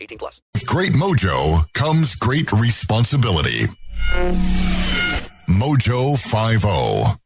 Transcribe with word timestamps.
18 0.00 0.18
plus. 0.18 0.40
With 0.54 0.66
great 0.66 0.92
mojo 0.92 1.64
comes 1.74 2.14
great 2.14 2.50
responsibility. 2.52 3.66
Mojo 5.48 6.12
oh. 6.12 6.16
50. 6.16 7.20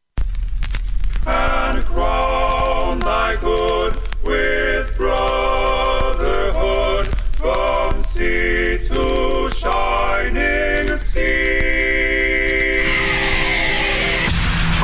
And 1.27 1.83
crown 1.85 2.99
thy 2.99 3.35
good 3.37 3.95
with 4.23 4.95
brotherhood 4.97 6.55
from 7.37 8.03
sea 8.13 8.77
to 8.89 9.49
shining 9.57 10.99
sea. 10.99 11.55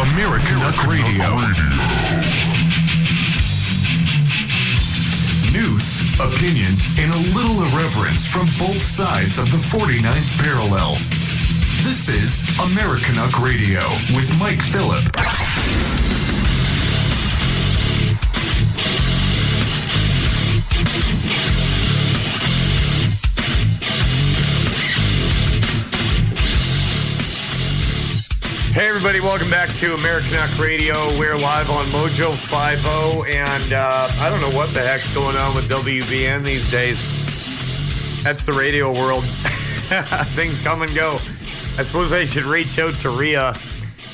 Americanuck 0.02 0.78
Radio. 0.88 1.30
News, 5.52 5.86
opinion, 6.20 6.61
from 8.31 8.45
both 8.45 8.81
sides 8.81 9.37
of 9.39 9.51
the 9.51 9.57
49th 9.57 10.41
parallel. 10.41 10.93
This 11.83 12.07
is 12.07 12.45
Americanuck 12.59 13.43
Radio 13.43 13.81
with 14.15 14.31
Mike 14.39 14.61
Phillip. 14.61 15.03
Hey 28.71 28.87
everybody, 28.87 29.19
welcome 29.19 29.49
back 29.49 29.67
to 29.75 29.93
Americanuck 29.95 30.57
Radio. 30.57 30.95
We're 31.19 31.37
live 31.37 31.69
on 31.69 31.85
Mojo 31.87 32.31
50 32.31 33.37
and 33.37 33.73
uh, 33.73 34.09
I 34.19 34.29
don't 34.29 34.39
know 34.39 34.57
what 34.57 34.73
the 34.73 34.79
heck's 34.79 35.13
going 35.13 35.35
on 35.35 35.53
with 35.53 35.69
WBN 35.69 36.45
these 36.45 36.71
days. 36.71 37.20
That's 38.23 38.45
the 38.45 38.53
radio 38.53 38.94
world. 38.94 39.23
Things 40.36 40.59
come 40.59 40.83
and 40.83 40.94
go. 40.94 41.17
I 41.77 41.83
suppose 41.83 42.14
I 42.14 42.25
should 42.25 42.44
reach 42.44 42.77
out 42.77 42.94
to 42.95 43.09
Rhea 43.09 43.55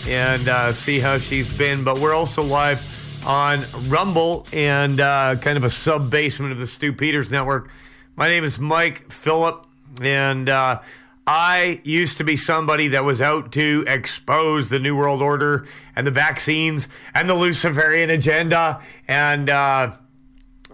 and 0.08 0.48
uh, 0.48 0.72
see 0.72 1.00
how 1.00 1.18
she's 1.18 1.54
been, 1.54 1.84
but 1.84 2.00
we're 2.00 2.14
also 2.14 2.42
live 2.42 2.82
on 3.26 3.66
Rumble 3.90 4.48
and 4.54 5.02
uh, 5.02 5.36
kind 5.42 5.58
of 5.58 5.66
a 5.66 5.70
sub 5.70 6.10
basement 6.10 6.54
of 6.54 6.58
the 6.58 6.68
Stu 6.68 6.94
Peters 6.94 7.30
Network. 7.30 7.70
My 8.16 8.30
name 8.30 8.46
is 8.46 8.58
Mike 8.58 9.12
Phillip 9.12 9.66
and 10.02 10.48
uh, 10.48 10.80
I 11.28 11.82
used 11.84 12.18
to 12.18 12.24
be 12.24 12.38
somebody 12.38 12.88
that 12.90 13.04
was 13.04 13.22
out 13.22 13.52
to 13.52 13.84
expose 13.88 14.70
the 14.70 14.80
New 14.80 14.96
World 14.96 15.22
Order 15.22 15.68
and 15.98 16.08
the 16.08 16.12
vaccines 16.12 16.88
and 17.14 17.30
the 17.30 17.36
Luciferian 17.36 18.10
agenda. 18.10 18.82
And 19.06 19.50
uh, 19.50 19.98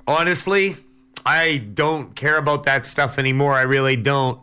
honestly, 0.05 0.77
I 1.25 1.57
don't 1.57 2.15
care 2.15 2.37
about 2.37 2.63
that 2.65 2.85
stuff 2.85 3.17
anymore. 3.17 3.53
I 3.53 3.63
really 3.63 3.95
don't. 3.95 4.39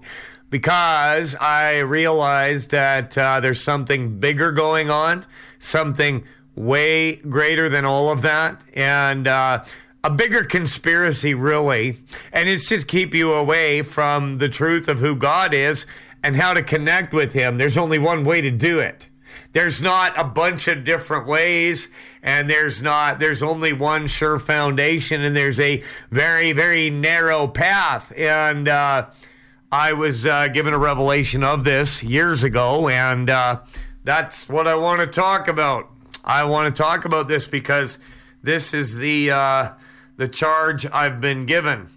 Because 0.49 1.37
I 1.37 1.79
realized 1.79 2.71
that 2.71 3.17
uh, 3.17 3.41
there's 3.41 3.63
something 3.63 4.19
bigger 4.19 4.51
going 4.51 4.91
on, 4.91 5.25
something 5.59 6.25
way 6.57 7.17
greater 7.17 7.69
than 7.69 7.85
all 7.85 8.11
of 8.11 8.23
that. 8.23 8.63
And 8.75 9.29
uh, 9.29 9.65
a 10.03 10.11
bigger 10.11 10.45
conspiracy, 10.45 11.35
really. 11.35 11.99
And 12.33 12.49
it's 12.49 12.69
just 12.69 12.89
keep 12.89 13.15
you 13.15 13.33
away 13.33 13.83
from 13.83 14.39
the 14.39 14.49
truth 14.49 14.89
of 14.89 14.99
who 14.99 15.15
God 15.15 15.55
is 15.55 15.87
and 16.23 16.37
how 16.37 16.55
to 16.55 16.63
connect 16.63 17.13
with 17.13 17.33
Him. 17.33 17.59
There's 17.59 17.79
only 17.79 17.99
one 17.99 18.25
way 18.25 18.41
to 18.41 18.51
do 18.51 18.79
it. 18.79 19.09
There's 19.53 19.83
not 19.83 20.19
a 20.19 20.25
bunch 20.25 20.69
of 20.69 20.85
different 20.85 21.27
ways, 21.27 21.89
and 22.23 22.49
there's 22.51 22.83
not, 22.83 23.19
there's 23.19 23.43
only 23.43 23.73
one 23.73 24.07
sure 24.07 24.39
foundation, 24.39 25.23
and 25.23 25.35
there's 25.35 25.61
a 25.61 25.83
very, 26.11 26.53
very 26.53 26.91
narrow 26.91 27.47
path. 27.47 28.13
And, 28.17 28.69
uh, 28.69 29.11
I 29.73 29.93
was 29.93 30.27
uh, 30.27 30.49
given 30.49 30.75
a 30.75 30.79
revelation 30.79 31.45
of 31.45 31.63
this 31.63 32.03
years 32.03 32.43
ago, 32.43 32.89
and 32.89 33.31
uh, 33.31 33.61
that's 34.03 34.49
what 34.49 34.67
I 34.67 34.75
want 34.75 35.01
to 35.01 35.07
talk 35.07 35.47
about. 35.47 35.89
I 36.25 36.43
want 36.43 36.75
to 36.75 36.83
talk 36.83 37.05
about 37.05 37.29
this 37.29 37.47
because 37.47 37.99
this 38.43 38.75
is 38.75 38.97
the 38.97 39.31
uh, 39.31 39.71
the 40.17 40.27
charge 40.27 40.87
I've 40.87 41.21
been 41.21 41.47
given. 41.47 41.89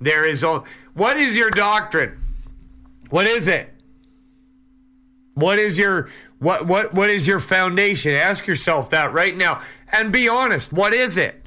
There 0.00 0.24
is 0.28 0.42
o- 0.42 0.64
what 0.94 1.16
is 1.18 1.36
your 1.36 1.50
doctrine? 1.50 2.18
What 3.10 3.26
is 3.26 3.46
it? 3.46 3.72
What 5.40 5.58
is 5.58 5.78
your 5.78 6.08
what 6.38 6.66
what 6.66 6.94
what 6.94 7.10
is 7.10 7.26
your 7.26 7.40
foundation? 7.40 8.12
Ask 8.12 8.46
yourself 8.46 8.90
that 8.90 9.12
right 9.12 9.36
now 9.36 9.62
and 9.92 10.12
be 10.12 10.28
honest. 10.28 10.72
What 10.72 10.92
is 10.92 11.16
it? 11.16 11.46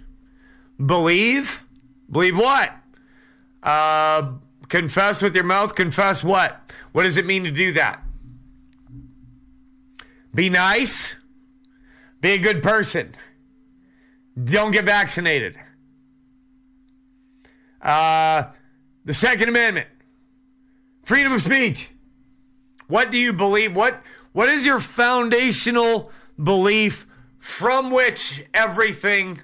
Believe? 0.84 1.64
Believe 2.12 2.38
what? 2.38 2.76
Uh, 3.62 4.34
confess 4.68 5.22
with 5.22 5.36
your 5.36 5.46
mouth. 5.46 5.76
Confess 5.76 6.24
what? 6.24 6.72
What 6.92 7.04
does 7.04 7.18
it 7.18 7.26
mean 7.26 7.44
to 7.46 7.52
do 7.52 7.74
that? 7.74 8.04
Be 10.34 10.50
nice. 10.50 11.16
Be 12.22 12.32
a 12.32 12.38
good 12.38 12.64
person. 12.64 13.14
Don't 14.42 14.72
get 14.72 14.86
vaccinated. 14.86 15.58
Uh, 17.82 18.46
the 19.06 19.14
Second 19.14 19.50
Amendment, 19.50 19.88
freedom 21.04 21.34
of 21.34 21.42
speech. 21.42 21.90
What 22.94 23.10
do 23.10 23.18
you 23.18 23.34
believe? 23.34 23.76
What 23.76 24.04
What 24.34 24.50
is 24.50 24.68
your 24.68 24.80
foundational 24.80 26.12
belief 26.42 27.08
from 27.40 27.90
which 27.90 28.44
everything 28.54 29.42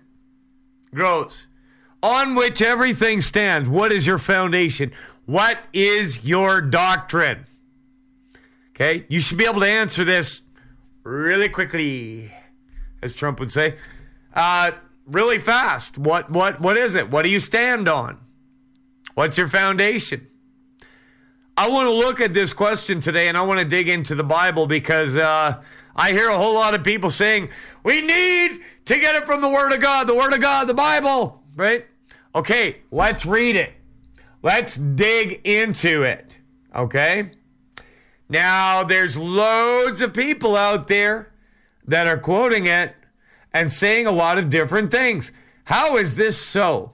grows? 0.94 1.48
On 2.04 2.36
which 2.36 2.62
everything 2.62 3.22
stands? 3.22 3.68
What 3.68 3.92
is 3.92 4.06
your 4.06 4.20
foundation? 4.20 4.92
What 5.26 5.58
is 5.74 6.24
your 6.24 6.62
doctrine? 6.62 7.48
Okay, 8.76 9.08
you 9.10 9.20
should 9.20 9.40
be 9.40 9.46
able 9.46 9.62
to 9.62 9.68
answer 9.68 10.04
this 10.06 10.44
really 11.02 11.50
quickly, 11.50 12.32
as 13.02 13.16
Trump 13.16 13.40
would 13.40 13.52
say. 13.52 13.80
Uh, 14.32 14.74
really 15.08 15.40
fast. 15.40 15.98
What 15.98 16.30
what 16.30 16.62
what 16.62 16.78
is 16.78 16.94
it? 16.94 17.10
What 17.10 17.24
do 17.24 17.32
you 17.32 17.40
stand 17.40 17.88
on? 17.88 18.20
What's 19.16 19.40
your 19.40 19.48
foundation? 19.48 20.28
I 21.60 21.68
want 21.68 21.88
to 21.88 21.92
look 21.92 22.22
at 22.22 22.34
this 22.34 22.54
question 22.54 23.02
today 23.02 23.28
and 23.28 23.38
I 23.38 23.42
want 23.42 23.60
to 23.60 23.66
dig 23.66 23.90
into 23.90 24.16
the 24.16 24.24
Bible 24.24 24.66
because 24.66 25.18
uh, 25.18 25.62
I 25.94 26.12
hear 26.12 26.30
a 26.30 26.38
whole 26.38 26.54
lot 26.54 26.74
of 26.74 26.86
people 26.86 27.12
saying, 27.12 27.50
we 27.84 28.00
need 28.00 28.62
to 28.86 28.98
get 28.98 29.16
it 29.16 29.26
from 29.26 29.42
the 29.42 29.50
Word 29.50 29.74
of 29.74 29.82
God, 29.82 30.08
the 30.08 30.16
Word 30.16 30.32
of 30.32 30.40
God, 30.40 30.70
the 30.70 30.74
Bible, 30.74 31.44
right? 31.58 31.86
Okay, 32.34 32.78
let's 32.92 33.26
read 33.26 33.58
it. 33.58 33.74
Let's 34.42 34.78
dig 34.78 35.42
into 35.46 36.04
it, 36.04 36.38
okay? 36.74 37.32
Now, 38.30 38.86
there's 38.86 39.18
loads 39.18 40.00
of 40.00 40.14
people 40.14 40.56
out 40.56 40.88
there 40.88 41.34
that 41.84 42.08
are 42.08 42.20
quoting 42.20 42.68
it 42.68 42.96
and 43.52 43.70
saying 43.70 44.08
a 44.08 44.12
lot 44.12 44.38
of 44.38 44.50
different 44.50 44.92
things. 44.92 45.34
How 45.66 45.98
is 45.98 46.16
this 46.16 46.42
so? 46.42 46.94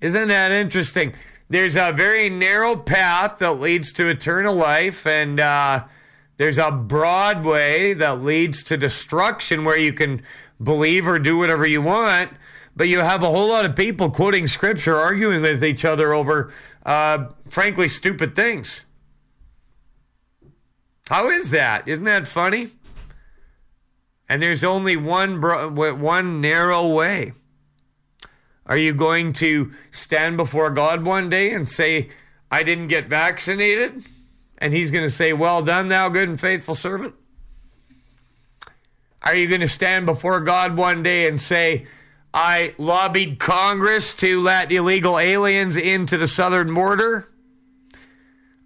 Isn't 0.00 0.28
that 0.28 0.50
interesting? 0.50 1.12
There's 1.52 1.76
a 1.76 1.92
very 1.92 2.30
narrow 2.30 2.76
path 2.76 3.40
that 3.40 3.60
leads 3.60 3.92
to 3.92 4.08
eternal 4.08 4.54
life, 4.54 5.06
and 5.06 5.38
uh, 5.38 5.84
there's 6.38 6.56
a 6.56 6.70
broad 6.70 7.44
way 7.44 7.92
that 7.92 8.22
leads 8.22 8.62
to 8.64 8.78
destruction 8.78 9.62
where 9.62 9.76
you 9.76 9.92
can 9.92 10.22
believe 10.62 11.06
or 11.06 11.18
do 11.18 11.36
whatever 11.36 11.66
you 11.66 11.82
want. 11.82 12.30
But 12.74 12.88
you 12.88 13.00
have 13.00 13.22
a 13.22 13.28
whole 13.28 13.50
lot 13.50 13.66
of 13.66 13.76
people 13.76 14.08
quoting 14.08 14.48
scripture, 14.48 14.96
arguing 14.96 15.42
with 15.42 15.62
each 15.62 15.84
other 15.84 16.14
over 16.14 16.54
uh, 16.86 17.26
frankly, 17.50 17.86
stupid 17.86 18.34
things. 18.34 18.86
How 21.08 21.28
is 21.28 21.50
that? 21.50 21.86
Isn't 21.86 22.04
that 22.04 22.26
funny? 22.26 22.70
And 24.26 24.40
there's 24.40 24.64
only 24.64 24.96
one 24.96 25.38
bro- 25.38 25.68
one 25.68 26.40
narrow 26.40 26.88
way. 26.88 27.34
Are 28.66 28.76
you 28.76 28.94
going 28.94 29.32
to 29.34 29.72
stand 29.90 30.36
before 30.36 30.70
God 30.70 31.04
one 31.04 31.28
day 31.28 31.52
and 31.52 31.68
say, 31.68 32.10
"I 32.50 32.62
didn't 32.62 32.88
get 32.88 33.08
vaccinated"? 33.08 34.04
And 34.58 34.72
he's 34.72 34.90
going 34.90 35.04
to 35.04 35.10
say, 35.10 35.32
"Well 35.32 35.62
done, 35.62 35.88
thou 35.88 36.08
good 36.08 36.28
and 36.28 36.40
faithful 36.40 36.74
servant"? 36.74 37.14
Are 39.22 39.34
you 39.34 39.46
going 39.46 39.60
to 39.60 39.68
stand 39.68 40.06
before 40.06 40.40
God 40.40 40.76
one 40.76 41.02
day 41.02 41.28
and 41.28 41.40
say, 41.40 41.86
I 42.34 42.74
lobbied 42.78 43.38
Congress 43.38 44.14
to 44.14 44.40
let 44.40 44.72
illegal 44.72 45.18
aliens 45.18 45.76
into 45.76 46.16
the 46.16 46.26
southern 46.26 46.72
border? 46.74 47.28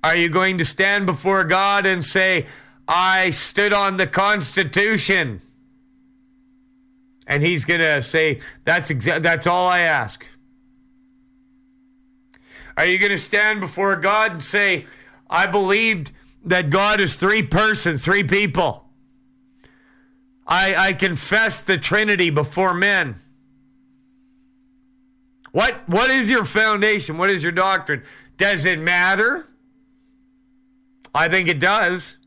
Are 0.05 0.17
you 0.17 0.29
going 0.29 0.59
to 0.59 0.65
stand 0.65 1.05
before 1.05 1.45
God 1.45 1.85
and 1.85 2.05
say, 2.05 2.47
I 2.87 3.31
stood 3.31 3.73
on 3.73 3.97
the 3.97 4.07
Constitution? 4.07 5.43
And 7.27 7.43
he's 7.43 7.65
going 7.65 7.81
to 7.81 8.03
say, 8.03 8.41
that's, 8.65 8.91
exa- 8.91 9.23
that's 9.23 9.47
all 9.47 9.67
I 9.69 9.81
ask. 9.81 10.25
Are 12.77 12.87
you 12.87 12.99
going 12.99 13.13
to 13.13 13.19
stand 13.19 13.61
before 13.61 13.97
God 13.97 14.33
and 14.33 14.43
say, 14.43 14.87
I 15.29 15.47
believed 15.47 16.13
that 16.45 16.71
God 16.71 17.01
is 17.01 17.17
three 17.17 17.43
persons, 17.43 18.05
three 18.05 18.23
people? 18.23 18.85
I, 20.47 20.75
I 20.77 20.93
confess 20.93 21.63
the 21.63 21.79
Trinity 21.79 22.31
before 22.31 22.75
men. 22.75 23.17
What 25.51 25.89
what 25.89 26.11
is 26.11 26.29
your 26.29 26.45
foundation? 26.45 27.17
What 27.17 27.31
is 27.31 27.43
your 27.43 27.51
doctrine? 27.51 28.03
Does 28.37 28.67
it 28.67 28.79
matter? 28.79 29.47
I 31.15 31.29
think 31.29 31.49
it 31.49 31.59
does. 31.59 32.19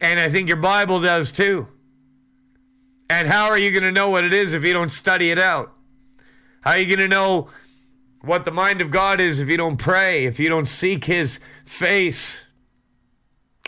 And 0.00 0.18
I 0.18 0.30
think 0.30 0.48
your 0.48 0.56
Bible 0.56 1.00
does 1.00 1.32
too. 1.32 1.68
And 3.08 3.28
how 3.28 3.46
are 3.46 3.58
you 3.58 3.70
going 3.70 3.84
to 3.84 3.92
know 3.92 4.10
what 4.10 4.24
it 4.24 4.32
is 4.32 4.52
if 4.52 4.64
you 4.64 4.72
don't 4.72 4.90
study 4.90 5.30
it 5.30 5.38
out? 5.38 5.72
How 6.62 6.72
are 6.72 6.78
you 6.78 6.86
going 6.86 7.08
to 7.08 7.14
know 7.14 7.48
what 8.20 8.44
the 8.44 8.50
mind 8.50 8.80
of 8.80 8.90
God 8.90 9.20
is 9.20 9.38
if 9.38 9.48
you 9.48 9.56
don't 9.56 9.76
pray, 9.76 10.24
if 10.24 10.40
you 10.40 10.48
don't 10.48 10.66
seek 10.66 11.04
his 11.04 11.38
face? 11.64 12.44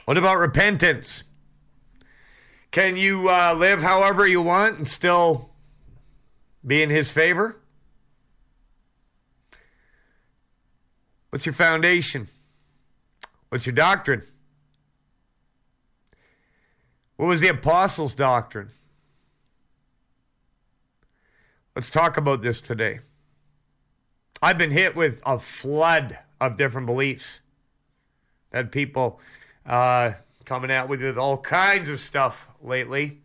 What 0.04 0.18
about 0.18 0.38
repentance? 0.38 1.22
Can 2.70 2.96
you 2.96 3.28
uh, 3.28 3.54
live 3.54 3.80
however 3.80 4.26
you 4.26 4.42
want 4.42 4.78
and 4.78 4.88
still 4.88 5.50
be 6.66 6.82
in 6.82 6.90
His 6.90 7.10
favor? 7.10 7.56
What's 11.30 11.46
your 11.46 11.54
foundation? 11.54 12.28
What's 13.48 13.66
your 13.66 13.74
doctrine? 13.74 14.22
What 17.16 17.26
was 17.26 17.40
the 17.40 17.48
apostles' 17.48 18.14
doctrine? 18.14 18.68
Let's 21.78 21.92
talk 21.92 22.16
about 22.16 22.42
this 22.42 22.60
today. 22.60 22.98
I've 24.42 24.58
been 24.58 24.72
hit 24.72 24.96
with 24.96 25.22
a 25.24 25.38
flood 25.38 26.18
of 26.40 26.56
different 26.56 26.88
beliefs 26.88 27.38
that 28.50 28.72
people 28.72 29.20
uh, 29.64 30.14
coming 30.44 30.72
out 30.72 30.88
with 30.88 31.16
all 31.16 31.38
kinds 31.38 31.88
of 31.88 32.00
stuff 32.00 32.48
lately. 32.60 33.20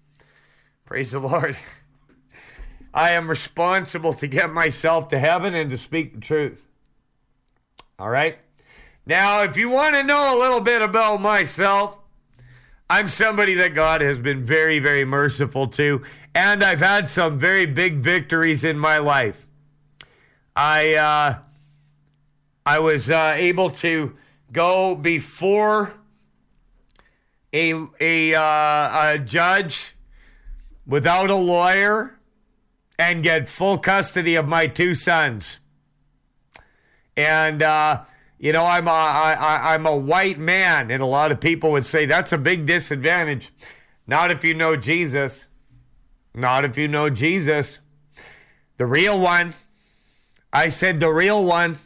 Praise 0.85 1.13
the 1.13 1.19
Lord. 1.19 1.57
I 2.93 3.13
am 3.13 3.27
responsible 3.27 4.13
to 4.13 4.27
get 4.27 4.53
myself 4.53 5.07
to 5.07 5.17
heaven 5.17 5.55
and 5.55 5.71
to 5.71 5.77
speak 5.79 6.13
the 6.13 6.19
truth. 6.19 6.67
All 7.97 8.11
right? 8.11 8.37
Now, 9.07 9.41
if 9.41 9.57
you 9.57 9.71
want 9.71 9.95
to 9.95 10.03
know 10.03 10.37
a 10.37 10.39
little 10.39 10.61
bit 10.61 10.83
about 10.83 11.19
myself, 11.19 11.97
I'm 12.87 13.07
somebody 13.07 13.55
that 13.55 13.73
God 13.73 14.01
has 14.01 14.19
been 14.19 14.45
very, 14.45 14.77
very 14.77 15.05
merciful 15.05 15.69
to, 15.69 16.03
and 16.35 16.63
I've 16.63 16.79
had 16.79 17.07
some 17.07 17.37
very 17.39 17.65
big 17.65 17.97
victories 17.97 18.63
in 18.63 18.77
my 18.77 18.97
life. 18.97 19.47
I 20.55 20.95
uh, 20.95 21.39
I 22.65 22.79
was 22.79 23.09
uh, 23.09 23.33
able 23.35 23.69
to 23.71 24.15
go 24.51 24.95
before 24.95 25.93
a 27.51 27.73
a, 27.99 28.35
uh, 28.35 29.13
a 29.13 29.19
judge 29.19 29.95
without 30.85 31.29
a 31.29 31.35
lawyer 31.35 32.19
and 32.97 33.23
get 33.23 33.49
full 33.49 33.77
custody 33.77 34.35
of 34.35 34.47
my 34.47 34.67
two 34.67 34.95
sons. 34.95 35.59
And 37.15 37.61
uh, 37.61 38.03
you 38.39 38.51
know, 38.51 38.65
I'm 38.65 38.87
a, 38.87 38.91
I, 38.91 39.73
I'm 39.73 39.85
a 39.85 39.95
white 39.95 40.37
man, 40.37 40.91
and 40.91 41.01
a 41.01 41.05
lot 41.05 41.31
of 41.31 41.39
people 41.39 41.71
would 41.71 41.85
say 41.85 42.05
that's 42.05 42.31
a 42.31 42.37
big 42.37 42.65
disadvantage. 42.65 43.51
Not 44.05 44.31
if 44.31 44.43
you 44.43 44.53
know 44.53 44.75
Jesus. 44.75 45.47
Not 46.33 46.65
if 46.65 46.77
you 46.77 46.87
know 46.87 47.09
Jesus. 47.09 47.79
The 48.77 48.85
real 48.85 49.19
one. 49.19 49.53
I 50.51 50.69
said 50.69 50.99
the 50.99 51.11
real 51.11 51.43
one. 51.43 51.77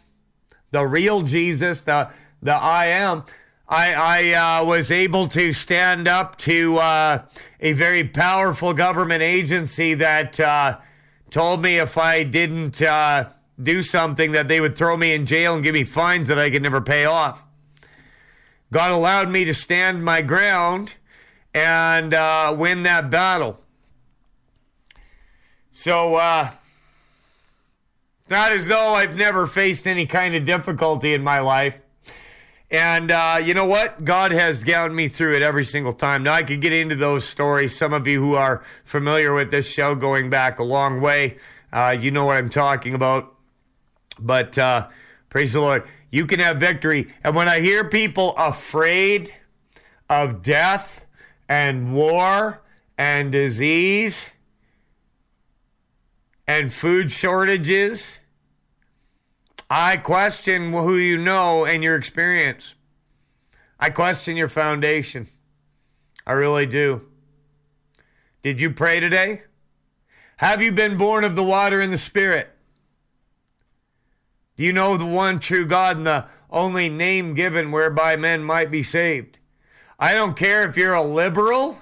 The 0.72 0.86
real 0.86 1.22
Jesus, 1.22 1.82
the 1.82 2.10
the 2.42 2.54
I 2.54 2.88
am. 2.88 3.24
I, 3.70 3.94
I 3.94 4.60
uh, 4.60 4.66
was 4.66 4.92
able 4.92 5.28
to 5.30 5.52
stand 5.52 6.08
up 6.08 6.38
to 6.40 6.78
uh, 6.78 7.26
a 7.60 7.74
very 7.74 8.06
powerful 8.06 8.74
government 8.74 9.22
agency 9.22 9.94
that 9.96 10.40
uh, 10.40 10.78
told 11.30 11.62
me 11.62 11.78
if 11.78 11.98
I 11.98 12.24
didn't 12.24 12.82
uh, 12.82 13.30
do 13.62 13.84
something 13.84 14.32
that 14.32 14.48
they 14.48 14.62
would 14.62 14.78
throw 14.78 14.96
me 14.96 15.14
in 15.14 15.26
jail 15.26 15.56
and 15.56 15.64
give 15.64 15.74
me 15.74 15.84
fines 15.84 16.30
that 16.30 16.40
I 16.40 16.50
could 16.50 16.62
never 16.62 16.80
pay 16.80 17.04
off. 17.04 17.46
God 18.72 18.92
allowed 18.92 19.30
me 19.30 19.44
to 19.46 19.54
stand 19.54 20.04
my 20.04 20.22
ground 20.22 20.94
and 21.54 22.14
uh, 22.14 22.56
win 22.58 22.84
that 22.84 23.10
battle. 23.10 23.60
So, 25.80 26.16
uh, 26.16 26.50
not 28.32 28.52
as 28.52 28.66
though 28.66 28.96
I've 28.96 29.16
never 29.16 29.46
faced 29.46 29.86
any 29.86 30.08
kind 30.08 30.34
of 30.34 30.44
difficulty 30.44 31.14
in 31.14 31.24
my 31.24 31.40
life. 31.40 31.78
And 32.72 33.12
uh, 33.12 33.40
you 33.44 33.54
know 33.54 33.68
what? 33.68 34.04
God 34.04 34.32
has 34.32 34.64
gotten 34.64 34.96
me 34.96 35.08
through 35.08 35.36
it 35.36 35.44
every 35.44 35.64
single 35.64 35.94
time. 35.94 36.24
Now, 36.24 36.34
I 36.34 36.42
could 36.42 36.62
get 36.62 36.74
into 36.74 36.96
those 36.96 37.26
stories. 37.26 37.78
Some 37.78 37.94
of 37.94 38.08
you 38.08 38.20
who 38.20 38.34
are 38.34 38.64
familiar 38.84 39.36
with 39.36 39.52
this 39.52 39.70
show 39.70 39.94
going 39.94 40.32
back 40.32 40.58
a 40.58 40.64
long 40.64 41.00
way, 41.00 41.38
uh, 41.72 41.96
you 41.98 42.10
know 42.10 42.26
what 42.26 42.38
I'm 42.38 42.50
talking 42.50 42.96
about. 42.96 43.36
But 44.18 44.58
uh, 44.58 44.88
praise 45.30 45.54
the 45.54 45.62
Lord, 45.62 45.88
you 46.10 46.26
can 46.26 46.40
have 46.40 46.58
victory. 46.58 47.14
And 47.24 47.36
when 47.36 47.48
I 47.48 47.60
hear 47.60 47.88
people 47.88 48.34
afraid 48.36 49.32
of 50.10 50.42
death 50.42 51.06
and 51.48 51.94
war 51.94 52.64
and 52.98 53.32
disease 53.32 54.34
and 56.48 56.74
food 56.74 57.12
shortages, 57.12 58.20
I 59.70 59.98
question 59.98 60.72
who 60.72 60.96
you 60.96 61.18
know 61.18 61.66
and 61.66 61.84
your 61.84 61.96
experience. 61.96 62.76
I 63.80 63.90
question 63.90 64.38
your 64.38 64.48
foundation. 64.48 65.28
I 66.26 66.32
really 66.32 66.66
do. 66.66 67.02
Did 68.44 68.62
you 68.62 68.72
pray 68.72 69.00
today? 69.00 69.44
Have 70.38 70.62
you 70.62 70.72
been 70.72 70.98
born 70.98 71.24
of 71.24 71.36
the 71.36 71.44
water 71.44 71.82
and 71.82 71.92
the 71.92 71.98
Spirit? 71.98 72.50
Do 74.56 74.64
you 74.64 74.72
know 74.72 74.98
the 74.98 75.06
one 75.06 75.40
true 75.40 75.66
God 75.66 75.98
and 75.98 76.08
the 76.08 76.26
only 76.50 76.90
name 76.90 77.34
given 77.34 77.72
whereby 77.72 78.16
men 78.16 78.44
might 78.44 78.72
be 78.72 78.84
saved? 78.84 79.38
I 80.00 80.14
don't 80.14 80.38
care 80.38 80.68
if 80.68 80.78
you're 80.78 80.94
a 80.94 81.04
liberal. 81.04 81.82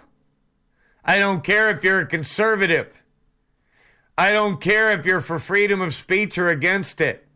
I 1.03 1.19
don't 1.19 1.43
care 1.43 1.69
if 1.69 1.83
you're 1.83 2.01
a 2.01 2.05
conservative. 2.05 3.01
I 4.17 4.31
don't 4.31 4.61
care 4.61 4.91
if 4.91 5.05
you're 5.05 5.21
for 5.21 5.39
freedom 5.39 5.81
of 5.81 5.93
speech 5.93 6.37
or 6.37 6.49
against 6.49 7.01
it. 7.01 7.27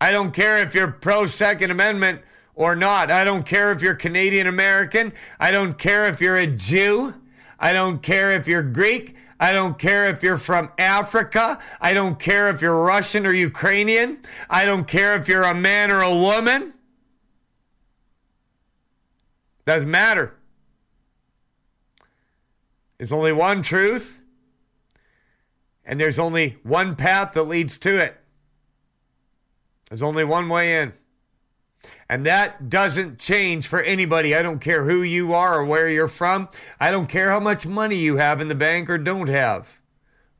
I 0.00 0.10
don't 0.10 0.32
care 0.32 0.58
if 0.58 0.74
you're 0.74 0.90
pro 0.90 1.26
Second 1.26 1.70
Amendment 1.70 2.22
or 2.54 2.74
not. 2.74 3.10
I 3.10 3.24
don't 3.24 3.46
care 3.46 3.72
if 3.72 3.80
you're 3.80 3.94
Canadian 3.94 4.46
American. 4.46 5.12
I 5.38 5.50
don't 5.50 5.78
care 5.78 6.06
if 6.06 6.20
you're 6.20 6.36
a 6.36 6.46
Jew. 6.46 7.14
I 7.58 7.72
don't 7.72 8.02
care 8.02 8.32
if 8.32 8.46
you're 8.48 8.62
Greek. 8.62 9.16
I 9.38 9.52
don't 9.52 9.78
care 9.78 10.06
if 10.06 10.22
you're 10.22 10.38
from 10.38 10.70
Africa. 10.78 11.58
I 11.80 11.94
don't 11.94 12.18
care 12.18 12.48
if 12.48 12.60
you're 12.62 12.78
Russian 12.78 13.26
or 13.26 13.32
Ukrainian. 13.32 14.18
I 14.48 14.64
don't 14.64 14.86
care 14.86 15.16
if 15.16 15.28
you're 15.28 15.42
a 15.42 15.54
man 15.54 15.90
or 15.90 16.02
a 16.02 16.14
woman. 16.14 16.74
Doesn't 19.64 19.90
matter. 19.90 20.34
There's 22.98 23.12
only 23.12 23.32
one 23.32 23.62
truth, 23.62 24.20
and 25.84 26.00
there's 26.00 26.18
only 26.18 26.58
one 26.62 26.96
path 26.96 27.32
that 27.32 27.42
leads 27.42 27.78
to 27.78 27.98
it. 27.98 28.20
There's 29.88 30.02
only 30.02 30.24
one 30.24 30.48
way 30.48 30.80
in. 30.80 30.94
And 32.08 32.24
that 32.26 32.70
doesn't 32.70 33.18
change 33.18 33.66
for 33.66 33.80
anybody. 33.80 34.34
I 34.34 34.42
don't 34.42 34.60
care 34.60 34.84
who 34.84 35.02
you 35.02 35.32
are 35.34 35.58
or 35.58 35.64
where 35.64 35.88
you're 35.88 36.08
from. 36.08 36.48
I 36.80 36.90
don't 36.90 37.08
care 37.08 37.30
how 37.30 37.40
much 37.40 37.66
money 37.66 37.96
you 37.96 38.16
have 38.16 38.40
in 38.40 38.48
the 38.48 38.54
bank 38.54 38.88
or 38.88 38.98
don't 38.98 39.28
have, 39.28 39.80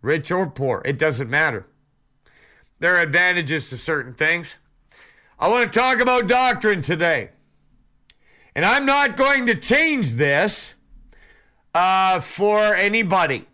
rich 0.01 0.31
or 0.31 0.49
poor. 0.49 0.83
It 0.85 0.99
doesn't 0.99 1.29
matter. 1.29 1.67
There 2.79 2.97
are 2.97 3.03
advantages 3.03 3.69
to 3.71 3.77
certain 3.77 4.15
things. 4.15 4.57
I 5.39 5.49
want 5.49 5.71
to 5.71 5.79
talk 5.79 6.01
about 6.01 6.27
doctrine 6.27 6.83
today. 6.83 7.31
And 8.55 8.65
I'm 8.65 8.87
not 8.87 9.17
going 9.17 9.47
to 9.47 9.55
change 9.55 10.15
this 10.15 10.75
uh, 11.75 12.21
for 12.21 12.75
anybody. 12.75 13.47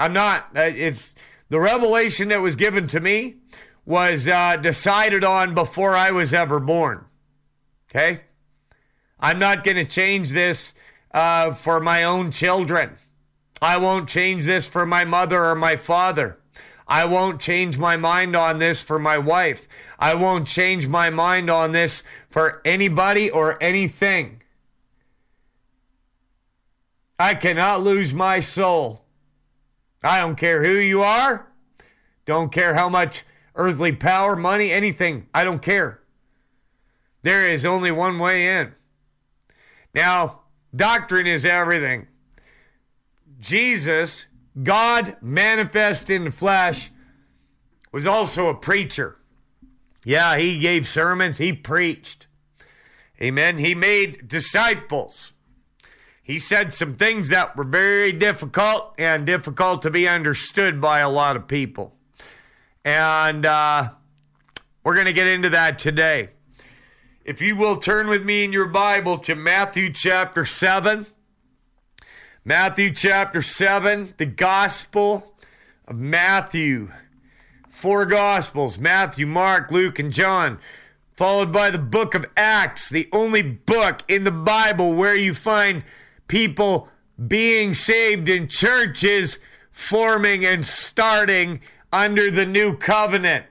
I'm 0.00 0.14
not. 0.14 0.48
Uh, 0.56 0.62
It's 0.62 1.14
the 1.50 1.60
revelation 1.60 2.28
that 2.28 2.40
was 2.40 2.56
given 2.56 2.86
to 2.88 3.00
me 3.00 3.36
was 3.84 4.26
uh, 4.26 4.56
decided 4.56 5.24
on 5.24 5.54
before 5.54 5.94
I 5.94 6.10
was 6.10 6.32
ever 6.32 6.58
born. 6.58 7.04
Okay? 7.90 8.22
I'm 9.18 9.38
not 9.38 9.62
going 9.62 9.76
to 9.76 9.84
change 9.84 10.30
this 10.30 10.72
uh, 11.12 11.52
for 11.52 11.80
my 11.80 12.02
own 12.02 12.30
children. 12.30 12.96
I 13.60 13.76
won't 13.76 14.08
change 14.08 14.46
this 14.46 14.66
for 14.66 14.86
my 14.86 15.04
mother 15.04 15.44
or 15.44 15.54
my 15.54 15.76
father. 15.76 16.38
I 16.88 17.04
won't 17.04 17.40
change 17.40 17.76
my 17.76 17.96
mind 17.98 18.34
on 18.34 18.58
this 18.58 18.80
for 18.80 18.98
my 18.98 19.18
wife. 19.18 19.68
I 19.98 20.14
won't 20.14 20.48
change 20.48 20.88
my 20.88 21.10
mind 21.10 21.50
on 21.50 21.72
this 21.72 22.02
for 22.30 22.62
anybody 22.64 23.30
or 23.30 23.62
anything. 23.62 24.42
I 27.18 27.34
cannot 27.34 27.82
lose 27.82 28.14
my 28.14 28.40
soul. 28.40 29.04
I 30.02 30.20
don't 30.20 30.36
care 30.36 30.64
who 30.64 30.74
you 30.74 31.02
are. 31.02 31.48
Don't 32.24 32.52
care 32.52 32.74
how 32.74 32.88
much 32.88 33.24
earthly 33.54 33.92
power, 33.92 34.36
money, 34.36 34.70
anything. 34.70 35.26
I 35.34 35.44
don't 35.44 35.62
care. 35.62 36.00
There 37.22 37.48
is 37.48 37.66
only 37.66 37.90
one 37.90 38.18
way 38.18 38.46
in. 38.60 38.72
Now, 39.94 40.40
doctrine 40.74 41.26
is 41.26 41.44
everything. 41.44 42.06
Jesus, 43.38 44.26
God 44.62 45.16
manifest 45.20 46.08
in 46.08 46.24
the 46.24 46.30
flesh, 46.30 46.90
was 47.92 48.06
also 48.06 48.46
a 48.46 48.54
preacher. 48.54 49.16
Yeah, 50.04 50.38
he 50.38 50.58
gave 50.58 50.86
sermons, 50.86 51.38
he 51.38 51.52
preached. 51.52 52.26
Amen. 53.20 53.58
He 53.58 53.74
made 53.74 54.28
disciples. 54.28 55.34
He 56.30 56.38
said 56.38 56.72
some 56.72 56.94
things 56.94 57.30
that 57.30 57.56
were 57.56 57.64
very 57.64 58.12
difficult 58.12 58.94
and 58.96 59.26
difficult 59.26 59.82
to 59.82 59.90
be 59.90 60.06
understood 60.06 60.80
by 60.80 61.00
a 61.00 61.08
lot 61.08 61.34
of 61.34 61.48
people. 61.48 61.96
And 62.84 63.44
uh, 63.44 63.90
we're 64.84 64.94
going 64.94 65.08
to 65.08 65.12
get 65.12 65.26
into 65.26 65.50
that 65.50 65.80
today. 65.80 66.28
If 67.24 67.42
you 67.42 67.56
will 67.56 67.78
turn 67.78 68.06
with 68.06 68.24
me 68.24 68.44
in 68.44 68.52
your 68.52 68.68
Bible 68.68 69.18
to 69.18 69.34
Matthew 69.34 69.92
chapter 69.92 70.44
7. 70.44 71.06
Matthew 72.44 72.94
chapter 72.94 73.42
7, 73.42 74.14
the 74.16 74.26
Gospel 74.26 75.34
of 75.88 75.96
Matthew. 75.96 76.92
Four 77.68 78.06
Gospels 78.06 78.78
Matthew, 78.78 79.26
Mark, 79.26 79.72
Luke, 79.72 79.98
and 79.98 80.12
John. 80.12 80.60
Followed 81.12 81.52
by 81.52 81.70
the 81.70 81.78
book 81.78 82.14
of 82.14 82.24
Acts, 82.36 82.88
the 82.88 83.08
only 83.10 83.42
book 83.42 84.04
in 84.06 84.22
the 84.22 84.30
Bible 84.30 84.92
where 84.92 85.16
you 85.16 85.34
find 85.34 85.82
people 86.30 86.88
being 87.26 87.74
saved 87.74 88.28
in 88.28 88.46
churches 88.46 89.38
forming 89.72 90.46
and 90.46 90.64
starting 90.64 91.60
under 91.92 92.30
the 92.30 92.46
new 92.46 92.76
covenant. 92.76 93.44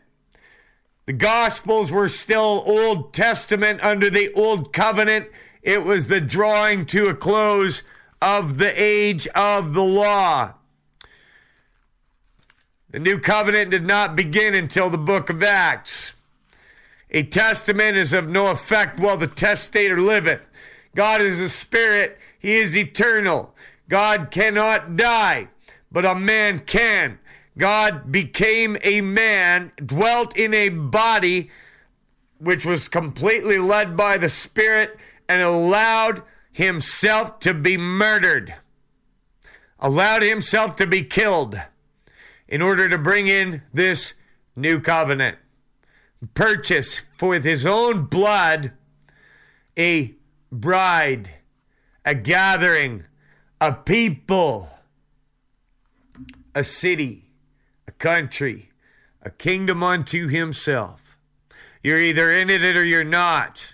The 1.05 1.11
Gospels 1.13 1.91
were 1.91 2.07
still 2.07 2.63
Old 2.65 3.13
Testament 3.13 3.81
under 3.83 4.09
the 4.09 4.31
Old 4.33 4.71
Covenant. 4.71 5.27
It 5.61 5.83
was 5.83 6.07
the 6.07 6.21
drawing 6.21 6.85
to 6.87 7.09
a 7.09 7.13
close 7.13 7.83
of 8.21 8.59
the 8.59 8.71
age 8.81 9.27
of 9.35 9.73
the 9.73 9.83
law. 9.83 10.53
The 12.91 12.99
New 12.99 13.19
Covenant 13.19 13.71
did 13.71 13.85
not 13.85 14.15
begin 14.15 14.53
until 14.53 14.89
the 14.89 14.97
book 14.97 15.29
of 15.29 15.43
Acts. 15.43 16.13
A 17.11 17.23
testament 17.23 17.97
is 17.97 18.13
of 18.13 18.29
no 18.29 18.51
effect 18.51 18.99
while 18.99 19.17
the 19.17 19.27
testator 19.27 19.99
liveth. 19.99 20.47
God 20.95 21.21
is 21.21 21.41
a 21.41 21.49
spirit, 21.49 22.18
he 22.39 22.55
is 22.55 22.75
eternal. 22.75 23.53
God 23.87 24.31
cannot 24.31 24.95
die, 24.95 25.49
but 25.91 26.05
a 26.05 26.15
man 26.15 26.59
can. 26.59 27.19
God 27.57 28.11
became 28.11 28.77
a 28.83 29.01
man, 29.01 29.71
dwelt 29.85 30.35
in 30.37 30.53
a 30.53 30.69
body 30.69 31.51
which 32.37 32.65
was 32.65 32.87
completely 32.87 33.57
led 33.57 33.97
by 33.97 34.17
the 34.17 34.29
Spirit, 34.29 34.97
and 35.27 35.41
allowed 35.41 36.23
himself 36.51 37.39
to 37.39 37.53
be 37.53 37.77
murdered, 37.77 38.55
allowed 39.79 40.23
himself 40.23 40.75
to 40.77 40.87
be 40.87 41.03
killed 41.03 41.61
in 42.47 42.61
order 42.61 42.89
to 42.89 42.97
bring 42.97 43.27
in 43.27 43.61
this 43.73 44.13
new 44.55 44.79
covenant. 44.79 45.37
Purchase 46.33 47.01
with 47.21 47.43
his 47.43 47.65
own 47.65 48.05
blood 48.05 48.71
a 49.77 50.15
bride, 50.51 51.29
a 52.05 52.15
gathering, 52.15 53.05
a 53.61 53.73
people, 53.73 54.69
a 56.55 56.63
city 56.63 57.29
a 57.89 57.91
country, 57.93 58.69
a 59.23 59.31
kingdom 59.31 59.81
unto 59.81 60.27
himself. 60.27 61.17
You're 61.81 61.97
either 61.99 62.29
in 62.31 62.51
it 62.51 62.61
or 62.77 62.83
you're 62.83 63.03
not. 63.03 63.73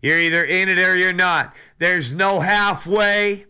You're 0.00 0.20
either 0.20 0.44
in 0.44 0.68
it 0.68 0.78
or 0.78 0.96
you're 0.96 1.12
not. 1.12 1.52
There's 1.78 2.12
no 2.12 2.38
halfway. 2.38 3.46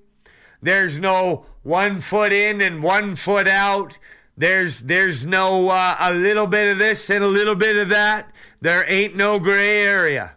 There's 0.62 0.98
no 0.98 1.44
one 1.62 2.00
foot 2.00 2.32
in 2.32 2.62
and 2.62 2.82
one 2.82 3.16
foot 3.16 3.46
out. 3.46 3.98
There's 4.34 4.80
there's 4.80 5.26
no 5.26 5.68
uh, 5.68 5.96
a 6.00 6.14
little 6.14 6.46
bit 6.46 6.72
of 6.72 6.78
this 6.78 7.10
and 7.10 7.22
a 7.22 7.28
little 7.28 7.54
bit 7.54 7.76
of 7.76 7.90
that. 7.90 8.32
There 8.62 8.90
ain't 8.90 9.14
no 9.14 9.38
gray 9.38 9.82
area. 9.82 10.36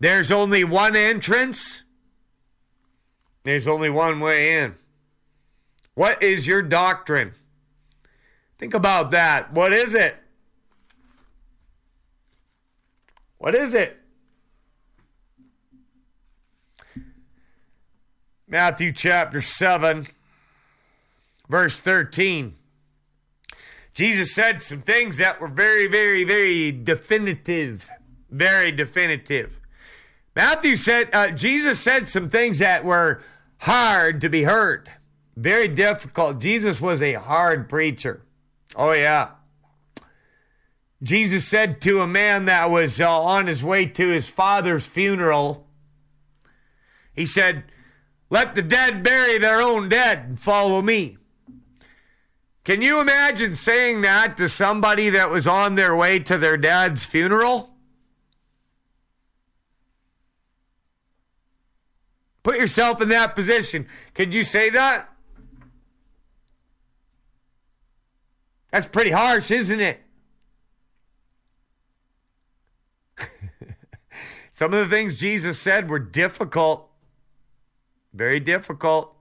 There's 0.00 0.32
only 0.32 0.64
one 0.64 0.96
entrance. 0.96 1.81
There's 3.44 3.66
only 3.66 3.90
one 3.90 4.20
way 4.20 4.58
in. 4.58 4.76
What 5.94 6.22
is 6.22 6.46
your 6.46 6.62
doctrine? 6.62 7.34
Think 8.58 8.74
about 8.74 9.10
that. 9.10 9.52
What 9.52 9.72
is 9.72 9.94
it? 9.94 10.16
What 13.38 13.54
is 13.54 13.74
it? 13.74 13.98
Matthew 18.46 18.92
chapter 18.92 19.42
7, 19.42 20.06
verse 21.48 21.80
13. 21.80 22.54
Jesus 23.94 24.34
said 24.34 24.62
some 24.62 24.82
things 24.82 25.16
that 25.16 25.40
were 25.40 25.48
very, 25.48 25.86
very, 25.86 26.22
very 26.22 26.70
definitive. 26.70 27.88
Very 28.30 28.70
definitive. 28.72 29.58
Matthew 30.36 30.76
said, 30.76 31.08
uh, 31.12 31.30
Jesus 31.30 31.78
said 31.78 32.08
some 32.08 32.28
things 32.30 32.58
that 32.58 32.84
were 32.84 33.22
hard 33.62 34.20
to 34.20 34.28
be 34.28 34.42
heard. 34.42 34.90
Very 35.36 35.68
difficult. 35.68 36.40
Jesus 36.40 36.80
was 36.80 37.00
a 37.00 37.14
hard 37.14 37.68
preacher. 37.68 38.22
Oh, 38.74 38.90
yeah. 38.92 39.30
Jesus 41.00 41.46
said 41.46 41.80
to 41.82 42.00
a 42.00 42.06
man 42.06 42.46
that 42.46 42.70
was 42.70 43.00
uh, 43.00 43.22
on 43.22 43.46
his 43.46 43.62
way 43.62 43.86
to 43.86 44.08
his 44.08 44.28
father's 44.28 44.84
funeral, 44.84 45.66
He 47.14 47.24
said, 47.24 47.64
Let 48.30 48.54
the 48.56 48.62
dead 48.62 49.04
bury 49.04 49.38
their 49.38 49.60
own 49.60 49.88
dead 49.88 50.24
and 50.26 50.40
follow 50.40 50.82
me. 50.82 51.18
Can 52.64 52.82
you 52.82 53.00
imagine 53.00 53.54
saying 53.54 54.00
that 54.00 54.36
to 54.38 54.48
somebody 54.48 55.10
that 55.10 55.30
was 55.30 55.46
on 55.46 55.76
their 55.76 55.94
way 55.94 56.18
to 56.20 56.36
their 56.36 56.56
dad's 56.56 57.04
funeral? 57.04 57.71
Put 62.42 62.56
yourself 62.56 63.00
in 63.00 63.08
that 63.10 63.34
position. 63.34 63.86
Could 64.14 64.34
you 64.34 64.42
say 64.42 64.70
that? 64.70 65.08
That's 68.70 68.86
pretty 68.86 69.10
harsh, 69.10 69.50
isn't 69.50 69.80
it? 69.80 70.00
Some 74.50 74.72
of 74.72 74.80
the 74.80 74.94
things 74.94 75.16
Jesus 75.16 75.58
said 75.58 75.88
were 75.88 75.98
difficult, 75.98 76.88
very 78.12 78.40
difficult. 78.40 79.14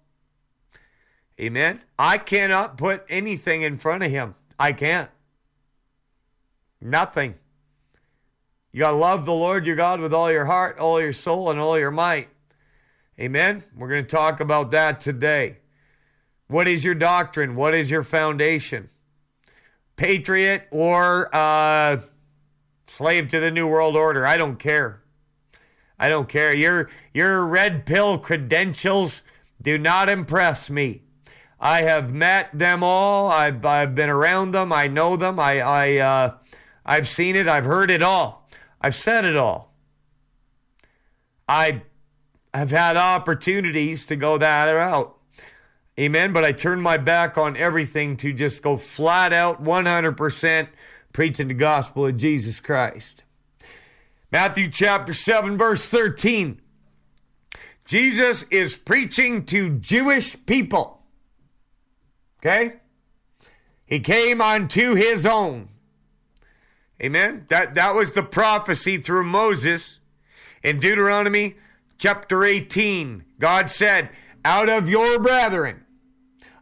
Amen. 1.39 1.81
I 1.97 2.17
cannot 2.17 2.77
put 2.77 3.03
anything 3.09 3.61
in 3.61 3.77
front 3.77 4.03
of 4.03 4.11
him. 4.11 4.35
I 4.59 4.73
can't. 4.73 5.09
Nothing. 6.79 7.35
You 8.71 8.79
got 8.79 8.91
to 8.91 8.97
love 8.97 9.25
the 9.25 9.33
Lord 9.33 9.65
your 9.65 9.75
God 9.75 9.99
with 9.99 10.13
all 10.13 10.31
your 10.31 10.45
heart, 10.45 10.79
all 10.79 11.01
your 11.01 11.13
soul, 11.13 11.49
and 11.49 11.59
all 11.59 11.77
your 11.77 11.91
might. 11.91 12.29
Amen. 13.21 13.63
We're 13.77 13.87
going 13.87 14.03
to 14.03 14.09
talk 14.09 14.39
about 14.39 14.71
that 14.71 14.99
today. 14.99 15.57
What 16.47 16.67
is 16.67 16.83
your 16.83 16.95
doctrine? 16.95 17.55
What 17.55 17.75
is 17.75 17.91
your 17.91 18.01
foundation? 18.01 18.89
Patriot 19.95 20.67
or 20.71 21.29
uh, 21.31 22.01
slave 22.87 23.27
to 23.27 23.39
the 23.39 23.51
New 23.51 23.67
World 23.67 23.95
Order. 23.95 24.25
I 24.25 24.37
don't 24.37 24.57
care. 24.57 25.03
I 25.99 26.09
don't 26.09 26.27
care. 26.27 26.51
Your 26.51 26.89
your 27.13 27.45
red 27.45 27.85
pill 27.85 28.17
credentials 28.17 29.21
do 29.61 29.77
not 29.77 30.09
impress 30.09 30.71
me. 30.71 31.03
I 31.59 31.83
have 31.83 32.11
met 32.11 32.49
them 32.57 32.81
all. 32.83 33.29
I've 33.29 33.63
I've 33.63 33.93
been 33.93 34.09
around 34.09 34.53
them. 34.53 34.73
I 34.73 34.87
know 34.87 35.15
them. 35.15 35.39
I 35.39 35.59
I 35.59 35.97
uh, 35.97 36.37
I've 36.83 37.07
seen 37.07 37.35
it. 37.35 37.47
I've 37.47 37.65
heard 37.65 37.91
it 37.91 38.01
all. 38.01 38.49
I've 38.81 38.95
said 38.95 39.25
it 39.25 39.37
all. 39.37 39.75
I 41.47 41.83
have 42.53 42.71
had 42.71 42.97
opportunities 42.97 44.05
to 44.05 44.15
go 44.15 44.37
that 44.37 44.69
route. 44.69 45.15
Amen. 45.99 46.33
But 46.33 46.43
I 46.43 46.51
turned 46.51 46.81
my 46.81 46.97
back 46.97 47.37
on 47.37 47.57
everything 47.57 48.17
to 48.17 48.33
just 48.33 48.61
go 48.61 48.77
flat 48.77 49.33
out 49.33 49.63
100% 49.63 50.67
preaching 51.13 51.47
the 51.47 51.53
gospel 51.53 52.05
of 52.05 52.17
Jesus 52.17 52.59
Christ. 52.59 53.23
Matthew 54.31 54.69
chapter 54.69 55.13
7, 55.13 55.57
verse 55.57 55.85
13. 55.85 56.61
Jesus 57.85 58.43
is 58.49 58.77
preaching 58.77 59.45
to 59.47 59.77
Jewish 59.77 60.37
people. 60.45 61.01
Okay? 62.39 62.77
He 63.85 63.99
came 63.99 64.39
unto 64.39 64.95
his 64.95 65.25
own. 65.25 65.67
Amen. 67.03 67.45
That 67.49 67.75
that 67.75 67.95
was 67.95 68.13
the 68.13 68.23
prophecy 68.23 68.97
through 68.97 69.25
Moses 69.25 69.99
in 70.63 70.79
Deuteronomy 70.79 71.55
chapter 72.01 72.43
18. 72.43 73.23
God 73.39 73.69
said, 73.69 74.09
"Out 74.43 74.69
of 74.69 74.89
your 74.89 75.19
brethren 75.19 75.85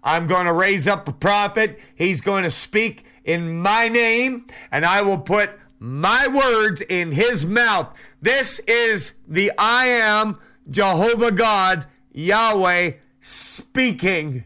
I'm 0.04 0.28
going 0.28 0.46
to 0.46 0.54
raise 0.54 0.88
up 0.88 1.08
a 1.08 1.14
prophet. 1.14 1.80
He's 1.96 2.22
going 2.22 2.44
to 2.44 2.52
speak 2.52 3.06
in 3.24 3.60
my 3.60 3.90
name, 3.90 4.46
and 4.72 4.86
I 4.86 5.02
will 5.02 5.18
put 5.18 5.52
my 5.80 6.28
words 6.28 6.82
in 6.82 7.12
his 7.12 7.46
mouth. 7.46 7.94
This 8.22 8.60
is 8.68 9.14
the 9.28 9.52
I 9.58 9.88
am 9.88 10.38
Jehovah 10.70 11.32
God, 11.32 11.86
Yahweh, 12.12 12.94
speaking. 13.22 14.46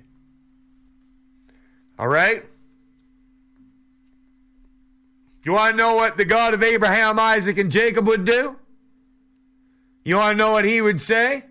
All 1.97 2.07
right? 2.07 2.45
You 5.45 5.53
want 5.53 5.71
to 5.71 5.77
know 5.77 5.95
what 5.95 6.17
the 6.17 6.25
God 6.25 6.53
of 6.53 6.63
Abraham, 6.63 7.19
Isaac, 7.19 7.57
and 7.57 7.71
Jacob 7.71 8.07
would 8.07 8.25
do? 8.25 8.57
You 10.03 10.17
want 10.17 10.33
to 10.33 10.37
know 10.37 10.51
what 10.51 10.65
he 10.65 10.81
would 10.81 10.99
say? 10.99 11.45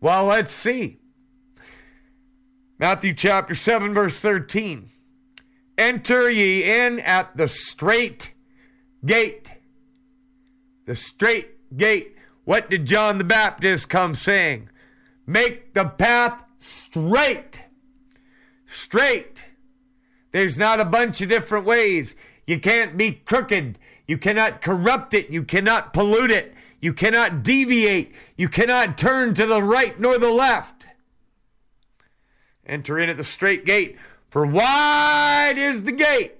Well, 0.00 0.26
let's 0.26 0.52
see. 0.52 0.98
Matthew 2.78 3.14
chapter 3.14 3.54
7, 3.54 3.92
verse 3.92 4.20
13. 4.20 4.90
Enter 5.76 6.30
ye 6.30 6.62
in 6.62 7.00
at 7.00 7.36
the 7.36 7.48
straight 7.48 8.34
gate. 9.04 9.52
The 10.86 10.94
straight 10.94 11.76
gate. 11.76 12.16
What 12.44 12.68
did 12.68 12.86
John 12.86 13.18
the 13.18 13.24
Baptist 13.24 13.88
come 13.88 14.14
saying? 14.14 14.68
Make 15.26 15.74
the 15.74 15.84
path 15.84 16.42
straight. 16.58 17.62
Straight. 18.66 19.48
There's 20.32 20.58
not 20.58 20.80
a 20.80 20.84
bunch 20.84 21.20
of 21.20 21.28
different 21.28 21.66
ways. 21.66 22.14
You 22.46 22.60
can't 22.60 22.96
be 22.96 23.12
crooked. 23.12 23.78
You 24.06 24.18
cannot 24.18 24.60
corrupt 24.60 25.14
it. 25.14 25.30
You 25.30 25.44
cannot 25.44 25.92
pollute 25.92 26.30
it. 26.30 26.54
You 26.80 26.92
cannot 26.94 27.42
deviate. 27.42 28.14
You 28.36 28.48
cannot 28.48 28.96
turn 28.96 29.34
to 29.34 29.46
the 29.46 29.62
right 29.62 29.98
nor 30.00 30.18
the 30.18 30.30
left. 30.30 30.86
Enter 32.66 32.98
in 32.98 33.10
at 33.10 33.16
the 33.16 33.24
straight 33.24 33.64
gate, 33.64 33.98
for 34.28 34.46
wide 34.46 35.54
is 35.56 35.82
the 35.82 35.92
gate, 35.92 36.36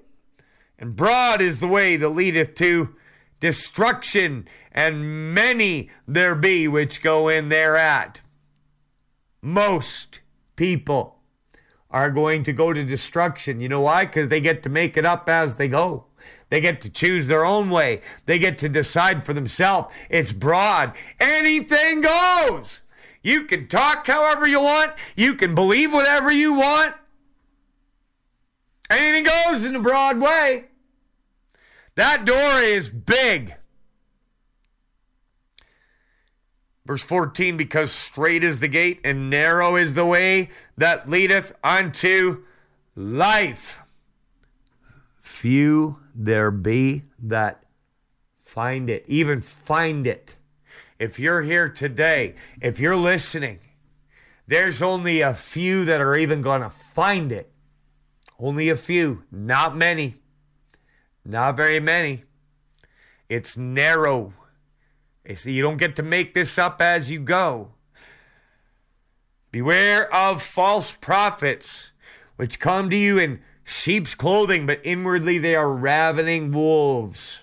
and 0.78 0.94
broad 0.94 1.42
is 1.42 1.58
the 1.58 1.66
way 1.66 1.96
that 1.96 2.10
leadeth 2.10 2.54
to 2.56 2.94
destruction, 3.40 4.46
and 4.70 5.34
many 5.34 5.90
there 6.06 6.36
be 6.36 6.68
which 6.68 7.02
go 7.02 7.28
in 7.28 7.48
thereat. 7.48 8.20
Most 9.42 10.20
people 10.54 11.16
are 11.90 12.10
going 12.10 12.44
to 12.44 12.52
go 12.52 12.72
to 12.72 12.84
destruction. 12.84 13.60
You 13.60 13.68
know 13.68 13.80
why? 13.80 14.04
Because 14.04 14.28
they 14.28 14.40
get 14.40 14.62
to 14.62 14.68
make 14.68 14.96
it 14.96 15.04
up 15.04 15.28
as 15.28 15.56
they 15.56 15.66
go. 15.66 16.06
They 16.50 16.60
get 16.60 16.80
to 16.82 16.90
choose 16.90 17.28
their 17.28 17.44
own 17.44 17.70
way. 17.70 18.02
They 18.26 18.38
get 18.38 18.58
to 18.58 18.68
decide 18.68 19.24
for 19.24 19.32
themselves. 19.32 19.94
It's 20.10 20.32
broad. 20.32 20.96
Anything 21.18 22.02
goes. 22.02 22.80
You 23.22 23.44
can 23.44 23.68
talk 23.68 24.06
however 24.06 24.46
you 24.46 24.60
want. 24.60 24.92
You 25.16 25.34
can 25.34 25.54
believe 25.54 25.92
whatever 25.92 26.30
you 26.30 26.54
want. 26.54 26.94
Anything 28.90 29.24
goes 29.24 29.64
in 29.64 29.76
a 29.76 29.80
broad 29.80 30.20
way. 30.20 30.66
That 31.94 32.24
door 32.24 32.60
is 32.60 32.90
big. 32.90 33.54
Verse 36.84 37.02
14, 37.02 37.56
because 37.56 37.92
straight 37.92 38.42
is 38.42 38.58
the 38.58 38.66
gate 38.66 39.00
and 39.04 39.30
narrow 39.30 39.76
is 39.76 39.94
the 39.94 40.06
way 40.06 40.50
that 40.76 41.08
leadeth 41.08 41.52
unto 41.62 42.42
life. 42.96 43.80
Few 45.20 45.99
there 46.24 46.50
be 46.50 47.04
that 47.18 47.64
find 48.36 48.90
it, 48.90 49.04
even 49.08 49.40
find 49.40 50.06
it. 50.06 50.36
If 50.98 51.18
you're 51.18 51.42
here 51.42 51.68
today, 51.68 52.34
if 52.60 52.78
you're 52.78 52.96
listening, 52.96 53.60
there's 54.46 54.82
only 54.82 55.22
a 55.22 55.32
few 55.32 55.86
that 55.86 56.00
are 56.00 56.16
even 56.16 56.42
going 56.42 56.60
to 56.60 56.68
find 56.68 57.32
it. 57.32 57.50
Only 58.38 58.68
a 58.68 58.76
few, 58.76 59.24
not 59.30 59.74
many. 59.74 60.16
Not 61.24 61.56
very 61.56 61.80
many. 61.80 62.24
It's 63.30 63.56
narrow. 63.56 64.34
You 65.26 65.36
see, 65.36 65.52
you 65.52 65.62
don't 65.62 65.78
get 65.78 65.96
to 65.96 66.02
make 66.02 66.34
this 66.34 66.58
up 66.58 66.82
as 66.82 67.10
you 67.10 67.20
go. 67.20 67.72
Beware 69.50 70.12
of 70.14 70.42
false 70.42 70.92
prophets, 70.92 71.92
which 72.36 72.60
come 72.60 72.90
to 72.90 72.96
you 72.96 73.18
in 73.18 73.40
sheep's 73.70 74.14
clothing, 74.14 74.66
but 74.66 74.80
inwardly 74.82 75.38
they 75.38 75.54
are 75.54 75.72
ravening 75.72 76.52
wolves. 76.52 77.40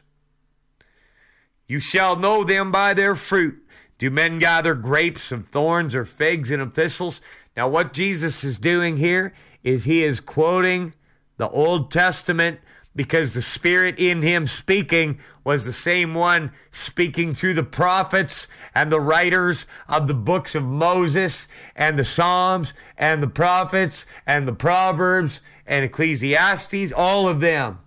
You 1.67 1.79
shall 1.79 2.15
know 2.15 2.43
them 2.43 2.71
by 2.71 2.93
their 2.93 3.15
fruit. 3.15 3.63
Do 3.97 4.09
men 4.09 4.39
gather 4.39 4.75
grapes 4.75 5.31
of 5.31 5.47
thorns 5.47 5.95
or 5.95 6.05
figs 6.05 6.51
and 6.51 6.61
of 6.61 6.73
thistles? 6.73 7.21
Now, 7.55 7.67
what 7.67 7.93
Jesus 7.93 8.43
is 8.43 8.59
doing 8.59 8.97
here 8.97 9.33
is 9.63 9.83
he 9.85 10.03
is 10.03 10.19
quoting 10.19 10.93
the 11.37 11.49
Old 11.49 11.91
Testament 11.91 12.59
because 12.97 13.33
the 13.33 13.43
Spirit 13.43 13.99
in 13.99 14.23
him 14.23 14.47
speaking 14.47 15.19
was 15.43 15.63
the 15.63 15.71
same 15.71 16.15
one 16.15 16.51
speaking 16.71 17.31
through 17.31 17.53
the 17.53 17.63
prophets 17.63 18.47
and 18.73 18.91
the 18.91 18.99
writers 18.99 19.67
of 19.87 20.07
the 20.07 20.15
books 20.15 20.55
of 20.55 20.63
Moses 20.63 21.47
and 21.75 21.97
the 21.97 22.03
Psalms 22.03 22.73
and 22.97 23.21
the 23.21 23.27
prophets 23.27 24.07
and 24.25 24.47
the 24.47 24.53
Proverbs 24.53 25.41
and 25.67 25.85
Ecclesiastes, 25.85 26.91
all 26.91 27.29
of 27.29 27.39
them. 27.39 27.77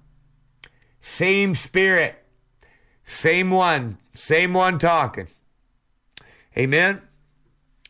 Same 1.00 1.56
Spirit, 1.56 2.22
same 3.02 3.50
one, 3.50 3.98
same 4.14 4.54
one 4.54 4.78
talking. 4.78 5.26
Amen. 6.56 7.02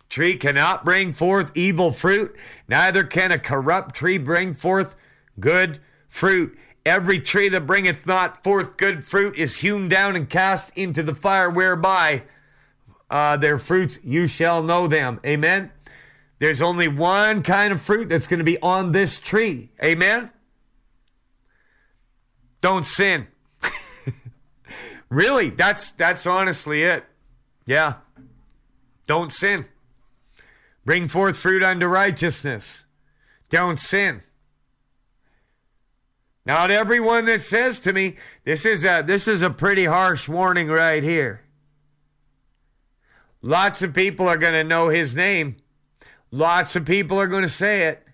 Tree 0.08 0.36
cannot 0.36 0.86
bring 0.86 1.12
forth 1.12 1.52
evil 1.54 1.92
fruit, 1.92 2.34
neither 2.66 3.04
can 3.04 3.30
a 3.30 3.38
corrupt 3.38 3.94
tree 3.94 4.16
bring 4.16 4.54
forth 4.54 4.96
good 5.38 5.80
fruit. 6.08 6.56
Every 6.84 7.20
tree 7.20 7.48
that 7.50 7.66
bringeth 7.66 8.06
not 8.06 8.42
forth 8.42 8.76
good 8.76 9.04
fruit 9.04 9.36
is 9.36 9.58
hewn 9.58 9.88
down 9.88 10.16
and 10.16 10.28
cast 10.28 10.72
into 10.76 11.02
the 11.02 11.14
fire, 11.14 11.50
whereby 11.50 12.22
uh, 13.10 13.36
their 13.36 13.58
fruits 13.58 13.98
you 14.02 14.26
shall 14.26 14.62
know 14.62 14.86
them. 14.86 15.20
Amen. 15.24 15.72
There's 16.38 16.62
only 16.62 16.88
one 16.88 17.42
kind 17.42 17.72
of 17.72 17.82
fruit 17.82 18.08
that's 18.08 18.26
going 18.26 18.38
to 18.38 18.44
be 18.44 18.60
on 18.62 18.92
this 18.92 19.18
tree. 19.18 19.70
Amen. 19.82 20.30
Don't 22.62 22.86
sin. 22.86 23.26
really, 25.10 25.50
that's 25.50 25.90
that's 25.92 26.26
honestly 26.26 26.82
it. 26.82 27.04
Yeah. 27.66 27.94
Don't 29.06 29.32
sin. 29.32 29.66
Bring 30.84 31.08
forth 31.08 31.36
fruit 31.36 31.62
unto 31.62 31.86
righteousness. 31.86 32.84
Don't 33.50 33.78
sin. 33.78 34.22
Not 36.46 36.70
everyone 36.70 37.26
that 37.26 37.42
says 37.42 37.80
to 37.80 37.92
me, 37.92 38.16
this 38.44 38.64
is 38.64 38.84
a 38.84 39.02
this 39.06 39.28
is 39.28 39.42
a 39.42 39.50
pretty 39.50 39.84
harsh 39.84 40.28
warning 40.28 40.68
right 40.68 41.02
here. 41.02 41.42
Lots 43.42 43.82
of 43.82 43.94
people 43.94 44.28
are 44.28 44.36
going 44.36 44.54
to 44.54 44.64
know 44.64 44.88
his 44.88 45.16
name. 45.16 45.56
Lots 46.30 46.76
of 46.76 46.84
people 46.84 47.18
are 47.18 47.26
going 47.26 47.42
to 47.42 47.48
say 47.48 47.84
it. 47.88 48.06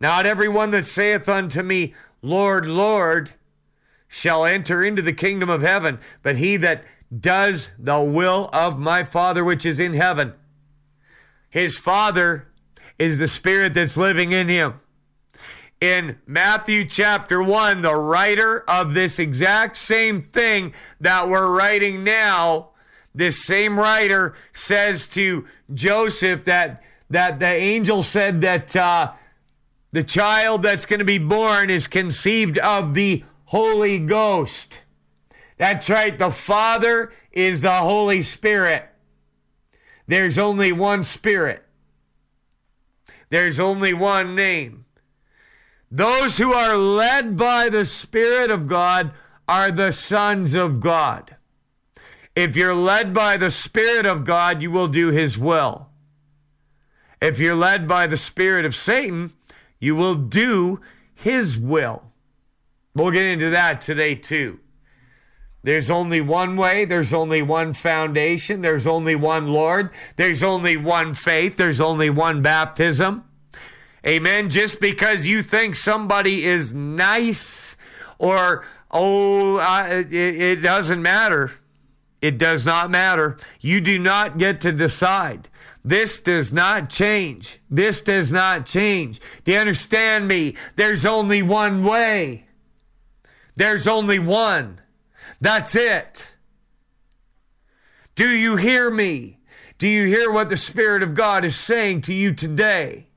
Not 0.00 0.26
everyone 0.26 0.70
that 0.70 0.86
saith 0.86 1.28
unto 1.28 1.62
me, 1.62 1.94
Lord, 2.22 2.66
Lord, 2.66 3.32
shall 4.06 4.44
enter 4.44 4.82
into 4.82 5.02
the 5.02 5.12
kingdom 5.12 5.50
of 5.50 5.62
heaven, 5.62 5.98
but 6.22 6.36
he 6.36 6.56
that 6.58 6.84
does 7.16 7.68
the 7.78 8.00
will 8.00 8.48
of 8.52 8.78
my 8.78 9.02
Father 9.04 9.44
which 9.44 9.66
is 9.66 9.80
in 9.80 9.94
heaven. 9.94 10.34
His 11.50 11.76
Father 11.76 12.48
is 12.98 13.18
the 13.18 13.28
Spirit 13.28 13.74
that's 13.74 13.96
living 13.96 14.32
in 14.32 14.48
him. 14.48 14.80
In 15.80 16.18
Matthew 16.26 16.84
chapter 16.86 17.40
1, 17.40 17.82
the 17.82 17.94
writer 17.94 18.64
of 18.68 18.94
this 18.94 19.20
exact 19.20 19.76
same 19.76 20.20
thing 20.20 20.74
that 21.00 21.28
we're 21.28 21.56
writing 21.56 22.02
now, 22.02 22.70
this 23.14 23.44
same 23.44 23.78
writer 23.78 24.34
says 24.52 25.06
to 25.08 25.46
Joseph 25.72 26.44
that, 26.46 26.82
that 27.10 27.38
the 27.38 27.46
angel 27.46 28.02
said 28.02 28.40
that 28.40 28.74
uh, 28.74 29.12
the 29.92 30.02
child 30.02 30.64
that's 30.64 30.84
going 30.84 30.98
to 30.98 31.04
be 31.04 31.18
born 31.18 31.70
is 31.70 31.86
conceived 31.86 32.58
of 32.58 32.94
the 32.94 33.22
Holy 33.46 34.00
Ghost. 34.00 34.82
That's 35.58 35.88
right, 35.88 36.18
the 36.18 36.30
Father 36.30 37.12
is 37.30 37.62
the 37.62 37.70
Holy 37.70 38.22
Spirit. 38.22 38.88
There's 40.08 40.38
only 40.38 40.72
one 40.72 41.04
Spirit, 41.04 41.64
there's 43.30 43.60
only 43.60 43.94
one 43.94 44.34
name. 44.34 44.86
Those 45.90 46.36
who 46.36 46.52
are 46.52 46.76
led 46.76 47.36
by 47.36 47.68
the 47.68 47.84
Spirit 47.84 48.50
of 48.50 48.66
God 48.66 49.12
are 49.48 49.72
the 49.72 49.92
sons 49.92 50.54
of 50.54 50.80
God. 50.80 51.36
If 52.36 52.56
you're 52.56 52.74
led 52.74 53.14
by 53.14 53.36
the 53.36 53.50
Spirit 53.50 54.06
of 54.06 54.24
God, 54.24 54.60
you 54.62 54.70
will 54.70 54.88
do 54.88 55.10
His 55.10 55.38
will. 55.38 55.88
If 57.20 57.38
you're 57.38 57.56
led 57.56 57.88
by 57.88 58.06
the 58.06 58.16
Spirit 58.16 58.64
of 58.64 58.76
Satan, 58.76 59.32
you 59.80 59.96
will 59.96 60.14
do 60.14 60.80
His 61.14 61.58
will. 61.58 62.12
We'll 62.94 63.10
get 63.10 63.24
into 63.24 63.50
that 63.50 63.80
today, 63.80 64.14
too. 64.14 64.60
There's 65.62 65.90
only 65.90 66.20
one 66.20 66.56
way, 66.56 66.84
there's 66.84 67.12
only 67.12 67.42
one 67.42 67.72
foundation, 67.72 68.60
there's 68.60 68.86
only 68.86 69.16
one 69.16 69.48
Lord, 69.48 69.90
there's 70.16 70.42
only 70.42 70.76
one 70.76 71.14
faith, 71.14 71.56
there's 71.56 71.80
only 71.80 72.08
one 72.08 72.42
baptism. 72.42 73.24
Amen. 74.06 74.50
Just 74.50 74.80
because 74.80 75.26
you 75.26 75.42
think 75.42 75.74
somebody 75.74 76.44
is 76.44 76.72
nice 76.72 77.76
or, 78.18 78.64
oh, 78.90 79.56
uh, 79.56 79.86
it, 79.90 80.12
it 80.12 80.56
doesn't 80.62 81.02
matter. 81.02 81.52
It 82.20 82.38
does 82.38 82.66
not 82.66 82.90
matter. 82.90 83.38
You 83.60 83.80
do 83.80 83.98
not 83.98 84.38
get 84.38 84.60
to 84.62 84.72
decide. 84.72 85.48
This 85.84 86.20
does 86.20 86.52
not 86.52 86.90
change. 86.90 87.60
This 87.70 88.00
does 88.00 88.32
not 88.32 88.66
change. 88.66 89.20
Do 89.44 89.52
you 89.52 89.58
understand 89.58 90.28
me? 90.28 90.56
There's 90.76 91.06
only 91.06 91.42
one 91.42 91.84
way. 91.84 92.46
There's 93.56 93.86
only 93.86 94.18
one. 94.18 94.80
That's 95.40 95.74
it. 95.74 96.28
Do 98.14 98.28
you 98.28 98.56
hear 98.56 98.90
me? 98.90 99.38
Do 99.78 99.86
you 99.86 100.06
hear 100.06 100.30
what 100.30 100.48
the 100.48 100.56
Spirit 100.56 101.02
of 101.02 101.14
God 101.14 101.44
is 101.44 101.56
saying 101.56 102.02
to 102.02 102.14
you 102.14 102.34
today? 102.34 103.07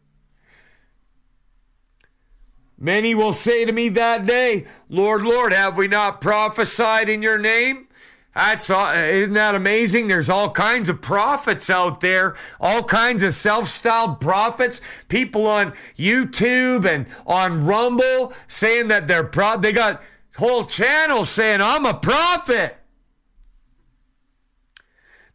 Many 2.82 3.14
will 3.14 3.34
say 3.34 3.64
to 3.64 3.72
me 3.72 3.90
that 3.90 4.26
day, 4.26 4.66
Lord, 4.90 5.22
Lord, 5.22 5.54
have 5.54 5.78
we 5.78 5.88
not 5.88 6.20
prophesied 6.20 7.10
in 7.10 7.22
your 7.22 7.38
name? 7.38 7.88
That's 8.34 8.72
isn't 8.72 9.34
that 9.34 9.54
amazing? 9.54 10.08
There's 10.08 10.32
all 10.32 10.50
kinds 10.50 10.90
of 10.90 11.00
prophets 11.00 11.70
out 11.70 12.02
there, 12.02 12.36
all 12.60 12.82
kinds 12.82 13.22
of 13.22 13.36
self-styled 13.36 14.20
prophets, 14.20 14.82
people 15.10 15.46
on 15.46 15.74
YouTube 15.96 16.92
and 16.92 17.06
on 17.28 17.66
Rumble 17.66 18.34
saying 18.48 18.88
that 18.88 19.06
they're 19.06 19.26
pro. 19.26 19.58
They 19.58 19.74
got 19.74 20.02
whole 20.38 20.66
channels 20.66 21.30
saying 21.30 21.62
I'm 21.62 21.86
a 21.86 21.94
prophet. 21.94 22.78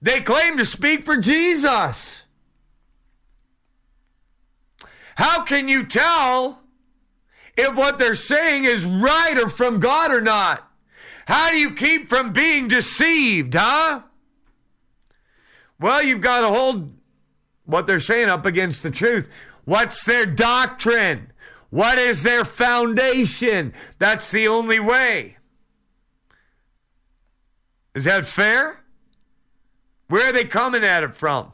They 0.03 0.21
claim 0.21 0.57
to 0.57 0.65
speak 0.65 1.05
for 1.05 1.17
Jesus. 1.17 2.25
How 5.15 5.45
can 5.45 5.69
you 5.69 5.87
tell 5.87 6.65
if 7.57 7.75
what 7.75 7.99
they're 7.99 8.14
saying 8.14 8.64
is 8.64 8.85
right 8.85 9.38
or 9.38 9.49
from 9.49 9.81
God 9.81 10.12
or 10.12 10.21
not? 10.21 10.69
How 11.27 11.51
do 11.51 11.59
you 11.59 11.73
keep 11.73 12.09
from 12.09 12.33
being 12.33 12.69
deceived, 12.69 13.55
huh? 13.55 14.03
Well, 15.81 16.03
you've 16.03 16.21
got 16.21 16.42
to 16.42 16.49
hold 16.49 16.92
what 17.64 17.87
they're 17.87 18.01
saying 18.01 18.29
up 18.29 18.47
against 18.47 18.83
the 18.83 18.90
truth. 18.90 19.29
What's 19.64 20.05
their 20.05 20.25
doctrine? 20.25 21.33
What 21.71 21.99
is 21.99 22.23
their 22.23 22.45
foundation? 22.45 23.75
That's 23.99 24.31
the 24.31 24.47
only 24.47 24.79
way. 24.79 25.37
Is 27.95 28.05
that 28.05 28.27
fair? 28.27 28.85
Where 30.09 30.31
are 30.31 30.33
they 30.33 30.45
coming 30.45 30.85
at 30.85 31.03
it 31.03 31.16
from? 31.16 31.53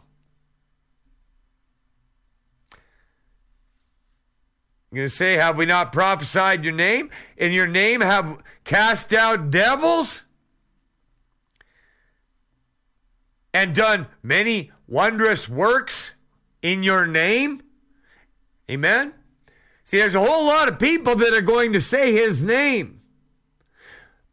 You're 4.92 5.04
going 5.04 5.08
to 5.08 5.16
say, 5.16 5.34
Have 5.34 5.56
we 5.56 5.64
not 5.64 5.90
prophesied 5.90 6.66
your 6.66 6.74
name? 6.74 7.08
In 7.38 7.52
your 7.52 7.66
name 7.66 8.02
have 8.02 8.36
cast 8.64 9.14
out 9.14 9.50
devils? 9.50 10.20
And 13.54 13.74
done 13.74 14.06
many 14.22 14.70
wondrous 14.86 15.48
works 15.48 16.10
in 16.60 16.82
your 16.82 17.06
name? 17.06 17.62
Amen? 18.70 19.14
See, 19.82 19.96
there's 19.96 20.14
a 20.14 20.20
whole 20.20 20.46
lot 20.46 20.68
of 20.68 20.78
people 20.78 21.16
that 21.16 21.32
are 21.32 21.40
going 21.40 21.72
to 21.72 21.80
say 21.80 22.12
his 22.12 22.42
name. 22.42 23.00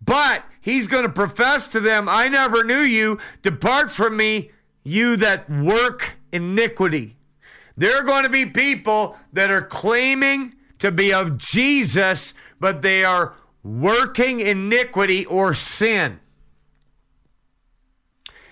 But 0.02 0.44
he's 0.60 0.88
going 0.88 1.04
to 1.04 1.10
profess 1.10 1.70
to 1.70 1.80
them, 1.80 2.10
I 2.10 2.28
never 2.28 2.66
knew 2.66 2.82
you. 2.82 3.18
Depart 3.42 3.92
from 3.92 4.18
me, 4.18 4.52
you 4.84 5.16
that 5.18 5.50
work 5.50 6.18
iniquity. 6.32 7.16
There 7.80 7.98
are 7.98 8.04
going 8.04 8.24
to 8.24 8.30
be 8.30 8.46
people 8.46 9.16
that 9.32 9.50
are 9.50 9.62
claiming 9.62 10.54
to 10.80 10.92
be 10.92 11.14
of 11.14 11.38
Jesus, 11.38 12.34
but 12.60 12.82
they 12.82 13.06
are 13.06 13.36
working 13.64 14.42
iniquity 14.42 15.26
or 15.26 15.54
sin. 15.54 16.20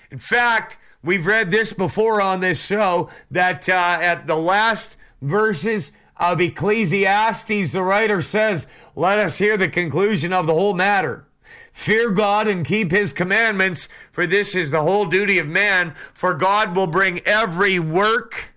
In 0.10 0.20
fact, 0.20 0.78
we've 1.04 1.26
read 1.26 1.52
this 1.52 1.74
before 1.74 2.22
on 2.22 2.40
this 2.40 2.64
show 2.64 3.10
that 3.30 3.68
uh, 3.68 3.74
at 4.02 4.28
the 4.28 4.38
last 4.38 4.96
verses 5.22 5.92
of 6.16 6.40
Ecclesiastes, 6.40 7.74
the 7.74 7.84
writer 7.84 8.22
says, 8.22 8.66
Let 8.96 9.20
us 9.20 9.40
hear 9.40 9.58
the 9.58 9.68
conclusion 9.68 10.32
of 10.32 10.48
the 10.48 10.54
whole 10.54 10.74
matter. 10.74 11.28
Fear 11.74 12.12
God 12.12 12.48
and 12.48 12.66
keep 12.66 12.92
his 12.92 13.12
commandments, 13.12 13.90
for 14.10 14.26
this 14.26 14.56
is 14.56 14.72
the 14.72 14.84
whole 14.84 15.06
duty 15.06 15.38
of 15.38 15.48
man. 15.48 15.96
For 16.14 16.34
God 16.34 16.78
will 16.78 16.88
bring 16.88 17.20
every 17.26 17.78
work 17.78 18.54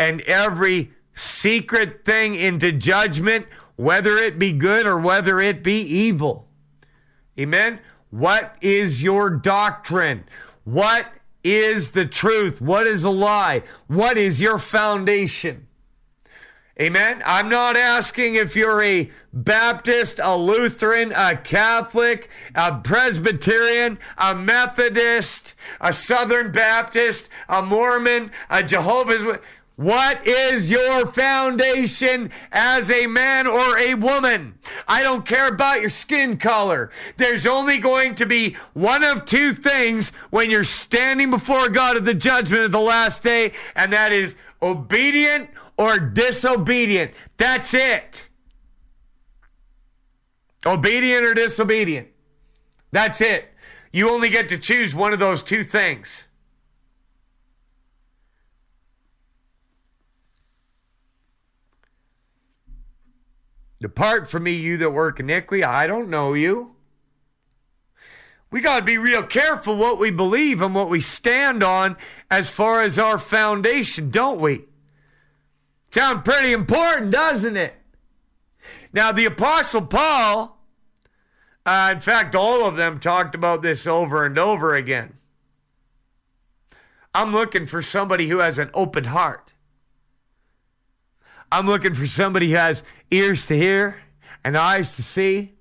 and 0.00 0.22
every 0.22 0.90
secret 1.12 2.06
thing 2.06 2.34
into 2.34 2.72
judgment, 2.72 3.46
whether 3.76 4.16
it 4.16 4.38
be 4.38 4.50
good 4.50 4.86
or 4.86 4.98
whether 4.98 5.38
it 5.38 5.62
be 5.62 5.82
evil. 5.82 6.48
Amen. 7.38 7.80
What 8.08 8.56
is 8.62 9.02
your 9.02 9.28
doctrine? 9.28 10.24
What 10.64 11.06
is 11.44 11.90
the 11.90 12.06
truth? 12.06 12.62
What 12.62 12.86
is 12.86 13.04
a 13.04 13.10
lie? 13.10 13.62
What 13.88 14.16
is 14.16 14.40
your 14.40 14.58
foundation? 14.58 15.66
Amen. 16.80 17.22
I'm 17.26 17.50
not 17.50 17.76
asking 17.76 18.36
if 18.36 18.56
you're 18.56 18.82
a 18.82 19.10
Baptist, 19.34 20.18
a 20.18 20.34
Lutheran, 20.34 21.12
a 21.14 21.36
Catholic, 21.36 22.30
a 22.54 22.76
Presbyterian, 22.78 23.98
a 24.16 24.34
Methodist, 24.34 25.54
a 25.78 25.92
Southern 25.92 26.52
Baptist, 26.52 27.28
a 27.50 27.60
Mormon, 27.60 28.30
a 28.48 28.62
Jehovah's 28.62 29.24
Witness. 29.24 29.46
What 29.80 30.26
is 30.26 30.68
your 30.68 31.06
foundation 31.06 32.30
as 32.52 32.90
a 32.90 33.06
man 33.06 33.46
or 33.46 33.78
a 33.78 33.94
woman? 33.94 34.58
I 34.86 35.02
don't 35.02 35.24
care 35.24 35.48
about 35.48 35.80
your 35.80 35.88
skin 35.88 36.36
color. 36.36 36.90
There's 37.16 37.46
only 37.46 37.78
going 37.78 38.14
to 38.16 38.26
be 38.26 38.58
one 38.74 39.02
of 39.02 39.24
two 39.24 39.54
things 39.54 40.10
when 40.28 40.50
you're 40.50 40.64
standing 40.64 41.30
before 41.30 41.70
God 41.70 41.96
at 41.96 42.04
the 42.04 42.12
judgment 42.12 42.64
of 42.64 42.72
the 42.72 42.78
last 42.78 43.22
day, 43.22 43.54
and 43.74 43.90
that 43.94 44.12
is 44.12 44.36
obedient 44.60 45.48
or 45.78 45.98
disobedient. 45.98 47.12
That's 47.38 47.72
it. 47.72 48.28
Obedient 50.66 51.24
or 51.24 51.32
disobedient. 51.32 52.08
That's 52.92 53.22
it. 53.22 53.48
You 53.94 54.10
only 54.10 54.28
get 54.28 54.50
to 54.50 54.58
choose 54.58 54.94
one 54.94 55.14
of 55.14 55.20
those 55.20 55.42
two 55.42 55.64
things. 55.64 56.24
Depart 63.80 64.28
from 64.28 64.42
me, 64.42 64.52
you 64.52 64.76
that 64.76 64.90
work 64.90 65.20
iniquity. 65.20 65.64
I 65.64 65.86
don't 65.86 66.10
know 66.10 66.34
you. 66.34 66.76
We 68.50 68.60
got 68.60 68.80
to 68.80 68.84
be 68.84 68.98
real 68.98 69.22
careful 69.22 69.76
what 69.76 69.98
we 69.98 70.10
believe 70.10 70.60
and 70.60 70.74
what 70.74 70.90
we 70.90 71.00
stand 71.00 71.62
on 71.62 71.96
as 72.30 72.50
far 72.50 72.82
as 72.82 72.98
our 72.98 73.16
foundation, 73.16 74.10
don't 74.10 74.40
we? 74.40 74.64
Sound 75.92 76.24
pretty 76.24 76.52
important, 76.52 77.12
doesn't 77.12 77.56
it? 77.56 77.74
Now, 78.92 79.12
the 79.12 79.24
Apostle 79.24 79.82
Paul, 79.82 80.58
uh, 81.64 81.90
in 81.92 82.00
fact, 82.00 82.34
all 82.34 82.66
of 82.66 82.76
them 82.76 82.98
talked 82.98 83.34
about 83.34 83.62
this 83.62 83.86
over 83.86 84.26
and 84.26 84.38
over 84.38 84.74
again. 84.74 85.14
I'm 87.14 87.32
looking 87.32 87.66
for 87.66 87.82
somebody 87.82 88.28
who 88.28 88.38
has 88.38 88.58
an 88.58 88.70
open 88.74 89.04
heart. 89.04 89.54
I'm 91.52 91.66
looking 91.66 91.94
for 91.94 92.06
somebody 92.06 92.50
who 92.50 92.56
has 92.56 92.84
ears 93.10 93.46
to 93.46 93.56
hear 93.56 94.00
and 94.44 94.56
eyes 94.56 94.96
to 94.96 95.02
see 95.02 95.54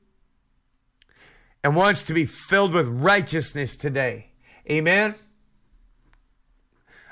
and 1.63 1.75
wants 1.75 2.03
to 2.03 2.13
be 2.13 2.25
filled 2.25 2.73
with 2.73 2.87
righteousness 2.87 3.75
today. 3.75 4.31
Amen. 4.69 5.15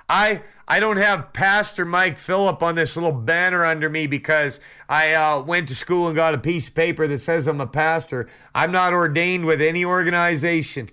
I 0.10 0.42
I 0.68 0.80
don't 0.80 0.98
have 0.98 1.34
Pastor 1.34 1.86
Mike 1.86 2.18
Phillip 2.18 2.62
on 2.62 2.76
this 2.76 2.96
little 2.96 3.12
banner 3.12 3.66
under 3.66 3.90
me 3.90 4.06
because 4.06 4.60
I 4.90 5.14
uh, 5.14 5.42
went 5.42 5.70
to 5.70 5.76
school 5.76 6.08
and 6.08 6.16
got 6.16 6.34
a 6.34 6.38
piece 6.38 6.68
of 6.68 6.76
paper 6.76 7.08
that 7.08 7.20
says 7.20 7.48
I'm 7.48 7.62
a 7.62 7.68
pastor. 7.68 8.28
I'm 8.54 8.72
not 8.72 8.94
ordained 8.94 9.46
with 9.46 9.62
any 9.62 9.86
organization. 9.86 10.90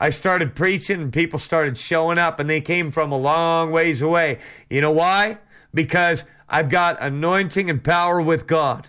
I 0.00 0.10
started 0.10 0.54
preaching 0.54 1.00
and 1.00 1.12
people 1.12 1.38
started 1.38 1.78
showing 1.78 2.18
up 2.18 2.40
and 2.40 2.50
they 2.50 2.60
came 2.60 2.90
from 2.90 3.12
a 3.12 3.18
long 3.18 3.70
ways 3.70 4.02
away. 4.02 4.40
You 4.68 4.80
know 4.80 4.90
why? 4.90 5.38
Because 5.72 6.24
I've 6.52 6.68
got 6.68 7.00
anointing 7.00 7.70
and 7.70 7.82
power 7.82 8.20
with 8.20 8.46
God. 8.46 8.88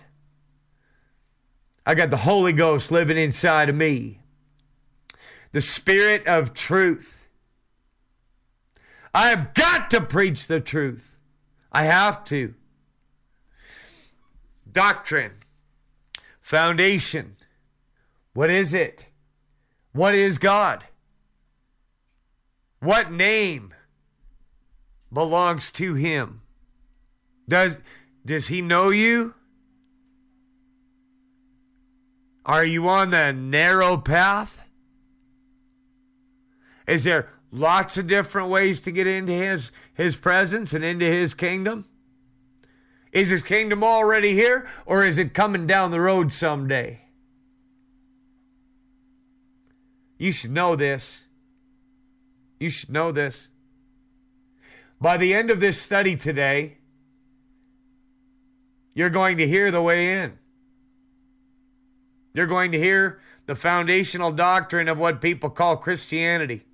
I 1.86 1.94
got 1.94 2.10
the 2.10 2.18
Holy 2.18 2.52
Ghost 2.52 2.90
living 2.90 3.16
inside 3.16 3.70
of 3.70 3.74
me. 3.74 4.20
The 5.52 5.62
Spirit 5.62 6.26
of 6.26 6.52
truth. 6.52 7.26
I 9.14 9.28
have 9.28 9.54
got 9.54 9.88
to 9.90 10.02
preach 10.02 10.46
the 10.46 10.60
truth. 10.60 11.16
I 11.72 11.84
have 11.84 12.22
to. 12.24 12.52
Doctrine. 14.70 15.32
Foundation. 16.40 17.36
What 18.34 18.50
is 18.50 18.74
it? 18.74 19.06
What 19.92 20.14
is 20.14 20.36
God? 20.36 20.84
What 22.80 23.10
name 23.10 23.72
belongs 25.10 25.70
to 25.72 25.94
him? 25.94 26.42
Does 27.48 27.78
does 28.24 28.48
he 28.48 28.62
know 28.62 28.90
you? 28.90 29.34
Are 32.46 32.64
you 32.64 32.88
on 32.88 33.10
the 33.10 33.32
narrow 33.32 33.96
path? 33.96 34.62
Is 36.86 37.04
there 37.04 37.30
lots 37.50 37.96
of 37.96 38.06
different 38.06 38.50
ways 38.50 38.80
to 38.82 38.92
get 38.92 39.06
into 39.06 39.32
his 39.32 39.70
his 39.94 40.16
presence 40.16 40.72
and 40.72 40.84
into 40.84 41.06
his 41.06 41.34
kingdom? 41.34 41.86
Is 43.12 43.30
his 43.30 43.42
kingdom 43.42 43.84
already 43.84 44.32
here 44.32 44.66
or 44.86 45.04
is 45.04 45.18
it 45.18 45.34
coming 45.34 45.66
down 45.66 45.90
the 45.90 46.00
road 46.00 46.32
someday? 46.32 47.02
You 50.18 50.32
should 50.32 50.50
know 50.50 50.74
this. 50.76 51.22
You 52.58 52.70
should 52.70 52.90
know 52.90 53.12
this. 53.12 53.48
By 55.00 55.16
the 55.16 55.34
end 55.34 55.50
of 55.50 55.60
this 55.60 55.80
study 55.80 56.16
today, 56.16 56.78
you're 58.94 59.10
going 59.10 59.36
to 59.38 59.48
hear 59.48 59.70
the 59.70 59.82
way 59.82 60.22
in. 60.22 60.38
You're 62.32 62.46
going 62.46 62.72
to 62.72 62.78
hear 62.78 63.20
the 63.46 63.54
foundational 63.54 64.32
doctrine 64.32 64.88
of 64.88 64.98
what 64.98 65.20
people 65.20 65.50
call 65.50 65.76
Christianity. 65.76 66.64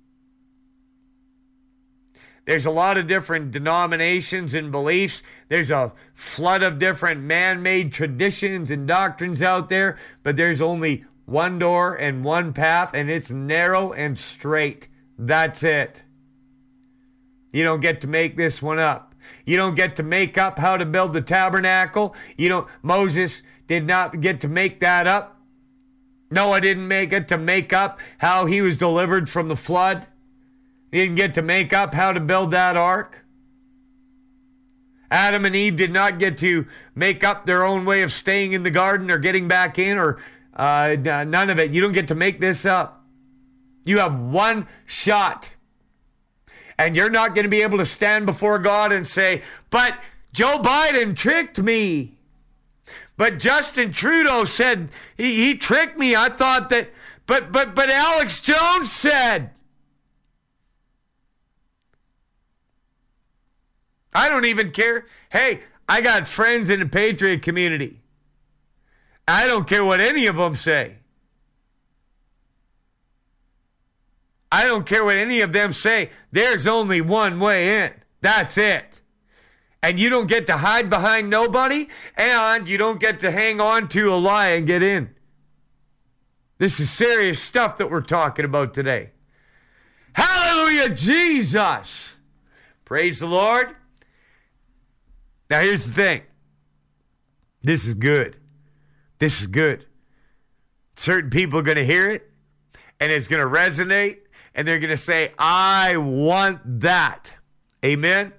There's 2.45 2.65
a 2.65 2.71
lot 2.71 2.97
of 2.97 3.07
different 3.07 3.51
denominations 3.51 4.53
and 4.53 4.71
beliefs. 4.71 5.21
There's 5.47 5.69
a 5.69 5.93
flood 6.13 6.63
of 6.63 6.79
different 6.79 7.21
man 7.21 7.61
made 7.61 7.93
traditions 7.93 8.71
and 8.71 8.87
doctrines 8.87 9.43
out 9.43 9.69
there, 9.69 9.97
but 10.23 10.37
there's 10.37 10.61
only 10.61 11.05
one 11.25 11.59
door 11.59 11.95
and 11.95 12.25
one 12.25 12.51
path, 12.51 12.91
and 12.93 13.09
it's 13.09 13.29
narrow 13.29 13.93
and 13.93 14.17
straight. 14.17 14.87
That's 15.17 15.61
it. 15.61 16.03
You 17.53 17.63
don't 17.63 17.79
get 17.79 18.01
to 18.01 18.07
make 18.07 18.37
this 18.37 18.61
one 18.61 18.79
up. 18.79 19.10
You 19.45 19.57
don't 19.57 19.75
get 19.75 19.95
to 19.97 20.03
make 20.03 20.37
up 20.37 20.59
how 20.59 20.77
to 20.77 20.85
build 20.85 21.13
the 21.13 21.21
tabernacle. 21.21 22.15
You 22.37 22.49
don't, 22.49 22.67
Moses 22.81 23.43
did 23.67 23.85
not 23.85 24.21
get 24.21 24.41
to 24.41 24.47
make 24.47 24.79
that 24.79 25.07
up. 25.07 25.39
Noah 26.29 26.61
didn't 26.61 26.87
make 26.87 27.11
it 27.11 27.27
to 27.27 27.37
make 27.37 27.73
up 27.73 27.99
how 28.19 28.45
he 28.45 28.61
was 28.61 28.77
delivered 28.77 29.29
from 29.29 29.49
the 29.49 29.55
flood. 29.55 30.07
He 30.91 30.99
didn't 30.99 31.15
get 31.15 31.33
to 31.35 31.41
make 31.41 31.73
up 31.73 31.93
how 31.93 32.13
to 32.13 32.19
build 32.19 32.51
that 32.51 32.77
ark. 32.77 33.25
Adam 35.09 35.43
and 35.43 35.55
Eve 35.55 35.75
did 35.75 35.91
not 35.91 36.19
get 36.19 36.37
to 36.37 36.65
make 36.95 37.23
up 37.23 37.45
their 37.45 37.65
own 37.65 37.83
way 37.83 38.01
of 38.01 38.13
staying 38.13 38.53
in 38.53 38.63
the 38.63 38.71
garden 38.71 39.11
or 39.11 39.17
getting 39.17 39.47
back 39.47 39.77
in 39.77 39.97
or 39.97 40.19
uh, 40.55 40.95
none 40.97 41.49
of 41.49 41.59
it. 41.59 41.71
You 41.71 41.81
don't 41.81 41.91
get 41.91 42.07
to 42.07 42.15
make 42.15 42.39
this 42.39 42.65
up. 42.65 43.05
You 43.83 43.99
have 43.99 44.21
one 44.21 44.67
shot. 44.85 45.53
And 46.81 46.95
you're 46.95 47.11
not 47.11 47.35
going 47.35 47.43
to 47.43 47.49
be 47.49 47.61
able 47.61 47.77
to 47.77 47.85
stand 47.85 48.25
before 48.25 48.57
God 48.57 48.91
and 48.91 49.05
say, 49.05 49.43
but 49.69 49.99
Joe 50.33 50.57
Biden 50.57 51.15
tricked 51.15 51.59
me. 51.59 52.17
But 53.17 53.37
Justin 53.37 53.91
Trudeau 53.91 54.45
said 54.45 54.89
he, 55.15 55.45
he 55.45 55.57
tricked 55.57 55.99
me. 55.99 56.15
I 56.15 56.29
thought 56.29 56.69
that, 56.69 56.89
but 57.27 57.51
but 57.51 57.75
but 57.75 57.91
Alex 57.91 58.41
Jones 58.41 58.91
said. 58.91 59.51
I 64.11 64.27
don't 64.27 64.45
even 64.45 64.71
care. 64.71 65.05
Hey, 65.29 65.61
I 65.87 66.01
got 66.01 66.27
friends 66.27 66.71
in 66.71 66.79
the 66.79 66.87
Patriot 66.87 67.43
community. 67.43 68.01
I 69.27 69.45
don't 69.45 69.67
care 69.67 69.85
what 69.85 69.99
any 69.99 70.25
of 70.25 70.35
them 70.35 70.55
say. 70.55 70.95
I 74.51 74.65
don't 74.65 74.85
care 74.85 75.05
what 75.05 75.15
any 75.15 75.41
of 75.41 75.53
them 75.53 75.73
say. 75.73 76.09
There's 76.31 76.67
only 76.67 76.99
one 77.01 77.39
way 77.39 77.85
in. 77.85 77.93
That's 78.19 78.57
it. 78.57 79.01
And 79.81 79.99
you 79.99 80.09
don't 80.09 80.27
get 80.27 80.45
to 80.47 80.57
hide 80.57 80.89
behind 80.89 81.29
nobody, 81.29 81.87
and 82.15 82.67
you 82.67 82.77
don't 82.77 82.99
get 82.99 83.19
to 83.21 83.31
hang 83.31 83.59
on 83.59 83.87
to 83.89 84.13
a 84.13 84.15
lie 84.15 84.49
and 84.49 84.67
get 84.67 84.83
in. 84.83 85.15
This 86.59 86.79
is 86.79 86.91
serious 86.91 87.41
stuff 87.41 87.77
that 87.77 87.89
we're 87.89 88.01
talking 88.01 88.45
about 88.45 88.73
today. 88.73 89.11
Hallelujah, 90.13 90.89
Jesus. 90.89 92.17
Praise 92.85 93.19
the 93.19 93.25
Lord. 93.25 93.75
Now, 95.49 95.61
here's 95.61 95.83
the 95.83 95.91
thing 95.91 96.21
this 97.63 97.87
is 97.87 97.95
good. 97.95 98.37
This 99.17 99.41
is 99.41 99.47
good. 99.47 99.85
Certain 100.95 101.29
people 101.29 101.59
are 101.59 101.63
going 101.63 101.77
to 101.77 101.85
hear 101.85 102.09
it, 102.09 102.29
and 102.99 103.11
it's 103.11 103.27
going 103.27 103.41
to 103.41 103.47
resonate, 103.47 104.19
and 104.53 104.67
they're 104.67 104.79
going 104.79 104.89
to 104.89 104.97
say, 104.97 105.33
I 105.37 105.97
want 105.97 106.81
that. 106.81 107.35
Amen. 107.83 108.33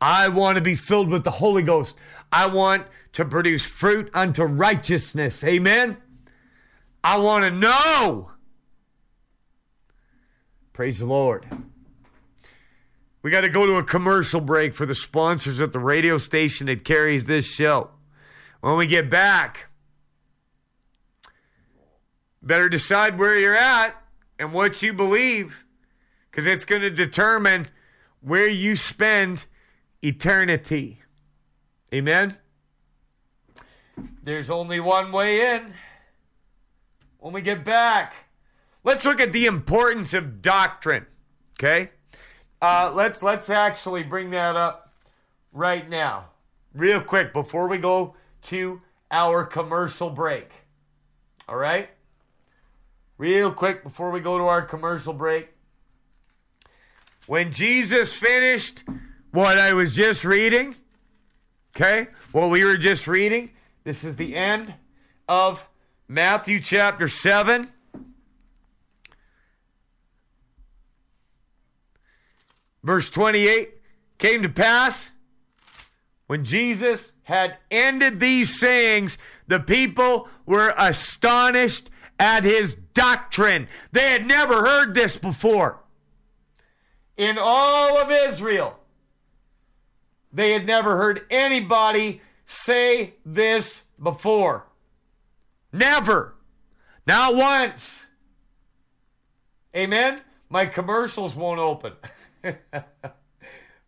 I 0.00 0.28
want 0.28 0.56
to 0.56 0.62
be 0.62 0.74
filled 0.74 1.08
with 1.08 1.24
the 1.24 1.30
Holy 1.30 1.62
Ghost. 1.62 1.96
I 2.32 2.46
want 2.46 2.86
to 3.12 3.24
produce 3.24 3.64
fruit 3.64 4.10
unto 4.14 4.44
righteousness. 4.44 5.42
Amen. 5.44 5.96
I 7.02 7.18
want 7.18 7.44
to 7.44 7.50
know. 7.50 8.30
Praise 10.72 10.98
the 10.98 11.06
Lord. 11.06 11.46
We 13.22 13.30
got 13.30 13.42
to 13.42 13.48
go 13.50 13.66
to 13.66 13.76
a 13.76 13.84
commercial 13.84 14.40
break 14.40 14.74
for 14.74 14.86
the 14.86 14.94
sponsors 14.94 15.60
at 15.60 15.72
the 15.72 15.78
radio 15.78 16.16
station 16.16 16.68
that 16.68 16.84
carries 16.84 17.24
this 17.24 17.46
show. 17.46 17.90
When 18.60 18.76
we 18.76 18.86
get 18.86 19.10
back, 19.10 19.68
better 22.42 22.68
decide 22.68 23.18
where 23.18 23.38
you're 23.38 23.54
at 23.54 24.00
and 24.40 24.54
what 24.54 24.82
you 24.82 24.94
believe 24.94 25.66
because 26.30 26.46
it's 26.46 26.64
going 26.64 26.80
to 26.80 26.90
determine 26.90 27.68
where 28.22 28.48
you 28.48 28.74
spend 28.74 29.44
eternity. 30.02 31.02
Amen? 31.92 32.38
There's 34.24 34.48
only 34.48 34.80
one 34.80 35.12
way 35.12 35.54
in. 35.54 35.74
When 37.18 37.34
we 37.34 37.42
get 37.42 37.66
back, 37.66 38.14
let's 38.82 39.04
look 39.04 39.20
at 39.20 39.32
the 39.32 39.44
importance 39.44 40.14
of 40.14 40.40
doctrine. 40.40 41.04
Okay? 41.58 41.90
Uh, 42.62 42.90
let's 42.94 43.22
let's 43.22 43.50
actually 43.50 44.02
bring 44.02 44.30
that 44.30 44.56
up 44.56 44.94
right 45.52 45.88
now, 45.88 46.28
real 46.74 47.02
quick, 47.02 47.34
before 47.34 47.68
we 47.68 47.76
go 47.76 48.14
to 48.42 48.80
our 49.10 49.44
commercial 49.44 50.08
break. 50.08 50.50
All 51.46 51.56
right? 51.56 51.90
Real 53.20 53.52
quick 53.52 53.82
before 53.82 54.10
we 54.10 54.20
go 54.20 54.38
to 54.38 54.44
our 54.44 54.62
commercial 54.62 55.12
break. 55.12 55.50
When 57.26 57.52
Jesus 57.52 58.14
finished 58.14 58.82
what 59.30 59.58
I 59.58 59.74
was 59.74 59.94
just 59.94 60.24
reading, 60.24 60.74
okay, 61.76 62.08
what 62.32 62.48
we 62.48 62.64
were 62.64 62.78
just 62.78 63.06
reading, 63.06 63.50
this 63.84 64.04
is 64.04 64.16
the 64.16 64.34
end 64.34 64.72
of 65.28 65.68
Matthew 66.08 66.60
chapter 66.62 67.08
7. 67.08 67.70
Verse 72.82 73.10
28 73.10 73.82
came 74.16 74.40
to 74.40 74.48
pass 74.48 75.10
when 76.26 76.42
Jesus 76.42 77.12
had 77.24 77.58
ended 77.70 78.18
these 78.18 78.58
sayings, 78.58 79.18
the 79.46 79.60
people 79.60 80.26
were 80.46 80.72
astonished 80.78 81.90
at 82.20 82.44
his 82.44 82.74
doctrine. 82.74 83.66
They 83.90 84.12
had 84.12 84.26
never 84.26 84.62
heard 84.62 84.94
this 84.94 85.16
before. 85.16 85.80
In 87.16 87.38
all 87.38 87.98
of 87.98 88.10
Israel, 88.10 88.78
they 90.32 90.52
had 90.52 90.66
never 90.66 90.96
heard 90.96 91.22
anybody 91.30 92.20
say 92.46 93.14
this 93.24 93.82
before. 94.00 94.66
Never. 95.72 96.34
Not 97.06 97.34
once. 97.34 98.06
Amen? 99.74 100.20
My 100.48 100.66
commercials 100.66 101.34
won't 101.34 101.60
open. 101.60 101.94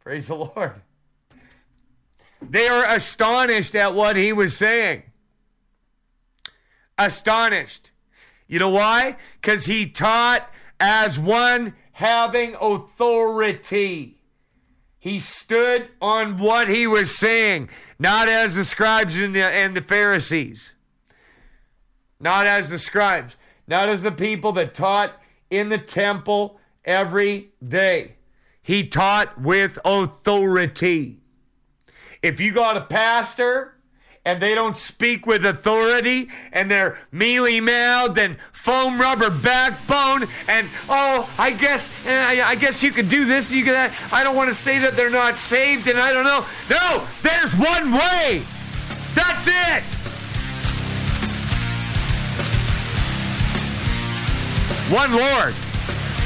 Praise 0.00 0.28
the 0.28 0.36
Lord. 0.36 0.80
They 2.40 2.66
are 2.66 2.84
astonished 2.86 3.74
at 3.74 3.94
what 3.94 4.16
he 4.16 4.32
was 4.32 4.56
saying. 4.56 5.04
Astonished. 6.98 7.91
You 8.52 8.58
know 8.58 8.68
why? 8.68 9.16
Because 9.40 9.64
he 9.64 9.86
taught 9.86 10.46
as 10.78 11.18
one 11.18 11.74
having 11.92 12.54
authority. 12.60 14.18
He 14.98 15.20
stood 15.20 15.88
on 16.02 16.36
what 16.36 16.68
he 16.68 16.86
was 16.86 17.16
saying, 17.16 17.70
not 17.98 18.28
as 18.28 18.54
the 18.54 18.64
scribes 18.64 19.16
and 19.16 19.34
the, 19.34 19.42
and 19.42 19.74
the 19.74 19.80
Pharisees. 19.80 20.74
Not 22.20 22.46
as 22.46 22.68
the 22.68 22.78
scribes, 22.78 23.38
not 23.66 23.88
as 23.88 24.02
the 24.02 24.12
people 24.12 24.52
that 24.52 24.74
taught 24.74 25.18
in 25.48 25.70
the 25.70 25.78
temple 25.78 26.60
every 26.84 27.52
day. 27.66 28.16
He 28.60 28.86
taught 28.86 29.40
with 29.40 29.78
authority. 29.82 31.20
If 32.22 32.38
you 32.38 32.52
got 32.52 32.76
a 32.76 32.82
pastor 32.82 33.76
and 34.24 34.40
they 34.40 34.54
don't 34.54 34.76
speak 34.76 35.26
with 35.26 35.44
authority 35.44 36.28
and 36.52 36.70
they're 36.70 36.98
mealy 37.10 37.60
mouthed 37.60 38.18
and 38.18 38.38
foam 38.52 39.00
rubber 39.00 39.30
backbone 39.30 40.28
and 40.46 40.68
oh 40.88 41.28
I 41.38 41.50
guess 41.50 41.90
eh, 42.06 42.42
I 42.44 42.54
guess 42.54 42.82
you 42.82 42.92
could 42.92 43.08
do 43.08 43.24
this 43.24 43.50
you 43.50 43.64
could 43.64 43.74
that 43.74 43.92
I 44.12 44.22
don't 44.22 44.36
want 44.36 44.48
to 44.48 44.54
say 44.54 44.78
that 44.78 44.96
they're 44.96 45.10
not 45.10 45.36
saved 45.36 45.88
and 45.88 45.98
I 45.98 46.12
don't 46.12 46.24
know. 46.24 46.46
No 46.70 47.06
there's 47.22 47.52
one 47.54 47.92
way! 47.92 48.42
That's 49.14 49.48
it! 49.48 49.84
One 54.92 55.12
Lord 55.12 55.54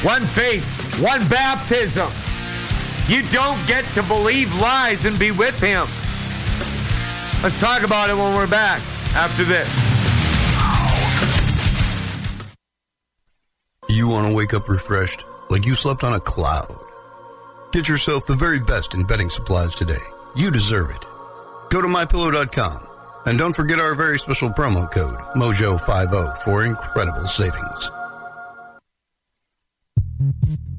one 0.03 0.25
faith 0.27 0.65
one 1.01 1.27
baptism. 1.29 2.11
You 3.07 3.23
don't 3.29 3.65
get 3.67 3.85
to 3.95 4.03
believe 4.03 4.53
lies 4.57 5.05
and 5.07 5.19
be 5.19 5.31
with 5.31 5.59
him 5.61 5.87
Let's 7.43 7.61
talk 7.61 7.83
about 7.83 8.11
it 8.11 8.17
when 8.17 8.35
we're 8.35 8.47
back 8.47 8.81
after 9.15 9.45
this. 9.45 9.69
You 13.89 14.09
want 14.09 14.29
to 14.29 14.35
wake 14.35 14.53
up 14.53 14.69
refreshed, 14.69 15.25
like 15.49 15.65
you 15.65 15.75
slept 15.75 16.03
on 16.03 16.15
a 16.15 16.21
cloud. 16.21 16.77
Get 17.73 17.89
yourself 17.89 18.27
the 18.27 18.35
very 18.35 18.59
best 18.61 18.95
in 18.95 19.05
bedding 19.05 19.31
supplies 19.31 19.75
today. 19.75 20.03
You 20.35 20.51
deserve 20.51 20.91
it. 20.91 21.05
Go 21.71 21.83
to 21.83 21.89
mypillow.com 21.89 22.89
and 23.27 23.39
don't 23.39 23.55
forget 23.55 23.79
our 23.79 23.95
very 23.95 24.19
special 24.19 24.51
promo 24.51 24.91
code 24.91 25.19
MOJO50 25.37 26.43
for 26.43 26.65
incredible 26.65 27.27
savings. 27.27 27.91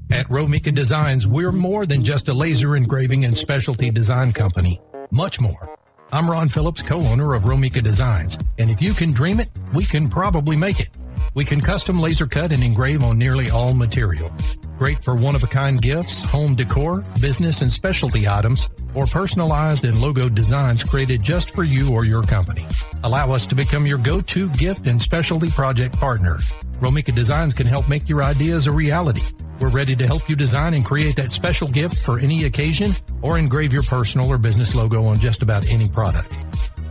At 0.09 0.27
Romika 0.29 0.73
Designs, 0.73 1.27
we're 1.27 1.51
more 1.51 1.85
than 1.85 2.03
just 2.03 2.29
a 2.29 2.33
laser 2.33 2.75
engraving 2.75 3.25
and 3.25 3.37
specialty 3.37 3.91
design 3.91 4.31
company. 4.31 4.81
Much 5.11 5.39
more. 5.39 5.77
I'm 6.09 6.31
Ron 6.31 6.47
Phillips, 6.47 6.81
co-owner 6.81 7.33
of 7.33 7.43
Romika 7.43 7.83
Designs, 7.83 8.37
and 8.57 8.71
if 8.71 8.81
you 8.81 8.93
can 8.93 9.11
dream 9.11 9.41
it, 9.41 9.49
we 9.73 9.83
can 9.83 10.07
probably 10.07 10.55
make 10.55 10.79
it. 10.79 10.87
We 11.33 11.43
can 11.43 11.59
custom 11.59 11.99
laser 11.99 12.27
cut 12.27 12.53
and 12.53 12.63
engrave 12.63 13.03
on 13.03 13.17
nearly 13.17 13.49
all 13.49 13.73
material. 13.73 14.31
Great 14.77 15.03
for 15.03 15.15
one-of-a-kind 15.15 15.81
gifts, 15.81 16.21
home 16.21 16.55
decor, 16.55 17.03
business 17.19 17.61
and 17.61 17.69
specialty 17.69 18.25
items, 18.25 18.69
or 18.95 19.05
personalized 19.05 19.83
and 19.83 19.99
logo 19.99 20.29
designs 20.29 20.81
created 20.81 21.23
just 21.23 21.51
for 21.51 21.65
you 21.65 21.93
or 21.93 22.05
your 22.05 22.23
company. 22.23 22.65
Allow 23.03 23.33
us 23.33 23.45
to 23.47 23.55
become 23.55 23.85
your 23.85 23.97
go-to 23.97 24.49
gift 24.51 24.87
and 24.87 25.01
specialty 25.01 25.49
project 25.49 25.97
partner. 25.97 26.37
Romika 26.79 27.13
Designs 27.13 27.53
can 27.53 27.67
help 27.67 27.89
make 27.89 28.07
your 28.07 28.23
ideas 28.23 28.65
a 28.67 28.71
reality. 28.71 29.23
We're 29.59 29.69
ready 29.69 29.95
to 29.95 30.05
help 30.05 30.29
you 30.29 30.35
design 30.35 30.73
and 30.73 30.85
create 30.85 31.15
that 31.15 31.31
special 31.31 31.67
gift 31.67 31.97
for 31.97 32.19
any 32.19 32.45
occasion 32.45 32.91
or 33.21 33.37
engrave 33.37 33.73
your 33.73 33.83
personal 33.83 34.29
or 34.29 34.37
business 34.37 34.75
logo 34.75 35.05
on 35.05 35.19
just 35.19 35.41
about 35.41 35.67
any 35.67 35.89
product. 35.89 36.31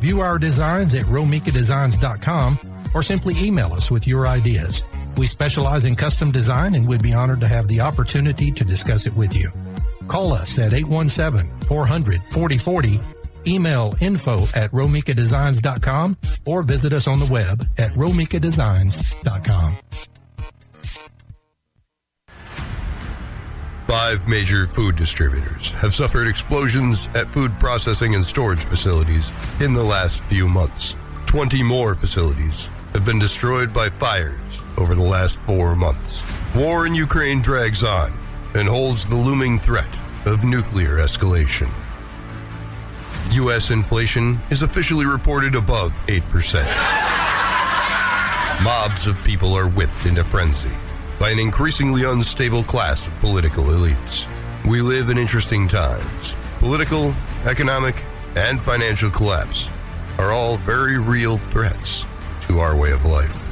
View 0.01 0.21
our 0.21 0.39
designs 0.39 0.95
at 0.95 1.05
romikadesigns.com 1.07 2.59
or 2.93 3.03
simply 3.03 3.35
email 3.41 3.73
us 3.73 3.91
with 3.91 4.07
your 4.07 4.27
ideas. 4.27 4.85
We 5.17 5.27
specialize 5.27 5.85
in 5.85 5.95
custom 5.95 6.33
design 6.33 6.75
and 6.75 6.87
would 6.89 7.03
be 7.03 7.15
honored 7.15 7.41
to 7.41 7.49
have 7.49 7.69
the 7.69 7.81
opportunity 7.81 8.51
to 8.53 8.65
discuss 8.65 9.07
it 9.07 9.15
with 9.15 9.35
you. 9.35 9.51
Call 10.09 10.33
us 10.33 10.59
at 10.59 10.73
817-400-4040, 10.73 13.03
email 13.47 13.95
info 14.01 14.43
at 14.55 14.71
romikadesigns.com, 14.73 16.17
or 16.45 16.63
visit 16.63 16.93
us 16.93 17.07
on 17.07 17.19
the 17.19 17.27
web 17.27 17.67
at 17.79 17.93
romikadesigns.com. 17.93 19.77
Five 23.87 24.27
major 24.27 24.67
food 24.67 24.97
distributors 24.97 25.71
have 25.71 25.95
suffered 25.95 26.27
explosions 26.27 27.09
at 27.15 27.33
food 27.33 27.57
processing 27.61 28.17
and 28.17 28.25
storage 28.25 28.65
facilities 28.65 29.31
in 29.61 29.73
the 29.75 29.85
last 29.85 30.25
few 30.25 30.49
months. 30.49 30.97
20 31.27 31.63
more 31.63 31.95
facilities 31.95 32.69
have 32.95 33.05
been 33.05 33.21
destroyed 33.21 33.73
by 33.73 33.89
fires 33.89 34.61
over 34.77 34.97
the 34.97 35.05
last 35.05 35.39
four 35.43 35.77
months. 35.77 36.25
War 36.57 36.89
in 36.89 36.97
Ukraine 36.97 37.41
drags 37.41 37.85
on 37.85 38.13
and 38.55 38.67
holds 38.67 39.09
the 39.09 39.15
looming 39.15 39.57
threat 39.57 39.97
of 40.25 40.43
nuclear 40.43 40.97
escalation. 40.97 41.73
U.S. 43.35 43.71
inflation 43.71 44.41
is 44.51 44.63
officially 44.63 45.07
reported 45.07 45.55
above 45.55 45.93
8%. 46.09 46.65
Mobs 48.65 49.07
of 49.07 49.17
people 49.23 49.55
are 49.55 49.69
whipped 49.69 50.07
into 50.07 50.25
frenzy 50.25 50.73
by 51.19 51.31
an 51.31 51.39
increasingly 51.39 52.05
unstable 52.05 52.63
class 52.63 53.07
of 53.07 53.19
political 53.21 53.65
elites. 53.65 54.27
We 54.67 54.83
live 54.83 55.09
in 55.11 55.19
interesting 55.19 55.69
times. 55.69 56.35
Political, 56.59 57.15
economic, 57.47 58.05
and 58.37 58.61
financial 58.61 59.11
collapse 59.11 59.69
are 60.19 60.33
all 60.33 60.57
very 60.59 60.99
real 60.99 61.39
threats 61.39 62.05
to 62.43 62.61
our 62.61 62.77
way 62.77 62.93
of 62.93 63.05
life. 63.05 63.43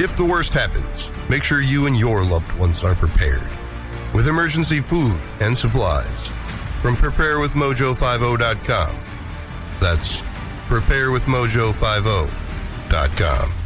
If 0.00 0.16
the 0.16 0.24
worst 0.24 0.52
happens, 0.52 1.10
make 1.28 1.42
sure 1.42 1.60
you 1.60 1.86
and 1.86 1.98
your 1.98 2.22
loved 2.24 2.52
ones 2.58 2.84
are 2.84 2.94
prepared 2.94 3.42
with 4.14 4.28
emergency 4.28 4.80
food 4.80 5.20
and 5.40 5.56
supplies 5.56 6.28
from 6.80 6.94
preparewithmojo50.com. 6.96 8.96
That's 9.80 10.22
preparewithmojo50.com. 10.68 13.57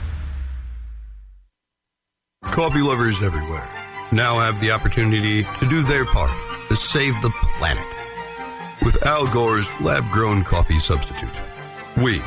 Coffee 2.52 2.82
lovers 2.82 3.22
everywhere 3.22 3.66
now 4.12 4.38
have 4.38 4.60
the 4.60 4.70
opportunity 4.70 5.42
to 5.42 5.68
do 5.70 5.82
their 5.82 6.04
part 6.04 6.30
to 6.68 6.76
save 6.76 7.14
the 7.22 7.30
planet 7.30 7.86
with 8.84 9.02
Al 9.06 9.26
Gore's 9.26 9.66
lab 9.80 10.04
grown 10.10 10.44
coffee 10.44 10.78
substitute. 10.78 11.32
We, 11.96 12.20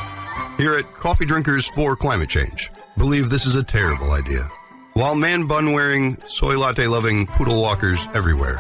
here 0.58 0.74
at 0.80 0.92
Coffee 0.96 1.26
Drinkers 1.26 1.68
for 1.68 1.96
Climate 1.96 2.28
Change, 2.28 2.72
believe 2.98 3.30
this 3.30 3.46
is 3.46 3.56
a 3.56 3.64
terrible 3.64 4.14
idea. 4.14 4.50
While 4.94 5.14
man 5.14 5.46
bun 5.46 5.74
wearing, 5.74 6.18
soy 6.26 6.58
latte 6.58 6.88
loving 6.88 7.28
poodle 7.28 7.62
walkers 7.62 8.08
everywhere 8.16 8.58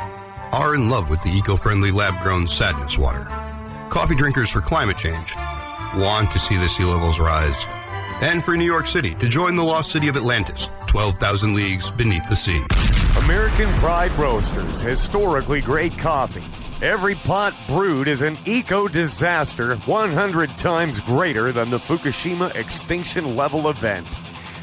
are 0.51 0.75
in 0.75 0.87
love 0.87 1.09
with 1.09 1.23
the 1.23 1.31
eco 1.31 1.55
friendly 1.55 1.89
lab 1.89 2.21
grown 2.21 2.45
sadness 2.45 2.99
water, 2.99 3.25
Coffee 3.89 4.15
Drinkers 4.15 4.51
for 4.51 4.61
Climate 4.61 4.97
Change 4.97 5.33
want 5.97 6.29
to 6.29 6.37
see 6.37 6.57
the 6.57 6.67
sea 6.67 6.83
levels 6.83 7.19
rise 7.19 7.65
and 8.21 8.43
for 8.43 8.55
New 8.55 8.65
York 8.65 8.87
City 8.87 9.13
to 9.15 9.27
join 9.27 9.55
the 9.55 9.63
lost 9.63 9.91
city 9.91 10.07
of 10.07 10.15
Atlantis, 10.15 10.69
12,000 10.87 11.53
leagues 11.53 11.91
beneath 11.91 12.27
the 12.29 12.35
sea. 12.35 12.63
American 13.17 13.73
Pride 13.79 14.11
Roasters, 14.13 14.79
historically 14.81 15.61
great 15.61 15.97
coffee. 15.97 16.43
Every 16.81 17.15
pot 17.15 17.53
brewed 17.67 18.07
is 18.07 18.21
an 18.21 18.37
eco 18.45 18.87
disaster 18.87 19.75
100 19.77 20.57
times 20.57 20.99
greater 20.99 21.51
than 21.51 21.69
the 21.69 21.79
Fukushima 21.79 22.55
extinction 22.55 23.35
level 23.35 23.69
event. 23.69 24.07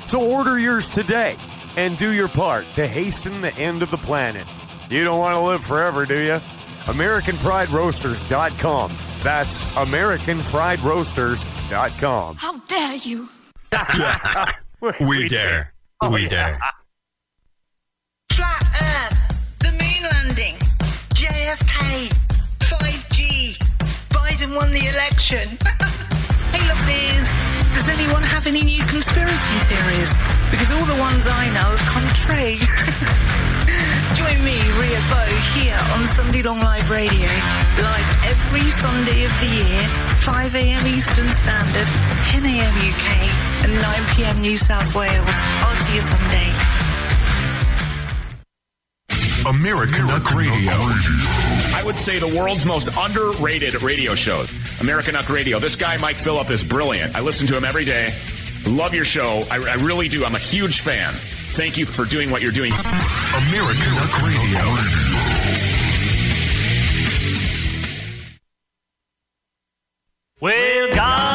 So 0.06 0.22
order 0.22 0.58
yours 0.58 0.90
today 0.90 1.36
and 1.76 1.96
do 1.96 2.12
your 2.12 2.28
part 2.28 2.66
to 2.74 2.86
hasten 2.86 3.40
the 3.40 3.54
end 3.54 3.82
of 3.82 3.90
the 3.90 3.96
planet. 3.96 4.46
You 4.90 5.04
don't 5.04 5.18
want 5.18 5.34
to 5.34 5.40
live 5.40 5.64
forever, 5.64 6.04
do 6.04 6.22
you? 6.22 6.38
AmericanPrideRoasters.com. 6.84 8.92
That's 9.22 9.64
AmericanPrideRoasters.com. 9.74 12.36
How 12.36 12.58
dare 12.58 12.94
you? 12.96 13.28
We 15.00 15.28
dare. 15.28 15.72
We 16.10 16.26
oh, 16.26 16.28
dare. 16.28 16.58
Flat 18.32 18.62
Earth, 18.82 19.36
the 19.60 19.70
moon 19.70 20.10
landing, 20.10 20.56
JFK, 21.14 22.12
5G, 22.58 23.56
Biden 24.10 24.56
won 24.56 24.72
the 24.72 24.88
election. 24.88 25.58
hey, 26.52 26.62
lovelies, 26.68 27.28
does 27.74 27.88
anyone 27.88 28.22
have 28.22 28.46
any 28.46 28.62
new 28.62 28.84
conspiracy 28.86 29.58
theories? 29.68 30.12
Because 30.50 30.70
all 30.70 30.84
the 30.84 30.98
ones 31.00 31.24
I 31.26 31.48
know 31.56 31.70
come 31.90 32.06
true. 32.14 32.56
Join 34.18 34.44
me, 34.44 34.56
Ria 34.78 35.00
Bow, 35.08 35.26
here 35.56 35.80
on 35.96 36.06
Sunday 36.06 36.42
Long 36.42 36.60
Live 36.60 36.90
Radio, 36.90 37.30
live 37.80 38.10
every 38.28 38.70
Sunday 38.70 39.24
of 39.24 39.32
the 39.40 39.48
year, 39.48 39.82
5 40.20 40.54
a.m. 40.54 40.86
Eastern 40.86 41.28
Standard, 41.28 41.88
10 42.22 42.44
a.m. 42.44 42.74
UK, 42.76 43.08
and 43.64 43.72
9 43.72 44.14
p.m. 44.14 44.40
New 44.42 44.58
South 44.58 44.94
Wales. 44.94 45.36
I'll 45.64 45.84
see 45.84 45.94
you 45.96 46.02
Sunday. 46.02 46.81
Americanuck 49.44 50.34
Radio. 50.34 50.72
I 51.74 51.82
would 51.84 51.98
say 51.98 52.18
the 52.18 52.28
world's 52.38 52.64
most 52.64 52.88
underrated 52.96 53.82
radio 53.82 54.14
shows. 54.14 54.50
Americanuck 54.80 55.28
Radio. 55.28 55.58
This 55.58 55.74
guy, 55.74 55.96
Mike 55.96 56.16
Phillip, 56.16 56.50
is 56.50 56.62
brilliant. 56.62 57.16
I 57.16 57.20
listen 57.20 57.46
to 57.48 57.56
him 57.56 57.64
every 57.64 57.84
day. 57.84 58.14
Love 58.66 58.94
your 58.94 59.04
show. 59.04 59.42
I, 59.50 59.56
I 59.56 59.74
really 59.74 60.08
do. 60.08 60.24
I'm 60.24 60.36
a 60.36 60.38
huge 60.38 60.80
fan. 60.80 61.10
Thank 61.12 61.76
you 61.76 61.86
for 61.86 62.04
doing 62.04 62.30
what 62.30 62.40
you're 62.40 62.52
doing. 62.52 62.72
Americanuck 62.72 64.22
Radio. 64.26 65.82
Well, 70.40 70.94
God 70.94 71.31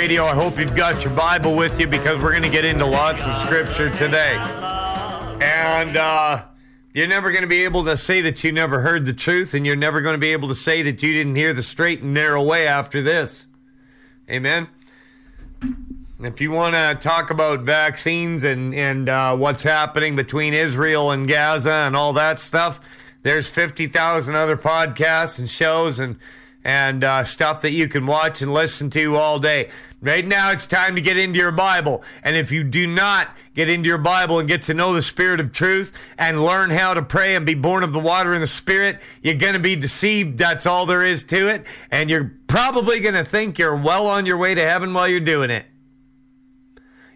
Radio. 0.00 0.24
I 0.24 0.34
hope 0.34 0.58
you've 0.58 0.74
got 0.74 1.04
your 1.04 1.12
Bible 1.12 1.54
with 1.54 1.78
you 1.78 1.86
because 1.86 2.22
we're 2.22 2.30
going 2.30 2.42
to 2.42 2.48
get 2.48 2.64
into 2.64 2.86
lots 2.86 3.22
of 3.22 3.36
scripture 3.44 3.90
today. 3.98 4.34
And 5.42 5.94
uh, 5.94 6.44
you're 6.94 7.06
never 7.06 7.30
going 7.30 7.42
to 7.42 7.48
be 7.48 7.64
able 7.64 7.84
to 7.84 7.98
say 7.98 8.22
that 8.22 8.42
you 8.42 8.50
never 8.50 8.80
heard 8.80 9.04
the 9.04 9.12
truth, 9.12 9.52
and 9.52 9.66
you're 9.66 9.76
never 9.76 10.00
going 10.00 10.14
to 10.14 10.18
be 10.18 10.32
able 10.32 10.48
to 10.48 10.54
say 10.54 10.80
that 10.80 11.02
you 11.02 11.12
didn't 11.12 11.36
hear 11.36 11.52
the 11.52 11.62
straight 11.62 12.00
and 12.00 12.14
narrow 12.14 12.42
way 12.42 12.66
after 12.66 13.02
this. 13.02 13.46
Amen. 14.30 14.68
If 16.18 16.40
you 16.40 16.50
want 16.50 16.76
to 16.76 16.96
talk 16.98 17.28
about 17.30 17.60
vaccines 17.60 18.42
and 18.42 18.74
and 18.74 19.06
uh, 19.06 19.36
what's 19.36 19.64
happening 19.64 20.16
between 20.16 20.54
Israel 20.54 21.10
and 21.10 21.28
Gaza 21.28 21.72
and 21.72 21.94
all 21.94 22.14
that 22.14 22.38
stuff, 22.38 22.80
there's 23.22 23.50
fifty 23.50 23.86
thousand 23.86 24.34
other 24.34 24.56
podcasts 24.56 25.38
and 25.38 25.46
shows 25.46 26.00
and 26.00 26.16
and 26.64 27.04
uh, 27.04 27.24
stuff 27.24 27.60
that 27.62 27.72
you 27.72 27.88
can 27.88 28.06
watch 28.06 28.40
and 28.40 28.52
listen 28.52 28.88
to 28.90 29.16
all 29.16 29.38
day. 29.38 29.68
Right 30.02 30.26
now, 30.26 30.50
it's 30.50 30.66
time 30.66 30.94
to 30.94 31.02
get 31.02 31.18
into 31.18 31.38
your 31.38 31.52
Bible. 31.52 32.02
And 32.22 32.34
if 32.34 32.50
you 32.50 32.64
do 32.64 32.86
not 32.86 33.28
get 33.54 33.68
into 33.68 33.86
your 33.86 33.98
Bible 33.98 34.38
and 34.38 34.48
get 34.48 34.62
to 34.62 34.74
know 34.74 34.94
the 34.94 35.02
Spirit 35.02 35.40
of 35.40 35.52
truth 35.52 35.92
and 36.16 36.42
learn 36.42 36.70
how 36.70 36.94
to 36.94 37.02
pray 37.02 37.36
and 37.36 37.44
be 37.44 37.52
born 37.54 37.82
of 37.82 37.92
the 37.92 38.00
water 38.00 38.32
and 38.32 38.42
the 38.42 38.46
Spirit, 38.46 39.00
you're 39.22 39.34
going 39.34 39.52
to 39.52 39.60
be 39.60 39.76
deceived. 39.76 40.38
That's 40.38 40.64
all 40.64 40.86
there 40.86 41.02
is 41.02 41.22
to 41.24 41.48
it. 41.48 41.66
And 41.90 42.08
you're 42.08 42.32
probably 42.46 43.00
going 43.00 43.14
to 43.14 43.26
think 43.26 43.58
you're 43.58 43.76
well 43.76 44.06
on 44.06 44.24
your 44.24 44.38
way 44.38 44.54
to 44.54 44.62
heaven 44.62 44.94
while 44.94 45.06
you're 45.06 45.20
doing 45.20 45.50
it. 45.50 45.66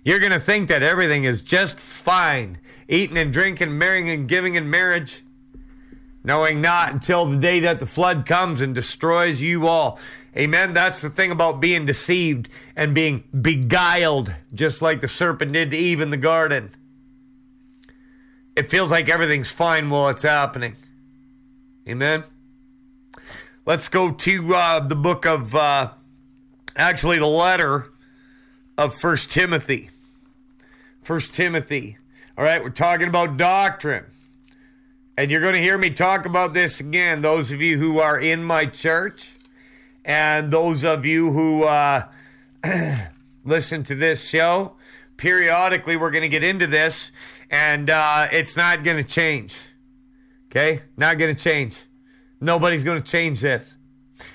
You're 0.05 0.21
going 0.21 0.33
to 0.33 0.41
think 0.41 0.69
that 0.69 0.83
everything 0.83 1.25
is 1.25 1.41
just 1.41 1.81
fine. 1.81 2.59
Eating 2.87 3.17
and 3.17 3.33
drinking, 3.33 3.79
marrying 3.79 4.11
and 4.11 4.29
giving 4.29 4.57
in 4.57 4.69
marriage. 4.69 5.25
Knowing 6.23 6.61
not 6.61 6.93
until 6.93 7.25
the 7.25 7.39
day 7.39 7.61
that 7.61 7.81
the 7.81 7.87
flood 7.87 8.27
comes 8.27 8.61
and 8.61 8.75
destroys 8.75 9.41
you 9.41 9.67
all. 9.67 9.99
Amen. 10.37 10.75
That's 10.75 11.01
the 11.01 11.11
thing 11.11 11.31
about 11.31 11.61
being 11.61 11.85
deceived 11.85 12.49
and 12.75 12.95
being 12.95 13.25
beguiled, 13.41 14.35
just 14.53 14.83
like 14.83 15.01
the 15.01 15.09
serpent 15.09 15.53
did 15.53 15.71
to 15.71 15.77
Eve 15.77 16.01
in 16.01 16.11
the 16.11 16.17
garden. 16.17 16.75
It 18.57 18.71
feels 18.71 18.91
like 18.91 19.09
everything's 19.09 19.51
fine 19.51 19.91
while 19.91 20.09
it's 20.09 20.23
happening. 20.23 20.77
Amen. 21.89 22.25
Let's 23.67 23.89
go 23.89 24.11
to 24.13 24.55
uh, 24.55 24.81
the 24.81 24.97
book 24.97 25.25
of, 25.25 25.55
uh, 25.55 25.93
actually, 26.77 27.19
the 27.19 27.27
letter 27.27 27.93
of 28.77 28.95
First 28.95 29.31
Timothy. 29.31 29.91
First 31.03 31.35
Timothy. 31.35 31.97
All 32.37 32.45
right, 32.45 32.63
we're 32.63 32.71
talking 32.71 33.09
about 33.09 33.37
doctrine. 33.37 34.07
And 35.17 35.31
you're 35.31 35.41
going 35.41 35.55
to 35.55 35.61
hear 35.61 35.79
me 35.79 35.91
talk 35.91 36.27
about 36.27 36.55
this 36.55 36.81
again, 36.81 37.23
those 37.23 37.53
of 37.53 37.61
you 37.61 37.79
who 37.79 38.01
are 38.01 38.19
in 38.19 38.43
my 38.43 38.67
church 38.67 39.34
and 40.05 40.53
those 40.53 40.85
of 40.85 41.05
you 41.07 41.33
who 41.33 41.65
uh, 41.65 42.09
listen 43.45 43.83
to 43.85 43.95
this 43.95 44.29
show. 44.29 44.77
Periodically, 45.17 45.97
we're 45.97 46.11
going 46.11 46.23
to 46.23 46.29
get 46.29 46.43
into 46.43 46.67
this, 46.67 47.13
and 47.51 47.89
uh, 47.89 48.29
it's 48.33 48.57
not 48.57 48.83
going 48.83 48.97
to 48.97 49.05
change. 49.05 49.57
Okay? 50.51 50.83
Not 50.97 51.19
going 51.19 51.35
to 51.35 51.41
change. 51.41 51.81
Nobody's 52.41 52.85
going 52.85 53.03
to 53.03 53.09
change 53.09 53.41
this. 53.41 53.77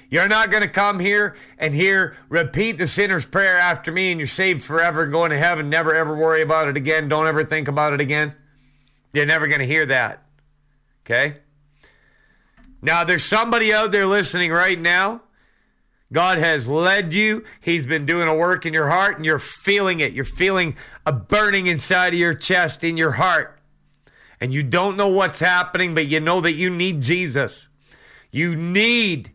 You're 0.10 0.28
not 0.28 0.50
going 0.50 0.64
to 0.64 0.70
come 0.70 1.00
here 1.00 1.36
and 1.58 1.74
hear 1.74 2.18
repeat 2.30 2.78
the 2.78 2.88
sinner's 2.88 3.26
prayer 3.26 3.58
after 3.58 3.92
me 3.92 4.12
and 4.12 4.20
you're 4.20 4.28
saved 4.28 4.64
forever 4.64 5.04
and 5.04 5.12
going 5.12 5.30
to 5.30 5.38
heaven. 5.38 5.70
Never 5.70 5.94
ever 5.94 6.16
worry 6.16 6.42
about 6.42 6.68
it 6.68 6.76
again. 6.76 7.08
Don't 7.08 7.28
ever 7.28 7.44
think 7.44 7.68
about 7.68 7.94
it 7.94 8.02
again. 8.02 8.36
You're 9.14 9.28
never 9.28 9.48
going 9.48 9.60
to 9.60 9.68
hear 9.68 9.86
that. 9.86 10.26
Okay? 11.06 11.38
Now, 12.82 13.04
there's 13.04 13.26
somebody 13.26 13.74
out 13.74 13.92
there 13.92 14.08
listening 14.08 14.52
right 14.52 14.80
now. 14.80 15.22
God 16.12 16.40
has 16.40 16.68
led 16.68 17.14
you. 17.14 17.44
He's 17.62 17.86
been 17.86 18.06
doing 18.06 18.28
a 18.28 18.36
work 18.36 18.66
in 18.66 18.74
your 18.74 18.90
heart 18.90 19.18
and 19.18 19.26
you're 19.26 19.38
feeling 19.38 20.00
it. 20.00 20.14
You're 20.14 20.26
feeling 20.26 20.76
a 21.06 21.12
burning 21.12 21.68
inside 21.68 22.14
of 22.14 22.20
your 22.20 22.34
chest, 22.34 22.84
in 22.84 22.98
your 22.98 23.12
heart. 23.12 23.60
And 24.42 24.54
you 24.54 24.64
don't 24.64 24.98
know 24.98 25.10
what's 25.10 25.40
happening, 25.40 25.94
but 25.94 26.08
you 26.08 26.20
know 26.20 26.42
that 26.42 26.54
you 26.54 26.70
need 26.70 27.02
Jesus. 27.02 27.68
You 28.32 28.56
need 28.56 29.32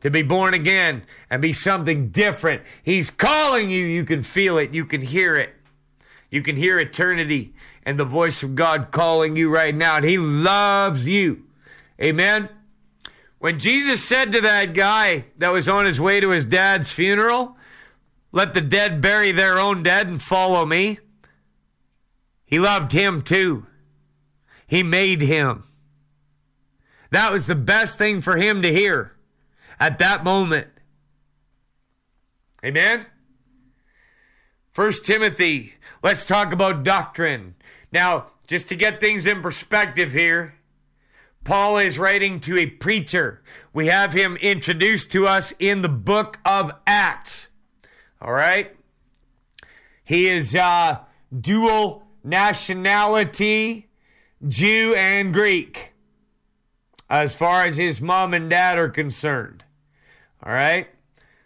to 0.00 0.10
be 0.10 0.22
born 0.22 0.54
again 0.54 1.02
and 1.30 1.40
be 1.40 1.52
something 1.52 2.08
different. 2.08 2.62
He's 2.82 3.10
calling 3.10 3.70
you. 3.70 3.84
You 3.84 4.04
can 4.04 4.22
feel 4.22 4.58
it. 4.58 4.74
You 4.74 4.84
can 4.84 5.02
hear 5.02 5.36
it. 5.36 5.54
You 6.30 6.42
can 6.42 6.56
hear 6.56 6.78
eternity 6.78 7.54
and 7.84 7.98
the 8.00 8.04
voice 8.04 8.42
of 8.42 8.56
God 8.56 8.90
calling 8.90 9.36
you 9.36 9.50
right 9.50 9.74
now. 9.74 9.96
And 9.96 10.04
He 10.04 10.18
loves 10.18 11.06
you. 11.06 11.44
Amen. 12.00 12.48
When 13.42 13.58
Jesus 13.58 14.04
said 14.04 14.30
to 14.30 14.40
that 14.42 14.72
guy 14.72 15.24
that 15.38 15.50
was 15.50 15.68
on 15.68 15.84
his 15.84 16.00
way 16.00 16.20
to 16.20 16.28
his 16.28 16.44
dad's 16.44 16.92
funeral, 16.92 17.56
let 18.30 18.54
the 18.54 18.60
dead 18.60 19.00
bury 19.00 19.32
their 19.32 19.58
own 19.58 19.82
dead 19.82 20.06
and 20.06 20.22
follow 20.22 20.64
me, 20.64 21.00
he 22.46 22.60
loved 22.60 22.92
him 22.92 23.20
too. 23.20 23.66
He 24.68 24.84
made 24.84 25.22
him. 25.22 25.64
That 27.10 27.32
was 27.32 27.46
the 27.46 27.56
best 27.56 27.98
thing 27.98 28.20
for 28.20 28.36
him 28.36 28.62
to 28.62 28.72
hear 28.72 29.16
at 29.80 29.98
that 29.98 30.22
moment. 30.22 30.68
Amen? 32.64 33.06
First 34.70 35.04
Timothy, 35.04 35.74
let's 36.00 36.26
talk 36.26 36.52
about 36.52 36.84
doctrine. 36.84 37.56
Now, 37.90 38.26
just 38.46 38.68
to 38.68 38.76
get 38.76 39.00
things 39.00 39.26
in 39.26 39.42
perspective 39.42 40.12
here, 40.12 40.54
Paul 41.44 41.78
is 41.78 41.98
writing 41.98 42.38
to 42.40 42.56
a 42.58 42.66
preacher. 42.66 43.42
We 43.72 43.86
have 43.86 44.12
him 44.12 44.36
introduced 44.36 45.10
to 45.12 45.26
us 45.26 45.52
in 45.58 45.82
the 45.82 45.88
book 45.88 46.38
of 46.44 46.72
Acts. 46.86 47.48
All 48.20 48.32
right? 48.32 48.76
He 50.04 50.28
is 50.28 50.54
uh, 50.54 50.98
dual 51.38 52.06
nationality, 52.22 53.88
Jew 54.46 54.94
and 54.96 55.32
Greek, 55.32 55.92
as 57.10 57.34
far 57.34 57.64
as 57.64 57.76
his 57.76 58.00
mom 58.00 58.34
and 58.34 58.48
dad 58.48 58.78
are 58.78 58.88
concerned. 58.88 59.64
All 60.44 60.52
right? 60.52 60.88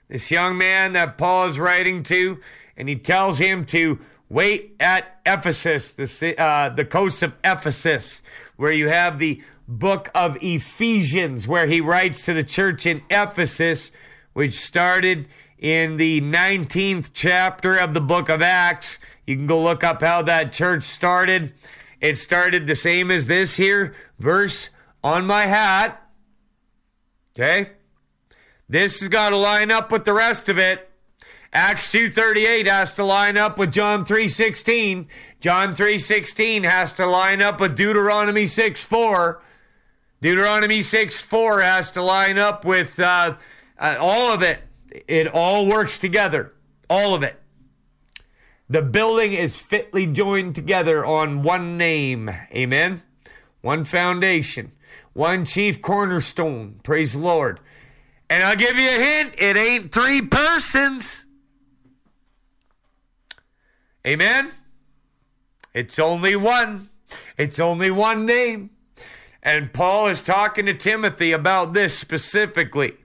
This 0.09 0.31
young 0.31 0.59
man 0.59 0.93
that 0.93 1.19
Paul 1.19 1.49
is 1.49 1.59
writing 1.59 2.03
to, 2.05 2.41
and 2.77 2.89
he 2.89 2.97
tells 2.97 3.39
him 3.39 3.65
to 3.67 3.99
wait 4.29 4.77
at 4.79 5.21
Ephesus, 5.25 5.93
the, 5.93 6.35
uh, 6.39 6.69
the 6.69 6.85
coast 6.85 7.23
of 7.23 7.33
Ephesus, 7.43 8.23
where 8.57 8.73
you 8.73 8.89
have 8.89 9.19
the 9.19 9.43
book 9.69 10.11
of 10.15 10.37
Ephesians, 10.41 11.49
where 11.49 11.67
he 11.67 11.81
writes 11.81 12.25
to 12.25 12.33
the 12.33 12.45
church 12.45 12.87
in 12.87 13.03
Ephesus, 13.11 13.91
which 14.33 14.55
started 14.55 15.29
in 15.59 15.97
the 15.97 16.21
19th 16.21 17.11
chapter 17.15 17.77
of 17.77 17.95
the 17.95 18.01
book 18.01 18.29
of 18.29 18.43
Acts. 18.43 18.99
You 19.27 19.37
can 19.37 19.47
go 19.47 19.63
look 19.63 19.83
up 19.83 20.03
how 20.03 20.23
that 20.23 20.53
church 20.53 20.83
started. 20.83 21.55
It 22.01 22.19
started 22.19 22.67
the 22.67 22.77
same 22.77 23.11
as 23.11 23.27
this 23.27 23.57
here 23.57 23.95
verse 24.19 24.71
on 25.03 25.27
my 25.27 25.47
hat. 25.47 26.03
Okay? 27.35 27.71
This 28.69 29.01
has 29.01 29.09
got 29.09 29.31
to 29.31 29.37
line 29.37 29.71
up 29.71 29.91
with 29.91 30.05
the 30.05 30.13
rest 30.13 30.49
of 30.49 30.59
it. 30.59 30.91
Acts 31.53 31.91
2:38 31.91 32.67
has 32.67 32.95
to 32.97 33.05
line 33.05 33.37
up 33.37 33.59
with 33.59 33.73
John 33.73 34.05
3:16. 34.05 35.09
John 35.41 35.75
3:16 35.75 36.65
has 36.65 36.93
to 36.95 37.07
line 37.07 37.41
up 37.41 37.61
with 37.61 37.77
Deuteronomy 37.77 38.47
6:4. 38.47 39.41
Deuteronomy 40.21 40.81
6:4 40.81 41.63
has 41.63 41.91
to 41.93 42.03
line 42.03 42.39
up 42.39 42.65
with 42.65 42.99
uh, 42.99 43.37
uh, 43.79 43.97
all 43.99 44.33
of 44.33 44.43
it. 44.43 44.61
It 45.07 45.27
all 45.27 45.67
works 45.67 45.99
together. 45.99 46.55
All 46.89 47.15
of 47.15 47.23
it. 47.23 47.41
The 48.69 48.83
building 48.83 49.33
is 49.33 49.59
fitly 49.59 50.07
joined 50.07 50.55
together 50.55 51.05
on 51.05 51.43
one 51.43 51.77
name. 51.77 52.31
Amen. 52.53 53.03
One 53.61 53.85
foundation. 53.85 54.73
one 55.13 55.45
chief 55.45 55.81
cornerstone. 55.81 56.81
Praise 56.83 57.13
the 57.13 57.21
Lord. 57.21 57.61
And 58.29 58.43
I'll 58.43 58.57
give 58.57 58.77
you 58.77 58.89
a 58.89 59.05
hint 59.05 59.35
it 59.39 59.57
ain't 59.57 59.93
three 59.93 60.21
persons. 60.23 61.25
Amen? 64.07 64.51
It's 65.73 65.99
only 65.99 66.37
one. 66.37 66.91
It's 67.37 67.59
only 67.59 67.91
one 67.91 68.27
name. 68.27 68.71
And 69.47 69.73
Paul 69.73 70.09
is 70.09 70.25
talking 70.25 70.67
to 70.67 70.75
Timothy 70.75 71.31
about 71.31 71.73
this 71.73 71.97
specifically. 71.97 72.97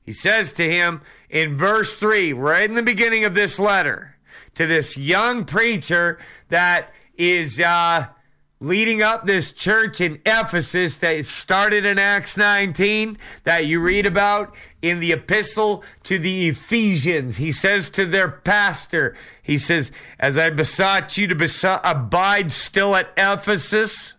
He 0.00 0.12
says 0.12 0.52
to 0.52 0.70
him 0.70 1.02
in 1.28 1.56
verse 1.56 1.98
3, 1.98 2.32
right 2.34 2.70
in 2.70 2.76
the 2.76 2.84
beginning 2.84 3.24
of 3.24 3.34
this 3.34 3.58
letter, 3.58 4.14
to 4.54 4.64
this 4.64 4.96
young 4.96 5.44
preacher 5.44 6.20
that 6.50 6.94
is 7.16 7.58
uh, 7.58 8.06
leading 8.60 9.02
up 9.02 9.26
this 9.26 9.50
church 9.50 10.00
in 10.00 10.20
Ephesus 10.24 10.98
that 10.98 11.26
started 11.26 11.84
in 11.84 11.98
Acts 11.98 12.36
19 12.36 13.18
that 13.42 13.66
you 13.66 13.80
read 13.80 14.06
about 14.06 14.54
in 14.80 15.00
the 15.00 15.10
epistle 15.10 15.82
to 16.04 16.20
the 16.20 16.50
Ephesians. 16.50 17.38
He 17.38 17.50
says 17.50 17.90
to 17.90 18.06
their 18.06 18.28
pastor, 18.28 19.16
he 19.42 19.58
says, 19.58 19.90
As 20.20 20.38
I 20.38 20.50
besought 20.50 21.16
you 21.16 21.26
to 21.26 21.34
besa- 21.34 21.80
abide 21.82 22.52
still 22.52 22.94
at 22.94 23.10
Ephesus, 23.16 24.14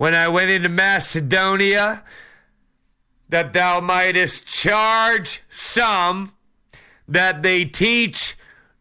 when 0.00 0.14
I 0.14 0.28
went 0.28 0.48
into 0.48 0.70
Macedonia, 0.70 2.02
that 3.28 3.52
thou 3.52 3.80
mightest 3.80 4.46
charge 4.46 5.42
some 5.50 6.32
that 7.06 7.42
they 7.42 7.66
teach 7.66 8.34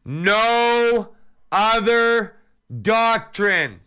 no 0.06 1.10
other 1.52 2.38
doctrine. 2.82 3.82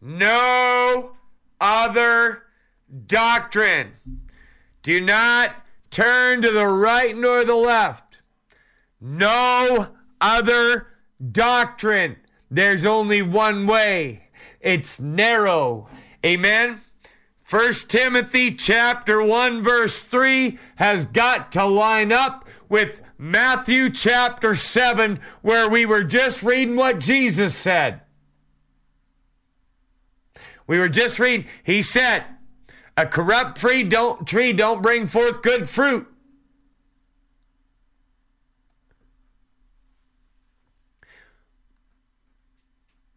No 0.00 1.16
other 1.60 2.44
doctrine. 3.08 3.94
Do 4.84 5.00
not 5.00 5.66
turn 5.90 6.42
to 6.42 6.52
the 6.52 6.68
right 6.68 7.16
nor 7.16 7.44
the 7.44 7.56
left. 7.56 8.18
No 9.00 9.88
other 10.20 10.86
doctrine. 11.32 12.18
There's 12.48 12.84
only 12.84 13.20
one 13.20 13.66
way. 13.66 14.27
It's 14.68 15.00
narrow. 15.00 15.88
Amen. 16.26 16.82
First 17.40 17.88
Timothy 17.88 18.54
chapter 18.54 19.22
1 19.22 19.62
verse 19.62 20.04
3 20.04 20.58
has 20.76 21.06
got 21.06 21.50
to 21.52 21.64
line 21.64 22.12
up 22.12 22.44
with 22.68 23.00
Matthew 23.16 23.88
chapter 23.88 24.54
7 24.54 25.20
where 25.40 25.70
we 25.70 25.86
were 25.86 26.04
just 26.04 26.42
reading 26.42 26.76
what 26.76 26.98
Jesus 26.98 27.54
said. 27.54 28.02
We 30.66 30.78
were 30.78 30.90
just 30.90 31.18
reading 31.18 31.46
he 31.64 31.80
said, 31.80 32.24
a 32.94 33.06
corrupt 33.06 33.58
tree 33.58 33.84
don't 33.84 34.26
tree 34.26 34.52
don't 34.52 34.82
bring 34.82 35.06
forth 35.06 35.40
good 35.40 35.66
fruit. 35.66 36.06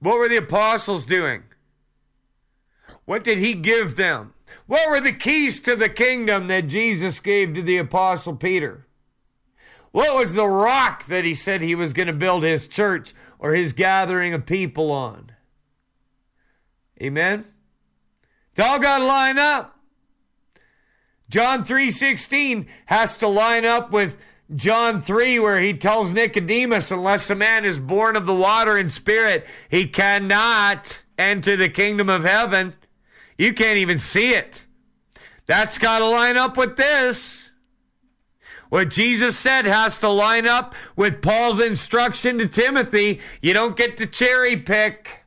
What 0.02 0.18
were 0.18 0.28
the 0.28 0.38
apostles 0.38 1.06
doing? 1.06 1.44
What 3.06 3.24
did 3.24 3.38
he 3.38 3.54
give 3.54 3.96
them? 3.96 4.34
What 4.66 4.90
were 4.90 5.00
the 5.00 5.14
keys 5.14 5.60
to 5.62 5.76
the 5.76 5.90
kingdom 5.90 6.48
that 6.48 6.68
Jesus 6.68 7.20
gave 7.20 7.54
to 7.54 7.62
the 7.62 7.78
apostle 7.78 8.36
Peter? 8.36 8.88
What 9.92 10.16
was 10.16 10.34
the 10.34 10.48
rock 10.48 11.06
that 11.06 11.24
he 11.24 11.36
said 11.36 11.62
he 11.62 11.76
was 11.76 11.94
going 11.94 12.08
to 12.08 12.14
build 12.14 12.44
his 12.44 12.68
church 12.68 13.14
or 13.38 13.54
his 13.54 13.74
gathering 13.74 14.34
of 14.34 14.46
people 14.46 14.92
on? 14.92 15.34
Amen. 17.02 17.46
It's 18.52 18.60
all 18.60 18.80
got 18.80 19.00
to 19.00 19.06
line 19.06 19.38
up. 19.38 19.78
John 21.30 21.64
3:16 21.64 22.68
has 22.88 23.18
to 23.20 23.28
line 23.28 23.66
up 23.66 23.92
with 23.92 24.22
John 24.56 25.02
3 25.02 25.40
where 25.40 25.60
he 25.60 25.74
tells 25.74 26.12
Nicodemus 26.12 26.92
unless 26.92 27.30
a 27.30 27.36
man 27.36 27.64
is 27.64 27.80
born 27.80 28.16
of 28.16 28.26
the 28.26 28.36
water 28.36 28.78
and 28.78 28.92
spirit 28.92 29.48
he 29.70 29.88
cannot 29.88 31.04
enter 31.18 31.56
the 31.56 31.70
kingdom 31.70 32.10
of 32.10 32.24
heaven. 32.24 32.74
You 33.38 33.54
can't 33.54 33.78
even 33.78 33.98
see 33.98 34.30
it. 34.30 34.66
That's 35.48 35.78
got 35.78 36.00
to 36.00 36.06
line 36.06 36.38
up 36.38 36.58
with 36.58 36.76
this. 36.76 37.52
What 38.70 38.90
Jesus 38.90 39.38
said 39.38 39.66
has 39.66 40.00
to 40.00 40.10
line 40.10 40.48
up 40.48 40.74
with 40.96 41.22
Paul's 41.22 41.60
instruction 41.60 42.38
to 42.38 42.48
Timothy. 42.48 43.20
You 43.42 43.54
don't 43.54 43.76
get 43.76 43.98
to 43.98 44.08
cherry 44.08 44.56
pick. 44.56 45.21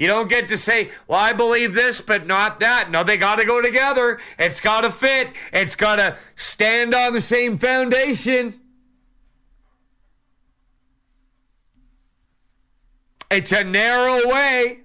You 0.00 0.06
don't 0.06 0.30
get 0.30 0.48
to 0.48 0.56
say, 0.56 0.92
well, 1.06 1.20
I 1.20 1.34
believe 1.34 1.74
this, 1.74 2.00
but 2.00 2.26
not 2.26 2.58
that. 2.60 2.90
No, 2.90 3.04
they 3.04 3.18
got 3.18 3.36
to 3.36 3.44
go 3.44 3.60
together. 3.60 4.18
It's 4.38 4.58
got 4.58 4.80
to 4.80 4.90
fit. 4.90 5.28
It's 5.52 5.76
got 5.76 5.96
to 5.96 6.16
stand 6.36 6.94
on 6.94 7.12
the 7.12 7.20
same 7.20 7.58
foundation. 7.58 8.58
It's 13.30 13.52
a 13.52 13.62
narrow 13.62 14.26
way. 14.26 14.78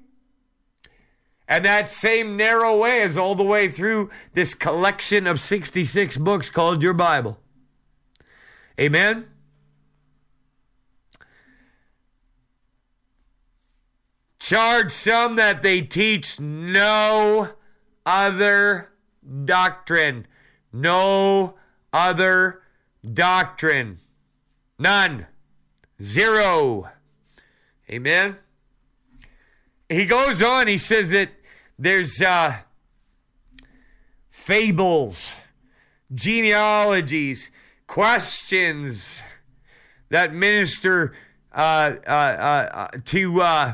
And 1.47 1.63
that 1.63 1.89
same 1.89 2.35
narrow 2.35 2.77
way 2.77 2.99
is 2.99 3.17
all 3.17 3.35
the 3.35 3.43
way 3.43 3.69
through 3.69 4.09
this 4.33 4.53
collection 4.53 5.27
of 5.27 5.39
66 5.39 6.17
books 6.17 6.49
called 6.49 6.83
your 6.83 6.91
Bible. 6.91 7.39
Amen? 8.77 9.29
Charge 14.47 14.91
some 14.91 15.37
that 15.37 15.63
they 15.63 15.81
teach 15.81 16.39
no 16.39 17.49
other 18.05 18.91
doctrine. 19.43 20.27
No 20.71 21.55
other 21.91 22.61
doctrine. 23.03 24.01
None. 24.77 25.25
Zero. 25.99 26.91
Amen? 27.89 28.37
he 29.89 30.05
goes 30.05 30.43
on, 30.43 30.67
he 30.67 30.77
says 30.77 31.09
that 31.09 31.31
there's 31.79 32.21
uh, 32.21 32.57
fables, 34.29 35.33
genealogies, 36.13 37.49
questions 37.87 39.23
that 40.09 40.35
minister 40.35 41.15
uh, 41.51 41.93
uh, 42.05 42.11
uh, 42.11 42.87
to 43.05 43.41
uh, 43.41 43.73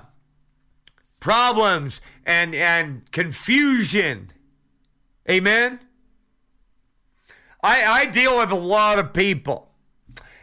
problems 1.21 2.01
and, 2.25 2.53
and 2.53 3.09
confusion. 3.11 4.33
Amen? 5.29 5.79
I, 7.63 7.83
I 7.83 8.05
deal 8.07 8.39
with 8.39 8.51
a 8.51 8.55
lot 8.55 8.99
of 8.99 9.13
people. 9.13 9.69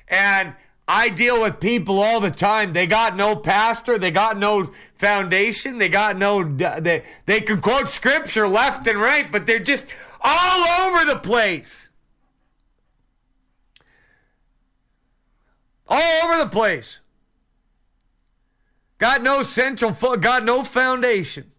And 0.06 0.54
I 0.86 1.10
deal 1.10 1.42
with 1.42 1.60
people 1.60 1.98
all 1.98 2.20
the 2.20 2.30
time. 2.30 2.72
They 2.72 2.86
got 2.86 3.14
no 3.14 3.36
pastor, 3.36 3.98
they 3.98 4.10
got 4.10 4.38
no 4.38 4.72
foundation, 4.94 5.76
they 5.76 5.90
got 5.90 6.16
no 6.16 6.42
they 6.42 7.04
they 7.26 7.40
can 7.42 7.60
quote 7.60 7.90
scripture 7.90 8.48
left 8.48 8.86
and 8.86 8.98
right, 8.98 9.30
but 9.30 9.44
they're 9.44 9.58
just 9.58 9.86
all 10.22 10.86
over 10.86 11.04
the 11.04 11.18
place. 11.18 11.90
All 15.86 16.24
over 16.24 16.42
the 16.42 16.48
place. 16.48 17.00
Got 18.98 19.22
no 19.22 19.42
central 19.42 19.92
got 20.16 20.44
no 20.44 20.64
foundation. 20.64 21.52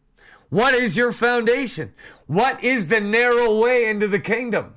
What 0.49 0.73
is 0.73 0.97
your 0.97 1.11
foundation? 1.11 1.93
What 2.27 2.63
is 2.63 2.87
the 2.87 2.99
narrow 2.99 3.59
way 3.61 3.89
into 3.89 4.07
the 4.07 4.19
kingdom? 4.19 4.75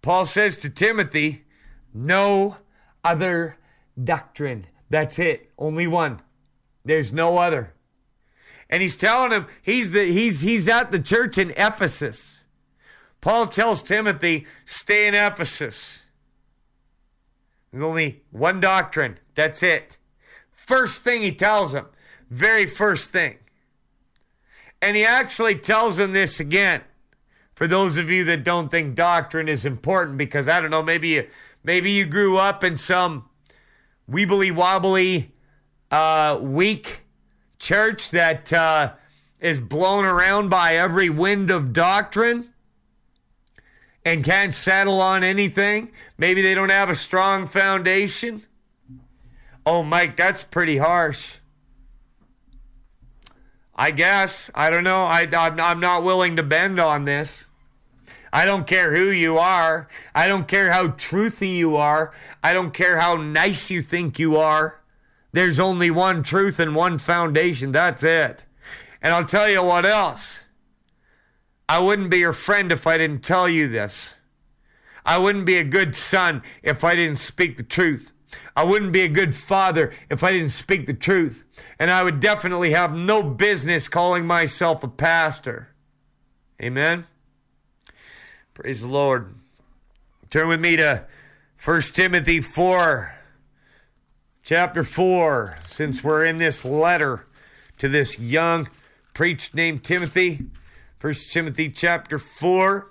Paul 0.00 0.26
says 0.26 0.58
to 0.58 0.70
Timothy, 0.70 1.44
no 1.92 2.58
other 3.02 3.56
doctrine. 4.02 4.66
That's 4.90 5.18
it. 5.18 5.50
Only 5.58 5.86
one. 5.86 6.20
There's 6.84 7.12
no 7.12 7.38
other. 7.38 7.74
And 8.68 8.82
he's 8.82 8.96
telling 8.96 9.32
him 9.32 9.46
he's 9.62 9.90
the 9.90 10.04
he's 10.04 10.42
he's 10.42 10.68
at 10.68 10.92
the 10.92 10.98
church 10.98 11.38
in 11.38 11.50
Ephesus. 11.56 12.42
Paul 13.20 13.46
tells 13.46 13.82
Timothy, 13.82 14.46
stay 14.66 15.06
in 15.06 15.14
Ephesus. 15.14 16.03
There's 17.74 17.82
only 17.82 18.22
one 18.30 18.60
doctrine. 18.60 19.18
That's 19.34 19.60
it. 19.60 19.98
First 20.52 21.02
thing 21.02 21.22
he 21.22 21.32
tells 21.32 21.74
him, 21.74 21.86
very 22.30 22.66
first 22.66 23.10
thing. 23.10 23.38
And 24.80 24.96
he 24.96 25.04
actually 25.04 25.56
tells 25.56 25.98
him 25.98 26.12
this 26.12 26.38
again 26.38 26.82
for 27.52 27.66
those 27.66 27.96
of 27.96 28.08
you 28.08 28.24
that 28.26 28.44
don't 28.44 28.70
think 28.70 28.94
doctrine 28.94 29.48
is 29.48 29.66
important 29.66 30.18
because 30.18 30.46
I 30.46 30.60
don't 30.60 30.70
know, 30.70 30.84
maybe 30.84 31.08
you 31.08 31.28
maybe 31.64 31.90
you 31.90 32.04
grew 32.06 32.38
up 32.38 32.62
in 32.62 32.76
some 32.76 33.28
weebly 34.08 34.54
wobbly 34.54 35.34
uh, 35.90 36.38
weak 36.40 37.02
church 37.58 38.10
that 38.10 38.52
uh, 38.52 38.92
is 39.40 39.58
blown 39.58 40.04
around 40.04 40.48
by 40.48 40.76
every 40.76 41.10
wind 41.10 41.50
of 41.50 41.72
doctrine 41.72 42.53
and 44.04 44.24
can't 44.24 44.52
settle 44.52 45.00
on 45.00 45.24
anything. 45.24 45.90
Maybe 46.18 46.42
they 46.42 46.54
don't 46.54 46.70
have 46.70 46.90
a 46.90 46.94
strong 46.94 47.46
foundation. 47.46 48.42
Oh, 49.66 49.82
Mike, 49.82 50.16
that's 50.16 50.44
pretty 50.44 50.76
harsh. 50.76 51.38
I 53.74 53.90
guess. 53.90 54.50
I 54.54 54.70
don't 54.70 54.84
know. 54.84 55.04
I, 55.04 55.26
I'm, 55.36 55.58
I'm 55.58 55.80
not 55.80 56.04
willing 56.04 56.36
to 56.36 56.42
bend 56.42 56.78
on 56.78 57.06
this. 57.06 57.46
I 58.32 58.44
don't 58.44 58.66
care 58.66 58.94
who 58.94 59.10
you 59.10 59.38
are. 59.38 59.88
I 60.14 60.26
don't 60.26 60.48
care 60.48 60.72
how 60.72 60.88
truthy 60.88 61.56
you 61.56 61.76
are. 61.76 62.12
I 62.42 62.52
don't 62.52 62.74
care 62.74 62.98
how 62.98 63.16
nice 63.16 63.70
you 63.70 63.80
think 63.80 64.18
you 64.18 64.36
are. 64.36 64.80
There's 65.32 65.58
only 65.58 65.90
one 65.90 66.22
truth 66.22 66.58
and 66.60 66.74
one 66.74 66.98
foundation. 66.98 67.72
That's 67.72 68.02
it. 68.02 68.44
And 69.00 69.12
I'll 69.14 69.24
tell 69.24 69.48
you 69.48 69.62
what 69.62 69.86
else. 69.86 70.43
I 71.68 71.78
wouldn't 71.78 72.10
be 72.10 72.18
your 72.18 72.32
friend 72.32 72.70
if 72.72 72.86
I 72.86 72.98
didn't 72.98 73.24
tell 73.24 73.48
you 73.48 73.68
this. 73.68 74.14
I 75.04 75.18
wouldn't 75.18 75.46
be 75.46 75.56
a 75.56 75.64
good 75.64 75.94
son 75.94 76.42
if 76.62 76.84
I 76.84 76.94
didn't 76.94 77.18
speak 77.18 77.56
the 77.56 77.62
truth. 77.62 78.12
I 78.56 78.64
wouldn't 78.64 78.92
be 78.92 79.02
a 79.02 79.08
good 79.08 79.34
father 79.34 79.92
if 80.10 80.22
I 80.22 80.32
didn't 80.32 80.50
speak 80.50 80.86
the 80.86 80.94
truth. 80.94 81.44
And 81.78 81.90
I 81.90 82.02
would 82.02 82.20
definitely 82.20 82.72
have 82.72 82.94
no 82.94 83.22
business 83.22 83.88
calling 83.88 84.26
myself 84.26 84.82
a 84.82 84.88
pastor. 84.88 85.68
Amen. 86.60 87.06
Praise 88.54 88.82
the 88.82 88.88
Lord. 88.88 89.34
Turn 90.30 90.48
with 90.48 90.60
me 90.60 90.76
to 90.76 91.06
1 91.62 91.80
Timothy 91.92 92.40
4, 92.40 93.14
chapter 94.42 94.84
4, 94.84 95.58
since 95.66 96.04
we're 96.04 96.24
in 96.24 96.38
this 96.38 96.64
letter 96.64 97.26
to 97.78 97.88
this 97.88 98.18
young 98.18 98.68
preacher 99.12 99.50
named 99.54 99.84
Timothy. 99.84 100.46
1 101.04 101.12
Timothy 101.12 101.68
chapter 101.68 102.18
4. 102.18 102.90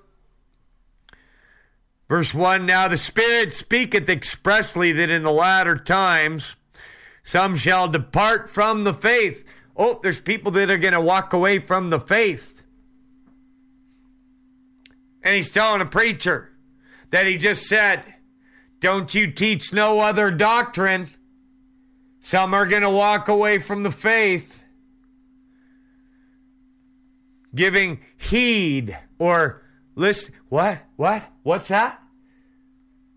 Verse 2.07 2.32
1 2.32 2.64
Now 2.64 2.88
the 2.88 2.95
Spirit 2.95 3.51
speaketh 3.51 4.07
expressly 4.07 4.91
that 4.91 5.09
in 5.09 5.24
the 5.24 5.32
latter 5.32 5.76
times 5.76 6.55
some 7.24 7.57
shall 7.57 7.88
depart 7.88 8.51
from 8.51 8.84
the 8.84 8.93
faith. 8.93 9.51
Oh, 9.76 9.99
there's 10.03 10.22
people 10.22 10.51
that 10.51 10.70
are 10.70 10.78
going 10.78 10.93
to 10.93 11.01
walk 11.01 11.34
away 11.34 11.57
from 11.57 11.89
the 11.89 11.99
faith. 11.99 12.64
And 15.24 15.36
he's 15.36 15.49
telling 15.49 15.82
a 15.82 15.86
preacher 15.88 16.51
that 17.09 17.26
he 17.26 17.39
just 17.39 17.66
said, 17.66 18.05
Don't 18.80 19.16
you 19.16 19.32
teach 19.32 19.74
no 19.74 20.01
other 20.01 20.30
doctrine. 20.30 21.07
Some 22.20 22.53
are 22.53 22.68
going 22.68 22.84
to 22.84 22.91
walk 22.91 23.28
away 23.28 23.57
from 23.57 23.82
the 23.82 23.89
faith, 23.89 24.62
giving 27.56 27.99
heed 28.18 28.97
or 29.20 29.62
listen. 29.95 30.34
What? 30.49 30.80
What? 30.95 31.24
What's 31.43 31.68
that? 31.70 32.01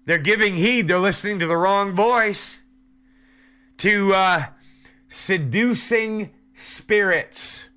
They're 0.05 0.19
giving 0.19 0.57
heed. 0.57 0.89
They're 0.89 0.99
listening 0.99 1.39
to 1.41 1.47
the 1.47 1.57
wrong 1.57 1.93
voice. 1.93 2.61
To 3.79 4.15
uh, 4.15 4.45
seducing 5.09 6.31
spirits, 6.55 7.69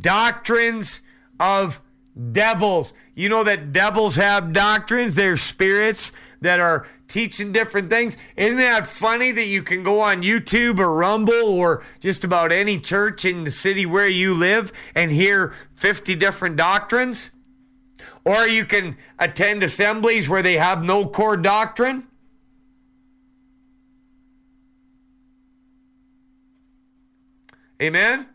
doctrines 0.00 1.00
of 1.38 1.80
devils. 2.32 2.92
You 3.14 3.28
know 3.28 3.44
that 3.44 3.72
devils 3.72 4.16
have 4.16 4.52
doctrines, 4.52 5.14
they're 5.14 5.36
spirits 5.36 6.12
that 6.40 6.60
are 6.60 6.86
teaching 7.08 7.52
different 7.52 7.90
things. 7.90 8.16
Isn't 8.36 8.58
that 8.58 8.86
funny 8.86 9.32
that 9.32 9.46
you 9.46 9.62
can 9.62 9.82
go 9.82 10.00
on 10.00 10.22
YouTube 10.22 10.78
or 10.78 10.92
Rumble 10.92 11.34
or 11.34 11.82
just 12.00 12.24
about 12.24 12.52
any 12.52 12.78
church 12.78 13.24
in 13.24 13.44
the 13.44 13.50
city 13.50 13.86
where 13.86 14.08
you 14.08 14.34
live 14.34 14.72
and 14.94 15.10
hear 15.10 15.54
50 15.76 16.14
different 16.16 16.56
doctrines? 16.56 17.30
Or 18.24 18.46
you 18.46 18.64
can 18.64 18.96
attend 19.18 19.62
assemblies 19.62 20.28
where 20.28 20.42
they 20.42 20.56
have 20.56 20.82
no 20.82 21.06
core 21.06 21.36
doctrine? 21.36 22.08
Amen? 27.80 28.26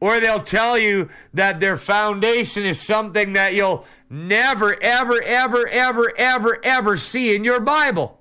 Or 0.00 0.20
they'll 0.20 0.42
tell 0.42 0.78
you 0.78 1.08
that 1.34 1.60
their 1.60 1.76
foundation 1.76 2.64
is 2.64 2.80
something 2.80 3.32
that 3.32 3.54
you'll 3.54 3.86
never, 4.08 4.80
ever, 4.82 5.22
ever, 5.22 5.68
ever, 5.68 6.12
ever, 6.16 6.60
ever 6.64 6.96
see 6.96 7.34
in 7.34 7.44
your 7.44 7.60
Bible. 7.60 8.20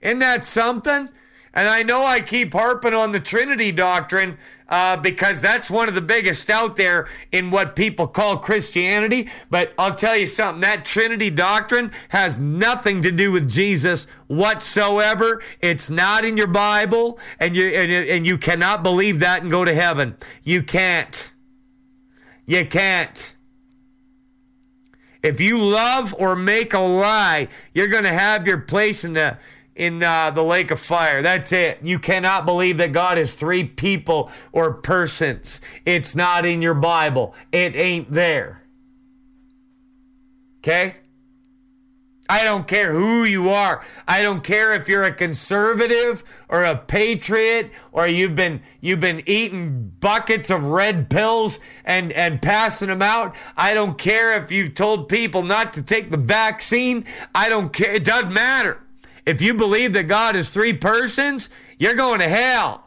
Isn't 0.00 0.20
that 0.20 0.44
something? 0.44 1.08
And 1.52 1.68
I 1.68 1.82
know 1.82 2.04
I 2.04 2.20
keep 2.20 2.52
harping 2.52 2.94
on 2.94 3.12
the 3.12 3.20
Trinity 3.20 3.72
doctrine 3.72 4.38
uh, 4.68 4.96
because 4.96 5.40
that's 5.40 5.70
one 5.70 5.88
of 5.88 5.94
the 5.94 6.00
biggest 6.00 6.50
out 6.50 6.76
there 6.76 7.08
in 7.32 7.50
what 7.50 7.74
people 7.74 8.06
call 8.06 8.36
Christianity. 8.38 9.28
But 9.50 9.72
I'll 9.78 9.94
tell 9.94 10.16
you 10.16 10.26
something 10.26 10.60
that 10.60 10.84
Trinity 10.84 11.30
doctrine 11.30 11.92
has 12.10 12.38
nothing 12.38 13.02
to 13.02 13.10
do 13.10 13.32
with 13.32 13.48
Jesus 13.48 14.06
whatsoever. 14.26 15.42
It's 15.60 15.88
not 15.88 16.24
in 16.24 16.36
your 16.36 16.46
Bible, 16.46 17.18
and 17.40 17.56
you, 17.56 17.66
and, 17.68 17.90
and 17.90 18.26
you 18.26 18.38
cannot 18.38 18.82
believe 18.82 19.20
that 19.20 19.42
and 19.42 19.50
go 19.50 19.64
to 19.64 19.74
heaven. 19.74 20.16
You 20.42 20.62
can't. 20.62 21.30
You 22.46 22.66
can't. 22.66 23.34
If 25.22 25.40
you 25.40 25.58
love 25.58 26.14
or 26.16 26.36
make 26.36 26.72
a 26.72 26.78
lie, 26.78 27.48
you're 27.74 27.88
going 27.88 28.04
to 28.04 28.12
have 28.12 28.46
your 28.46 28.58
place 28.58 29.04
in 29.04 29.14
the 29.14 29.38
in 29.78 30.02
uh, 30.02 30.30
the 30.32 30.42
lake 30.42 30.70
of 30.72 30.80
fire. 30.80 31.22
That's 31.22 31.52
it. 31.52 31.78
You 31.82 32.00
cannot 32.00 32.44
believe 32.44 32.78
that 32.78 32.92
God 32.92 33.16
is 33.16 33.34
three 33.34 33.64
people 33.64 34.30
or 34.52 34.74
persons. 34.74 35.60
It's 35.86 36.16
not 36.16 36.44
in 36.44 36.60
your 36.60 36.74
Bible. 36.74 37.34
It 37.52 37.76
ain't 37.76 38.12
there. 38.12 38.62
Okay? 40.58 40.96
I 42.28 42.44
don't 42.44 42.66
care 42.66 42.92
who 42.92 43.24
you 43.24 43.48
are. 43.48 43.82
I 44.06 44.20
don't 44.20 44.44
care 44.44 44.72
if 44.72 44.86
you're 44.86 45.04
a 45.04 45.14
conservative 45.14 46.24
or 46.48 46.64
a 46.64 46.76
patriot 46.76 47.70
or 47.90 48.06
you've 48.06 48.34
been 48.34 48.60
you've 48.82 49.00
been 49.00 49.22
eating 49.24 49.92
buckets 50.00 50.50
of 50.50 50.64
red 50.64 51.08
pills 51.08 51.58
and 51.86 52.12
and 52.12 52.42
passing 52.42 52.88
them 52.88 53.00
out. 53.00 53.34
I 53.56 53.72
don't 53.72 53.96
care 53.96 54.36
if 54.42 54.50
you've 54.50 54.74
told 54.74 55.08
people 55.08 55.42
not 55.42 55.72
to 55.74 55.82
take 55.82 56.10
the 56.10 56.18
vaccine. 56.18 57.06
I 57.34 57.48
don't 57.48 57.72
care. 57.72 57.94
It 57.94 58.04
doesn't 58.04 58.32
matter. 58.32 58.82
If 59.28 59.42
you 59.42 59.52
believe 59.52 59.92
that 59.92 60.04
God 60.04 60.36
is 60.36 60.48
three 60.48 60.72
persons, 60.72 61.50
you're 61.78 61.92
going 61.92 62.20
to 62.20 62.28
hell. 62.30 62.82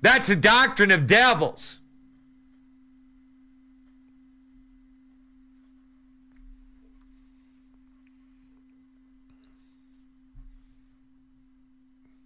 That's 0.00 0.28
a 0.28 0.34
doctrine 0.34 0.90
of 0.90 1.06
devils. 1.06 1.78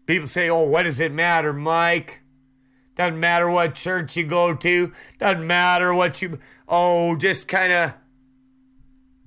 People 0.06 0.26
say, 0.26 0.48
oh, 0.48 0.62
what 0.62 0.84
does 0.84 1.00
it 1.00 1.12
matter, 1.12 1.52
Mike? 1.52 2.20
Doesn't 2.96 3.20
matter 3.20 3.50
what 3.50 3.74
church 3.74 4.16
you 4.16 4.24
go 4.24 4.54
to. 4.54 4.94
Doesn't 5.18 5.46
matter 5.46 5.92
what 5.92 6.22
you. 6.22 6.38
Oh, 6.66 7.14
just 7.14 7.46
kind 7.46 7.74
of 7.74 7.92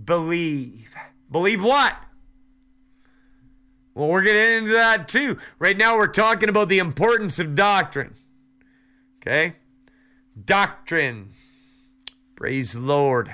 believe. 0.03 0.95
Believe 1.29 1.61
what? 1.61 1.95
Well, 3.93 4.07
we're 4.07 4.21
getting 4.21 4.59
into 4.59 4.73
that 4.73 5.07
too. 5.07 5.37
Right 5.59 5.77
now, 5.77 5.97
we're 5.97 6.07
talking 6.07 6.49
about 6.49 6.69
the 6.69 6.79
importance 6.79 7.39
of 7.39 7.55
doctrine. 7.55 8.15
Okay? 9.21 9.55
Doctrine. 10.45 11.33
Praise 12.35 12.73
the 12.73 12.79
Lord. 12.79 13.33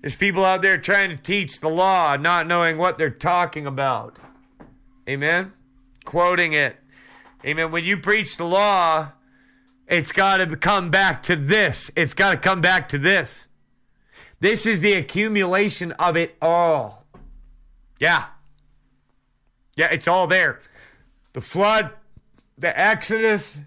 There's 0.00 0.16
people 0.16 0.44
out 0.44 0.62
there 0.62 0.78
trying 0.78 1.10
to 1.10 1.16
teach 1.16 1.60
the 1.60 1.68
law, 1.68 2.16
not 2.16 2.46
knowing 2.46 2.78
what 2.78 2.98
they're 2.98 3.10
talking 3.10 3.66
about. 3.66 4.16
Amen? 5.08 5.52
Quoting 6.04 6.52
it. 6.52 6.76
Amen. 7.44 7.70
When 7.70 7.84
you 7.84 7.96
preach 7.96 8.36
the 8.36 8.44
law, 8.44 9.12
it's 9.86 10.12
got 10.12 10.38
to 10.38 10.56
come 10.56 10.90
back 10.90 11.22
to 11.22 11.36
this. 11.36 11.90
It's 11.96 12.14
got 12.14 12.32
to 12.32 12.36
come 12.36 12.60
back 12.60 12.88
to 12.90 12.98
this. 12.98 13.46
This 14.40 14.66
is 14.66 14.80
the 14.80 14.92
accumulation 14.92 15.92
of 15.92 16.16
it 16.16 16.36
all. 16.40 16.97
Yeah. 17.98 18.26
Yeah, 19.76 19.88
it's 19.92 20.08
all 20.08 20.26
there. 20.26 20.60
The 21.32 21.40
flood, 21.40 21.92
the 22.56 22.78
Exodus, 22.78 23.58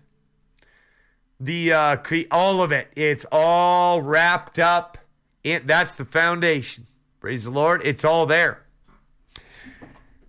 the 1.39 1.73
uh, 1.73 1.97
all 2.29 2.61
of 2.61 2.71
it. 2.71 2.89
It's 2.95 3.25
all 3.31 4.01
wrapped 4.01 4.59
up. 4.59 4.97
In, 5.43 5.65
that's 5.65 5.95
the 5.95 6.05
foundation. 6.05 6.87
Praise 7.19 7.43
the 7.43 7.49
Lord. 7.49 7.81
It's 7.83 8.05
all 8.05 8.25
there. 8.25 8.63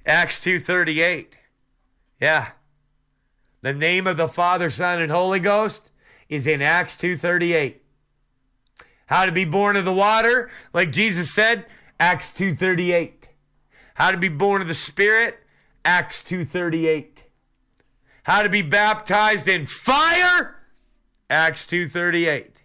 Acts 0.06 0.40
2:38. 0.40 1.34
Yeah. 2.20 2.48
The 3.60 3.72
name 3.72 4.06
of 4.06 4.16
the 4.16 4.28
Father, 4.28 4.70
Son, 4.70 5.00
and 5.00 5.12
Holy 5.12 5.38
Ghost 5.38 5.92
is 6.28 6.46
in 6.46 6.62
Acts 6.62 6.96
2:38. 6.96 7.76
How 9.06 9.26
to 9.26 9.32
be 9.32 9.44
born 9.44 9.76
of 9.76 9.84
the 9.84 9.92
water, 9.92 10.50
like 10.72 10.90
Jesus 10.90 11.34
said, 11.34 11.66
Acts 12.00 12.32
2:38. 12.32 13.21
How 14.02 14.10
to 14.10 14.16
be 14.16 14.28
born 14.28 14.60
of 14.60 14.66
the 14.66 14.74
Spirit, 14.74 15.38
Acts 15.84 16.24
2:38. 16.24 17.22
How 18.24 18.42
to 18.42 18.48
be 18.48 18.60
baptized 18.60 19.46
in 19.46 19.64
fire, 19.64 20.56
Acts 21.30 21.64
2:38. 21.64 22.62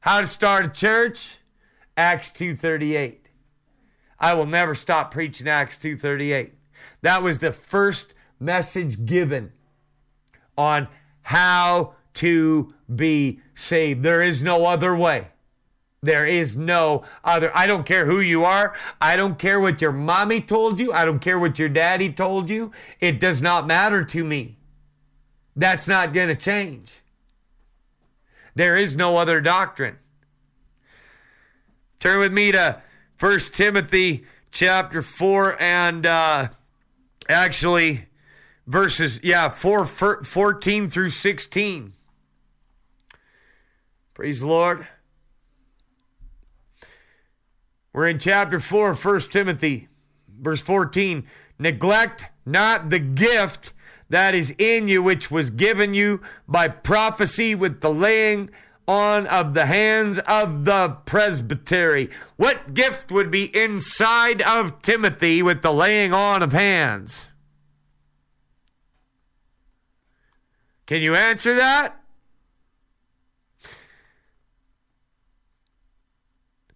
How 0.00 0.20
to 0.20 0.26
start 0.26 0.66
a 0.66 0.68
church, 0.68 1.38
Acts 1.96 2.30
2:38. 2.30 3.30
I 4.20 4.34
will 4.34 4.44
never 4.44 4.74
stop 4.74 5.10
preaching 5.10 5.48
Acts 5.48 5.78
2:38. 5.78 6.52
That 7.00 7.22
was 7.22 7.38
the 7.38 7.50
first 7.50 8.12
message 8.38 9.06
given 9.06 9.54
on 10.58 10.88
how 11.22 11.94
to 12.12 12.74
be 12.94 13.40
saved. 13.54 14.02
There 14.02 14.20
is 14.20 14.44
no 14.44 14.66
other 14.66 14.94
way. 14.94 15.28
There 16.06 16.26
is 16.26 16.56
no 16.56 17.04
other. 17.22 17.50
I 17.54 17.66
don't 17.66 17.84
care 17.84 18.06
who 18.06 18.20
you 18.20 18.44
are. 18.44 18.74
I 19.00 19.16
don't 19.16 19.38
care 19.38 19.60
what 19.60 19.80
your 19.80 19.92
mommy 19.92 20.40
told 20.40 20.80
you. 20.80 20.92
I 20.92 21.04
don't 21.04 21.18
care 21.18 21.38
what 21.38 21.58
your 21.58 21.68
daddy 21.68 22.12
told 22.12 22.48
you. 22.48 22.72
It 23.00 23.20
does 23.20 23.42
not 23.42 23.66
matter 23.66 24.04
to 24.04 24.24
me. 24.24 24.56
That's 25.54 25.88
not 25.88 26.12
going 26.12 26.28
to 26.28 26.36
change. 26.36 27.02
There 28.54 28.76
is 28.76 28.96
no 28.96 29.16
other 29.18 29.40
doctrine. 29.40 29.98
Turn 31.98 32.20
with 32.20 32.32
me 32.32 32.52
to 32.52 32.82
1 33.18 33.38
Timothy 33.52 34.24
chapter 34.50 35.02
4 35.02 35.60
and 35.60 36.06
uh, 36.06 36.48
actually 37.28 38.06
verses, 38.66 39.20
yeah, 39.22 39.48
4, 39.48 39.86
14 39.86 40.90
through 40.90 41.10
16. 41.10 41.92
Praise 44.14 44.40
the 44.40 44.46
Lord. 44.46 44.86
We're 47.96 48.08
in 48.08 48.18
chapter 48.18 48.60
4, 48.60 48.90
of 48.90 49.02
1 49.02 49.20
Timothy, 49.30 49.88
verse 50.28 50.60
14. 50.60 51.26
Neglect 51.58 52.26
not 52.44 52.90
the 52.90 52.98
gift 52.98 53.72
that 54.10 54.34
is 54.34 54.54
in 54.58 54.86
you, 54.86 55.02
which 55.02 55.30
was 55.30 55.48
given 55.48 55.94
you 55.94 56.20
by 56.46 56.68
prophecy 56.68 57.54
with 57.54 57.80
the 57.80 57.88
laying 57.88 58.50
on 58.86 59.26
of 59.26 59.54
the 59.54 59.64
hands 59.64 60.18
of 60.28 60.66
the 60.66 60.98
presbytery. 61.06 62.10
What 62.36 62.74
gift 62.74 63.10
would 63.10 63.30
be 63.30 63.44
inside 63.56 64.42
of 64.42 64.82
Timothy 64.82 65.42
with 65.42 65.62
the 65.62 65.72
laying 65.72 66.12
on 66.12 66.42
of 66.42 66.52
hands? 66.52 67.28
Can 70.84 71.00
you 71.00 71.14
answer 71.14 71.54
that? 71.54 71.95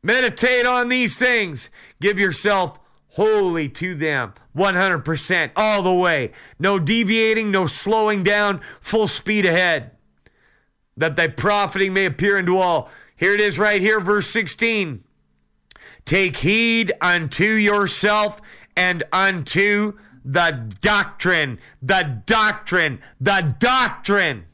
Meditate 0.03 0.67
on 0.67 0.89
these 0.89 1.19
things. 1.19 1.71
Give 2.01 2.19
yourself 2.19 2.79
wholly 3.09 3.69
to 3.69 3.95
them. 3.95 4.35
100% 4.57 5.51
all 5.57 5.83
the 5.83 5.95
way. 5.95 6.33
No 6.59 6.79
deviating, 6.79 7.51
no 7.51 7.67
slowing 7.67 8.23
down, 8.23 8.61
full 8.81 9.09
speed 9.09 9.45
ahead. 9.47 9.93
That 10.97 11.17
thy 11.17 11.29
profiting 11.29 11.93
may 11.95 12.07
appear 12.07 12.39
unto 12.39 12.57
all. 12.57 12.91
Here 13.17 13.33
it 13.33 13.41
is 13.41 13.59
right 13.59 13.81
here, 13.81 14.01
verse 14.01 14.29
16. 14.29 15.05
Take 16.05 16.39
heed 16.39 16.93
unto 17.01 17.45
yourself 17.45 18.41
and 18.77 19.05
unto 19.13 19.99
the 20.25 20.73
doctrine, 20.81 21.59
the 21.83 22.23
doctrine, 22.27 23.01
the 23.21 23.55
doctrine. 23.59 24.47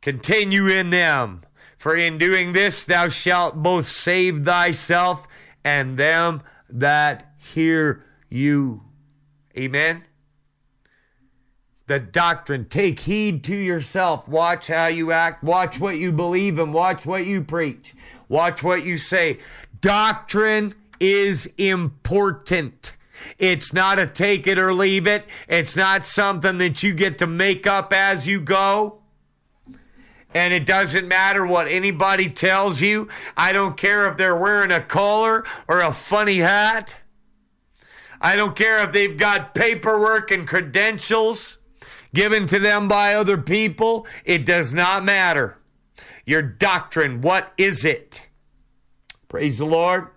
Continue 0.00 0.68
in 0.68 0.90
them. 0.90 1.42
For 1.80 1.96
in 1.96 2.18
doing 2.18 2.52
this, 2.52 2.84
thou 2.84 3.08
shalt 3.08 3.62
both 3.62 3.86
save 3.86 4.44
thyself 4.44 5.26
and 5.64 5.96
them 5.96 6.42
that 6.68 7.32
hear 7.38 8.04
you. 8.28 8.82
Amen. 9.56 10.04
The 11.86 11.98
doctrine. 11.98 12.66
Take 12.66 13.00
heed 13.00 13.42
to 13.44 13.56
yourself. 13.56 14.28
Watch 14.28 14.66
how 14.66 14.88
you 14.88 15.10
act. 15.10 15.42
Watch 15.42 15.80
what 15.80 15.96
you 15.96 16.12
believe 16.12 16.58
and 16.58 16.74
watch 16.74 17.06
what 17.06 17.24
you 17.24 17.42
preach. 17.42 17.94
Watch 18.28 18.62
what 18.62 18.84
you 18.84 18.98
say. 18.98 19.38
Doctrine 19.80 20.74
is 21.00 21.46
important. 21.56 22.92
It's 23.38 23.72
not 23.72 23.98
a 23.98 24.06
take 24.06 24.46
it 24.46 24.58
or 24.58 24.74
leave 24.74 25.06
it. 25.06 25.24
It's 25.48 25.76
not 25.76 26.04
something 26.04 26.58
that 26.58 26.82
you 26.82 26.92
get 26.92 27.16
to 27.18 27.26
make 27.26 27.66
up 27.66 27.90
as 27.94 28.26
you 28.26 28.38
go. 28.38 28.99
And 30.32 30.54
it 30.54 30.64
doesn't 30.64 31.08
matter 31.08 31.44
what 31.44 31.66
anybody 31.66 32.30
tells 32.30 32.80
you. 32.80 33.08
I 33.36 33.52
don't 33.52 33.76
care 33.76 34.08
if 34.08 34.16
they're 34.16 34.36
wearing 34.36 34.70
a 34.70 34.80
collar 34.80 35.44
or 35.66 35.80
a 35.80 35.92
funny 35.92 36.38
hat. 36.38 37.00
I 38.20 38.36
don't 38.36 38.54
care 38.54 38.84
if 38.84 38.92
they've 38.92 39.16
got 39.16 39.54
paperwork 39.54 40.30
and 40.30 40.46
credentials 40.46 41.58
given 42.14 42.46
to 42.48 42.58
them 42.58 42.86
by 42.86 43.14
other 43.14 43.38
people. 43.38 44.06
It 44.24 44.44
does 44.44 44.72
not 44.74 45.04
matter. 45.04 45.58
Your 46.26 46.42
doctrine, 46.42 47.22
what 47.22 47.52
is 47.56 47.84
it? 47.84 48.26
Praise 49.28 49.58
the 49.58 49.64
Lord. 49.64 50.08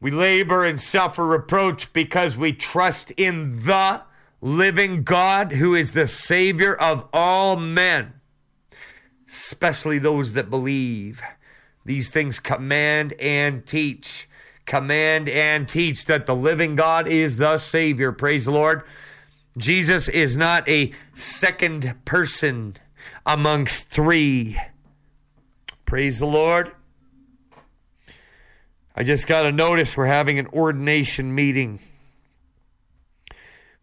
We 0.00 0.10
labor 0.10 0.64
and 0.64 0.80
suffer 0.80 1.24
reproach 1.24 1.92
because 1.92 2.36
we 2.36 2.52
trust 2.52 3.12
in 3.12 3.64
the 3.64 4.02
living 4.42 5.04
God 5.04 5.52
who 5.52 5.74
is 5.74 5.92
the 5.92 6.08
Savior 6.08 6.74
of 6.74 7.08
all 7.12 7.56
men, 7.56 8.14
especially 9.26 9.98
those 10.00 10.32
that 10.32 10.50
believe. 10.50 11.22
These 11.84 12.10
things 12.10 12.40
command 12.40 13.14
and 13.14 13.64
teach. 13.64 14.28
Command 14.66 15.28
and 15.28 15.68
teach 15.68 16.04
that 16.06 16.26
the 16.26 16.34
living 16.34 16.76
God 16.76 17.08
is 17.08 17.36
the 17.36 17.56
Savior. 17.56 18.12
Praise 18.12 18.44
the 18.44 18.52
Lord. 18.52 18.82
Jesus 19.56 20.08
is 20.08 20.36
not 20.36 20.68
a 20.68 20.92
second 21.14 21.94
person 22.04 22.76
amongst 23.24 23.88
three. 23.88 24.58
Praise 25.84 26.18
the 26.18 26.26
Lord. 26.26 26.72
I 28.94 29.04
just 29.04 29.26
got 29.26 29.46
a 29.46 29.52
notice 29.52 29.96
we're 29.96 30.06
having 30.06 30.38
an 30.38 30.46
ordination 30.48 31.34
meeting 31.34 31.80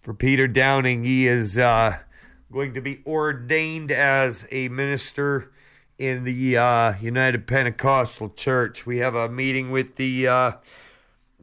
for 0.09 0.15
Peter 0.15 0.47
Downing. 0.47 1.03
He 1.03 1.27
is 1.27 1.55
uh, 1.55 1.99
going 2.51 2.73
to 2.73 2.81
be 2.81 3.03
ordained 3.05 3.91
as 3.91 4.43
a 4.49 4.67
minister 4.67 5.51
in 5.99 6.23
the 6.23 6.57
uh, 6.57 6.95
United 6.99 7.45
Pentecostal 7.45 8.31
Church. 8.31 8.87
We 8.87 8.97
have 8.97 9.13
a 9.13 9.29
meeting 9.29 9.69
with 9.69 9.97
the 9.97 10.27
uh, 10.27 10.51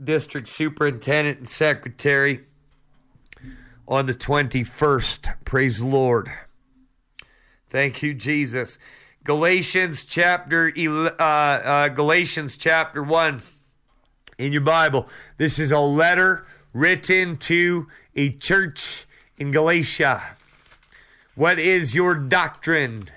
district 0.03 0.49
superintendent 0.49 1.39
and 1.39 1.49
secretary 1.49 2.45
on 3.87 4.07
the 4.07 4.15
21st. 4.15 5.45
Praise 5.45 5.79
the 5.79 5.87
Lord. 5.87 6.29
Thank 7.71 8.03
you, 8.03 8.15
Jesus. 8.15 8.81
Galatians 9.23 10.05
chapter 10.05 10.73
uh, 10.77 11.23
uh, 11.23 11.89
Galatians 11.91 12.57
chapter 12.57 13.01
one 13.01 13.43
in 14.39 14.53
your 14.53 14.63
Bible. 14.63 15.09
This 15.37 15.61
is 15.61 15.71
a 15.71 15.79
letter 15.79 16.49
written 16.73 17.37
to 17.37 17.87
a 18.17 18.31
church 18.31 19.07
in 19.39 19.53
Galatia. 19.53 20.37
What 21.35 21.59
is 21.59 21.95
your 21.95 22.15
doctrine? 22.15 23.11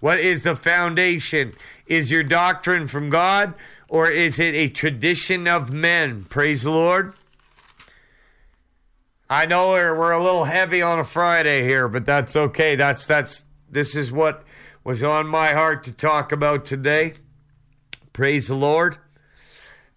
What 0.00 0.18
is 0.18 0.42
the 0.42 0.56
foundation? 0.56 1.52
Is 1.86 2.10
your 2.10 2.22
doctrine 2.22 2.88
from 2.88 3.10
God 3.10 3.54
or 3.88 4.10
is 4.10 4.40
it 4.40 4.54
a 4.54 4.68
tradition 4.68 5.46
of 5.46 5.72
men? 5.72 6.24
Praise 6.24 6.62
the 6.62 6.70
Lord. 6.70 7.14
I 9.28 9.46
know 9.46 9.70
we're, 9.70 10.10
a 10.10 10.22
little 10.22 10.44
heavy 10.44 10.82
on 10.82 10.98
a 10.98 11.04
Friday 11.04 11.62
here, 11.62 11.86
but 11.86 12.04
that's 12.04 12.34
okay. 12.34 12.74
That's 12.74 13.06
that's 13.06 13.44
this 13.70 13.94
is 13.94 14.10
what 14.10 14.42
was 14.82 15.04
on 15.04 15.28
my 15.28 15.52
heart 15.52 15.84
to 15.84 15.92
talk 15.92 16.32
about 16.32 16.64
today. 16.64 17.14
Praise 18.12 18.48
the 18.48 18.56
Lord. 18.56 18.98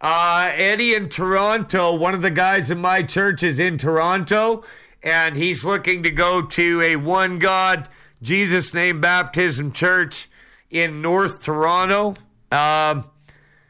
Uh, 0.04 0.52
Eddie 0.56 0.94
in 0.94 1.08
Toronto, 1.08 1.96
one 1.96 2.14
of 2.14 2.22
the 2.22 2.30
guys 2.30 2.70
in 2.70 2.78
my 2.78 3.04
church 3.04 3.42
is 3.42 3.58
in 3.58 3.78
Toronto, 3.78 4.66
and 5.02 5.38
he's 5.38 5.64
looking 5.64 6.04
to 6.04 6.12
go 6.12 6.42
to 6.42 6.82
a 6.82 6.98
one 6.98 7.40
God, 7.40 7.88
Jesus 8.22 8.74
name 8.74 9.00
baptism 9.00 9.72
church 9.72 10.30
in 10.70 11.02
North 11.02 11.42
Toronto. 11.42 12.16
Um, 12.52 13.10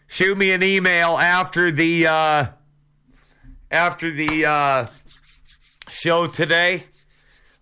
shoot 0.08 0.36
me 0.36 0.50
an 0.50 0.64
email 0.64 1.20
after 1.20 1.72
the 1.72 2.08
uh, 2.08 2.46
after 3.70 4.10
the 4.10 4.44
uh, 4.44 4.88
show 5.88 6.26
today. 6.26 6.86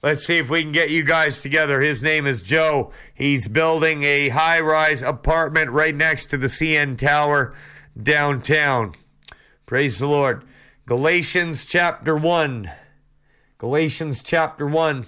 Let's 0.01 0.26
see 0.26 0.38
if 0.38 0.49
we 0.49 0.61
can 0.61 0.72
get 0.72 0.89
you 0.89 1.03
guys 1.03 1.41
together. 1.41 1.82
His 1.82 2.01
name 2.01 2.26
is 2.26 2.41
Joe. 2.41 2.93
He's 3.13 3.49
building 3.49 4.03
a 4.03 4.30
high 4.30 4.61
rise 4.61 5.01
apartment 5.01 5.72
right 5.72 5.93
next 5.93 6.28
to 6.28 6.38
the 6.38 6.47
CN 6.47 6.97
Tower 6.97 7.53
downtown. 8.04 8.93
Praise 9.66 9.99
the 9.99 10.08
Lord. 10.08 10.43
Galatians 10.86 11.66
chapter 11.66 12.16
1. 12.16 12.72
Galatians 13.58 14.24
chapter 14.24 14.66
1. 14.68 15.06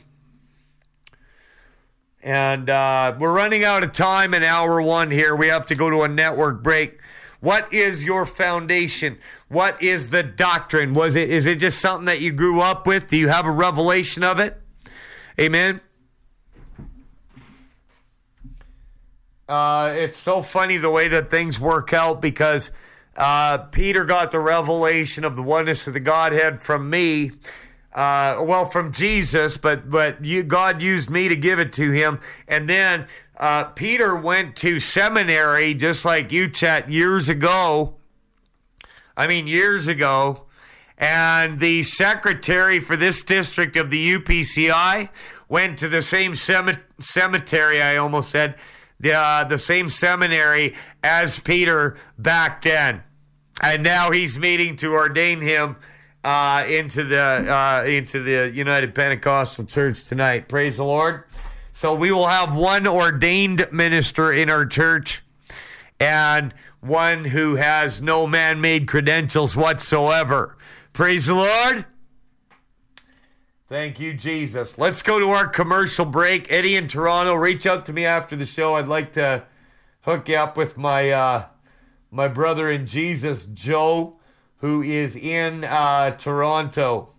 And 2.22 2.70
uh, 2.70 3.16
we're 3.20 3.34
running 3.34 3.66
out 3.66 3.84
of 3.84 3.92
time 3.92 4.34
in 4.34 4.44
hour 4.44 4.82
one 4.82 5.12
here. 5.12 5.36
We 5.36 5.48
have 5.48 5.66
to 5.68 5.76
go 5.76 5.90
to 5.90 6.04
a 6.04 6.08
network 6.08 6.64
break. 6.64 7.00
What 7.42 7.74
is 7.74 8.06
your 8.06 8.26
foundation? 8.26 9.18
What 9.50 9.82
is 9.84 10.10
the 10.10 10.24
doctrine? 10.24 10.94
Was 10.94 11.18
it 11.18 11.30
is 11.30 11.46
it 11.46 11.60
just 11.60 11.80
something 11.80 12.06
that 12.06 12.22
you 12.22 12.32
grew 12.32 12.62
up 12.62 12.88
with? 12.88 13.10
Do 13.10 13.18
you 13.18 13.28
have 13.28 13.46
a 13.46 13.52
revelation 13.52 14.24
of 14.24 14.40
it? 14.40 14.62
Amen. 15.38 15.82
Uh, 19.50 19.92
it's 19.94 20.16
so 20.16 20.42
funny 20.42 20.78
the 20.78 20.90
way 20.90 21.10
that 21.10 21.30
things 21.30 21.60
work 21.60 21.92
out 21.92 22.22
because 22.22 22.72
uh, 23.16 23.60
Peter 23.60 24.06
got 24.06 24.32
the 24.32 24.40
revelation 24.40 25.24
of 25.24 25.36
the 25.36 25.44
oneness 25.44 25.88
of 25.88 25.94
the 25.94 26.00
Godhead 26.00 26.62
from 26.62 26.90
me. 26.90 27.32
Uh, 27.94 28.42
well, 28.42 28.70
from 28.70 28.92
Jesus, 28.92 29.58
but 29.58 29.88
but 29.88 30.26
you, 30.26 30.42
God 30.42 30.82
used 30.82 31.12
me 31.12 31.28
to 31.28 31.36
give 31.36 31.60
it 31.60 31.72
to 31.74 31.92
him, 31.92 32.20
and 32.48 32.68
then 32.68 33.06
uh, 33.38 33.66
Peter 33.66 34.16
went 34.16 34.56
to 34.58 34.80
seminary 34.80 35.76
just 35.76 36.04
like 36.04 36.32
you, 36.32 36.50
Chet, 36.50 36.90
years 36.90 37.30
ago. 37.30 37.96
I 39.16 39.28
mean, 39.28 39.46
years 39.46 39.88
ago, 39.88 40.46
and 40.98 41.60
the 41.60 41.84
secretary 41.84 42.80
for 42.80 42.96
this 42.96 43.22
district 43.22 43.76
of 43.76 43.92
the 43.92 44.14
UPCI 44.14 45.10
went 45.48 45.78
to 45.80 45.88
the 45.88 46.02
same 46.02 46.36
cem- 46.36 46.82
cemetery. 47.00 47.82
I 47.82 47.98
almost 47.98 48.32
said 48.32 48.56
the 49.00 49.14
uh, 49.14 49.44
the 49.44 49.60
same 49.60 49.90
seminary 49.90 50.76
as 51.04 51.40
Peter 51.40 51.98
back 52.18 52.62
then, 52.62 53.04
and 53.62 53.84
now 53.84 54.12
he's 54.12 54.38
meeting 54.38 54.76
to 54.78 54.94
ordain 54.94 55.42
him 55.42 55.76
uh, 56.24 56.64
into 56.68 57.04
the 57.04 57.20
uh, 57.20 57.84
into 57.86 58.24
the 58.24 58.52
United 58.54 58.96
Pentecostal 58.96 59.66
Church 59.66 60.04
tonight. 60.04 60.48
Praise 60.48 60.78
the 60.78 60.86
Lord. 60.86 61.24
So 61.72 61.94
we 61.94 62.12
will 62.12 62.28
have 62.28 62.56
one 62.56 62.88
ordained 62.88 63.68
minister 63.72 64.32
in 64.32 64.50
our 64.50 64.66
church, 64.66 65.24
and 66.00 66.54
one 66.80 67.26
who 67.26 67.56
has 67.56 68.02
no 68.02 68.28
man-made 68.28 68.88
credentials 68.88 69.56
whatsoever. 69.56 70.58
Praise 70.92 71.26
the 71.26 71.34
Lord. 71.34 71.86
Thank 73.74 74.00
you, 74.00 74.14
Jesus. 74.14 74.78
Let's 74.78 75.02
go 75.02 75.18
to 75.18 75.32
our 75.32 75.48
commercial 75.48 76.06
break. 76.06 76.46
Eddie 76.52 76.76
in 76.76 76.88
Toronto, 76.88 77.34
reach 77.34 77.66
out 77.66 77.88
to 77.88 77.92
me 77.92 78.06
after 78.06 78.36
the 78.36 78.46
show. 78.46 78.76
I'd 78.76 78.88
like 78.88 79.14
to 79.14 79.46
hook 80.02 80.30
you 80.30 80.36
up 80.36 80.56
with 80.56 80.78
my 80.78 81.10
uh, 81.10 81.46
my 82.12 82.28
brother 82.28 82.70
in 82.70 82.86
Jesus, 82.86 83.48
Joe, 83.48 84.20
who 84.58 84.84
is 84.84 85.16
in 85.16 85.64
uh, 85.64 86.12
Toronto, 86.12 87.14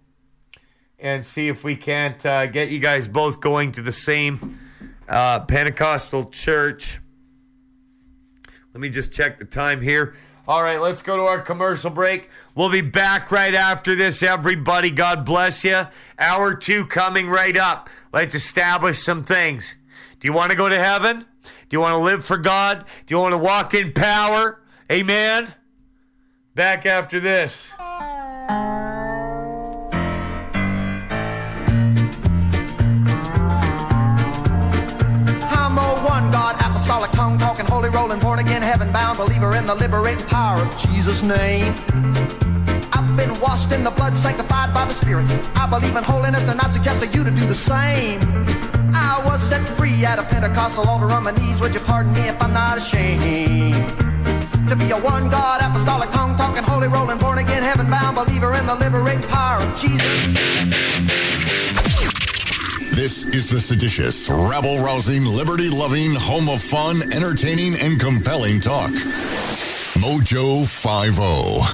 and 0.96 1.26
see 1.26 1.48
if 1.48 1.64
we 1.64 1.74
can't 1.74 2.24
uh, 2.24 2.46
get 2.46 2.68
you 2.68 2.78
guys 2.78 3.08
both 3.08 3.40
going 3.40 3.72
to 3.72 3.82
the 3.82 3.90
same 3.90 4.60
uh, 5.08 5.40
Pentecostal 5.40 6.30
church. 6.30 7.00
Let 8.72 8.80
me 8.80 8.90
just 8.90 9.12
check 9.12 9.38
the 9.38 9.44
time 9.44 9.80
here. 9.80 10.14
All 10.46 10.62
right, 10.62 10.78
let's 10.78 11.00
go 11.00 11.16
to 11.16 11.22
our 11.22 11.40
commercial 11.40 11.90
break. 11.90 12.28
We'll 12.54 12.68
be 12.68 12.82
back 12.82 13.30
right 13.30 13.54
after 13.54 13.94
this, 13.96 14.22
everybody. 14.22 14.90
God 14.90 15.24
bless 15.24 15.64
you. 15.64 15.86
Hour 16.18 16.54
two 16.54 16.84
coming 16.84 17.30
right 17.30 17.56
up. 17.56 17.88
Let's 18.12 18.34
establish 18.34 19.02
some 19.02 19.24
things. 19.24 19.76
Do 20.20 20.28
you 20.28 20.34
want 20.34 20.50
to 20.50 20.56
go 20.56 20.68
to 20.68 20.78
heaven? 20.78 21.24
Do 21.42 21.50
you 21.70 21.80
want 21.80 21.94
to 21.94 21.98
live 21.98 22.26
for 22.26 22.36
God? 22.36 22.84
Do 23.06 23.14
you 23.14 23.18
want 23.18 23.32
to 23.32 23.38
walk 23.38 23.72
in 23.72 23.92
power? 23.94 24.60
Amen. 24.92 25.54
Back 26.54 26.84
after 26.84 27.20
this. 27.20 27.72
In 39.52 39.66
the 39.66 39.74
liberating 39.74 40.24
power 40.26 40.62
of 40.62 40.76
Jesus' 40.78 41.22
name. 41.22 41.74
I've 42.92 43.16
been 43.16 43.38
washed 43.40 43.72
in 43.72 43.84
the 43.84 43.90
blood, 43.90 44.16
sanctified 44.16 44.72
by 44.72 44.86
the 44.86 44.94
Spirit. 44.94 45.26
I 45.54 45.66
believe 45.68 45.94
in 45.94 46.02
holiness, 46.02 46.48
and 46.48 46.58
I 46.60 46.70
suggest 46.70 47.00
that 47.00 47.14
you 47.14 47.22
to 47.24 47.30
do 47.30 47.46
the 47.46 47.54
same. 47.54 48.20
I 48.94 49.22
was 49.26 49.42
set 49.42 49.60
free 49.76 50.04
at 50.04 50.18
a 50.18 50.22
Pentecostal 50.22 50.88
altar 50.88 51.10
on 51.10 51.24
my 51.24 51.32
knees. 51.32 51.60
Would 51.60 51.74
you 51.74 51.80
pardon 51.80 52.12
me 52.14 52.22
if 52.22 52.40
I'm 52.40 52.54
not 52.54 52.78
ashamed? 52.78 53.74
To 54.68 54.76
be 54.76 54.90
a 54.92 54.96
one 54.96 55.28
God, 55.28 55.60
apostolic, 55.60 56.10
tongue 56.10 56.36
talking, 56.36 56.62
holy 56.62 56.88
rolling, 56.88 57.18
born 57.18 57.38
again, 57.38 57.62
heaven 57.62 57.90
bound, 57.90 58.16
believer 58.16 58.54
in 58.54 58.66
the 58.66 58.74
liberating 58.74 59.22
power 59.28 59.60
of 59.62 59.76
Jesus. 59.76 61.33
This 62.94 63.24
is 63.26 63.50
the 63.50 63.58
seditious, 63.58 64.30
rabble 64.30 64.78
rousing, 64.78 65.24
liberty 65.24 65.68
loving, 65.68 66.12
home 66.14 66.48
of 66.48 66.60
fun, 66.62 67.02
entertaining, 67.12 67.74
and 67.80 67.98
compelling 67.98 68.60
talk. 68.60 68.92
Mojo 69.98 70.62
oh. 71.18 71.72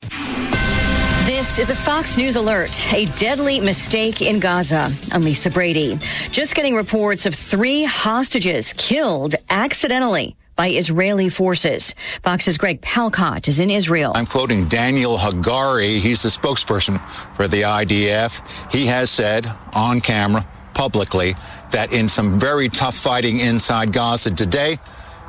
50. 0.00 1.30
This 1.30 1.58
is 1.58 1.68
a 1.68 1.76
Fox 1.76 2.16
News 2.16 2.36
alert. 2.36 2.70
A 2.94 3.04
deadly 3.16 3.60
mistake 3.60 4.22
in 4.22 4.40
Gaza. 4.40 4.90
I'm 5.12 5.20
Lisa 5.20 5.50
Brady. 5.50 5.98
Just 6.30 6.54
getting 6.54 6.74
reports 6.74 7.26
of 7.26 7.34
three 7.34 7.84
hostages 7.84 8.72
killed 8.78 9.34
accidentally 9.50 10.34
by 10.58 10.70
Israeli 10.70 11.28
forces. 11.28 11.94
Fox's 12.24 12.58
Greg 12.58 12.82
Palkot 12.82 13.46
is 13.46 13.60
in 13.60 13.70
Israel. 13.70 14.10
I'm 14.16 14.26
quoting 14.26 14.66
Daniel 14.66 15.16
Hagari. 15.16 16.00
He's 16.00 16.24
the 16.24 16.28
spokesperson 16.28 17.00
for 17.36 17.46
the 17.46 17.62
IDF. 17.62 18.40
He 18.72 18.84
has 18.86 19.08
said 19.08 19.48
on 19.72 20.00
camera 20.00 20.44
publicly 20.74 21.36
that 21.70 21.92
in 21.92 22.08
some 22.08 22.40
very 22.40 22.68
tough 22.68 22.96
fighting 22.98 23.38
inside 23.38 23.92
Gaza 23.92 24.32
today, 24.32 24.78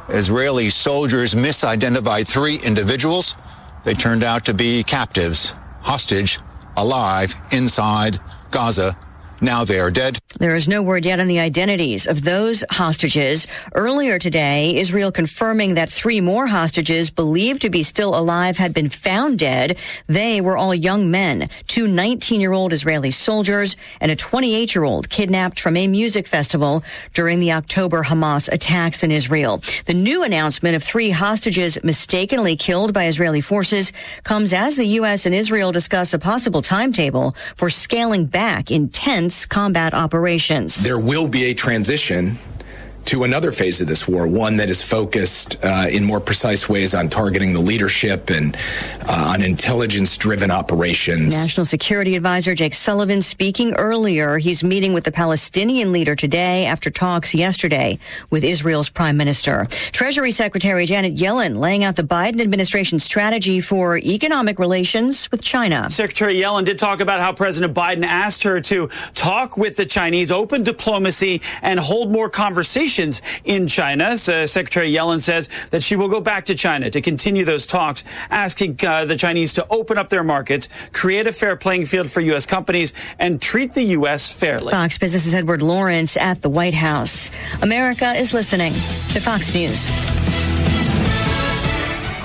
Israeli 0.09 0.71
soldiers 0.71 1.35
misidentified 1.35 2.27
three 2.27 2.57
individuals. 2.63 3.35
They 3.83 3.93
turned 3.93 4.23
out 4.23 4.45
to 4.45 4.55
be 4.55 4.83
captives, 4.83 5.53
hostage, 5.81 6.39
alive 6.75 7.35
inside 7.51 8.19
Gaza. 8.49 8.97
Now 9.41 9.63
they 9.63 9.79
are 9.79 9.89
dead. 9.89 10.19
There 10.37 10.55
is 10.55 10.67
no 10.67 10.81
word 10.81 11.05
yet 11.05 11.19
on 11.19 11.27
the 11.27 11.39
identities 11.39 12.07
of 12.07 12.23
those 12.23 12.63
hostages. 12.69 13.47
Earlier 13.73 14.19
today, 14.19 14.75
Israel 14.75 15.11
confirming 15.11 15.75
that 15.75 15.89
three 15.89 16.19
more 16.19 16.47
hostages 16.47 17.09
believed 17.09 17.61
to 17.61 17.69
be 17.69 17.83
still 17.83 18.17
alive 18.17 18.57
had 18.57 18.73
been 18.73 18.89
found 18.89 19.39
dead. 19.39 19.77
They 20.07 20.41
were 20.41 20.57
all 20.57 20.75
young 20.75 21.09
men, 21.09 21.49
two 21.67 21.87
19 21.87 22.41
year 22.41 22.51
old 22.51 22.73
Israeli 22.73 23.11
soldiers 23.11 23.77
and 24.01 24.11
a 24.11 24.15
28 24.15 24.75
year 24.75 24.83
old 24.83 25.09
kidnapped 25.09 25.59
from 25.59 25.77
a 25.77 25.87
music 25.87 26.27
festival 26.27 26.83
during 27.13 27.39
the 27.39 27.53
October 27.53 28.03
Hamas 28.03 28.51
attacks 28.51 29.03
in 29.03 29.11
Israel. 29.11 29.63
The 29.85 29.93
new 29.93 30.23
announcement 30.23 30.75
of 30.75 30.83
three 30.83 31.11
hostages 31.11 31.81
mistakenly 31.83 32.57
killed 32.57 32.93
by 32.93 33.05
Israeli 33.05 33.41
forces 33.41 33.93
comes 34.23 34.51
as 34.51 34.75
the 34.75 34.87
U.S. 34.99 35.25
and 35.25 35.33
Israel 35.33 35.71
discuss 35.71 36.13
a 36.13 36.19
possible 36.19 36.61
timetable 36.61 37.35
for 37.55 37.69
scaling 37.69 38.25
back 38.25 38.69
intense 38.69 39.28
combat 39.45 39.93
operations. 39.93 40.75
There 40.83 40.99
will 40.99 41.27
be 41.27 41.45
a 41.45 41.53
transition 41.53 42.37
to 43.09 43.23
another 43.23 43.51
phase 43.51 43.81
of 43.81 43.87
this 43.87 44.07
war, 44.07 44.27
one 44.27 44.57
that 44.57 44.69
is 44.69 44.83
focused 44.83 45.57
uh, 45.65 45.87
in 45.89 46.03
more 46.03 46.19
precise 46.19 46.69
ways 46.69 46.93
on 46.93 47.09
targeting 47.09 47.53
the 47.53 47.59
leadership 47.59 48.29
and 48.29 48.55
uh, 49.07 49.33
on 49.33 49.41
intelligence 49.41 50.15
driven 50.15 50.51
operations. 50.51 51.33
National 51.33 51.65
Security 51.65 52.15
Advisor 52.15 52.53
Jake 52.53 52.75
Sullivan 52.75 53.23
speaking 53.23 53.73
earlier. 53.73 54.37
He's 54.37 54.63
meeting 54.63 54.93
with 54.93 55.05
the 55.05 55.11
Palestinian 55.11 55.91
leader 55.91 56.15
today 56.15 56.67
after 56.67 56.91
talks 56.91 57.33
yesterday 57.33 57.97
with 58.29 58.43
Israel's 58.43 58.89
prime 58.89 59.17
minister. 59.17 59.65
Treasury 59.91 60.29
Secretary 60.29 60.85
Janet 60.85 61.15
Yellen 61.15 61.57
laying 61.57 61.83
out 61.83 61.95
the 61.95 62.03
Biden 62.03 62.39
administration's 62.39 63.03
strategy 63.03 63.59
for 63.59 63.97
economic 63.97 64.59
relations 64.59 65.31
with 65.31 65.41
China. 65.41 65.89
Secretary 65.89 66.35
Yellen 66.35 66.63
did 66.63 66.77
talk 66.77 66.99
about 66.99 67.21
how 67.21 67.33
President 67.33 67.73
Biden 67.73 68.05
asked 68.05 68.43
her 68.43 68.61
to 68.61 68.87
talk 69.15 69.57
with 69.57 69.77
the 69.77 69.85
Chinese, 69.87 70.29
open 70.29 70.61
diplomacy, 70.61 71.41
and 71.63 71.79
hold 71.79 72.11
more 72.11 72.29
conversations 72.99 73.21
in 73.43 73.67
China. 73.67 74.17
So 74.17 74.45
Secretary 74.45 74.91
Yellen 74.91 75.19
says 75.19 75.49
that 75.71 75.83
she 75.83 75.95
will 75.95 76.09
go 76.09 76.21
back 76.21 76.45
to 76.45 76.55
China 76.55 76.89
to 76.89 77.01
continue 77.01 77.45
those 77.45 77.65
talks, 77.65 78.03
asking 78.29 78.79
uh, 78.85 79.05
the 79.05 79.15
Chinese 79.15 79.53
to 79.53 79.65
open 79.69 79.97
up 79.97 80.09
their 80.09 80.23
markets, 80.23 80.69
create 80.93 81.27
a 81.27 81.31
fair 81.31 81.55
playing 81.55 81.85
field 81.85 82.09
for 82.09 82.21
U.S. 82.21 82.45
companies, 82.45 82.93
and 83.17 83.41
treat 83.41 83.73
the 83.73 83.83
U.S. 83.99 84.31
fairly. 84.31 84.71
Fox 84.71 84.97
Business's 84.97 85.33
Edward 85.33 85.61
Lawrence 85.61 86.17
at 86.17 86.41
the 86.41 86.49
White 86.49 86.73
House. 86.73 87.31
America 87.61 88.11
is 88.11 88.33
listening 88.33 88.73
to 89.13 89.19
Fox 89.19 89.53
News. 89.53 90.28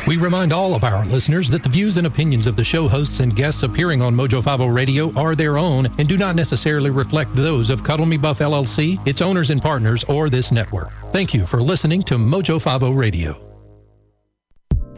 We 0.07 0.19
remind 0.19 0.53
all 0.53 0.75
of 0.75 0.85
our 0.85 1.07
listeners 1.07 1.49
that 1.49 1.63
the 1.63 1.71
views 1.71 1.97
and 1.97 2.07
opinions 2.07 2.47
of 2.47 2.57
the 2.57 2.65
show 2.65 2.89
hosts 2.89 3.21
and 3.21 3.35
guests 3.35 3.63
appearing 3.63 4.03
on 4.03 4.15
Mojo 4.15 4.45
50 4.45 4.69
Radio 4.69 5.11
are 5.15 5.35
their 5.35 5.57
own 5.57 5.87
and 5.99 6.07
do 6.07 6.19
not 6.19 6.37
necessarily 6.37 6.91
reflect 6.91 7.35
those 7.35 7.71
of 7.71 7.83
Cuddle 7.83 8.05
Me 8.05 8.19
Buff 8.19 8.41
LLC, 8.41 8.99
its 9.09 9.23
owners 9.23 9.49
and 9.49 9.63
partners, 9.63 10.05
or 10.05 10.29
this 10.29 10.53
network. 10.53 10.91
Thank 11.11 11.33
you 11.33 11.47
for 11.47 11.63
listening 11.63 12.03
to 12.03 12.17
Mojo 12.17 12.61
50 12.61 12.93
Radio. 12.93 13.41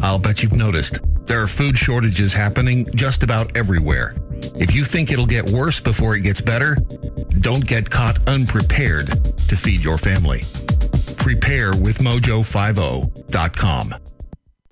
I'll 0.01 0.19
bet 0.19 0.43
you've 0.43 0.57
noticed 0.57 0.99
there 1.27 1.41
are 1.41 1.47
food 1.47 1.79
shortages 1.79 2.33
happening 2.33 2.89
just 2.97 3.23
about 3.23 3.57
everywhere. 3.57 4.17
If 4.57 4.75
you 4.75 4.83
think 4.83 5.13
it'll 5.13 5.25
get 5.25 5.49
worse 5.51 5.79
before 5.79 6.17
it 6.17 6.23
gets 6.23 6.41
better, 6.41 6.77
don't 7.41 7.65
get 7.65 7.89
caught 7.89 8.29
unprepared 8.29 9.07
to 9.07 9.55
feed 9.57 9.85
your 9.85 9.99
family. 9.99 10.41
Prepare 11.17 11.71
with 11.81 11.99
mojo50.com. 11.99 13.95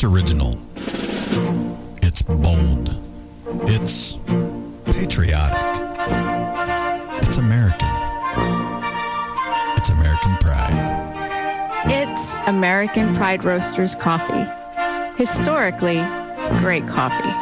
It's 0.00 0.04
original. 0.04 0.56
It's 2.02 2.22
bold. 2.22 2.96
It's 3.68 4.16
patriotic. 4.86 5.58
It's 7.22 7.36
American. 7.38 7.88
It's 9.76 9.90
American 9.90 10.36
pride. 10.36 11.82
It's 11.86 12.34
American 12.46 13.14
Pride 13.14 13.44
Roasters 13.44 13.94
coffee. 13.94 14.46
Historically, 15.16 16.02
great 16.60 16.88
coffee. 16.88 17.34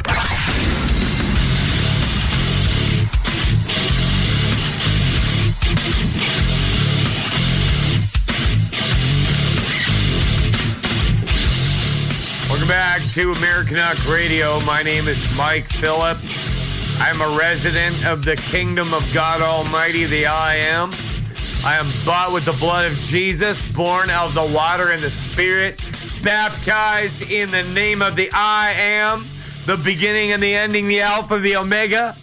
Welcome 12.51 12.69
back 12.69 13.01
to 13.13 13.33
Americanuck 13.33 14.13
Radio. 14.13 14.61
My 14.67 14.83
name 14.83 15.09
is 15.09 15.35
Mike 15.37 15.65
Phillip. 15.65 16.19
I'm 17.01 17.21
a 17.21 17.39
resident 17.39 18.05
of 18.07 18.25
the 18.25 18.35
kingdom 18.35 18.93
of 18.93 19.09
God 19.15 19.41
Almighty, 19.41 20.05
the 20.05 20.27
I 20.27 20.57
am. 20.57 20.91
I 21.65 21.77
am 21.77 21.87
bought 22.05 22.33
with 22.33 22.45
the 22.45 22.53
blood 22.55 22.91
of 22.91 22.99
Jesus, 22.99 23.65
born 23.73 24.11
of 24.11 24.35
the 24.35 24.45
water 24.45 24.91
and 24.91 25.01
the 25.01 25.11
Spirit, 25.11 25.83
baptized 26.25 27.31
in 27.31 27.53
the 27.53 27.63
name 27.63 28.03
of 28.03 28.17
the 28.17 28.29
I 28.35 28.73
am, 28.73 29.27
the 29.65 29.77
beginning 29.77 30.33
and 30.33 30.43
the 30.43 30.53
ending, 30.53 30.89
the 30.89 31.01
Alpha, 31.01 31.39
the 31.39 31.57
Omega. 31.57 32.17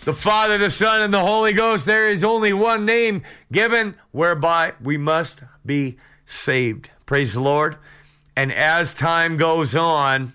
The 0.00 0.14
Father, 0.14 0.58
the 0.58 0.70
Son, 0.70 1.00
and 1.00 1.12
the 1.12 1.18
Holy 1.18 1.54
Ghost. 1.54 1.86
There 1.86 2.10
is 2.10 2.22
only 2.22 2.52
one 2.52 2.84
name 2.84 3.22
given 3.50 3.96
whereby 4.12 4.74
we 4.82 4.98
must 4.98 5.42
be 5.64 5.96
saved. 6.26 6.90
Praise 7.06 7.32
the 7.32 7.40
Lord. 7.40 7.78
And 8.36 8.52
as 8.52 8.92
time 8.92 9.38
goes 9.38 9.74
on, 9.74 10.34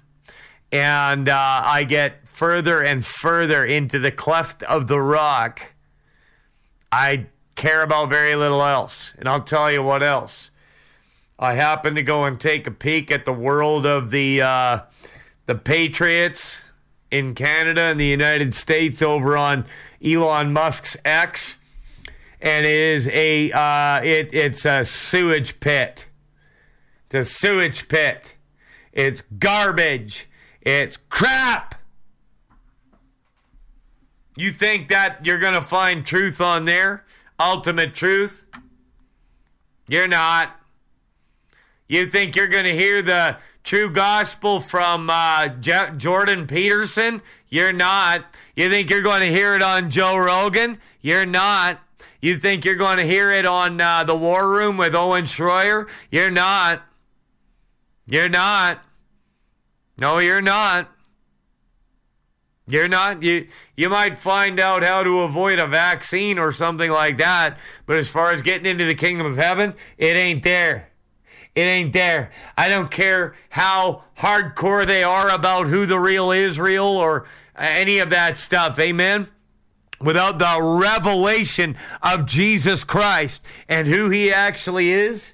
and 0.72 1.30
uh, 1.30 1.62
I 1.64 1.84
get 1.84 2.23
further 2.34 2.82
and 2.82 3.06
further 3.06 3.64
into 3.64 4.00
the 4.00 4.12
cleft 4.12 4.64
of 4.64 4.88
the 4.88 5.00
rock, 5.00 5.74
I 6.92 7.28
care 7.56 7.84
about 7.84 8.10
very 8.10 8.36
little 8.36 8.64
else. 8.64 9.14
And 9.18 9.30
I'll 9.30 9.44
tell 9.44 9.72
you 9.72 9.84
what 9.84 10.02
else. 10.02 10.50
I 11.38 11.54
happened 11.54 11.96
to 11.98 12.04
go 12.04 12.26
and 12.26 12.40
take 12.40 12.68
a 12.68 12.72
peek 12.72 13.12
at 13.12 13.26
the 13.26 13.34
world 13.34 13.86
of 13.86 14.12
the 14.12 14.42
uh, 14.42 14.80
the 15.46 15.56
Patriots 15.56 16.72
in 17.12 17.36
Canada 17.36 17.82
and 17.82 18.00
the 18.00 18.06
United 18.06 18.54
States 18.54 19.02
over 19.02 19.38
on 19.38 19.66
Elon 20.04 20.54
Musk's 20.54 20.98
X, 21.04 21.58
and 22.42 22.66
it 22.66 22.72
is 22.72 23.08
a 23.10 23.52
uh, 23.52 24.02
it, 24.04 24.34
it's 24.34 24.66
a 24.66 24.86
sewage 24.86 25.60
pit. 25.60 26.10
It's 27.08 27.16
a 27.16 27.26
sewage 27.26 27.88
pit. 27.88 28.36
It's 28.92 29.22
garbage. 29.38 30.30
It's 30.62 30.98
crap. 30.98 31.73
You 34.36 34.52
think 34.52 34.88
that 34.90 35.26
you're 35.26 35.40
going 35.40 35.54
to 35.54 35.62
find 35.62 36.06
truth 36.06 36.42
on 36.42 36.66
there? 36.66 37.06
Ultimate 37.40 37.94
truth? 37.94 38.46
You're 39.88 40.08
not. 40.08 40.60
You 41.88 42.08
think 42.08 42.36
you're 42.36 42.48
going 42.48 42.64
to 42.66 42.76
hear 42.76 43.02
the 43.02 43.38
true 43.64 43.90
gospel 43.90 44.60
from 44.60 45.10
uh, 45.10 45.50
J- 45.50 45.92
Jordan 45.98 46.48
Peterson? 46.48 47.22
You're 47.50 47.74
not. 47.74 48.26
You 48.56 48.70
think 48.70 48.90
you're 48.90 49.02
going 49.02 49.22
to 49.22 49.30
hear 49.30 49.54
it 49.54 49.62
on 49.62 49.90
Joe 49.90 50.18
Rogan? 50.18 50.80
You're 51.02 51.26
not. 51.26 51.80
You 52.22 52.38
think 52.38 52.66
you're 52.66 52.76
going 52.76 52.98
to 52.98 53.04
hear 53.04 53.32
it 53.32 53.46
on 53.46 53.80
uh, 53.80 54.04
the 54.06 54.16
War 54.16 54.50
Room 54.50 54.78
with 54.78 54.96
Owen 54.96 55.26
Shroyer? 55.26 55.90
You're 56.10 56.32
not. 56.32 56.82
You're 58.08 58.30
not. 58.30 58.84
No, 59.98 60.20
you're 60.20 60.42
not. 60.42 60.90
You're 62.66 62.88
not. 62.88 63.22
You 63.22 63.48
you 63.76 63.90
might 63.90 64.18
find 64.18 64.60
out 64.60 64.84
how 64.84 65.04
to 65.04 65.22
avoid 65.22 65.60
a 65.60 65.68
vaccine 65.68 66.40
or 66.40 66.52
something 66.52 66.90
like 66.90 67.18
that, 67.18 67.58
but 67.86 67.98
as 67.98 68.10
far 68.10 68.32
as 68.32 68.42
getting 68.42 68.66
into 68.66 68.86
the 68.86 68.96
kingdom 68.96 69.26
of 69.26 69.36
heaven, 69.36 69.74
it 69.98 70.16
ain't 70.16 70.44
there. 70.44 70.90
It 71.56 71.62
ain't 71.62 71.94
there. 71.94 72.32
I 72.58 72.68
don't 72.68 72.90
care 72.90 73.36
how 73.50 74.06
hardcore 74.18 74.88
they 74.88 75.04
are 75.04 75.30
about 75.30 75.68
who 75.68 75.86
the 75.86 76.00
real 76.00 76.32
Israel 76.32 76.88
or 76.88 77.26
any 77.56 78.00
of 78.00 78.10
that 78.10 78.38
stuff. 78.38 78.80
Amen. 78.80 79.28
Without 80.00 80.40
the 80.40 80.80
revelation 80.82 81.78
of 82.02 82.26
Jesus 82.26 82.84
Christ 82.84 83.46
and 83.70 83.88
who 83.88 84.10
he 84.10 84.32
actually 84.34 84.92
is, 84.92 85.33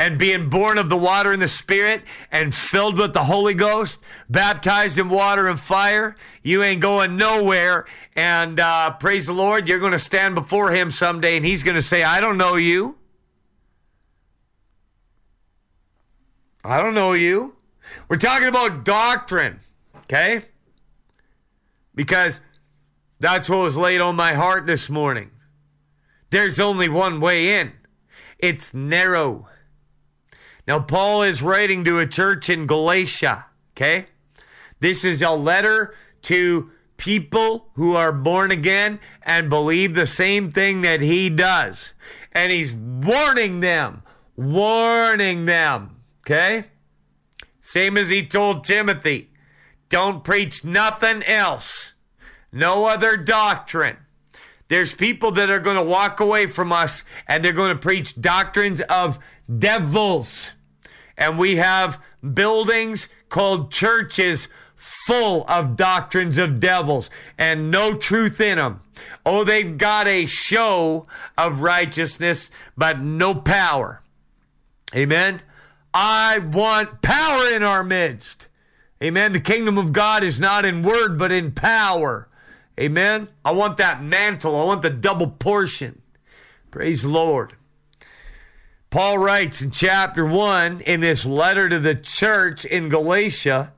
and 0.00 0.16
being 0.16 0.48
born 0.48 0.78
of 0.78 0.88
the 0.88 0.96
water 0.96 1.30
and 1.30 1.42
the 1.42 1.46
Spirit 1.46 2.02
and 2.32 2.54
filled 2.54 2.96
with 2.96 3.12
the 3.12 3.24
Holy 3.24 3.52
Ghost, 3.52 3.98
baptized 4.30 4.96
in 4.96 5.10
water 5.10 5.46
and 5.46 5.60
fire, 5.60 6.16
you 6.42 6.62
ain't 6.62 6.80
going 6.80 7.16
nowhere. 7.16 7.84
And 8.16 8.58
uh, 8.58 8.92
praise 8.92 9.26
the 9.26 9.34
Lord, 9.34 9.68
you're 9.68 9.78
going 9.78 9.92
to 9.92 9.98
stand 9.98 10.34
before 10.34 10.70
Him 10.72 10.90
someday 10.90 11.36
and 11.36 11.44
He's 11.44 11.62
going 11.62 11.74
to 11.74 11.82
say, 11.82 12.02
I 12.02 12.18
don't 12.18 12.38
know 12.38 12.56
you. 12.56 12.96
I 16.64 16.82
don't 16.82 16.94
know 16.94 17.12
you. 17.12 17.56
We're 18.08 18.16
talking 18.16 18.48
about 18.48 18.86
doctrine, 18.86 19.60
okay? 20.04 20.46
Because 21.94 22.40
that's 23.18 23.50
what 23.50 23.58
was 23.58 23.76
laid 23.76 24.00
on 24.00 24.16
my 24.16 24.32
heart 24.32 24.64
this 24.64 24.88
morning. 24.88 25.30
There's 26.30 26.58
only 26.58 26.88
one 26.88 27.20
way 27.20 27.60
in, 27.60 27.72
it's 28.38 28.72
narrow. 28.72 29.46
Now, 30.66 30.80
Paul 30.80 31.22
is 31.22 31.42
writing 31.42 31.84
to 31.84 31.98
a 31.98 32.06
church 32.06 32.48
in 32.48 32.66
Galatia, 32.66 33.46
okay? 33.74 34.06
This 34.80 35.04
is 35.04 35.22
a 35.22 35.30
letter 35.30 35.94
to 36.22 36.70
people 36.96 37.70
who 37.74 37.96
are 37.96 38.12
born 38.12 38.50
again 38.50 39.00
and 39.22 39.48
believe 39.48 39.94
the 39.94 40.06
same 40.06 40.50
thing 40.50 40.82
that 40.82 41.00
he 41.00 41.30
does. 41.30 41.94
And 42.32 42.52
he's 42.52 42.72
warning 42.72 43.60
them, 43.60 44.02
warning 44.36 45.46
them, 45.46 45.96
okay? 46.20 46.66
Same 47.60 47.96
as 47.96 48.08
he 48.08 48.26
told 48.26 48.64
Timothy 48.64 49.30
don't 49.88 50.22
preach 50.22 50.64
nothing 50.64 51.22
else, 51.24 51.94
no 52.52 52.84
other 52.86 53.16
doctrine. 53.16 53.96
There's 54.68 54.94
people 54.94 55.32
that 55.32 55.50
are 55.50 55.58
going 55.58 55.76
to 55.76 55.82
walk 55.82 56.20
away 56.20 56.46
from 56.46 56.70
us 56.70 57.02
and 57.26 57.44
they're 57.44 57.52
going 57.52 57.72
to 57.72 57.78
preach 57.78 58.20
doctrines 58.20 58.80
of 58.82 59.18
devils. 59.58 60.52
And 61.16 61.38
we 61.38 61.56
have 61.56 62.00
buildings 62.34 63.08
called 63.28 63.72
churches 63.72 64.48
full 64.74 65.44
of 65.46 65.76
doctrines 65.76 66.38
of 66.38 66.58
devils 66.58 67.10
and 67.36 67.70
no 67.70 67.94
truth 67.94 68.40
in 68.40 68.56
them. 68.56 68.80
Oh, 69.26 69.44
they've 69.44 69.76
got 69.76 70.06
a 70.06 70.26
show 70.26 71.06
of 71.36 71.60
righteousness, 71.60 72.50
but 72.76 73.00
no 73.00 73.34
power. 73.34 74.02
Amen. 74.94 75.42
I 75.92 76.38
want 76.38 77.02
power 77.02 77.54
in 77.54 77.62
our 77.62 77.84
midst. 77.84 78.48
Amen. 79.02 79.32
The 79.32 79.40
kingdom 79.40 79.76
of 79.78 79.92
God 79.92 80.22
is 80.22 80.40
not 80.40 80.64
in 80.64 80.82
word, 80.82 81.18
but 81.18 81.32
in 81.32 81.52
power. 81.52 82.28
Amen. 82.78 83.28
I 83.44 83.52
want 83.52 83.76
that 83.76 84.02
mantle. 84.02 84.58
I 84.60 84.64
want 84.64 84.82
the 84.82 84.90
double 84.90 85.28
portion. 85.28 86.00
Praise 86.70 87.02
the 87.02 87.08
Lord. 87.08 87.54
Paul 88.90 89.18
writes 89.18 89.62
in 89.62 89.70
chapter 89.70 90.26
1 90.26 90.80
in 90.80 91.00
this 91.00 91.24
letter 91.24 91.68
to 91.68 91.78
the 91.78 91.94
church 91.94 92.64
in 92.64 92.88
Galatia 92.88 93.72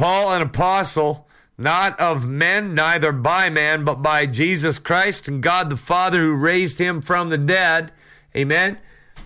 Paul, 0.00 0.32
an 0.32 0.40
apostle, 0.40 1.28
not 1.58 2.00
of 2.00 2.26
men, 2.26 2.74
neither 2.74 3.12
by 3.12 3.50
man, 3.50 3.84
but 3.84 3.96
by 3.96 4.24
Jesus 4.24 4.78
Christ 4.78 5.28
and 5.28 5.42
God 5.42 5.68
the 5.68 5.76
Father 5.76 6.20
who 6.20 6.32
raised 6.32 6.78
him 6.78 7.02
from 7.02 7.28
the 7.28 7.36
dead. 7.36 7.92
Amen. 8.34 8.78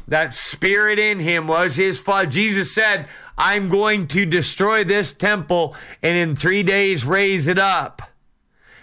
That 0.09 0.35
spirit 0.35 0.99
in 0.99 1.20
him 1.20 1.47
was 1.47 1.76
his 1.76 2.01
father. 2.01 2.26
Jesus 2.26 2.74
said, 2.74 3.09
I'm 3.39 3.68
going 3.68 4.09
to 4.09 4.26
destroy 4.26 4.82
this 4.82 5.12
temple 5.12 5.76
and 6.03 6.16
in 6.16 6.35
three 6.35 6.64
days 6.64 7.05
raise 7.05 7.47
it 7.47 7.59
up. 7.59 8.03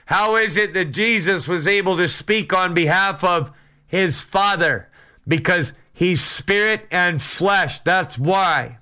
How 0.05 0.37
is 0.37 0.55
it 0.55 0.73
that 0.73 0.93
Jesus 0.93 1.45
was 1.45 1.67
able 1.67 1.97
to 1.97 2.07
speak 2.07 2.53
on 2.53 2.73
behalf 2.73 3.21
of 3.21 3.51
his 3.85 4.21
father? 4.21 4.87
Because 5.27 5.73
he's 5.93 6.21
spirit 6.21 6.87
and 6.91 7.21
flesh. 7.21 7.79
That's 7.81 8.17
why. 8.17 8.77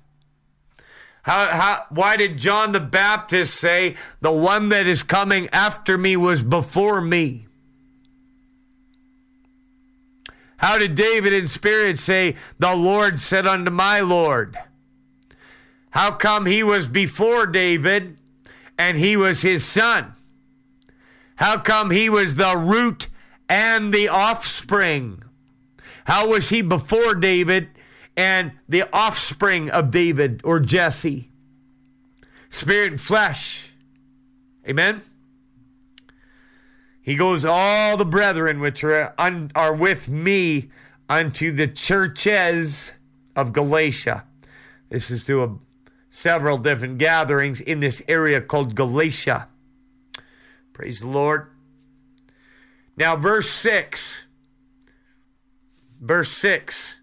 How, 1.24 1.48
how, 1.48 1.86
why 1.90 2.18
did 2.18 2.38
John 2.38 2.72
the 2.72 2.80
Baptist 2.80 3.56
say, 3.56 3.96
the 4.22 4.32
one 4.32 4.70
that 4.70 4.88
is 4.88 5.04
coming 5.04 5.50
after 5.52 5.98
me 5.98 6.16
was 6.16 6.42
before 6.42 7.02
me? 7.02 7.48
How 10.58 10.78
did 10.78 10.96
David 10.96 11.34
in 11.34 11.48
spirit 11.48 12.00
say, 12.00 12.36
the 12.58 12.76
Lord 12.76 13.20
said 13.20 13.46
unto 13.48 13.72
my 13.72 14.00
Lord? 14.00 14.58
How 15.92 16.12
come 16.12 16.46
he 16.46 16.64
was 16.64 16.88
before 16.88 17.46
David 17.46 18.18
and 18.78 18.98
he 18.98 19.16
was 19.16 19.42
his 19.42 19.64
son? 19.64 20.16
How 21.38 21.58
come 21.60 21.92
he 21.92 22.10
was 22.10 22.36
the 22.36 22.58
root 22.58 23.08
and 23.48 23.94
the 23.94 24.10
offspring? 24.10 25.24
How 26.10 26.28
was 26.28 26.50
he 26.50 26.64
before 26.64 27.14
David 27.14 27.70
and 28.20 28.52
the 28.68 28.84
offspring 28.92 29.70
of 29.70 29.92
David 29.92 30.42
or 30.44 30.60
Jesse. 30.60 31.30
Spirit 32.50 32.92
and 32.92 33.00
flesh. 33.00 33.72
Amen. 34.68 35.04
He 37.02 37.16
goes, 37.16 37.46
All 37.46 37.96
the 37.96 38.06
brethren 38.06 38.60
which 38.60 38.84
are, 38.84 39.14
un, 39.18 39.52
are 39.56 39.74
with 39.74 40.10
me 40.10 40.70
unto 41.08 41.54
the 41.54 41.68
churches 41.68 42.92
of 43.38 43.54
Galatia. 43.54 44.26
This 44.90 45.10
is 45.10 45.24
to 45.26 45.44
a, 45.44 45.56
several 46.10 46.58
different 46.58 46.98
gatherings 46.98 47.62
in 47.62 47.80
this 47.80 48.02
area 48.08 48.42
called 48.42 48.76
Galatia. 48.76 49.48
Praise 50.74 51.00
the 51.00 51.08
Lord. 51.08 51.48
Now, 52.98 53.16
verse 53.16 53.50
6. 53.50 54.24
Verse 56.00 56.32
6 56.32 56.96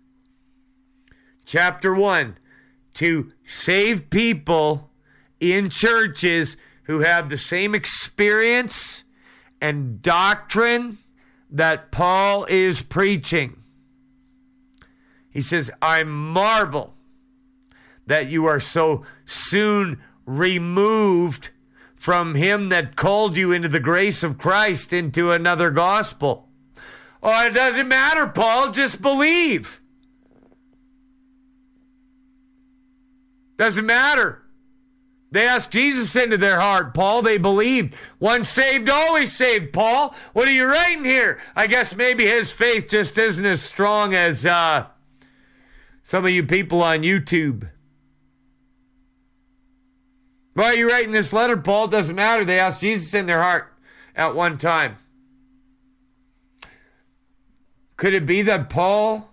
chapter 1.44 1.94
1 1.94 2.36
to 2.94 3.32
save 3.44 4.10
people 4.10 4.90
in 5.38 5.68
churches 5.70 6.56
who 6.84 7.00
have 7.00 7.28
the 7.28 7.38
same 7.38 7.74
experience 7.74 9.04
and 9.60 10.02
doctrine 10.02 10.98
that 11.50 11.90
Paul 11.92 12.46
is 12.48 12.82
preaching. 12.82 13.62
He 15.30 15.40
says, 15.40 15.70
I 15.82 16.02
marvel 16.02 16.94
that 18.06 18.28
you 18.28 18.46
are 18.46 18.60
so 18.60 19.04
soon 19.24 20.00
removed 20.24 21.50
from 21.94 22.34
him 22.34 22.68
that 22.70 22.96
called 22.96 23.36
you 23.36 23.52
into 23.52 23.68
the 23.68 23.80
grace 23.80 24.22
of 24.22 24.38
Christ 24.38 24.92
into 24.92 25.30
another 25.30 25.70
gospel. 25.70 26.45
Oh, 27.28 27.44
it 27.44 27.54
doesn't 27.54 27.88
matter, 27.88 28.28
Paul, 28.28 28.70
just 28.70 29.02
believe. 29.02 29.80
Doesn't 33.56 33.84
matter. 33.84 34.44
They 35.32 35.44
asked 35.44 35.72
Jesus 35.72 36.14
into 36.14 36.36
their 36.36 36.60
heart, 36.60 36.94
Paul. 36.94 37.22
They 37.22 37.36
believed. 37.36 37.96
Once 38.20 38.48
saved, 38.48 38.88
always 38.88 39.32
saved, 39.32 39.72
Paul. 39.72 40.14
What 40.34 40.46
are 40.46 40.52
you 40.52 40.66
writing 40.66 41.04
here? 41.04 41.40
I 41.56 41.66
guess 41.66 41.96
maybe 41.96 42.24
his 42.24 42.52
faith 42.52 42.88
just 42.88 43.18
isn't 43.18 43.44
as 43.44 43.60
strong 43.60 44.14
as 44.14 44.46
uh, 44.46 44.86
some 46.04 46.24
of 46.24 46.30
you 46.30 46.44
people 46.44 46.80
on 46.80 47.00
YouTube. 47.00 47.68
Why 50.54 50.66
are 50.66 50.76
you 50.76 50.88
writing 50.88 51.10
this 51.10 51.32
letter, 51.32 51.56
Paul? 51.56 51.88
Doesn't 51.88 52.14
matter. 52.14 52.44
They 52.44 52.60
asked 52.60 52.82
Jesus 52.82 53.12
in 53.14 53.26
their 53.26 53.42
heart 53.42 53.72
at 54.14 54.36
one 54.36 54.58
time. 54.58 54.98
Could 57.96 58.12
it 58.12 58.26
be 58.26 58.42
that 58.42 58.68
Paul 58.68 59.30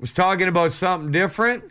was 0.00 0.12
talking 0.12 0.48
about 0.48 0.72
something 0.72 1.12
different? 1.12 1.64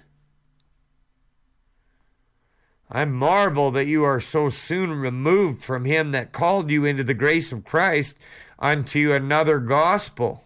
I 2.90 3.06
marvel 3.06 3.72
that 3.72 3.88
you 3.88 4.04
are 4.04 4.20
so 4.20 4.50
soon 4.50 4.92
removed 4.92 5.62
from 5.64 5.86
him 5.86 6.12
that 6.12 6.32
called 6.32 6.70
you 6.70 6.86
into 6.86 7.04
the 7.04 7.14
grace 7.14 7.52
of 7.52 7.66
Christ 7.66 8.18
unto 8.60 9.12
another 9.12 9.60
gospel, 9.60 10.46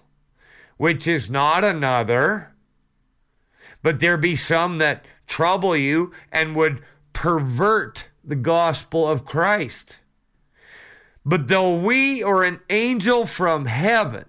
which 0.78 1.08
is 1.08 1.30
not 1.30 1.64
another. 1.64 2.54
But 3.84 4.00
there 4.00 4.18
be 4.18 4.36
some 4.36 4.78
that 4.80 5.06
trouble 5.28 5.76
you 5.76 6.12
and 6.32 6.56
would 6.56 6.82
pervert 7.14 8.08
the 8.24 8.36
gospel 8.36 9.08
of 9.08 9.26
Christ. 9.26 9.98
But 11.26 11.50
though 11.50 11.76
we 11.76 12.24
or 12.24 12.44
an 12.44 12.62
angel 12.70 13.26
from 13.26 13.66
heaven 13.66 14.26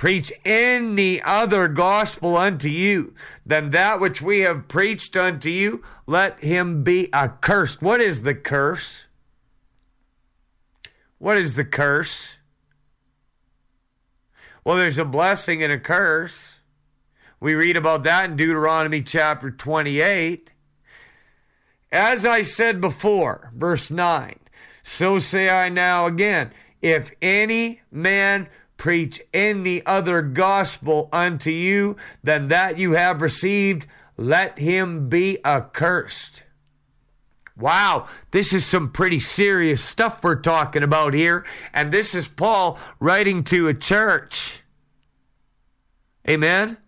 preach 0.00 0.32
any 0.46 1.20
other 1.20 1.68
gospel 1.68 2.34
unto 2.34 2.70
you 2.70 3.12
than 3.44 3.68
that 3.68 4.00
which 4.00 4.22
we 4.22 4.38
have 4.38 4.66
preached 4.66 5.14
unto 5.14 5.50
you, 5.50 5.84
let 6.06 6.42
him 6.42 6.82
be 6.82 7.12
accursed. 7.12 7.82
What 7.82 8.00
is 8.00 8.22
the 8.22 8.34
curse? 8.34 9.04
What 11.18 11.36
is 11.36 11.54
the 11.54 11.66
curse? 11.66 12.38
Well, 14.64 14.78
there's 14.78 14.96
a 14.96 15.04
blessing 15.04 15.62
and 15.62 15.70
a 15.70 15.78
curse. 15.78 16.60
We 17.38 17.54
read 17.54 17.76
about 17.76 18.02
that 18.04 18.30
in 18.30 18.36
Deuteronomy 18.36 19.02
chapter 19.02 19.50
28. 19.50 20.54
As 21.92 22.24
I 22.24 22.40
said 22.40 22.80
before, 22.80 23.52
verse 23.54 23.90
9, 23.90 24.38
so 24.82 25.18
say 25.18 25.50
I 25.50 25.68
now 25.68 26.06
again, 26.06 26.52
if 26.80 27.10
any 27.20 27.82
man 27.90 28.48
preach 28.80 29.20
any 29.34 29.84
other 29.84 30.22
gospel 30.22 31.10
unto 31.12 31.50
you 31.50 31.96
than 32.24 32.48
that 32.48 32.78
you 32.78 32.92
have 32.92 33.20
received, 33.20 33.86
let 34.16 34.58
him 34.58 35.10
be 35.10 35.38
accursed. 35.44 36.44
Wow, 37.54 38.08
this 38.30 38.54
is 38.54 38.64
some 38.64 38.90
pretty 38.90 39.20
serious 39.20 39.84
stuff 39.84 40.24
we're 40.24 40.36
talking 40.36 40.82
about 40.82 41.12
here. 41.12 41.44
And 41.74 41.92
this 41.92 42.14
is 42.14 42.26
Paul 42.26 42.78
writing 42.98 43.44
to 43.44 43.68
a 43.68 43.74
church. 43.74 44.62
Amen? 46.26 46.78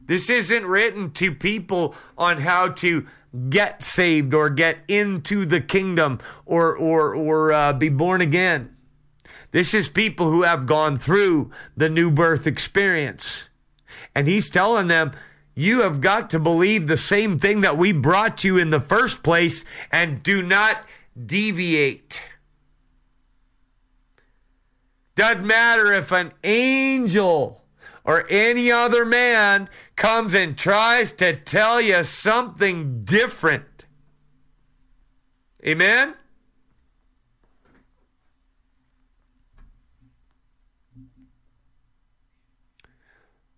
This 0.00 0.28
isn't 0.28 0.66
written 0.66 1.12
to 1.12 1.32
people 1.32 1.94
on 2.18 2.38
how 2.38 2.70
to 2.70 3.06
get 3.50 3.82
saved 3.82 4.34
or 4.34 4.50
get 4.50 4.78
into 4.88 5.46
the 5.46 5.60
kingdom 5.60 6.18
or, 6.44 6.76
or, 6.76 7.14
or 7.14 7.52
uh, 7.52 7.72
be 7.72 7.88
born 7.88 8.20
again. 8.20 8.73
This 9.54 9.72
is 9.72 9.86
people 9.86 10.32
who 10.32 10.42
have 10.42 10.66
gone 10.66 10.98
through 10.98 11.52
the 11.76 11.88
new 11.88 12.10
birth 12.10 12.44
experience. 12.44 13.50
And 14.12 14.26
he's 14.26 14.50
telling 14.50 14.88
them, 14.88 15.12
you 15.54 15.82
have 15.82 16.00
got 16.00 16.28
to 16.30 16.40
believe 16.40 16.88
the 16.88 16.96
same 16.96 17.38
thing 17.38 17.60
that 17.60 17.78
we 17.78 17.92
brought 17.92 18.42
you 18.42 18.58
in 18.58 18.70
the 18.70 18.80
first 18.80 19.22
place 19.22 19.64
and 19.92 20.24
do 20.24 20.42
not 20.42 20.84
deviate. 21.24 22.20
Doesn't 25.14 25.46
matter 25.46 25.92
if 25.92 26.10
an 26.10 26.32
angel 26.42 27.62
or 28.02 28.26
any 28.28 28.72
other 28.72 29.04
man 29.04 29.68
comes 29.94 30.34
and 30.34 30.58
tries 30.58 31.12
to 31.12 31.36
tell 31.36 31.80
you 31.80 32.02
something 32.02 33.04
different. 33.04 33.86
Amen? 35.64 36.14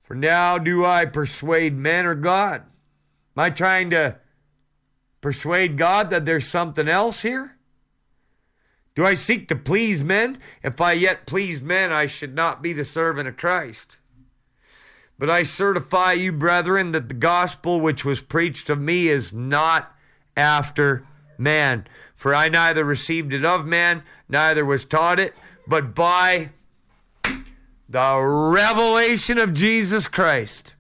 For 0.06 0.14
now 0.14 0.56
do 0.56 0.84
I 0.84 1.04
persuade 1.04 1.76
men 1.76 2.06
or 2.06 2.14
God? 2.14 2.62
Am 3.36 3.42
I 3.42 3.50
trying 3.50 3.90
to 3.90 4.18
persuade 5.20 5.76
God 5.76 6.10
that 6.10 6.24
there's 6.24 6.46
something 6.46 6.88
else 6.88 7.22
here? 7.22 7.56
Do 8.94 9.04
I 9.04 9.14
seek 9.14 9.48
to 9.48 9.56
please 9.56 10.02
men? 10.02 10.38
If 10.62 10.80
I 10.80 10.92
yet 10.92 11.26
please 11.26 11.60
men, 11.60 11.92
I 11.92 12.06
should 12.06 12.34
not 12.34 12.62
be 12.62 12.72
the 12.72 12.84
servant 12.84 13.28
of 13.28 13.36
Christ. 13.36 13.98
But 15.18 15.28
I 15.28 15.42
certify 15.42 16.12
you, 16.12 16.30
brethren, 16.30 16.92
that 16.92 17.08
the 17.08 17.14
gospel 17.14 17.80
which 17.80 18.04
was 18.04 18.22
preached 18.22 18.70
of 18.70 18.80
me 18.80 19.08
is 19.08 19.32
not 19.32 19.92
after 20.36 21.06
man. 21.36 21.86
For 22.14 22.34
I 22.34 22.48
neither 22.48 22.84
received 22.84 23.34
it 23.34 23.44
of 23.44 23.66
man, 23.66 24.04
neither 24.28 24.64
was 24.64 24.84
taught 24.84 25.18
it, 25.18 25.34
but 25.66 25.94
by 25.94 26.50
the 27.88 28.18
revelation 28.18 29.38
of 29.38 29.52
Jesus 29.52 30.08
Christ. 30.08 30.74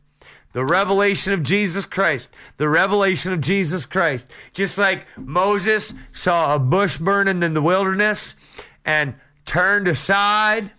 The 0.52 0.64
revelation 0.64 1.32
of 1.32 1.42
Jesus 1.42 1.86
Christ. 1.86 2.30
The 2.56 2.68
revelation 2.68 3.32
of 3.32 3.40
Jesus 3.40 3.84
Christ. 3.84 4.30
Just 4.52 4.78
like 4.78 5.06
Moses 5.16 5.92
saw 6.12 6.54
a 6.54 6.58
bush 6.58 6.96
burning 6.96 7.42
in 7.42 7.54
the 7.54 7.62
wilderness 7.62 8.34
and 8.84 9.14
turned 9.44 9.86
aside 9.86 10.72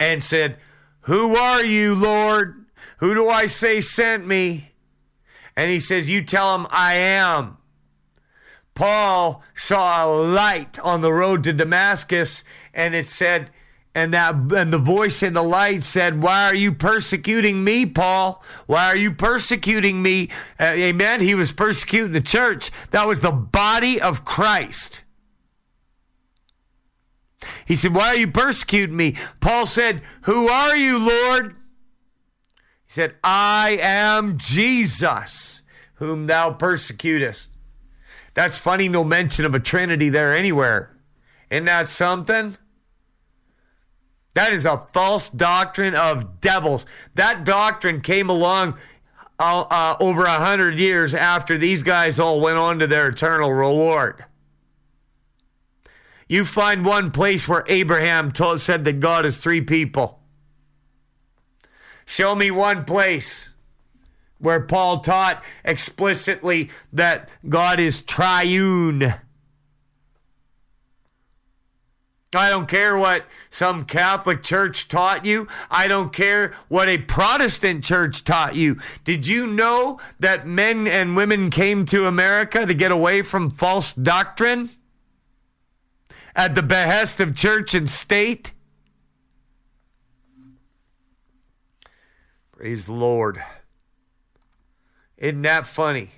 and 0.00 0.22
said, 0.22 0.56
Who 1.02 1.36
are 1.36 1.64
you, 1.64 1.94
Lord? 1.94 2.66
Who 2.98 3.14
do 3.14 3.28
I 3.28 3.46
say 3.46 3.80
sent 3.80 4.26
me? 4.26 4.72
And 5.56 5.70
he 5.70 5.80
says, 5.80 6.10
You 6.10 6.22
tell 6.22 6.54
him 6.54 6.66
I 6.70 6.96
am. 6.96 7.58
Paul 8.74 9.42
saw 9.54 10.04
a 10.04 10.08
light 10.10 10.78
on 10.78 11.02
the 11.02 11.12
road 11.12 11.44
to 11.44 11.52
Damascus, 11.52 12.42
and 12.72 12.94
it 12.94 13.06
said, 13.06 13.50
and 13.94 14.14
that 14.14 14.34
and 14.34 14.72
the 14.72 14.78
voice 14.78 15.22
in 15.22 15.32
the 15.32 15.42
light 15.42 15.82
said, 15.82 16.22
"Why 16.22 16.44
are 16.44 16.54
you 16.54 16.72
persecuting 16.72 17.64
me, 17.64 17.86
Paul? 17.86 18.42
Why 18.66 18.86
are 18.86 18.96
you 18.96 19.12
persecuting 19.12 20.02
me?" 20.02 20.28
Uh, 20.58 20.64
amen. 20.76 21.20
He 21.20 21.34
was 21.34 21.52
persecuting 21.52 22.12
the 22.12 22.20
church. 22.20 22.70
That 22.90 23.08
was 23.08 23.20
the 23.20 23.32
body 23.32 24.00
of 24.00 24.24
Christ. 24.24 25.02
He 27.64 27.74
said, 27.74 27.94
"Why 27.94 28.08
are 28.08 28.16
you 28.16 28.28
persecuting 28.28 28.96
me?" 28.96 29.16
Paul 29.40 29.66
said, 29.66 30.02
"Who 30.22 30.48
are 30.48 30.76
you, 30.76 30.98
Lord?" 30.98 31.56
He 32.86 32.92
said, 32.92 33.16
"I 33.24 33.78
am 33.80 34.38
Jesus, 34.38 35.62
whom 35.94 36.26
thou 36.26 36.52
persecutest." 36.52 37.48
That's 38.34 38.58
funny. 38.58 38.88
No 38.88 39.02
mention 39.02 39.44
of 39.44 39.54
a 39.54 39.60
Trinity 39.60 40.08
there 40.08 40.34
anywhere. 40.34 40.96
Isn't 41.50 41.64
that 41.64 41.88
something? 41.88 42.56
That 44.34 44.52
is 44.52 44.64
a 44.64 44.78
false 44.78 45.28
doctrine 45.28 45.94
of 45.94 46.40
devils. 46.40 46.86
That 47.14 47.44
doctrine 47.44 48.00
came 48.00 48.30
along 48.30 48.78
uh, 49.38 49.64
uh, 49.70 49.96
over 49.98 50.24
a 50.24 50.38
hundred 50.38 50.78
years 50.78 51.14
after 51.14 51.58
these 51.58 51.82
guys 51.82 52.18
all 52.18 52.40
went 52.40 52.58
on 52.58 52.78
to 52.78 52.86
their 52.86 53.08
eternal 53.08 53.52
reward. 53.52 54.24
You 56.28 56.44
find 56.44 56.84
one 56.84 57.10
place 57.10 57.48
where 57.48 57.64
Abraham 57.66 58.30
told, 58.30 58.60
said 58.60 58.84
that 58.84 59.00
God 59.00 59.26
is 59.26 59.38
three 59.38 59.62
people. 59.62 60.20
Show 62.06 62.36
me 62.36 62.52
one 62.52 62.84
place 62.84 63.50
where 64.38 64.60
Paul 64.60 64.98
taught 64.98 65.42
explicitly 65.64 66.70
that 66.92 67.30
God 67.48 67.80
is 67.80 68.00
triune. 68.00 69.14
I 72.32 72.50
don't 72.50 72.68
care 72.68 72.96
what 72.96 73.26
some 73.50 73.84
Catholic 73.84 74.44
church 74.44 74.86
taught 74.86 75.24
you. 75.24 75.48
I 75.68 75.88
don't 75.88 76.12
care 76.12 76.54
what 76.68 76.88
a 76.88 76.98
Protestant 76.98 77.82
church 77.82 78.22
taught 78.22 78.54
you. 78.54 78.76
Did 79.02 79.26
you 79.26 79.48
know 79.48 79.98
that 80.20 80.46
men 80.46 80.86
and 80.86 81.16
women 81.16 81.50
came 81.50 81.84
to 81.86 82.06
America 82.06 82.64
to 82.64 82.74
get 82.74 82.92
away 82.92 83.22
from 83.22 83.50
false 83.50 83.92
doctrine 83.92 84.70
at 86.36 86.54
the 86.54 86.62
behest 86.62 87.18
of 87.18 87.34
church 87.34 87.74
and 87.74 87.90
state? 87.90 88.52
Praise 92.52 92.86
the 92.86 92.92
Lord. 92.92 93.42
Isn't 95.16 95.42
that 95.42 95.66
funny? 95.66 96.10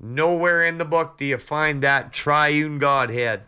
Nowhere 0.00 0.64
in 0.64 0.78
the 0.78 0.84
book 0.84 1.16
do 1.16 1.24
you 1.24 1.38
find 1.38 1.80
that 1.84 2.12
triune 2.12 2.80
Godhead 2.80 3.42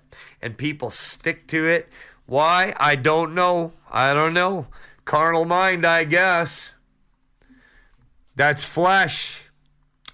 and 0.45 0.59
people 0.59 0.91
stick 0.91 1.47
to 1.49 1.67
it. 1.67 1.89
Why? 2.27 2.75
I 2.77 2.97
don't 2.97 3.35
know. 3.35 3.73
I 3.91 4.13
don't 4.13 4.35
know. 4.35 4.67
Carnal 5.07 5.47
mind, 5.47 5.87
I 5.87 6.05
guess. 6.05 6.73
That's 8.37 8.63
flesh. 8.63 9.51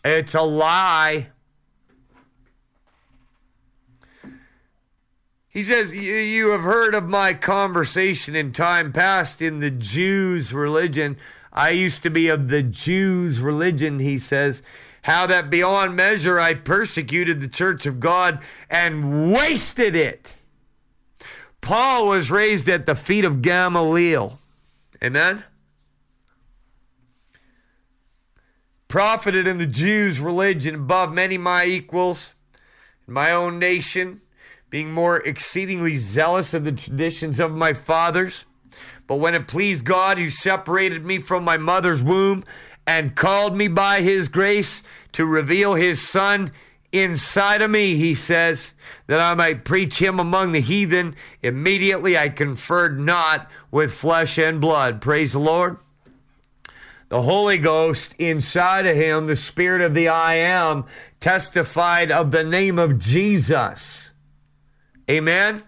It's 0.05 0.35
a 0.35 0.43
lie. 0.43 1.31
He 5.49 5.65
says, 5.65 5.93
You 5.93 6.51
have 6.51 6.63
heard 6.63 6.95
of 6.95 7.09
my 7.09 7.35
conversation 7.35 8.37
in 8.37 8.53
time 8.53 8.93
past 8.93 9.43
in 9.43 9.59
the 9.59 9.71
Jews' 9.71 10.53
religion. 10.53 11.17
I 11.53 11.71
used 11.71 12.05
to 12.05 12.11
be 12.11 12.29
of 12.29 12.47
the 12.47 12.63
Jews' 12.63 13.41
religion, 13.41 13.99
he 13.99 14.17
says 14.17 14.63
how 15.03 15.27
that 15.27 15.51
beyond 15.51 15.97
measure 15.97 16.39
I 16.39 16.55
persecuted 16.55 17.41
the 17.41 17.49
church 17.49 17.87
of 17.87 18.01
God 18.01 18.41
and 18.69 19.33
wasted 19.33 19.95
it. 19.95 20.35
Paul 21.61 22.09
was 22.09 22.31
raised 22.31 22.69
at 22.69 22.87
the 22.87 22.95
feet 22.95 23.25
of 23.25 23.43
Gamaliel. 23.43 24.39
Amen? 25.03 25.45
Profited 28.89 29.47
in 29.47 29.59
the 29.59 29.67
Jews' 29.67 30.21
religion 30.21 30.75
above 30.75 31.13
many 31.13 31.39
my 31.39 31.65
equals, 31.65 32.31
in 33.07 33.15
my 33.15 33.31
own 33.31 33.59
nation, 33.59 34.21
being 34.69 34.93
more 34.93 35.19
exceedingly 35.19 35.97
zealous 35.97 36.55
of 36.55 36.65
the 36.65 36.73
traditions 36.73 37.41
of 37.41 37.53
my 37.53 37.73
fathers. 37.73 38.45
But 39.07 39.17
when 39.17 39.35
it 39.35 39.49
pleased 39.49 39.85
God, 39.85 40.19
who 40.19 40.31
separated 40.31 41.05
me 41.05 41.19
from 41.19 41.45
my 41.45 41.57
mother's 41.57 42.03
womb, 42.03 42.45
and 42.87 43.15
called 43.17 43.57
me 43.57 43.69
by 43.69 44.01
his 44.01 44.29
grace 44.29 44.83
to 45.13 45.25
reveal 45.25 45.75
his 45.75 46.07
son 46.07 46.53
inside 46.93 47.63
of 47.63 47.71
me, 47.71 47.97
he 47.97 48.15
says, 48.15 48.73
that 49.07 49.21
I 49.21 49.35
might 49.35 49.65
preach 49.65 50.01
him 50.01 50.19
among 50.19 50.53
the 50.53 50.61
heathen. 50.61 51.15
Immediately 51.43 52.19
I 52.19 52.29
conferred 52.29 52.99
not 52.99 53.51
with 53.71 53.93
flesh 53.93 54.39
and 54.39 54.61
blood. 54.61 55.01
Praise 55.01 55.33
the 55.33 55.39
Lord. 55.39 55.79
The 57.09 57.23
Holy 57.23 57.59
Ghost 57.59 58.15
inside 58.19 58.87
of 58.87 58.97
him, 58.97 59.27
the 59.27 59.37
Spirit 59.37 59.83
of 59.83 59.95
the 59.95 60.09
I 60.09 60.35
am, 60.35 60.85
testified 61.19 62.11
of 62.11 62.31
the 62.31 62.45
name 62.45 62.79
of 62.79 62.99
Jesus. 62.99 64.11
Amen. 65.11 65.65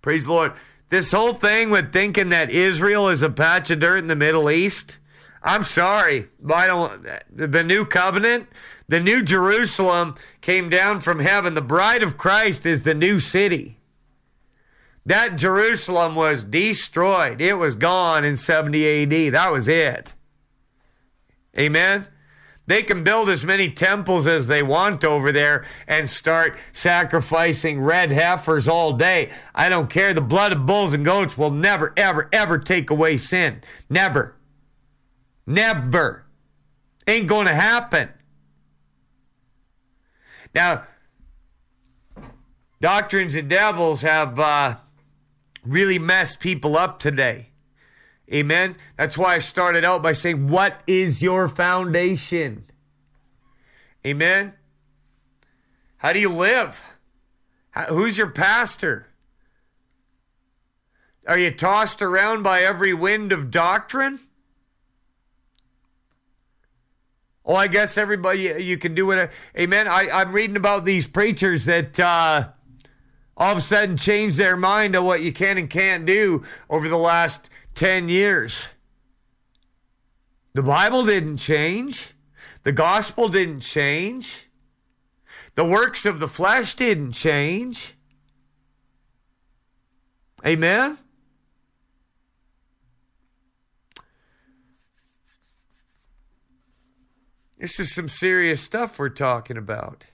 Praise 0.00 0.24
the 0.24 0.32
Lord. 0.32 0.52
This 0.88 1.12
whole 1.12 1.34
thing 1.34 1.68
with 1.68 1.92
thinking 1.92 2.30
that 2.30 2.50
Israel 2.50 3.08
is 3.08 3.20
a 3.20 3.28
patch 3.28 3.70
of 3.70 3.80
dirt 3.80 3.98
in 3.98 4.06
the 4.06 4.16
Middle 4.16 4.50
East, 4.50 4.98
I'm 5.42 5.64
sorry. 5.64 6.28
I 6.52 6.66
don't. 6.66 7.06
The 7.30 7.62
new 7.62 7.84
covenant, 7.84 8.48
the 8.88 9.00
new 9.00 9.22
Jerusalem 9.22 10.16
came 10.40 10.68
down 10.68 11.00
from 11.00 11.20
heaven. 11.20 11.54
The 11.54 11.60
bride 11.60 12.02
of 12.02 12.18
Christ 12.18 12.66
is 12.66 12.82
the 12.82 12.94
new 12.94 13.20
city. 13.20 13.78
That 15.06 15.36
Jerusalem 15.36 16.14
was 16.14 16.44
destroyed. 16.44 17.40
It 17.40 17.54
was 17.54 17.74
gone 17.74 18.24
in 18.24 18.36
70 18.36 19.02
AD. 19.02 19.32
That 19.32 19.52
was 19.52 19.68
it. 19.68 20.14
Amen. 21.58 22.06
They 22.66 22.82
can 22.82 23.02
build 23.02 23.30
as 23.30 23.46
many 23.46 23.70
temples 23.70 24.26
as 24.26 24.46
they 24.46 24.62
want 24.62 25.02
over 25.02 25.32
there 25.32 25.64
and 25.86 26.10
start 26.10 26.58
sacrificing 26.70 27.80
red 27.80 28.10
heifers 28.10 28.68
all 28.68 28.92
day. 28.92 29.32
I 29.54 29.70
don't 29.70 29.88
care. 29.88 30.12
The 30.12 30.20
blood 30.20 30.52
of 30.52 30.66
bulls 30.66 30.92
and 30.92 31.02
goats 31.02 31.38
will 31.38 31.50
never, 31.50 31.94
ever, 31.96 32.28
ever 32.30 32.58
take 32.58 32.90
away 32.90 33.16
sin. 33.16 33.62
Never. 33.88 34.36
Never. 35.48 36.26
Ain't 37.06 37.26
going 37.26 37.46
to 37.46 37.54
happen. 37.54 38.10
Now, 40.54 40.84
doctrines 42.82 43.34
and 43.34 43.48
devils 43.48 44.02
have 44.02 44.38
uh, 44.38 44.76
really 45.64 45.98
messed 45.98 46.40
people 46.40 46.76
up 46.76 46.98
today. 46.98 47.48
Amen. 48.30 48.76
That's 48.98 49.16
why 49.16 49.36
I 49.36 49.38
started 49.38 49.86
out 49.86 50.02
by 50.02 50.12
saying, 50.12 50.48
What 50.48 50.82
is 50.86 51.22
your 51.22 51.48
foundation? 51.48 52.66
Amen. 54.06 54.52
How 55.96 56.12
do 56.12 56.20
you 56.20 56.28
live? 56.28 56.82
How, 57.70 57.84
who's 57.84 58.18
your 58.18 58.30
pastor? 58.30 59.06
Are 61.26 61.38
you 61.38 61.50
tossed 61.50 62.02
around 62.02 62.42
by 62.42 62.60
every 62.60 62.92
wind 62.92 63.32
of 63.32 63.50
doctrine? 63.50 64.20
Oh, 67.48 67.54
I 67.54 67.66
guess 67.66 67.96
everybody, 67.96 68.62
you 68.62 68.76
can 68.76 68.94
do 68.94 69.10
it. 69.12 69.30
Amen. 69.58 69.88
I, 69.88 70.10
I'm 70.10 70.32
reading 70.32 70.58
about 70.58 70.84
these 70.84 71.08
preachers 71.08 71.64
that 71.64 71.98
uh, 71.98 72.50
all 73.38 73.52
of 73.52 73.58
a 73.58 73.62
sudden 73.62 73.96
change 73.96 74.36
their 74.36 74.54
mind 74.54 74.94
on 74.94 75.06
what 75.06 75.22
you 75.22 75.32
can 75.32 75.56
and 75.56 75.70
can't 75.70 76.04
do 76.04 76.44
over 76.68 76.90
the 76.90 76.98
last 76.98 77.48
10 77.74 78.08
years. 78.08 78.68
The 80.52 80.62
Bible 80.62 81.06
didn't 81.06 81.38
change, 81.38 82.12
the 82.64 82.72
gospel 82.72 83.30
didn't 83.30 83.60
change, 83.60 84.46
the 85.54 85.64
works 85.64 86.04
of 86.04 86.20
the 86.20 86.28
flesh 86.28 86.74
didn't 86.74 87.12
change. 87.12 87.94
Amen. 90.44 90.98
This 97.58 97.80
is 97.80 97.92
some 97.92 98.08
serious 98.08 98.62
stuff 98.62 98.98
we're 98.98 99.08
talking 99.08 99.56
about. 99.56 100.04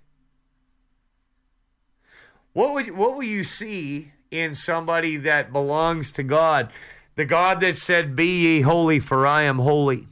What 2.55 2.73
would 2.73 2.97
what 2.97 3.15
will 3.15 3.23
you 3.23 3.45
see 3.45 4.12
in 4.31 4.55
somebody 4.55 5.16
that 5.19 5.53
belongs 5.53 6.11
to 6.12 6.23
God? 6.23 6.71
The 7.16 7.25
God 7.25 7.61
that 7.61 7.77
said, 7.77 8.16
Be 8.16 8.27
ye 8.27 8.61
holy, 8.62 8.99
for 8.99 9.27
I 9.27 9.43
am 9.43 9.59
holy. 9.59 10.09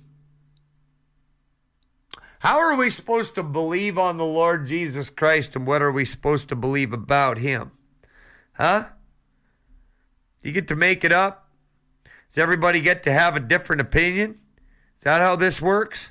How 2.40 2.58
are 2.58 2.76
we 2.76 2.90
supposed 2.90 3.36
to 3.36 3.42
believe 3.42 3.96
on 3.96 4.16
the 4.16 4.24
Lord 4.24 4.66
Jesus 4.66 5.08
Christ 5.08 5.54
and 5.54 5.66
what 5.66 5.80
are 5.80 5.92
we 5.92 6.04
supposed 6.04 6.48
to 6.48 6.56
believe 6.56 6.92
about 6.92 7.38
him? 7.38 7.70
Huh? 8.54 8.86
You 10.42 10.50
get 10.50 10.66
to 10.68 10.76
make 10.76 11.04
it 11.04 11.12
up? 11.12 11.48
Does 12.28 12.38
everybody 12.38 12.80
get 12.80 13.04
to 13.04 13.12
have 13.12 13.36
a 13.36 13.40
different 13.40 13.80
opinion? 13.80 14.40
Is 14.98 15.04
that 15.04 15.20
how 15.20 15.36
this 15.36 15.62
works? 15.62 16.10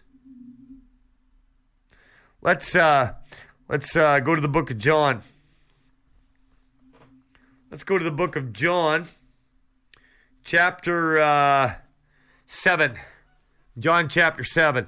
Let's 2.43 2.75
uh 2.75 3.13
let's 3.69 3.95
uh 3.95 4.19
go 4.19 4.33
to 4.33 4.41
the 4.41 4.47
book 4.47 4.71
of 4.71 4.79
John. 4.79 5.21
Let's 7.69 7.83
go 7.83 7.97
to 7.97 8.03
the 8.03 8.11
book 8.11 8.35
of 8.35 8.51
John, 8.51 9.07
chapter 10.43 11.21
uh, 11.21 11.75
7. 12.45 12.97
John 13.79 14.09
chapter 14.09 14.43
7. 14.43 14.87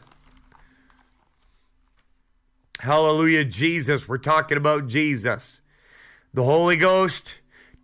Hallelujah, 2.80 3.46
Jesus. 3.46 4.10
We're 4.10 4.18
talking 4.18 4.58
about 4.58 4.88
Jesus. 4.88 5.62
The 6.34 6.44
Holy 6.44 6.76
Ghost 6.76 7.36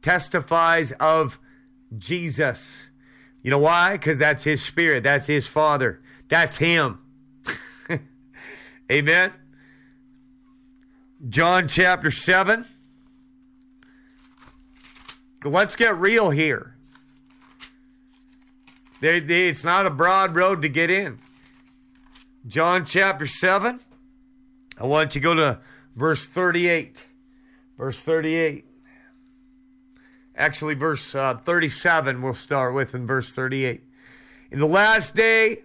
testifies 0.02 0.92
of 0.94 1.40
Jesus. 1.98 2.90
You 3.42 3.52
know 3.52 3.60
why? 3.60 3.94
Because 3.94 4.18
that's 4.18 4.44
His 4.44 4.62
Spirit, 4.62 5.04
that's 5.04 5.28
His 5.28 5.48
Father, 5.48 6.02
that's 6.28 6.58
Him. 6.58 7.00
Amen. 8.92 9.32
John 11.28 11.68
chapter 11.68 12.12
7 12.12 12.66
let's 15.44 15.76
get 15.76 15.98
real 15.98 16.30
here. 16.32 16.76
They, 19.02 19.20
they, 19.20 19.48
it's 19.48 19.64
not 19.64 19.86
a 19.86 19.90
broad 19.90 20.36
road 20.36 20.62
to 20.62 20.70
get 20.70 20.90
in. 20.90 21.20
John 22.48 22.86
chapter 22.86 23.28
7. 23.28 23.80
I 24.78 24.86
want 24.86 25.16
you 25.16 25.22
to 25.22 25.24
go 25.24 25.34
to 25.34 25.60
verse 25.96 26.26
38. 26.26 27.06
Verse 27.78 28.02
38. 28.02 28.66
Actually, 30.36 30.74
verse 30.74 31.14
uh, 31.16 31.36
37 31.36 32.22
we'll 32.22 32.34
start 32.34 32.74
with 32.74 32.96
in 32.96 33.06
verse 33.06 33.32
38. 33.34 33.84
In 34.52 34.60
the 34.60 34.66
last 34.66 35.16
day, 35.16 35.64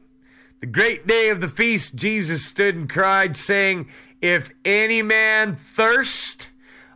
the 0.60 0.66
great 0.66 1.06
day 1.06 1.28
of 1.28 1.40
the 1.40 1.48
feast, 1.48 1.94
Jesus 1.94 2.44
stood 2.44 2.74
and 2.74 2.90
cried, 2.90 3.36
saying, 3.36 3.88
If 4.24 4.54
any 4.64 5.02
man 5.02 5.56
thirst, 5.74 6.48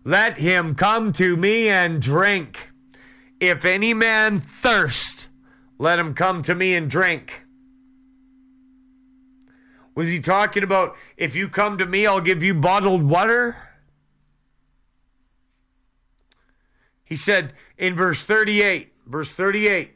let 0.02 0.38
him 0.38 0.74
come 0.74 1.12
to 1.12 1.36
me 1.36 1.68
and 1.68 2.00
drink. 2.00 2.70
If 3.38 3.66
any 3.66 3.92
man 3.92 4.40
thirst, 4.40 5.28
let 5.76 5.98
him 5.98 6.14
come 6.14 6.40
to 6.40 6.55
me 6.55 6.74
and 6.74 6.88
drink. 6.88 7.44
Was 9.94 10.09
he 10.09 10.20
talking 10.20 10.62
about 10.62 10.96
if 11.18 11.36
you 11.36 11.50
come 11.50 11.76
to 11.76 11.84
me, 11.84 12.06
I'll 12.06 12.22
give 12.22 12.42
you 12.42 12.55
bottled 12.55 13.02
water? 13.02 13.56
He 17.05 17.14
said 17.14 17.52
in 17.76 17.94
verse 17.94 18.24
38, 18.24 18.94
verse 19.06 19.34
38, 19.34 19.90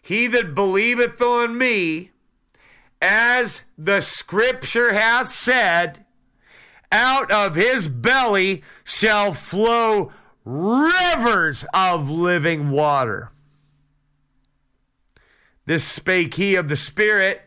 He 0.00 0.28
that 0.28 0.54
believeth 0.54 1.20
on 1.20 1.58
me, 1.58 2.12
as 3.02 3.60
the 3.76 4.00
scripture 4.00 4.94
hath 4.94 5.28
said, 5.28 6.01
out 6.92 7.30
of 7.30 7.54
his 7.54 7.88
belly 7.88 8.62
shall 8.84 9.32
flow 9.32 10.12
rivers 10.44 11.64
of 11.74 12.10
living 12.10 12.70
water. 12.70 13.30
This 15.64 15.84
spake 15.84 16.34
he 16.34 16.54
of 16.56 16.68
the 16.68 16.76
Spirit, 16.76 17.42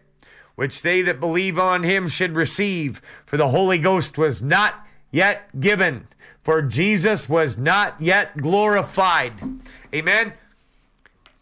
which 0.55 0.81
they 0.81 1.01
that 1.01 1.19
believe 1.19 1.59
on 1.59 1.83
him 1.83 2.07
should 2.07 2.35
receive, 2.35 3.01
for 3.25 3.37
the 3.37 3.49
Holy 3.49 3.77
Ghost 3.77 4.17
was 4.17 4.41
not 4.41 4.85
yet 5.11 5.59
given, 5.59 6.07
for 6.41 6.61
Jesus 6.61 7.27
was 7.27 7.57
not 7.57 7.99
yet 8.01 8.37
glorified. 8.37 9.33
Amen. 9.93 10.33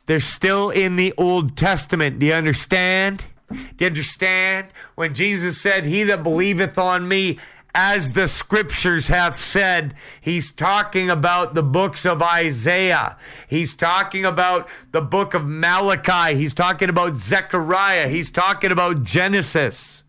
They're 0.05 0.19
still 0.19 0.69
in 0.69 0.95
the 0.95 1.13
Old 1.17 1.55
Testament. 1.55 2.19
Do 2.19 2.25
you 2.25 2.33
understand? 2.33 3.27
Do 3.49 3.57
you 3.79 3.87
understand? 3.87 4.67
When 4.95 5.13
Jesus 5.13 5.61
said, 5.61 5.85
He 5.85 6.03
that 6.03 6.23
believeth 6.23 6.77
on 6.77 7.07
me, 7.07 7.39
as 7.73 8.13
the 8.13 8.27
scriptures 8.27 9.07
have 9.07 9.35
said. 9.35 9.95
He's 10.21 10.51
talking 10.51 11.09
about 11.09 11.53
the 11.53 11.63
books 11.63 12.05
of 12.05 12.21
Isaiah. 12.21 13.17
He's 13.47 13.75
talking 13.75 14.25
about 14.25 14.69
the 14.91 15.01
book 15.01 15.33
of 15.33 15.45
Malachi. 15.45 16.35
He's 16.35 16.53
talking 16.53 16.89
about 16.89 17.17
Zechariah. 17.17 18.07
He's 18.07 18.29
talking 18.29 18.71
about 18.71 19.03
Genesis. 19.03 20.03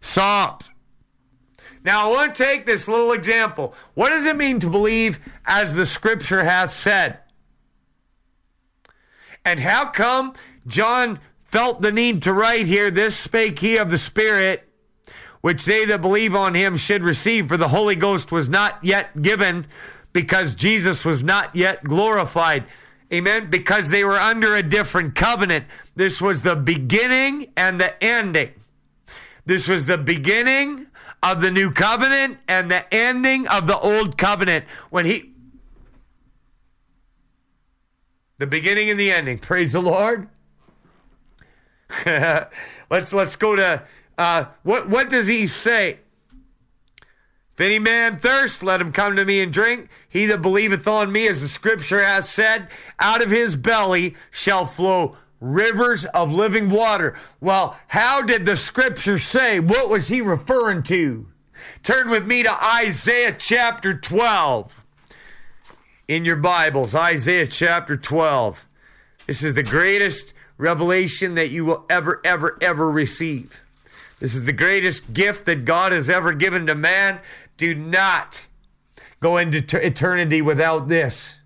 Psalms. 0.00 0.70
Now, 1.82 2.08
I 2.08 2.12
want 2.12 2.34
to 2.34 2.44
take 2.44 2.66
this 2.66 2.88
little 2.88 3.12
example. 3.12 3.74
What 3.94 4.10
does 4.10 4.26
it 4.26 4.36
mean 4.36 4.60
to 4.60 4.68
believe 4.68 5.18
as 5.46 5.74
the 5.74 5.86
scripture 5.86 6.44
hath 6.44 6.72
said? 6.72 7.20
And 9.44 9.60
how 9.60 9.86
come 9.86 10.34
John 10.66 11.20
felt 11.44 11.80
the 11.80 11.92
need 11.92 12.22
to 12.22 12.34
write 12.34 12.66
here, 12.66 12.90
This 12.90 13.16
spake 13.16 13.60
he 13.60 13.76
of 13.76 13.90
the 13.90 13.96
Spirit? 13.96 14.69
Which 15.40 15.64
they 15.64 15.84
that 15.86 16.00
believe 16.00 16.34
on 16.34 16.54
him 16.54 16.76
should 16.76 17.02
receive, 17.02 17.48
for 17.48 17.56
the 17.56 17.68
Holy 17.68 17.96
Ghost 17.96 18.30
was 18.30 18.48
not 18.48 18.78
yet 18.82 19.22
given 19.22 19.66
because 20.12 20.54
Jesus 20.54 21.04
was 21.04 21.24
not 21.24 21.54
yet 21.54 21.84
glorified. 21.84 22.64
Amen. 23.12 23.50
Because 23.50 23.88
they 23.88 24.04
were 24.04 24.18
under 24.18 24.54
a 24.54 24.62
different 24.62 25.14
covenant. 25.14 25.64
This 25.96 26.20
was 26.20 26.42
the 26.42 26.56
beginning 26.56 27.52
and 27.56 27.80
the 27.80 28.02
ending. 28.02 28.52
This 29.44 29.66
was 29.66 29.86
the 29.86 29.98
beginning 29.98 30.86
of 31.22 31.40
the 31.40 31.50
new 31.50 31.72
covenant 31.72 32.38
and 32.46 32.70
the 32.70 32.92
ending 32.94 33.48
of 33.48 33.66
the 33.66 33.78
old 33.78 34.16
covenant. 34.16 34.64
When 34.90 35.06
he, 35.06 35.32
the 38.38 38.46
beginning 38.46 38.90
and 38.90 39.00
the 39.00 39.10
ending. 39.10 39.38
Praise 39.38 39.72
the 39.72 39.82
Lord. 39.82 40.28
let's 42.06 43.12
let's 43.12 43.34
go 43.36 43.56
to 43.56 43.82
uh, 44.20 44.44
what 44.64 44.86
what 44.86 45.08
does 45.08 45.28
he 45.28 45.46
say? 45.46 45.98
If 47.54 47.60
any 47.60 47.78
man 47.78 48.18
thirst, 48.18 48.62
let 48.62 48.80
him 48.80 48.92
come 48.92 49.16
to 49.16 49.24
me 49.24 49.40
and 49.40 49.50
drink. 49.50 49.88
He 50.06 50.26
that 50.26 50.42
believeth 50.42 50.86
on 50.86 51.10
me, 51.10 51.26
as 51.26 51.40
the 51.40 51.48
scripture 51.48 52.02
hath 52.02 52.26
said, 52.26 52.68
out 52.98 53.22
of 53.22 53.30
his 53.30 53.56
belly 53.56 54.14
shall 54.30 54.66
flow 54.66 55.16
rivers 55.40 56.04
of 56.04 56.30
living 56.30 56.68
water. 56.68 57.18
Well, 57.40 57.80
how 57.88 58.20
did 58.20 58.44
the 58.44 58.58
scripture 58.58 59.18
say? 59.18 59.58
What 59.58 59.88
was 59.88 60.08
he 60.08 60.20
referring 60.20 60.82
to? 60.84 61.26
Turn 61.82 62.10
with 62.10 62.26
me 62.26 62.42
to 62.42 62.64
Isaiah 62.64 63.34
chapter 63.38 63.94
12 63.94 64.84
in 66.08 66.26
your 66.26 66.36
Bibles. 66.36 66.94
Isaiah 66.94 67.46
chapter 67.46 67.96
12. 67.96 68.66
This 69.26 69.42
is 69.42 69.54
the 69.54 69.62
greatest 69.62 70.34
revelation 70.58 71.36
that 71.36 71.48
you 71.48 71.64
will 71.64 71.86
ever, 71.88 72.20
ever, 72.22 72.58
ever 72.60 72.90
receive. 72.90 73.62
This 74.20 74.34
is 74.34 74.44
the 74.44 74.52
greatest 74.52 75.12
gift 75.12 75.46
that 75.46 75.64
God 75.64 75.92
has 75.92 76.08
ever 76.08 76.32
given 76.32 76.66
to 76.66 76.74
man. 76.74 77.20
Do 77.56 77.74
not 77.74 78.42
go 79.18 79.38
into 79.38 79.84
eternity 79.84 80.40
without 80.40 80.88
this. 80.88 81.36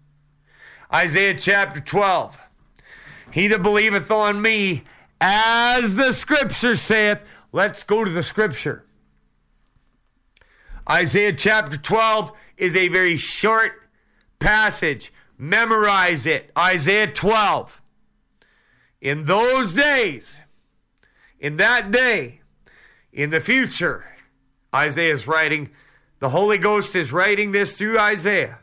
Isaiah 0.92 1.34
chapter 1.34 1.80
12. 1.80 2.38
He 3.30 3.48
that 3.48 3.62
believeth 3.62 4.10
on 4.10 4.42
me, 4.42 4.84
as 5.20 5.94
the 5.94 6.12
scripture 6.12 6.76
saith. 6.76 7.26
Let's 7.52 7.84
go 7.84 8.04
to 8.04 8.10
the 8.10 8.22
scripture. 8.22 8.84
Isaiah 10.90 11.32
chapter 11.32 11.76
12 11.76 12.32
is 12.56 12.76
a 12.76 12.88
very 12.88 13.16
short 13.16 13.72
passage. 14.38 15.12
Memorize 15.38 16.26
it. 16.26 16.50
Isaiah 16.58 17.06
12. 17.06 17.80
In 19.00 19.24
those 19.24 19.74
days, 19.74 20.40
in 21.38 21.56
that 21.56 21.90
day, 21.90 22.40
in 23.14 23.30
the 23.30 23.40
future, 23.40 24.04
Isaiah 24.74 25.12
is 25.12 25.28
writing, 25.28 25.70
the 26.18 26.30
Holy 26.30 26.58
Ghost 26.58 26.96
is 26.96 27.12
writing 27.12 27.52
this 27.52 27.78
through 27.78 27.98
Isaiah. 27.98 28.58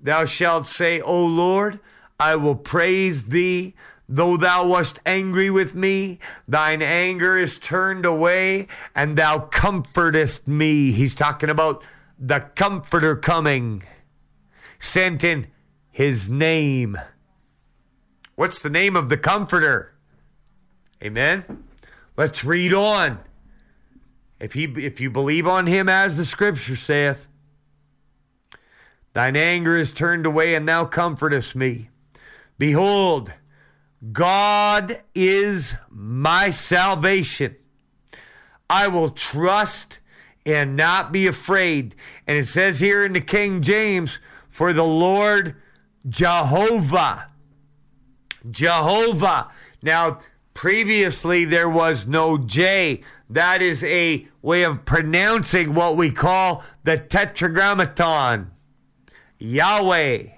Thou 0.00 0.24
shalt 0.24 0.66
say, 0.68 1.00
O 1.00 1.24
Lord, 1.24 1.80
I 2.18 2.36
will 2.36 2.54
praise 2.54 3.26
thee. 3.26 3.74
Though 4.08 4.36
thou 4.36 4.66
wast 4.66 5.00
angry 5.04 5.50
with 5.50 5.74
me, 5.74 6.20
thine 6.46 6.82
anger 6.82 7.36
is 7.36 7.58
turned 7.58 8.04
away, 8.04 8.68
and 8.94 9.16
thou 9.16 9.40
comfortest 9.40 10.46
me. 10.46 10.92
He's 10.92 11.14
talking 11.14 11.48
about 11.48 11.82
the 12.18 12.40
Comforter 12.54 13.16
coming, 13.16 13.82
sent 14.78 15.24
in 15.24 15.46
his 15.90 16.30
name. 16.30 16.98
What's 18.36 18.62
the 18.62 18.70
name 18.70 18.94
of 18.94 19.08
the 19.08 19.16
Comforter? 19.16 19.94
Amen. 21.02 21.64
Let's 22.16 22.44
read 22.44 22.72
on. 22.72 23.18
If 24.38 24.52
he 24.52 24.64
if 24.64 25.00
you 25.00 25.10
believe 25.10 25.46
on 25.46 25.66
him 25.66 25.88
as 25.88 26.16
the 26.16 26.24
scripture 26.24 26.76
saith, 26.76 27.28
thine 29.12 29.36
anger 29.36 29.76
is 29.76 29.92
turned 29.92 30.26
away 30.26 30.54
and 30.54 30.68
thou 30.68 30.84
comfortest 30.84 31.56
me. 31.56 31.90
Behold, 32.58 33.32
God 34.12 35.02
is 35.14 35.76
my 35.88 36.50
salvation. 36.50 37.56
I 38.68 38.88
will 38.88 39.08
trust 39.08 40.00
and 40.46 40.76
not 40.76 41.10
be 41.10 41.26
afraid. 41.26 41.94
And 42.26 42.38
it 42.38 42.46
says 42.46 42.80
here 42.80 43.04
in 43.04 43.12
the 43.12 43.20
King 43.20 43.62
James, 43.62 44.20
for 44.48 44.72
the 44.72 44.84
Lord 44.84 45.56
Jehovah. 46.08 47.30
Jehovah. 48.50 49.50
Now, 49.82 50.20
previously 50.54 51.44
there 51.44 51.68
was 51.68 52.06
no 52.06 52.38
J. 52.38 53.02
That 53.28 53.60
is 53.60 53.84
a 53.84 54.26
way 54.40 54.62
of 54.62 54.84
pronouncing 54.84 55.74
what 55.74 55.96
we 55.96 56.10
call 56.10 56.64
the 56.84 56.96
tetragrammaton. 56.96 58.52
Yahweh. 59.38 60.28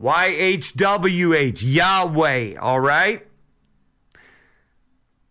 YHWH, 0.00 1.62
Yahweh, 1.64 2.56
all 2.60 2.80
right? 2.80 3.26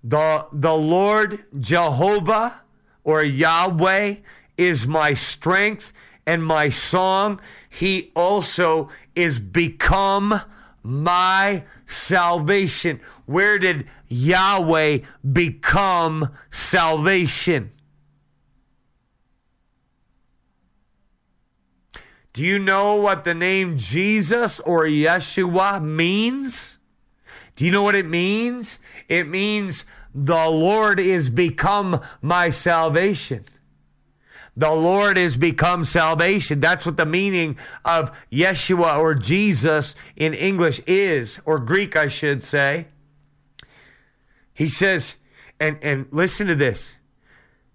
The, 0.04 0.48
the 0.52 0.74
Lord 0.74 1.46
Jehovah 1.60 2.62
or 3.04 3.24
Yahweh 3.24 4.16
is 4.58 4.88
my 4.88 5.14
strength 5.14 5.94
and 6.26 6.44
my 6.44 6.70
song. 6.70 7.40
He 7.70 8.12
also 8.16 8.90
is 9.16 9.38
become 9.38 10.42
my 10.86 11.64
salvation. 11.88 13.02
Where 13.26 13.58
did 13.58 13.88
Yahweh 14.08 15.00
become 15.34 16.32
salvation? 16.52 17.72
Do 22.34 22.44
you 22.44 22.60
know 22.60 22.96
what 22.96 23.24
the 23.24 23.34
name 23.34 23.78
Jesus 23.78 24.60
or 24.60 24.84
Yeshua 24.84 25.82
means? 25.84 26.78
Do 27.56 27.66
you 27.66 27.72
know 27.72 27.82
what 27.82 27.96
it 27.96 28.06
means? 28.06 28.78
It 29.08 29.28
means 29.28 29.86
the 30.14 30.48
Lord 30.50 31.00
is 31.00 31.30
become 31.30 32.02
my 32.22 32.52
salvation. 32.52 33.46
The 34.58 34.72
Lord 34.72 35.18
is 35.18 35.36
become 35.36 35.84
salvation. 35.84 36.62
That's 36.62 36.86
what 36.86 36.98
the 36.98 37.06
meaning 37.06 37.58
of 37.84 38.18
Yeshua 38.32 38.98
or 38.98 39.14
Jesus 39.14 39.96
in 40.16 40.34
English 40.34 40.80
is, 40.88 41.42
or 41.46 41.60
Greek, 41.60 41.96
I 41.96 42.08
should 42.08 42.42
say. 42.42 42.88
He 44.54 44.70
says, 44.70 45.16
and, 45.60 45.78
and 45.82 46.08
listen 46.12 46.48
to 46.48 46.56
this. 46.56 46.96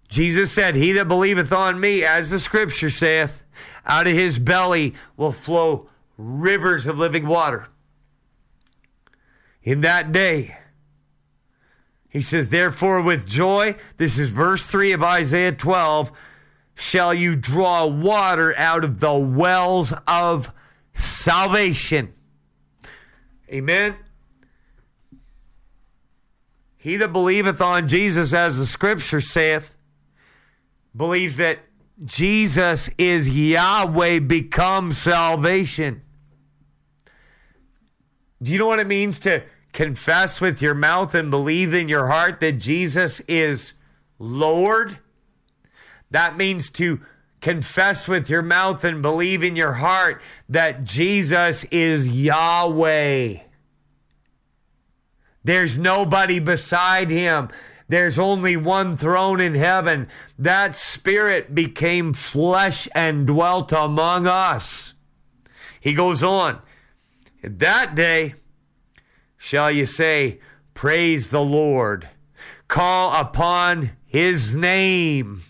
Jesus 0.09 0.51
said, 0.51 0.75
He 0.75 0.93
that 0.93 1.07
believeth 1.07 1.53
on 1.53 1.79
me, 1.79 2.03
as 2.03 2.31
the 2.31 2.39
scripture 2.39 2.91
saith, 2.91 3.45
out 3.87 4.07
of 4.07 4.15
his 4.15 4.39
belly 4.39 4.95
will 5.17 5.33
flow 5.33 5.89
rivers 6.17 6.87
of 6.87 6.99
living 6.99 7.27
water. 7.27 7.69
In 9.63 9.83
that 9.83 10.13
day, 10.13 10.57
he 12.09 12.23
says, 12.23 12.49
Therefore, 12.49 13.03
with 13.03 13.27
joy, 13.27 13.77
this 13.99 14.19
is 14.19 14.31
verse 14.31 14.67
3 14.67 14.93
of 14.93 15.03
Isaiah 15.03 15.53
12, 15.53 16.11
shall 16.81 17.13
you 17.13 17.37
draw 17.37 17.85
water 17.85 18.57
out 18.57 18.85
of 18.85 19.01
the 19.01 19.13
wells 19.13 19.93
of 20.07 20.51
salvation. 20.95 22.15
Amen. 23.51 23.97
He 26.79 26.97
that 26.97 27.13
believeth 27.13 27.61
on 27.61 27.87
Jesus, 27.87 28.33
as 28.33 28.57
the 28.57 28.65
scripture 28.65 29.21
saith, 29.21 29.75
believes 30.97 31.37
that 31.37 31.59
Jesus 32.03 32.89
is 32.97 33.29
Yahweh 33.29 34.21
become 34.21 34.93
salvation. 34.93 36.01
Do 38.43 38.53
you 38.53 38.59
know 38.59 38.67
what 38.67 38.79
it 38.79 38.87
means 38.87 39.19
to 39.21 39.43
confess 39.75 40.41
with 40.41 40.63
your 40.63 40.73
mouth 40.73 41.15
and 41.15 41.31
believe 41.31 41.75
in 41.75 41.91
your 41.91 42.07
heart 42.07 42.41
that 42.41 42.53
Jesus 42.53 43.21
is 43.29 43.75
Lord? 44.19 44.99
That 46.11 46.37
means 46.37 46.71
to 46.71 47.01
confess 47.41 48.07
with 48.07 48.29
your 48.29 48.43
mouth 48.43 48.85
and 48.85 49.03
believe 49.03 49.43
in 49.43 49.57
your 49.57 49.75
heart 49.75 50.23
that 50.49 50.85
Jesus 50.85 51.65
is 51.65 52.09
Yahweh. 52.09 53.39
There's 55.43 55.79
nobody 55.79 56.39
beside 56.39 57.11
him. 57.11 57.49
There's 57.89 58.19
only 58.19 58.57
one 58.57 58.97
throne 58.97 59.41
in 59.41 59.55
heaven. 59.55 60.09
That 60.39 60.77
Spirit 60.77 61.55
became 61.55 62.13
flesh 62.13 62.87
and 62.95 63.27
dwelt 63.27 63.73
among 63.73 64.27
us. 64.27 64.95
He 65.81 65.95
goes 65.95 66.23
on. 66.23 66.61
That 67.43 67.95
day 67.95 68.35
shall 69.39 69.71
you 69.71 69.87
say, 69.87 70.41
Praise 70.75 71.31
the 71.31 71.43
Lord. 71.43 72.09
Call 72.69 73.19
upon 73.19 73.91
his 74.07 74.55
name. 74.55 75.43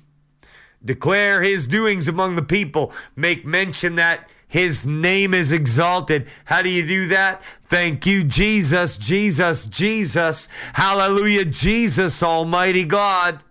Declare 0.84 1.42
his 1.42 1.66
doings 1.66 2.08
among 2.08 2.36
the 2.36 2.42
people. 2.42 2.92
Make 3.14 3.44
mention 3.44 3.96
that 3.96 4.28
his 4.48 4.84
name 4.84 5.32
is 5.32 5.52
exalted. 5.52 6.26
How 6.46 6.62
do 6.62 6.68
you 6.68 6.86
do 6.86 7.08
that? 7.08 7.42
Thank 7.64 8.04
you, 8.04 8.24
Jesus, 8.24 8.96
Jesus, 8.96 9.66
Jesus. 9.66 10.48
Hallelujah, 10.72 11.44
Jesus, 11.44 12.22
Almighty 12.22 12.84
God. 12.84 13.44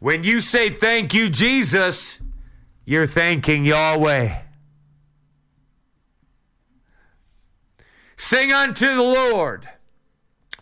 When 0.00 0.24
you 0.24 0.40
say 0.40 0.70
thank 0.70 1.14
you, 1.14 1.28
Jesus, 1.28 2.18
you're 2.84 3.06
thanking 3.06 3.64
Yahweh. 3.64 4.42
Sing 8.16 8.52
unto 8.52 8.94
the 8.94 9.02
Lord, 9.02 9.68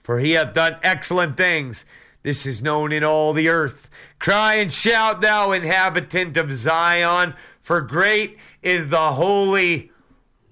for 0.03 0.19
he 0.19 0.32
hath 0.32 0.53
done 0.53 0.77
excellent 0.82 1.39
things. 1.39 1.86
This 2.23 2.44
is 2.44 2.62
known 2.62 2.93
in 2.93 3.03
all 3.05 3.32
the 3.32 3.48
earth. 3.48 3.89
Cry 4.18 4.55
and 4.55 4.72
shout, 4.72 5.20
thou 5.20 5.52
inhabitant 5.52 6.36
of 6.36 6.52
Zion, 6.52 7.34
for 7.60 7.80
great 7.80 8.38
is 8.62 8.88
the 8.88 9.12
Holy 9.12 9.90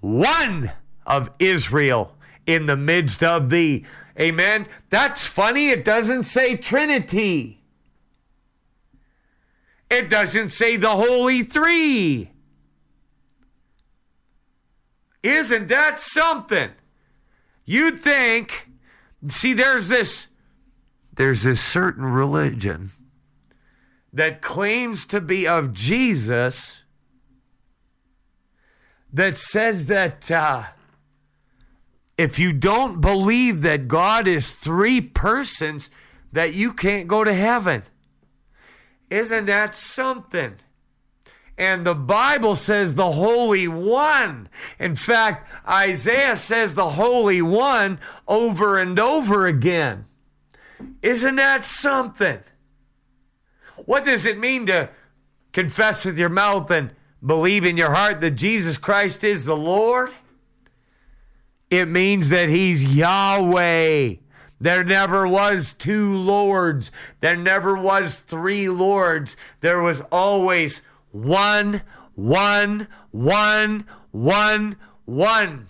One 0.01 0.73
of 1.07 1.31
Israel 1.39 2.15
in 2.47 2.67
the 2.67 2.77
midst 2.77 3.23
of 3.23 3.51
thee. 3.51 3.85
Amen. 4.19 4.67
That's 4.91 5.27
funny. 5.27 5.71
It 5.71 5.85
doesn't 5.85 6.25
say 6.25 6.57
Trinity. 6.57 7.63
It 9.91 10.09
doesn't 10.09 10.51
say 10.51 10.77
the 10.77 10.91
Holy 10.91 11.43
Three. 11.43 12.31
Isn't 15.23 15.69
that 15.69 15.99
something? 15.99 16.71
You'd 17.65 18.01
think, 18.01 18.69
see, 19.29 19.55
there's 19.55 19.89
this, 19.89 20.27
there's 21.15 21.45
this 21.45 21.63
certain 21.63 22.05
religion 22.05 22.91
that 24.15 24.41
claims 24.41 25.05
to 25.07 25.21
be 25.21 25.47
of 25.47 25.73
Jesus 25.73 26.85
that 29.13 29.37
says 29.37 29.87
that 29.87 30.31
uh, 30.31 30.65
if 32.17 32.39
you 32.39 32.53
don't 32.53 33.01
believe 33.01 33.63
that 33.63 33.89
God 33.89 34.29
is 34.29 34.53
three 34.53 35.01
persons, 35.01 35.91
that 36.33 36.55
you 36.55 36.73
can't 36.73 37.09
go 37.09 37.25
to 37.25 37.35
heaven. 37.35 37.83
Isn't 39.11 39.47
that 39.47 39.75
something? 39.75 40.57
And 41.59 41.85
the 41.85 41.95
Bible 41.95 42.57
says 42.57 42.95
the 42.95 43.13
Holy 43.13 43.69
One. 43.69 44.49
In 44.79 44.97
fact, 44.97 45.49
Isaiah 45.69 46.37
says 46.37 46.75
the 46.75 46.91
Holy 46.91 47.43
One 47.43 47.99
over 48.27 48.79
and 48.79 48.99
over 48.99 49.47
again. 49.47 50.07
Isn't 51.03 51.37
that 51.37 51.65
something? 51.65 52.41
What 53.85 54.05
does 54.05 54.25
it 54.25 54.39
mean 54.39 54.67
to 54.67 54.91
confess 55.53 56.05
with 56.05 56.19
your 56.19 56.29
mouth 56.29 56.71
and 56.71 56.91
believe 57.25 57.65
in 57.65 57.77
your 57.77 57.93
heart 57.93 58.21
that 58.21 58.33
Jesus 58.33 58.77
Christ 58.77 59.23
is 59.23 59.45
the 59.45 59.57
Lord? 59.57 60.11
It 61.71 61.87
means 61.87 62.29
that 62.31 62.49
He's 62.49 62.95
Yahweh. 62.95 64.15
There 64.61 64.85
never 64.85 65.27
was 65.29 65.73
two 65.73 66.17
lords. 66.17 66.91
There 67.21 67.37
never 67.37 67.77
was 67.77 68.17
three 68.17 68.69
lords. 68.69 69.37
There 69.61 69.83
was 69.83 70.01
always 70.13 70.81
one, 71.11 71.83
one, 72.15 72.89
one, 73.11 73.85
one, 74.11 74.77
one. 75.05 75.69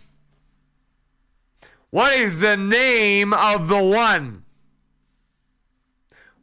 What 1.91 2.15
is 2.15 2.39
the 2.39 2.57
name 2.57 3.33
of 3.33 3.69
the 3.69 3.83
one? 3.83 4.44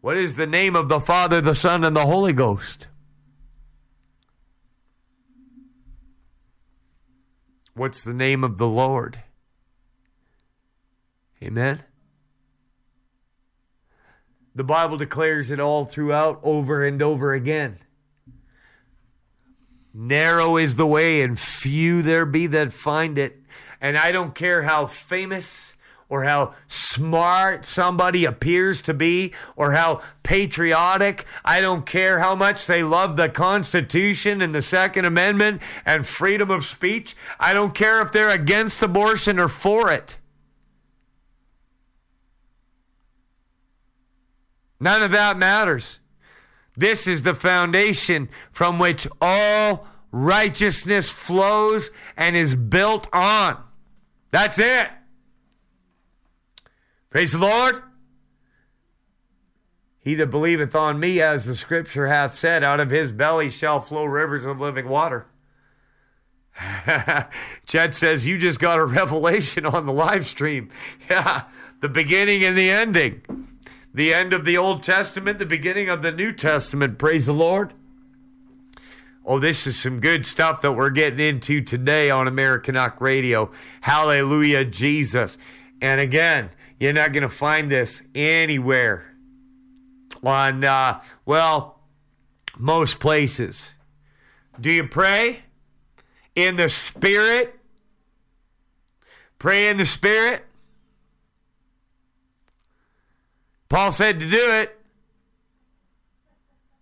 What 0.02 0.18
is 0.18 0.36
the 0.36 0.48
name 0.48 0.76
of 0.76 0.90
the 0.90 1.00
Father, 1.00 1.42
the 1.42 1.54
Son, 1.54 1.84
and 1.84 1.96
the 1.96 2.08
Holy 2.08 2.34
Ghost? 2.34 2.88
What's 7.76 8.04
the 8.04 8.14
name 8.14 8.44
of 8.44 8.58
the 8.58 8.68
Lord? 8.68 9.20
Amen. 11.42 11.84
The 14.56 14.64
Bible 14.64 14.98
declares 14.98 15.52
it 15.52 15.60
all 15.60 15.86
throughout 15.86 16.40
over 16.44 16.84
and 16.84 17.02
over 17.02 17.34
again. 17.34 17.78
Narrow 19.94 20.58
is 20.58 20.76
the 20.76 20.88
way, 20.88 21.22
and 21.22 21.40
few 21.40 22.02
there 22.02 22.26
be 22.26 22.48
that 22.48 22.74
find 22.74 23.20
it. 23.20 23.38
And 23.80 23.98
I 23.98 24.12
don't 24.12 24.34
care 24.34 24.64
how 24.64 24.88
famous 24.88 25.71
or 26.12 26.26
how 26.26 26.54
smart 26.68 27.64
somebody 27.64 28.26
appears 28.26 28.82
to 28.82 28.94
be 28.94 29.34
or 29.56 29.72
how 29.72 30.02
patriotic. 30.24 31.26
I 31.46 31.62
don't 31.62 31.86
care 31.86 32.20
how 32.20 32.36
much 32.36 32.68
they 32.68 32.84
love 32.84 33.16
the 33.16 33.30
Constitution 33.30 34.42
and 34.42 34.54
the 34.54 34.62
Second 34.62 35.06
Amendment 35.06 35.62
and 35.86 36.06
freedom 36.06 36.52
of 36.52 36.66
speech. 36.66 37.16
I 37.40 37.54
don't 37.54 37.74
care 37.74 38.02
if 38.02 38.12
they're 38.12 38.30
against 38.30 38.84
abortion 38.84 39.40
or 39.40 39.48
for 39.48 39.90
it. 39.90 40.18
None 44.82 45.04
of 45.04 45.12
that 45.12 45.38
matters. 45.38 46.00
This 46.76 47.08
is 47.08 47.24
the 47.24 47.36
foundation 47.36 48.28
from 48.52 48.80
which 48.80 49.08
all 49.22 49.88
righteousness 50.12 51.10
flows 51.10 51.90
and 52.18 52.36
is 52.36 52.54
built 52.54 53.08
on. 53.14 53.64
That's 54.32 54.60
it. 54.60 54.90
Praise 57.12 57.34
the 57.34 57.38
Lord. 57.38 57.84
He 60.00 60.16
that 60.16 60.32
believeth 60.32 60.74
on 60.74 61.00
me, 61.00 61.22
as 61.22 61.46
the 61.46 61.56
scripture 61.56 62.08
hath 62.08 62.34
said, 62.34 62.64
out 62.64 62.80
of 62.80 62.90
his 62.90 63.12
belly 63.12 63.52
shall 63.52 63.80
flow 63.80 64.06
rivers 64.06 64.46
of 64.46 64.60
living 64.60 64.90
water. 64.90 65.28
Chet 67.68 67.94
says, 67.94 68.26
You 68.26 68.40
just 68.40 68.60
got 68.60 68.80
a 68.80 68.86
revelation 68.86 69.68
on 69.68 69.86
the 69.86 69.94
live 69.94 70.26
stream. 70.26 70.72
Yeah, 71.10 71.44
the 71.82 71.90
beginning 71.90 72.44
and 72.44 72.58
the 72.58 72.72
ending 72.72 73.22
the 73.94 74.14
end 74.14 74.34
of 74.34 74.46
the 74.46 74.58
Old 74.58 74.84
Testament, 74.84 75.40
the 75.40 75.46
beginning 75.46 75.90
of 75.90 76.02
the 76.02 76.12
New 76.12 76.32
Testament. 76.32 76.98
Praise 76.98 77.26
the 77.26 77.34
Lord. 77.34 77.74
Oh, 79.26 79.40
this 79.40 79.68
is 79.68 79.78
some 79.78 80.00
good 80.00 80.26
stuff 80.26 80.62
that 80.62 80.72
we're 80.72 80.90
getting 80.90 81.20
into 81.20 81.62
today 81.62 82.10
on 82.10 82.28
Americanuck 82.28 83.00
Radio. 83.00 83.52
Hallelujah, 83.82 84.66
Jesus. 84.66 85.38
And 85.82 86.00
again, 86.00 86.50
you're 86.82 86.94
not 86.94 87.14
going 87.14 87.22
to 87.22 87.30
find 87.30 87.70
this 87.70 88.02
anywhere 88.16 89.06
on, 90.24 90.64
uh, 90.64 91.00
well, 91.28 91.80
most 92.58 93.00
places. 93.00 93.70
Do 94.60 94.72
you 94.72 94.88
pray 94.88 95.44
in 96.34 96.56
the 96.56 96.70
Spirit? 96.70 97.56
Pray 99.38 99.70
in 99.70 99.78
the 99.78 99.86
Spirit? 99.86 100.44
Paul 103.70 103.92
said 103.92 104.20
to 104.20 104.28
do 104.28 104.52
it. 104.52 104.76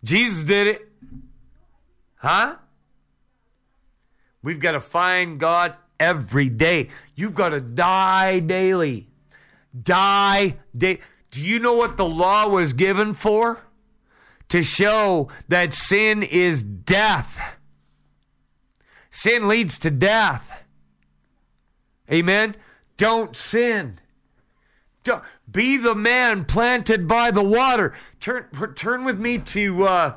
Jesus 0.01 0.45
did 0.45 0.67
it. 0.67 0.89
Huh? 2.15 2.55
We've 4.41 4.61
got 4.61 4.71
to 4.71 4.81
find 4.81 5.41
God 5.41 5.75
every 5.99 6.47
day. 6.47 6.87
You've 7.15 7.35
got 7.35 7.49
to 7.49 7.59
die 7.59 8.39
daily. 8.39 9.08
Die 9.79 10.57
day. 10.75 10.99
Do 11.31 11.41
you 11.41 11.59
know 11.59 11.73
what 11.73 11.97
the 11.97 12.07
law 12.07 12.47
was 12.47 12.73
given 12.73 13.13
for? 13.13 13.61
To 14.49 14.63
show 14.63 15.29
that 15.47 15.73
sin 15.73 16.23
is 16.23 16.63
death. 16.63 17.57
Sin 19.11 19.47
leads 19.47 19.77
to 19.79 19.91
death. 19.91 20.63
Amen. 22.11 22.55
Don't 22.97 23.35
sin. 23.35 23.99
Don't, 25.03 25.23
be 25.49 25.77
the 25.77 25.95
man 25.95 26.45
planted 26.45 27.07
by 27.07 27.31
the 27.31 27.43
water. 27.43 27.93
Turn, 28.19 28.47
turn 28.75 29.03
with 29.03 29.19
me 29.19 29.37
to 29.37 29.83
uh, 29.83 30.15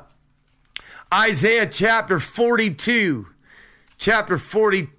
Isaiah 1.13 1.67
chapter 1.67 2.19
42. 2.19 3.27
Chapter 3.97 4.37
40, 4.37 4.89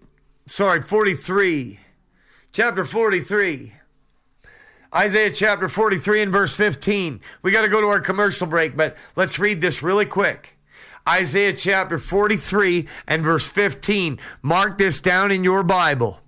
sorry, 0.47 0.81
43. 0.81 1.81
Chapter 2.53 2.85
43. 2.85 3.75
Isaiah 4.95 5.33
chapter 5.33 5.69
43 5.69 6.23
and 6.23 6.33
verse 6.33 6.55
15. 6.55 7.21
We 7.43 7.51
got 7.51 7.63
to 7.63 7.69
go 7.69 7.81
to 7.81 7.89
our 7.89 8.01
commercial 8.01 8.47
break, 8.47 8.77
but 8.77 8.97
let's 9.17 9.39
read 9.39 9.61
this 9.61 9.83
really 9.83 10.07
quick. 10.07 10.57
Isaiah 11.09 11.53
chapter 11.53 11.99
43 11.99 12.89
and 13.07 13.23
verse 13.23 13.47
15. 13.47 14.19
Mark 14.43 14.79
this 14.79 15.01
down 15.01 15.31
in 15.31 15.45
your 15.45 15.63
Bible. 15.63 16.21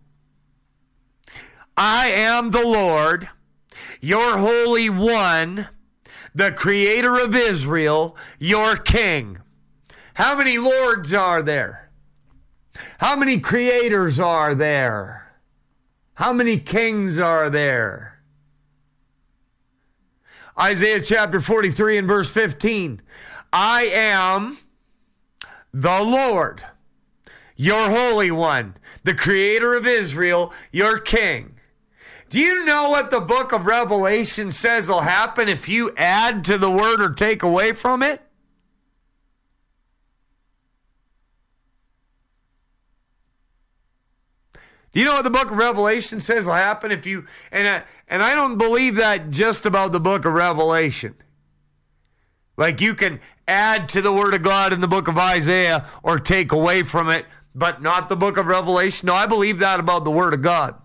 I 1.77 2.11
am 2.11 2.51
the 2.51 2.67
Lord 2.67 3.29
your 4.01 4.39
Holy 4.39 4.91
One, 4.91 5.69
the 6.35 6.53
Creator 6.53 7.19
of 7.19 7.35
Israel, 7.35 8.17
your 8.39 8.77
King. 8.77 9.39
How 10.15 10.37
many 10.37 10.59
lords 10.59 11.13
are 11.13 11.43
there? 11.43 11.91
How 12.99 13.17
many 13.17 13.41
creators 13.41 14.21
are 14.21 14.55
there? 14.55 15.33
How 16.15 16.33
many 16.33 16.59
kings 16.59 17.19
are 17.19 17.51
there? 17.51 18.16
Isaiah 20.59 21.03
chapter 21.03 21.41
43 21.41 21.99
and 21.99 22.09
verse 22.09 22.31
15. 22.31 23.03
I 23.53 23.91
am 23.93 24.59
the 25.73 26.03
Lord, 26.03 26.65
your 27.57 27.91
Holy 27.91 28.31
One, 28.31 28.77
the 29.05 29.15
Creator 29.15 29.75
of 29.75 29.87
Israel, 29.87 30.53
your 30.73 30.99
King. 30.99 31.57
Do 32.29 32.41
you 32.41 32.65
know 32.65 32.89
what 32.89 33.11
the 33.11 33.21
book 33.21 33.53
of 33.53 33.67
Revelation 33.67 34.51
says 34.51 34.89
will 34.89 35.03
happen 35.03 35.49
if 35.49 35.69
you 35.69 35.93
add 35.97 36.43
to 36.45 36.59
the 36.59 36.71
word 36.71 37.01
or 37.01 37.13
take 37.13 37.43
away 37.43 37.73
from 37.73 38.03
it? 38.03 38.26
Do 44.97 45.01
you 45.01 45.09
know 45.09 45.17
what 45.17 45.25
the 45.25 45.31
book 45.31 45.51
of 45.51 45.59
Revelation 45.59 46.23
says 46.23 46.47
will 46.47 46.55
happen 46.55 46.91
if 46.91 47.05
you 47.05 47.27
and 47.53 47.69
I, 47.69 47.83
and 48.09 48.23
I 48.23 48.35
don't 48.35 48.57
believe 48.57 48.95
that 48.95 49.31
just 49.31 49.67
about 49.67 49.93
the 49.93 50.01
book 50.01 50.25
of 50.25 50.33
Revelation. 50.33 51.17
Like 52.57 52.81
you 52.81 52.95
can 52.95 53.21
add 53.47 53.91
to 53.91 54.01
the 54.01 54.11
word 54.11 54.33
of 54.33 54.43
God 54.43 54.73
in 54.73 54.81
the 54.81 54.89
book 54.89 55.07
of 55.07 55.19
Isaiah 55.19 55.87
or 56.03 56.19
take 56.19 56.51
away 56.51 56.83
from 56.83 57.11
it, 57.11 57.27
but 57.55 57.83
not 57.83 58.09
the 58.09 58.17
book 58.17 58.39
of 58.39 58.47
Revelation. 58.47 59.09
No, 59.09 59.13
I 59.13 59.27
believe 59.27 59.59
that 59.59 59.81
about 59.81 60.05
the 60.05 60.11
word 60.11 60.33
of 60.33 60.41
God 60.41 60.77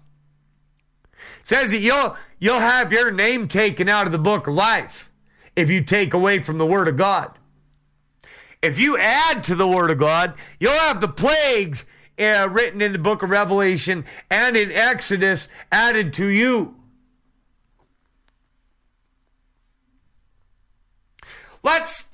says 1.41 1.71
that 1.71 1.79
you'll 1.79 2.17
you'll 2.37 2.59
have 2.59 2.91
your 2.91 3.11
name 3.11 3.47
taken 3.47 3.87
out 3.87 4.07
of 4.07 4.11
the 4.11 4.19
book 4.19 4.45
of 4.45 4.53
life 4.53 5.09
if 5.55 5.69
you 5.69 5.81
take 5.81 6.13
away 6.13 6.39
from 6.39 6.57
the 6.57 6.65
word 6.65 6.89
of 6.89 6.97
God. 6.97 7.39
If 8.61 8.77
you 8.77 8.97
add 8.97 9.41
to 9.45 9.55
the 9.55 9.69
word 9.69 9.89
of 9.89 9.99
God, 9.99 10.33
you'll 10.59 10.73
have 10.73 10.99
the 10.99 11.07
plagues 11.07 11.85
uh, 12.19 12.47
written 12.49 12.81
in 12.81 12.91
the 12.91 12.99
book 12.99 13.23
of 13.23 13.29
Revelation 13.29 14.05
and 14.29 14.55
in 14.55 14.71
Exodus 14.71 15.47
added 15.71 16.13
to 16.13 16.27
you. 16.27 16.75
Let's 21.63 22.07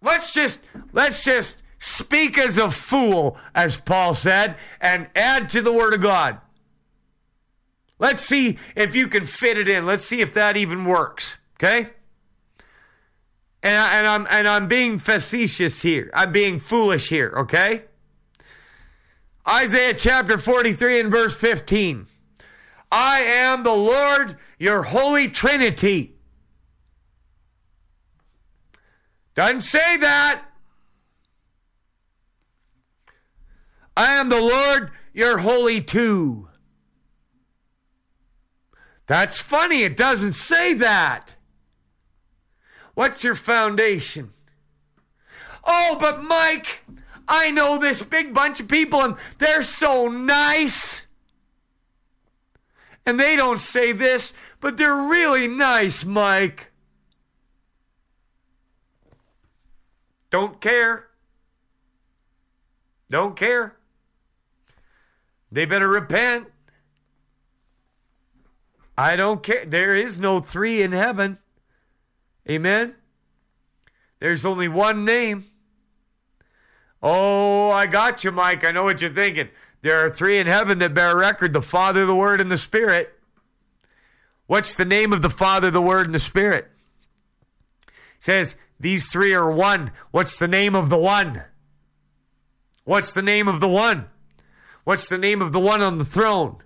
let's 0.00 0.32
just 0.32 0.60
let's 0.92 1.24
just 1.24 1.62
speak 1.78 2.38
as 2.38 2.58
a 2.58 2.70
fool 2.70 3.36
as 3.54 3.78
Paul 3.78 4.14
said 4.14 4.56
and 4.80 5.08
add 5.14 5.50
to 5.50 5.62
the 5.62 5.72
word 5.72 5.94
of 5.94 6.00
God. 6.00 6.40
Let's 7.98 8.22
see 8.22 8.58
if 8.76 8.94
you 8.94 9.08
can 9.08 9.26
fit 9.26 9.58
it 9.58 9.66
in. 9.66 9.84
Let's 9.84 10.04
see 10.04 10.20
if 10.20 10.32
that 10.34 10.56
even 10.56 10.84
works. 10.84 11.38
Okay? 11.56 11.90
And, 13.62 13.76
I, 13.76 13.98
and 13.98 14.06
I'm 14.06 14.26
and 14.30 14.48
I'm 14.48 14.68
being 14.68 14.98
facetious 14.98 15.82
here. 15.82 16.10
I'm 16.14 16.30
being 16.30 16.60
foolish 16.60 17.08
here, 17.08 17.32
okay? 17.38 17.84
Isaiah 19.48 19.94
chapter 19.94 20.38
43 20.38 21.00
and 21.00 21.10
verse 21.10 21.34
15. 21.34 22.06
I 22.92 23.20
am 23.20 23.62
the 23.64 23.74
Lord, 23.74 24.36
your 24.58 24.82
holy 24.82 25.28
trinity. 25.28 26.14
Doesn't 29.34 29.62
say 29.62 29.96
that. 29.98 30.44
I 33.96 34.14
am 34.14 34.28
the 34.28 34.40
Lord, 34.40 34.92
your 35.12 35.38
holy 35.38 35.80
two. 35.80 36.48
That's 39.06 39.40
funny. 39.40 39.82
It 39.82 39.96
doesn't 39.96 40.34
say 40.34 40.74
that. 40.74 41.36
What's 42.98 43.22
your 43.22 43.36
foundation? 43.36 44.30
Oh, 45.62 45.96
but 46.00 46.24
Mike, 46.24 46.80
I 47.28 47.52
know 47.52 47.78
this 47.78 48.02
big 48.02 48.34
bunch 48.34 48.58
of 48.58 48.66
people 48.66 49.00
and 49.00 49.14
they're 49.38 49.62
so 49.62 50.08
nice. 50.08 51.06
And 53.06 53.20
they 53.20 53.36
don't 53.36 53.60
say 53.60 53.92
this, 53.92 54.34
but 54.60 54.76
they're 54.76 54.96
really 54.96 55.46
nice, 55.46 56.04
Mike. 56.04 56.72
Don't 60.30 60.60
care. 60.60 61.06
Don't 63.08 63.36
care. 63.36 63.76
They 65.52 65.66
better 65.66 65.88
repent. 65.88 66.48
I 68.96 69.14
don't 69.14 69.44
care. 69.44 69.64
There 69.64 69.94
is 69.94 70.18
no 70.18 70.40
three 70.40 70.82
in 70.82 70.90
heaven. 70.90 71.38
Amen. 72.50 72.94
There's 74.20 74.44
only 74.44 74.68
one 74.68 75.04
name. 75.04 75.44
Oh, 77.02 77.70
I 77.70 77.86
got 77.86 78.24
you, 78.24 78.32
Mike. 78.32 78.64
I 78.64 78.72
know 78.72 78.84
what 78.84 79.00
you're 79.00 79.10
thinking. 79.10 79.48
There 79.82 80.04
are 80.04 80.10
three 80.10 80.38
in 80.38 80.46
heaven 80.46 80.78
that 80.80 80.94
bear 80.94 81.16
record 81.16 81.52
the 81.52 81.62
Father, 81.62 82.04
the 82.04 82.14
Word, 82.14 82.40
and 82.40 82.50
the 82.50 82.58
Spirit. 82.58 83.14
What's 84.46 84.74
the 84.74 84.84
name 84.84 85.12
of 85.12 85.22
the 85.22 85.30
Father, 85.30 85.70
the 85.70 85.82
Word, 85.82 86.06
and 86.06 86.14
the 86.14 86.18
Spirit? 86.18 86.68
It 87.86 87.92
says 88.18 88.56
these 88.80 89.10
three 89.10 89.34
are 89.34 89.50
one. 89.50 89.92
What's 90.10 90.38
the 90.38 90.48
name 90.48 90.74
of 90.74 90.88
the 90.88 90.96
one? 90.96 91.42
What's 92.84 93.12
the 93.12 93.22
name 93.22 93.46
of 93.46 93.60
the 93.60 93.68
one? 93.68 94.08
What's 94.84 95.08
the 95.08 95.18
name 95.18 95.42
of 95.42 95.52
the 95.52 95.60
one 95.60 95.82
on 95.82 95.98
the 95.98 96.04
throne? 96.04 96.56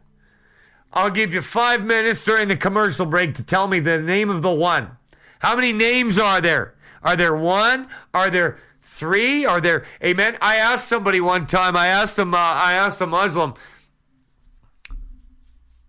I'll 0.93 1.11
give 1.11 1.35
you 1.35 1.43
five 1.43 1.85
minutes 1.85 2.23
during 2.23 2.49
the 2.49 2.57
commercial 2.57 3.05
break 3.05 3.35
to 3.35 3.43
tell 3.43 3.67
me 3.67 3.81
the 3.81 4.01
name 4.01 4.31
of 4.31 4.43
the 4.43 4.53
one. 4.53 4.97
How 5.43 5.57
many 5.57 5.73
names 5.73 6.21
are 6.21 6.41
there? 6.41 6.75
Are 7.03 7.17
there 7.17 7.35
one? 7.35 7.89
Are 8.15 8.31
there 8.31 8.59
three? 8.81 9.45
Are 9.45 9.61
there? 9.61 9.85
Amen. 10.03 10.39
I 10.41 10.55
asked 10.55 10.87
somebody 10.87 11.21
one 11.21 11.49
time. 11.49 11.77
I 11.77 11.89
asked 11.89 12.15
them. 12.15 12.33
Uh, 12.33 12.39
I 12.39 12.75
asked 12.75 13.01
a 13.01 13.07
Muslim. 13.07 13.55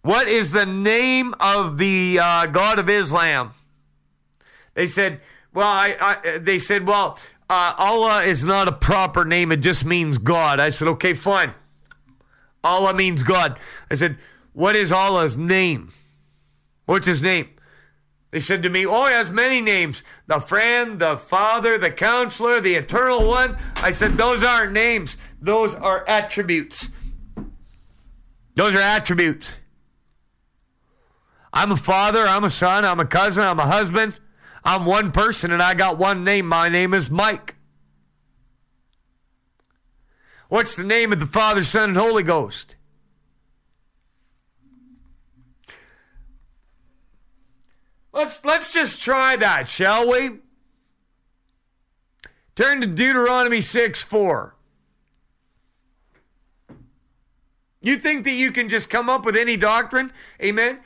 What 0.01 0.27
is 0.27 0.51
the 0.51 0.65
name 0.65 1.35
of 1.39 1.77
the 1.77 2.19
uh, 2.19 2.47
God 2.47 2.79
of 2.79 2.89
Islam? 2.89 3.53
They 4.73 4.87
said. 4.87 5.21
Well, 5.53 5.67
I. 5.67 5.97
I 6.23 6.37
they 6.39 6.57
said. 6.57 6.87
Well, 6.87 7.19
uh, 7.47 7.75
Allah 7.77 8.23
is 8.23 8.43
not 8.43 8.67
a 8.67 8.71
proper 8.71 9.23
name. 9.23 9.51
It 9.51 9.57
just 9.57 9.85
means 9.85 10.17
God. 10.17 10.59
I 10.59 10.69
said. 10.69 10.87
Okay, 10.87 11.13
fine. 11.13 11.53
Allah 12.63 12.95
means 12.95 13.21
God. 13.21 13.59
I 13.91 13.95
said. 13.95 14.17
What 14.53 14.75
is 14.75 14.91
Allah's 14.91 15.37
name? 15.37 15.91
What's 16.85 17.05
his 17.05 17.21
name? 17.21 17.52
They 18.33 18.39
said 18.39 18.63
to 18.63 18.69
me, 18.69 18.83
Oh, 18.83 19.05
he 19.05 19.13
has 19.13 19.29
many 19.29 19.61
names 19.61 20.01
the 20.25 20.39
friend, 20.39 20.97
the 20.97 21.19
father, 21.19 21.77
the 21.77 21.91
counselor, 21.91 22.59
the 22.59 22.73
eternal 22.73 23.27
one. 23.27 23.59
I 23.75 23.91
said, 23.91 24.13
Those 24.17 24.41
aren't 24.41 24.73
names, 24.73 25.17
those 25.39 25.75
are 25.75 26.03
attributes. 26.07 26.89
Those 28.55 28.73
are 28.73 28.79
attributes. 28.79 29.59
I'm 31.53 31.71
a 31.71 31.77
father, 31.77 32.21
I'm 32.21 32.43
a 32.43 32.49
son, 32.49 32.83
I'm 32.83 32.99
a 32.99 33.05
cousin, 33.05 33.45
I'm 33.45 33.59
a 33.59 33.67
husband. 33.67 34.19
I'm 34.65 34.87
one 34.87 35.11
person 35.11 35.51
and 35.51 35.61
I 35.61 35.75
got 35.75 35.99
one 35.99 36.23
name. 36.23 36.47
My 36.47 36.69
name 36.69 36.95
is 36.95 37.11
Mike. 37.11 37.55
What's 40.49 40.75
the 40.75 40.83
name 40.83 41.13
of 41.13 41.19
the 41.19 41.25
Father, 41.27 41.63
Son, 41.63 41.89
and 41.89 41.97
Holy 41.97 42.23
Ghost? 42.23 42.77
Let's 48.13 48.45
let's 48.45 48.71
just 48.71 49.03
try 49.03 49.35
that, 49.37 49.67
shall 49.67 50.09
we? 50.09 50.39
Turn 52.55 52.81
to 52.81 52.87
Deuteronomy 52.87 53.61
6 53.61 54.01
4. 54.01 54.55
You 57.81 57.97
think 57.97 58.23
that 58.23 58.31
you 58.31 58.51
can 58.51 58.69
just 58.69 58.89
come 58.89 59.09
up 59.09 59.25
with 59.25 59.35
any 59.35 59.57
doctrine? 59.57 60.13
Amen? 60.41 60.79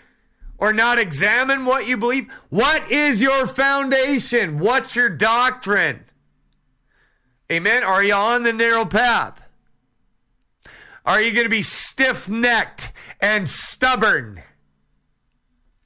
Or 0.57 0.73
not 0.73 0.97
examine 0.97 1.65
what 1.65 1.85
you 1.85 1.97
believe? 1.97 2.31
What 2.49 2.89
is 2.91 3.21
your 3.21 3.45
foundation? 3.45 4.57
What's 4.57 4.95
your 4.95 5.09
doctrine? 5.09 6.05
Amen? 7.51 7.83
Are 7.83 8.03
you 8.03 8.15
on 8.15 8.43
the 8.43 8.53
narrow 8.53 8.85
path? 8.85 9.43
Are 11.05 11.21
you 11.21 11.31
going 11.31 11.45
to 11.45 11.49
be 11.49 11.61
stiff 11.61 12.27
necked 12.27 12.91
and 13.21 13.47
stubborn? 13.47 14.41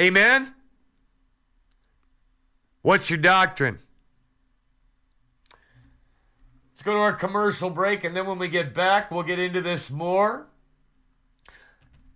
Amen? 0.02 0.56
What's 2.82 3.10
your 3.10 3.20
doctrine? 3.20 3.80
Let's 6.72 6.82
go 6.82 6.94
to 6.94 7.00
our 7.00 7.14
commercial 7.14 7.70
break, 7.70 8.04
and 8.04 8.18
then 8.18 8.26
when 8.26 8.40
we 8.40 8.48
get 8.48 8.74
back, 8.74 9.12
we'll 9.12 9.22
get 9.22 9.38
into 9.38 9.62
this 9.62 9.92
more. 9.92 10.48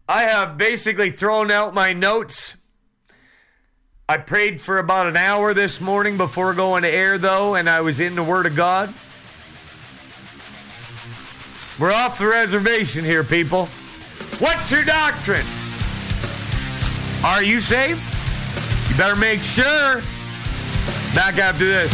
I 0.08 0.24
have 0.24 0.58
basically 0.58 1.12
thrown 1.12 1.52
out 1.52 1.76
my 1.76 1.94
notes. 1.94 2.56
I 4.10 4.18
prayed 4.18 4.60
for 4.60 4.80
about 4.80 5.06
an 5.08 5.18
hour 5.18 5.54
this 5.54 5.80
morning 5.80 6.18
before 6.18 6.54
going 6.54 6.82
to 6.82 6.90
air, 6.90 7.20
though, 7.20 7.54
and 7.54 7.70
I 7.70 7.82
was 7.82 8.00
in 8.00 8.16
the 8.16 8.24
Word 8.24 8.48
of 8.48 8.56
God. 8.56 8.94
We're 11.80 11.92
off 11.92 12.18
the 12.18 12.28
reservation 12.28 13.06
here, 13.06 13.24
people. 13.24 13.68
What's 14.40 14.72
your 14.72 14.84
doctrine? 14.84 15.46
Are 17.24 17.44
you 17.44 17.60
saved? 17.60 18.02
You 18.90 18.98
better 18.98 19.16
make 19.16 19.42
sure. 19.42 20.02
Back 21.16 21.38
after 21.38 21.64
this. 21.64 21.92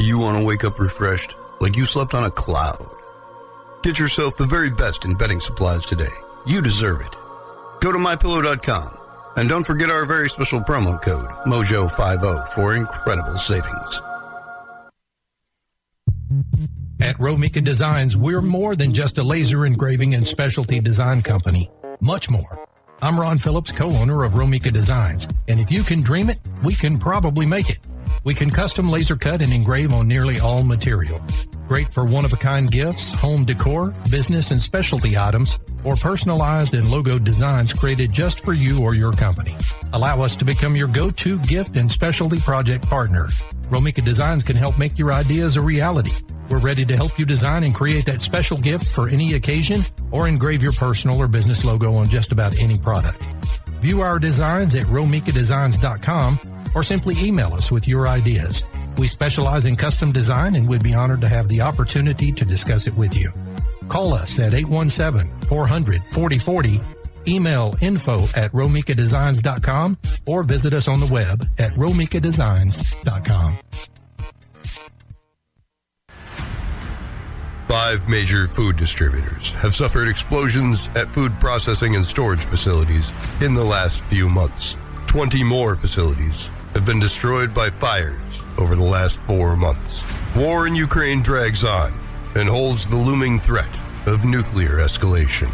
You 0.00 0.18
want 0.18 0.40
to 0.40 0.44
wake 0.44 0.64
up 0.64 0.80
refreshed, 0.80 1.36
like 1.60 1.76
you 1.76 1.84
slept 1.84 2.12
on 2.12 2.24
a 2.24 2.30
cloud. 2.32 2.84
Get 3.84 4.00
yourself 4.00 4.36
the 4.36 4.46
very 4.46 4.70
best 4.70 5.04
in 5.04 5.14
bedding 5.14 5.38
supplies 5.38 5.86
today. 5.86 6.10
You 6.44 6.60
deserve 6.60 7.00
it. 7.02 7.16
Go 7.80 7.92
to 7.92 7.98
mypillow.com 7.98 8.98
and 9.36 9.48
don't 9.48 9.64
forget 9.64 9.90
our 9.90 10.04
very 10.06 10.28
special 10.28 10.60
promo 10.60 11.00
code, 11.00 11.28
MOJO50, 11.46 12.48
for 12.50 12.74
incredible 12.74 13.36
savings. 13.36 14.00
At 17.00 17.16
Romika 17.18 17.62
Designs, 17.62 18.16
we're 18.16 18.42
more 18.42 18.76
than 18.76 18.92
just 18.92 19.18
a 19.18 19.22
laser 19.22 19.66
engraving 19.66 20.14
and 20.14 20.26
specialty 20.26 20.80
design 20.80 21.22
company. 21.22 21.70
Much 22.00 22.30
more. 22.30 22.64
I'm 23.00 23.18
Ron 23.18 23.38
Phillips, 23.38 23.72
co-owner 23.72 24.22
of 24.22 24.34
Romika 24.34 24.72
Designs, 24.72 25.26
and 25.48 25.58
if 25.58 25.70
you 25.70 25.82
can 25.82 26.02
dream 26.02 26.30
it, 26.30 26.38
we 26.62 26.74
can 26.74 26.98
probably 26.98 27.44
make 27.44 27.68
it. 27.68 27.78
We 28.24 28.34
can 28.34 28.50
custom 28.50 28.90
laser 28.90 29.16
cut 29.16 29.42
and 29.42 29.52
engrave 29.52 29.92
on 29.92 30.08
nearly 30.08 30.38
all 30.40 30.62
material. 30.62 31.20
Great 31.68 31.92
for 31.92 32.04
one-of-a-kind 32.04 32.70
gifts, 32.70 33.12
home 33.12 33.44
decor, 33.44 33.94
business 34.10 34.50
and 34.50 34.60
specialty 34.60 35.16
items, 35.16 35.58
or 35.84 35.96
personalized 35.96 36.74
and 36.74 36.90
logo 36.90 37.18
designs 37.18 37.72
created 37.72 38.12
just 38.12 38.44
for 38.44 38.52
you 38.52 38.82
or 38.82 38.94
your 38.94 39.12
company. 39.12 39.56
Allow 39.92 40.20
us 40.20 40.36
to 40.36 40.44
become 40.44 40.76
your 40.76 40.88
go-to 40.88 41.38
gift 41.40 41.76
and 41.76 41.90
specialty 41.90 42.38
project 42.40 42.86
partner. 42.86 43.28
Romika 43.70 44.04
Designs 44.04 44.42
can 44.42 44.56
help 44.56 44.78
make 44.78 44.98
your 44.98 45.12
ideas 45.12 45.56
a 45.56 45.62
reality. 45.62 46.12
We're 46.50 46.58
ready 46.58 46.84
to 46.84 46.96
help 46.96 47.18
you 47.18 47.24
design 47.24 47.64
and 47.64 47.74
create 47.74 48.04
that 48.04 48.20
special 48.20 48.58
gift 48.58 48.86
for 48.86 49.08
any 49.08 49.34
occasion 49.34 49.80
or 50.10 50.28
engrave 50.28 50.62
your 50.62 50.72
personal 50.72 51.16
or 51.16 51.26
business 51.26 51.64
logo 51.64 51.94
on 51.94 52.10
just 52.10 52.32
about 52.32 52.58
any 52.60 52.76
product. 52.76 53.22
View 53.82 54.00
our 54.00 54.18
designs 54.20 54.76
at 54.76 54.86
romikadesigns.com 54.86 56.38
or 56.74 56.84
simply 56.84 57.16
email 57.20 57.52
us 57.52 57.72
with 57.72 57.88
your 57.88 58.06
ideas. 58.06 58.64
We 58.96 59.08
specialize 59.08 59.64
in 59.64 59.74
custom 59.74 60.12
design 60.12 60.54
and 60.54 60.68
would 60.68 60.84
be 60.84 60.94
honored 60.94 61.22
to 61.22 61.28
have 61.28 61.48
the 61.48 61.62
opportunity 61.62 62.30
to 62.30 62.44
discuss 62.44 62.86
it 62.86 62.96
with 62.96 63.16
you. 63.16 63.32
Call 63.88 64.14
us 64.14 64.38
at 64.38 64.52
817-400-4040, 64.52 66.80
email 67.26 67.74
info 67.80 68.20
at 68.36 68.52
romikadesigns.com, 68.52 69.98
or 70.26 70.44
visit 70.44 70.74
us 70.74 70.86
on 70.86 71.00
the 71.00 71.12
web 71.12 71.44
at 71.58 71.72
romikadesigns.com. 71.72 73.58
Five 77.72 78.06
major 78.06 78.46
food 78.46 78.76
distributors 78.76 79.52
have 79.52 79.74
suffered 79.74 80.06
explosions 80.06 80.90
at 80.94 81.10
food 81.10 81.32
processing 81.40 81.96
and 81.96 82.04
storage 82.04 82.44
facilities 82.44 83.10
in 83.40 83.54
the 83.54 83.64
last 83.64 84.04
few 84.04 84.28
months. 84.28 84.76
20 85.06 85.42
more 85.42 85.74
facilities 85.74 86.50
have 86.74 86.84
been 86.84 87.00
destroyed 87.00 87.54
by 87.54 87.70
fires 87.70 88.42
over 88.58 88.76
the 88.76 88.84
last 88.84 89.22
four 89.22 89.56
months. 89.56 90.04
War 90.36 90.66
in 90.66 90.74
Ukraine 90.74 91.22
drags 91.22 91.64
on 91.64 91.94
and 92.34 92.46
holds 92.46 92.90
the 92.90 92.96
looming 92.96 93.38
threat 93.38 93.74
of 94.04 94.26
nuclear 94.26 94.76
escalation. 94.76 95.50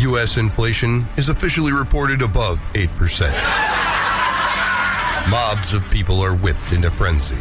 U.S. 0.00 0.38
inflation 0.38 1.06
is 1.16 1.28
officially 1.28 1.70
reported 1.70 2.20
above 2.20 2.58
8%. 2.72 3.30
Mobs 5.30 5.72
of 5.72 5.88
people 5.88 6.20
are 6.20 6.34
whipped 6.34 6.72
into 6.72 6.90
frenzy 6.90 7.38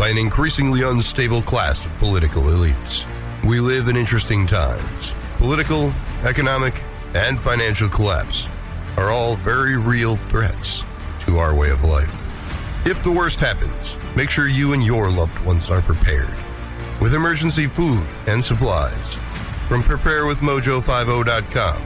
by 0.00 0.08
an 0.08 0.16
increasingly 0.16 0.82
unstable 0.82 1.42
class 1.42 1.84
of 1.84 1.92
political 1.98 2.44
elites. 2.44 3.04
We 3.44 3.60
live 3.60 3.88
in 3.88 3.96
interesting 3.96 4.46
times. 4.46 5.14
Political, 5.36 5.92
economic, 6.24 6.82
and 7.12 7.38
financial 7.38 7.90
collapse 7.90 8.48
are 8.96 9.10
all 9.10 9.36
very 9.36 9.76
real 9.76 10.16
threats 10.16 10.84
to 11.26 11.36
our 11.36 11.54
way 11.54 11.68
of 11.68 11.84
life. 11.84 12.16
If 12.86 13.02
the 13.02 13.12
worst 13.12 13.40
happens, 13.40 13.98
make 14.16 14.30
sure 14.30 14.48
you 14.48 14.72
and 14.72 14.82
your 14.82 15.10
loved 15.10 15.38
ones 15.40 15.68
are 15.68 15.82
prepared 15.82 16.34
with 16.98 17.12
emergency 17.12 17.66
food 17.66 18.02
and 18.26 18.42
supplies 18.42 19.16
from 19.68 19.82
preparewithmojo50.com. 19.82 21.82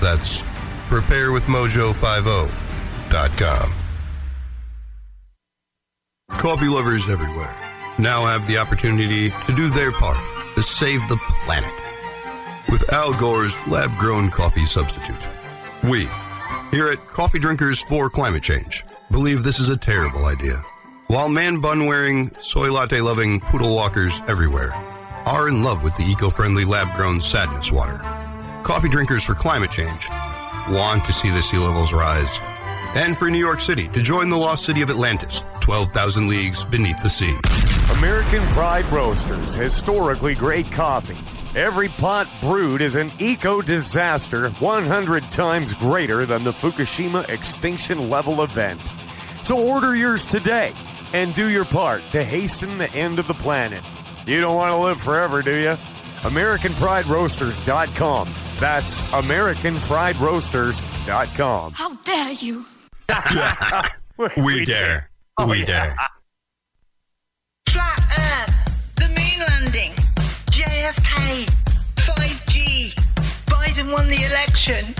That's 0.00 0.40
preparewithmojo50.com. 0.88 3.83
Coffee 6.44 6.68
lovers 6.68 7.08
everywhere 7.08 7.56
now 7.98 8.26
have 8.26 8.46
the 8.46 8.58
opportunity 8.58 9.30
to 9.30 9.56
do 9.56 9.70
their 9.70 9.90
part 9.90 10.18
to 10.54 10.62
save 10.62 11.00
the 11.08 11.16
planet 11.46 11.72
with 12.68 12.92
Al 12.92 13.18
Gore's 13.18 13.54
lab 13.66 13.96
grown 13.96 14.28
coffee 14.28 14.66
substitute. 14.66 15.16
We, 15.84 16.06
here 16.70 16.88
at 16.88 16.98
Coffee 17.08 17.38
Drinkers 17.38 17.80
for 17.80 18.10
Climate 18.10 18.42
Change, 18.42 18.84
believe 19.10 19.42
this 19.42 19.58
is 19.58 19.70
a 19.70 19.76
terrible 19.78 20.26
idea. 20.26 20.56
While 21.06 21.30
man 21.30 21.62
bun 21.62 21.86
wearing, 21.86 22.28
soy 22.34 22.70
latte 22.70 23.00
loving 23.00 23.40
poodle 23.40 23.74
walkers 23.74 24.20
everywhere 24.28 24.74
are 25.24 25.48
in 25.48 25.64
love 25.64 25.82
with 25.82 25.96
the 25.96 26.04
eco 26.04 26.28
friendly 26.28 26.66
lab 26.66 26.94
grown 26.94 27.22
sadness 27.22 27.72
water, 27.72 28.00
Coffee 28.62 28.90
Drinkers 28.90 29.24
for 29.24 29.32
Climate 29.32 29.70
Change 29.70 30.10
want 30.68 31.06
to 31.06 31.12
see 31.14 31.30
the 31.30 31.40
sea 31.40 31.56
levels 31.56 31.94
rise. 31.94 32.38
And 32.94 33.16
for 33.16 33.30
New 33.30 33.38
York 33.38 33.60
City 33.60 33.88
to 33.88 34.02
join 34.02 34.28
the 34.28 34.36
lost 34.36 34.66
city 34.66 34.82
of 34.82 34.90
Atlantis, 34.90 35.42
12,000 35.64 36.28
leagues 36.28 36.62
beneath 36.62 37.02
the 37.02 37.08
sea. 37.08 37.34
American 37.96 38.46
Pride 38.48 38.84
Roasters, 38.92 39.54
historically 39.54 40.34
great 40.34 40.70
coffee. 40.70 41.16
Every 41.56 41.88
pot 41.88 42.28
brewed 42.42 42.82
is 42.82 42.96
an 42.96 43.10
eco 43.18 43.62
disaster 43.62 44.50
100 44.50 45.32
times 45.32 45.72
greater 45.72 46.26
than 46.26 46.44
the 46.44 46.52
Fukushima 46.52 47.26
extinction 47.30 48.10
level 48.10 48.42
event. 48.42 48.78
So 49.42 49.58
order 49.58 49.96
yours 49.96 50.26
today 50.26 50.74
and 51.14 51.32
do 51.32 51.48
your 51.48 51.64
part 51.64 52.02
to 52.12 52.22
hasten 52.22 52.76
the 52.76 52.92
end 52.92 53.18
of 53.18 53.26
the 53.26 53.32
planet. 53.32 53.82
You 54.26 54.42
don't 54.42 54.56
want 54.56 54.70
to 54.70 54.76
live 54.76 55.00
forever, 55.00 55.40
do 55.40 55.56
you? 55.56 55.78
AmericanPrideRoasters.com. 56.28 58.28
That's 58.60 59.00
AmericanPrideRoasters.com. 59.00 61.72
How 61.72 61.94
dare 62.04 62.32
you? 62.32 62.66
We 64.36 64.64
dare. 64.64 65.10
Oh, 65.36 65.48
we 65.48 65.60
yeah. 65.60 65.66
dare. 65.66 65.96
Flat 67.66 67.98
Earth, 68.16 68.54
the 68.94 69.08
moon 69.08 69.44
landing, 69.48 69.92
JFK, 70.50 71.48
5G, 71.96 72.94
Biden 73.46 73.92
won 73.92 74.06
the 74.06 74.22
election. 74.26 74.84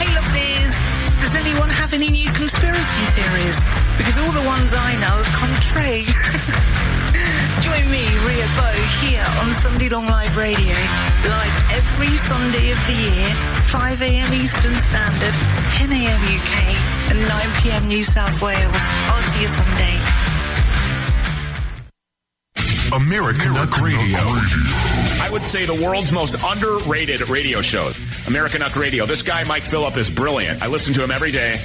hey, 0.00 0.08
lovelies, 0.16 1.20
does 1.20 1.34
anyone 1.34 1.68
have 1.68 1.92
any 1.92 2.08
new 2.08 2.30
conspiracy 2.32 3.04
theories? 3.12 3.60
Because 3.98 4.16
all 4.16 4.32
the 4.32 4.46
ones 4.46 4.72
I 4.72 4.94
know 4.94 5.22
have 5.22 5.34
come 5.36 5.54
true. 5.60 7.00
Join 7.64 7.90
me, 7.90 8.04
Ria 8.28 8.46
Bo, 8.60 8.68
here 9.00 9.24
on 9.40 9.54
Sunday 9.54 9.88
Long 9.88 10.04
Live 10.04 10.36
Radio, 10.36 10.74
live 11.24 11.72
every 11.72 12.14
Sunday 12.18 12.72
of 12.72 12.78
the 12.86 12.92
year, 12.92 13.34
5 13.64 14.02
a.m. 14.02 14.34
Eastern 14.34 14.74
Standard, 14.74 15.32
10 15.70 15.90
a.m. 15.90 16.20
UK, 16.20 16.52
and 17.08 17.26
9 17.26 17.62
p.m. 17.62 17.88
New 17.88 18.04
South 18.04 18.42
Wales. 18.42 18.60
I'll 18.68 19.32
see 19.32 19.40
you 19.40 19.48
Sunday. 19.48 19.96
American 22.94 23.54
Radio. 23.82 24.18
I 25.22 25.30
would 25.32 25.46
say 25.46 25.64
the 25.64 25.82
world's 25.82 26.12
most 26.12 26.34
underrated 26.44 27.26
radio 27.30 27.62
shows. 27.62 27.98
Americanuck 28.26 28.76
Radio. 28.76 29.06
This 29.06 29.22
guy, 29.22 29.42
Mike 29.44 29.62
Phillip, 29.62 29.96
is 29.96 30.10
brilliant. 30.10 30.62
I 30.62 30.66
listen 30.66 30.92
to 30.92 31.02
him 31.02 31.10
every 31.10 31.32
day. 31.32 31.58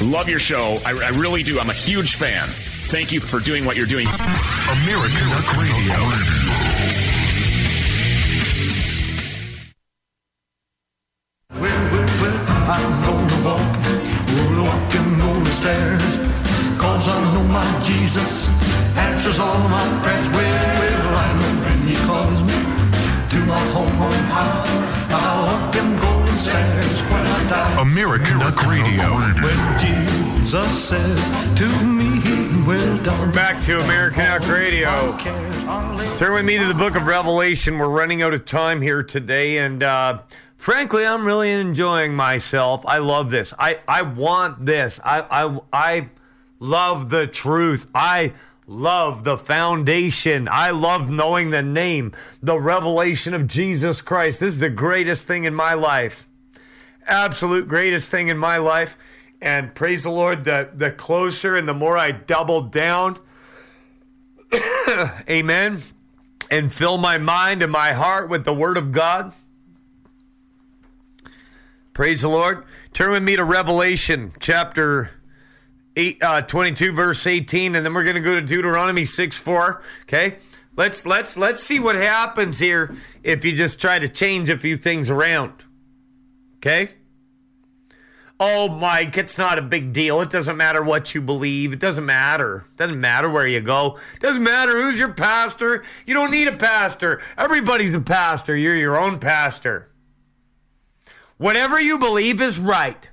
Love 0.00 0.30
your 0.30 0.38
show. 0.38 0.78
I, 0.86 0.92
I 0.92 1.08
really 1.10 1.42
do. 1.42 1.60
I'm 1.60 1.68
a 1.68 1.74
huge 1.74 2.14
fan. 2.16 2.48
Thank 2.92 3.10
you 3.10 3.20
for 3.20 3.40
doing 3.40 3.64
what 3.64 3.74
you're 3.74 3.86
doing. 3.86 4.06
Americanuck 4.06 5.48
Radio. 5.56 5.96
I'm 12.68 12.92
gonna 13.00 13.38
walk, 13.48 13.72
gonna 14.28 14.62
walk 14.62 14.94
and 14.94 15.18
gonna 15.22 15.46
stairs. 15.46 16.02
Cause 16.76 17.08
I 17.08 17.32
know 17.32 17.44
my 17.44 17.64
Jesus 17.80 18.50
answers 18.98 19.38
all 19.38 19.56
my 19.70 19.86
prayers. 20.02 20.28
Well, 20.28 20.76
well, 20.78 21.16
I 21.16 21.32
know 21.40 21.52
when 21.64 21.80
he 21.88 21.96
calls 22.04 22.42
me 22.44 22.60
to 23.32 23.38
my 23.46 23.64
home 23.72 24.02
on 24.02 24.12
high. 24.36 24.68
I'll 25.16 25.46
walk 25.48 25.72
them 25.72 25.98
golden 25.98 26.36
stairs 26.36 27.00
when 27.08 27.24
I 27.24 27.48
die. 27.48 27.74
Americanuck 27.80 28.60
Radio. 28.68 29.16
When 29.40 29.60
Jesus 29.80 30.88
says 30.88 31.30
to 31.56 31.66
me, 31.86 32.01
We're 32.66 33.32
back 33.32 33.60
to 33.64 33.78
Americanuck 33.78 34.48
Radio. 34.48 35.16
Turn 36.16 36.32
with 36.32 36.44
me 36.44 36.58
to 36.58 36.66
the 36.66 36.74
book 36.74 36.94
of 36.94 37.06
Revelation. 37.06 37.76
We're 37.76 37.88
running 37.88 38.22
out 38.22 38.34
of 38.34 38.44
time 38.44 38.80
here 38.80 39.02
today, 39.02 39.58
and 39.58 39.82
uh, 39.82 40.22
frankly, 40.58 41.04
I'm 41.04 41.26
really 41.26 41.50
enjoying 41.50 42.14
myself. 42.14 42.86
I 42.86 42.98
love 42.98 43.30
this. 43.30 43.52
I, 43.58 43.80
I 43.88 44.02
want 44.02 44.64
this. 44.64 45.00
I, 45.02 45.22
I, 45.28 45.60
I 45.72 46.08
love 46.60 47.10
the 47.10 47.26
truth. 47.26 47.88
I 47.96 48.32
love 48.68 49.24
the 49.24 49.36
foundation. 49.36 50.46
I 50.48 50.70
love 50.70 51.10
knowing 51.10 51.50
the 51.50 51.62
name, 51.62 52.12
the 52.40 52.60
revelation 52.60 53.34
of 53.34 53.48
Jesus 53.48 54.00
Christ. 54.00 54.38
This 54.38 54.54
is 54.54 54.60
the 54.60 54.70
greatest 54.70 55.26
thing 55.26 55.44
in 55.44 55.54
my 55.54 55.74
life. 55.74 56.28
Absolute 57.08 57.66
greatest 57.66 58.08
thing 58.08 58.28
in 58.28 58.38
my 58.38 58.58
life. 58.58 58.96
And 59.42 59.74
praise 59.74 60.04
the 60.04 60.10
Lord, 60.10 60.44
the, 60.44 60.70
the 60.72 60.92
closer 60.92 61.56
and 61.56 61.66
the 61.66 61.74
more 61.74 61.98
I 61.98 62.12
double 62.12 62.62
down, 62.62 63.18
amen, 65.28 65.82
and 66.48 66.72
fill 66.72 66.96
my 66.96 67.18
mind 67.18 67.60
and 67.60 67.72
my 67.72 67.92
heart 67.92 68.28
with 68.30 68.44
the 68.44 68.54
Word 68.54 68.76
of 68.76 68.92
God. 68.92 69.32
Praise 71.92 72.20
the 72.20 72.28
Lord. 72.28 72.64
Turn 72.92 73.10
with 73.10 73.24
me 73.24 73.34
to 73.34 73.42
Revelation 73.42 74.32
chapter 74.38 75.10
8, 75.96 76.22
uh, 76.22 76.42
22, 76.42 76.92
verse 76.92 77.26
18, 77.26 77.74
and 77.74 77.84
then 77.84 77.92
we're 77.92 78.04
going 78.04 78.14
to 78.14 78.22
go 78.22 78.36
to 78.36 78.40
Deuteronomy 78.40 79.04
6 79.04 79.36
4. 79.36 79.82
Okay? 80.02 80.36
Let's 80.76 81.04
let's 81.04 81.36
let's 81.36 81.62
see 81.62 81.80
what 81.80 81.96
happens 81.96 82.60
here 82.60 82.94
if 83.22 83.44
you 83.44 83.54
just 83.54 83.80
try 83.80 83.98
to 83.98 84.08
change 84.08 84.48
a 84.48 84.56
few 84.56 84.76
things 84.76 85.10
around. 85.10 85.52
Okay? 86.58 86.90
Oh, 88.44 88.68
Mike, 88.68 89.16
it's 89.16 89.38
not 89.38 89.60
a 89.60 89.62
big 89.62 89.92
deal. 89.92 90.20
It 90.20 90.28
doesn't 90.28 90.56
matter 90.56 90.82
what 90.82 91.14
you 91.14 91.20
believe. 91.20 91.72
It 91.72 91.78
doesn't 91.78 92.04
matter. 92.04 92.66
It 92.72 92.76
doesn't 92.76 93.00
matter 93.00 93.30
where 93.30 93.46
you 93.46 93.60
go. 93.60 94.00
It 94.16 94.20
doesn't 94.20 94.42
matter 94.42 94.72
who's 94.72 94.98
your 94.98 95.12
pastor. 95.12 95.84
You 96.06 96.14
don't 96.14 96.32
need 96.32 96.48
a 96.48 96.56
pastor. 96.56 97.22
Everybody's 97.38 97.94
a 97.94 98.00
pastor. 98.00 98.56
You're 98.56 98.74
your 98.74 98.98
own 98.98 99.20
pastor. 99.20 99.92
Whatever 101.38 101.80
you 101.80 102.00
believe 102.00 102.40
is 102.40 102.58
right. 102.58 103.10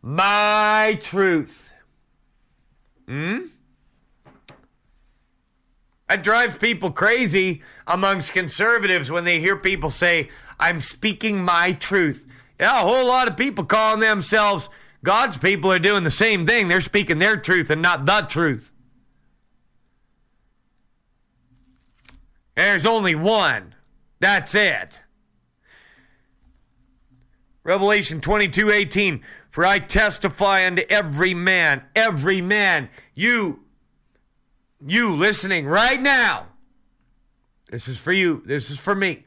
My 0.00 0.98
truth. 1.02 1.74
Hmm? 3.06 3.48
That 6.08 6.22
drives 6.22 6.56
people 6.56 6.92
crazy 6.92 7.60
amongst 7.86 8.32
conservatives 8.32 9.10
when 9.10 9.24
they 9.24 9.38
hear 9.38 9.56
people 9.56 9.90
say, 9.90 10.30
I'm 10.58 10.80
speaking 10.80 11.44
my 11.44 11.72
truth. 11.72 12.26
Yeah, 12.58 12.82
a 12.82 12.86
whole 12.86 13.06
lot 13.06 13.28
of 13.28 13.36
people 13.36 13.64
calling 13.64 14.00
themselves 14.00 14.68
God's 15.04 15.36
people 15.36 15.70
are 15.70 15.78
doing 15.78 16.04
the 16.04 16.10
same 16.10 16.46
thing. 16.46 16.68
They're 16.68 16.80
speaking 16.80 17.18
their 17.18 17.36
truth 17.36 17.70
and 17.70 17.82
not 17.82 18.06
the 18.06 18.22
truth. 18.22 18.72
There's 22.56 22.86
only 22.86 23.14
one. 23.14 23.74
That's 24.18 24.54
it. 24.54 25.02
Revelation 27.62 28.20
22 28.20 28.70
18. 28.70 29.22
For 29.50 29.64
I 29.64 29.78
testify 29.78 30.66
unto 30.66 30.82
every 30.88 31.34
man, 31.34 31.82
every 31.94 32.40
man, 32.40 32.88
you, 33.14 33.60
you 34.84 35.14
listening 35.14 35.66
right 35.66 36.00
now, 36.00 36.48
This 37.70 37.88
is 37.88 37.98
for 37.98 38.12
you. 38.12 38.42
This 38.44 38.70
is 38.70 38.78
for 38.78 38.94
me. 38.94 39.25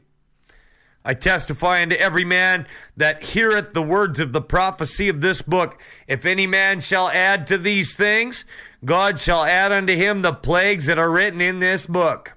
I 1.04 1.14
testify 1.14 1.82
unto 1.82 1.96
every 1.96 2.24
man 2.24 2.66
that 2.96 3.22
heareth 3.22 3.72
the 3.72 3.82
words 3.82 4.20
of 4.20 4.32
the 4.32 4.42
prophecy 4.42 5.08
of 5.08 5.20
this 5.20 5.40
book. 5.40 5.80
If 6.06 6.26
any 6.26 6.46
man 6.46 6.80
shall 6.80 7.08
add 7.08 7.46
to 7.46 7.56
these 7.56 7.96
things, 7.96 8.44
God 8.84 9.18
shall 9.18 9.44
add 9.44 9.72
unto 9.72 9.94
him 9.94 10.22
the 10.22 10.34
plagues 10.34 10.86
that 10.86 10.98
are 10.98 11.10
written 11.10 11.40
in 11.40 11.58
this 11.58 11.86
book. 11.86 12.36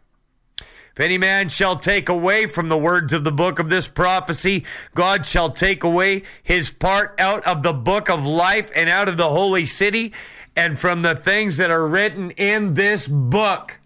If 0.60 1.00
any 1.00 1.18
man 1.18 1.50
shall 1.50 1.76
take 1.76 2.08
away 2.08 2.46
from 2.46 2.70
the 2.70 2.78
words 2.78 3.14
of 3.14 3.24
the 3.24 3.32
book 3.32 3.58
of 3.58 3.68
this 3.68 3.88
prophecy, 3.88 4.64
God 4.94 5.26
shall 5.26 5.50
take 5.50 5.84
away 5.84 6.22
his 6.44 6.70
part 6.70 7.16
out 7.20 7.44
of 7.46 7.64
the 7.64 7.74
book 7.74 8.10
of 8.10 8.26
life 8.26 8.72
and 8.76 8.90
out 8.90 9.10
of 9.10 9.18
the 9.18 9.30
holy 9.30 9.66
city 9.66 10.14
and 10.56 10.80
from 10.80 11.02
the 11.02 11.16
things 11.16 11.58
that 11.58 11.72
are 11.72 11.88
written 11.88 12.30
in 12.32 12.76
this 12.76 13.08
book. 13.08 13.80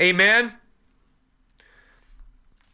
Amen. 0.00 0.54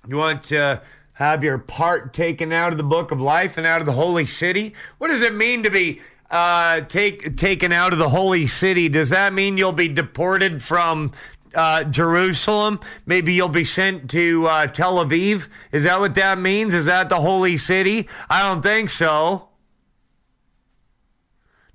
You 0.06 0.16
want 0.16 0.42
to 0.44 0.82
have 1.20 1.44
your 1.44 1.58
part 1.58 2.14
taken 2.14 2.50
out 2.50 2.72
of 2.72 2.78
the 2.78 2.82
book 2.82 3.10
of 3.10 3.20
life 3.20 3.58
and 3.58 3.66
out 3.66 3.80
of 3.80 3.86
the 3.86 3.92
holy 3.92 4.24
city? 4.24 4.74
What 4.96 5.08
does 5.08 5.20
it 5.20 5.34
mean 5.34 5.62
to 5.64 5.70
be 5.70 6.00
uh, 6.30 6.80
take 6.80 7.36
taken 7.36 7.72
out 7.72 7.92
of 7.92 7.98
the 7.98 8.08
holy 8.08 8.46
city? 8.46 8.88
Does 8.88 9.10
that 9.10 9.34
mean 9.34 9.58
you'll 9.58 9.72
be 9.72 9.86
deported 9.86 10.62
from 10.62 11.12
uh, 11.54 11.84
Jerusalem? 11.84 12.80
Maybe 13.04 13.34
you'll 13.34 13.50
be 13.50 13.64
sent 13.64 14.08
to 14.12 14.46
uh, 14.46 14.66
Tel 14.68 14.96
Aviv? 14.96 15.48
Is 15.72 15.84
that 15.84 16.00
what 16.00 16.14
that 16.14 16.38
means? 16.38 16.72
Is 16.72 16.86
that 16.86 17.10
the 17.10 17.20
holy 17.20 17.58
city? 17.58 18.08
I 18.30 18.48
don't 18.48 18.62
think 18.62 18.88
so. 18.88 19.50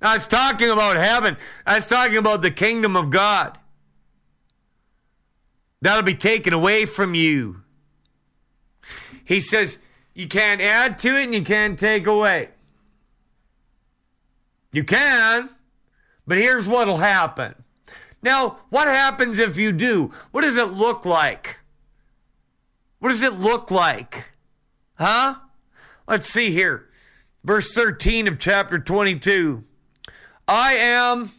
Now 0.02 0.16
it's 0.16 0.26
talking 0.26 0.70
about 0.70 0.96
heaven. 0.96 1.36
That's 1.64 1.88
talking 1.88 2.16
about 2.16 2.42
the 2.42 2.50
kingdom 2.50 2.96
of 2.96 3.10
God. 3.10 3.58
That'll 5.82 6.02
be 6.02 6.16
taken 6.16 6.52
away 6.52 6.84
from 6.84 7.14
you. 7.14 7.62
He 9.26 9.40
says 9.40 9.78
you 10.14 10.28
can't 10.28 10.60
add 10.62 10.98
to 11.00 11.16
it 11.18 11.24
and 11.24 11.34
you 11.34 11.42
can't 11.42 11.78
take 11.78 12.06
away. 12.06 12.50
You 14.72 14.84
can, 14.84 15.50
but 16.26 16.38
here's 16.38 16.66
what'll 16.66 16.98
happen. 16.98 17.56
Now, 18.22 18.60
what 18.70 18.88
happens 18.88 19.38
if 19.38 19.56
you 19.56 19.72
do? 19.72 20.12
What 20.30 20.42
does 20.42 20.56
it 20.56 20.72
look 20.72 21.04
like? 21.04 21.58
What 23.00 23.08
does 23.08 23.22
it 23.22 23.34
look 23.34 23.70
like? 23.70 24.26
Huh? 24.94 25.36
Let's 26.08 26.28
see 26.28 26.52
here. 26.52 26.88
Verse 27.44 27.72
13 27.74 28.28
of 28.28 28.38
chapter 28.38 28.78
22. 28.78 29.64
I 30.46 30.74
am 30.74 31.30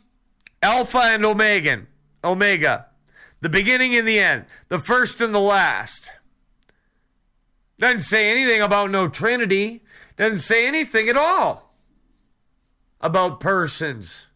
Alpha 0.62 1.02
and 1.04 1.26
Omega, 1.26 1.84
Omega, 2.24 2.88
the 3.40 3.50
beginning 3.50 3.96
and 3.96 4.08
the 4.08 4.20
end, 4.20 4.46
the 4.68 4.80
first 4.80 5.22
and 5.22 5.34
the 5.34 5.40
last. 5.40 6.12
Doesn't 7.80 8.02
say 8.02 8.30
anything 8.30 8.62
about 8.62 8.92
no 8.92 9.08
Trinity. 9.08 9.84
Doesn't 10.18 10.40
say 10.40 10.68
anything 10.68 11.10
at 11.10 11.18
all 11.18 11.74
about 13.00 13.40
persons. 13.40 14.28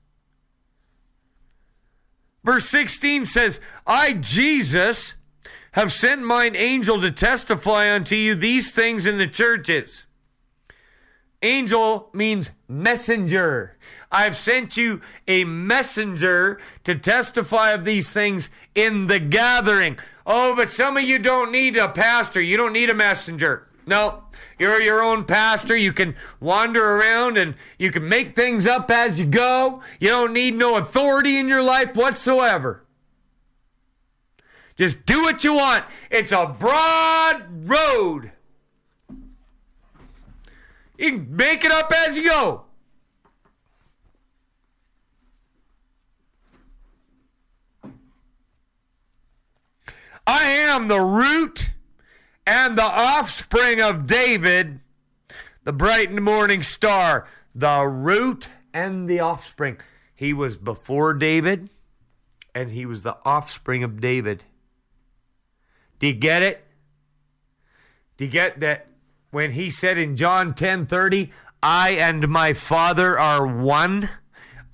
Verse 2.44 2.66
16 2.66 3.26
says, 3.26 3.60
I, 3.86 4.14
Jesus, 4.14 5.16
have 5.74 5.92
sent 5.92 6.24
mine 6.24 6.56
angel 6.56 7.00
to 7.02 7.12
testify 7.12 7.94
unto 7.94 8.16
you 8.16 8.36
these 8.36 8.72
things 8.72 9.06
in 9.06 9.18
the 9.18 9.28
churches. 9.28 10.06
Angel 11.42 12.10
means 12.14 12.52
messenger. 12.68 13.78
I've 14.12 14.36
sent 14.36 14.76
you 14.76 15.02
a 15.28 15.44
messenger 15.46 16.60
to 16.84 16.96
testify 16.96 17.72
of 17.72 17.86
these 17.86 18.12
things 18.12 18.50
in 18.76 19.08
the 19.08 19.20
gathering. 19.20 19.98
Oh, 20.26 20.56
but 20.56 20.70
some 20.70 20.98
of 20.98 21.04
you 21.04 21.18
don't 21.18 21.52
need 21.52 21.76
a 21.76 21.88
pastor. 21.88 22.42
You 22.42 22.58
don't 22.58 22.74
need 22.74 22.90
a 22.90 22.94
messenger. 22.94 23.68
No, 23.88 24.24
you're 24.60 24.82
your 24.82 25.02
own 25.02 25.24
pastor. 25.24 25.76
You 25.76 25.94
can 25.94 26.16
wander 26.40 26.98
around 26.98 27.38
and 27.38 27.56
you 27.80 27.92
can 27.92 28.08
make 28.08 28.36
things 28.36 28.68
up 28.68 28.92
as 28.92 29.20
you 29.20 29.26
go. 29.26 29.82
You 30.00 30.10
don't 30.10 30.34
need 30.34 30.56
no 30.56 30.78
authority 30.78 31.40
in 31.40 31.48
your 31.48 31.64
life 31.64 31.96
whatsoever. 31.96 32.84
Just 34.76 35.06
do 35.06 35.22
what 35.24 35.44
you 35.44 35.54
want. 35.54 35.86
It's 36.10 36.32
a 36.32 36.46
broad 36.46 37.68
road. 37.68 38.32
You 40.98 41.12
can 41.12 41.36
make 41.36 41.66
it 41.66 41.72
up 41.72 41.92
as 41.92 42.18
you 42.18 42.30
go. 42.30 42.66
I 50.26 50.44
am 50.44 50.88
the 50.88 51.00
root 51.00 51.72
and 52.46 52.78
the 52.78 52.84
offspring 52.84 53.82
of 53.82 54.08
David, 54.08 54.80
the 55.64 55.74
bright 55.74 56.10
and 56.10 56.24
morning 56.24 56.64
star, 56.64 57.28
the 57.54 57.84
root 57.84 58.50
and 58.74 59.10
the 59.10 59.20
offspring. 59.20 59.78
He 60.14 60.34
was 60.34 60.58
before 60.58 61.14
David, 61.14 61.70
and 62.54 62.72
he 62.72 62.86
was 62.86 63.04
the 63.04 63.18
offspring 63.26 63.84
of 63.84 64.00
David. 64.00 64.44
Do 66.00 66.08
you 66.08 66.14
get 66.14 66.42
it? 66.42 66.66
Do 68.18 68.26
you 68.26 68.32
get 68.32 68.60
that 68.60 68.88
when 69.32 69.52
he 69.52 69.70
said 69.70 69.98
in 69.98 70.16
John 70.16 70.54
10 70.54 70.86
30, 70.86 71.32
I 71.64 71.92
and 71.92 72.28
my 72.28 72.54
Father 72.54 73.20
are 73.20 73.46
one? 73.46 74.10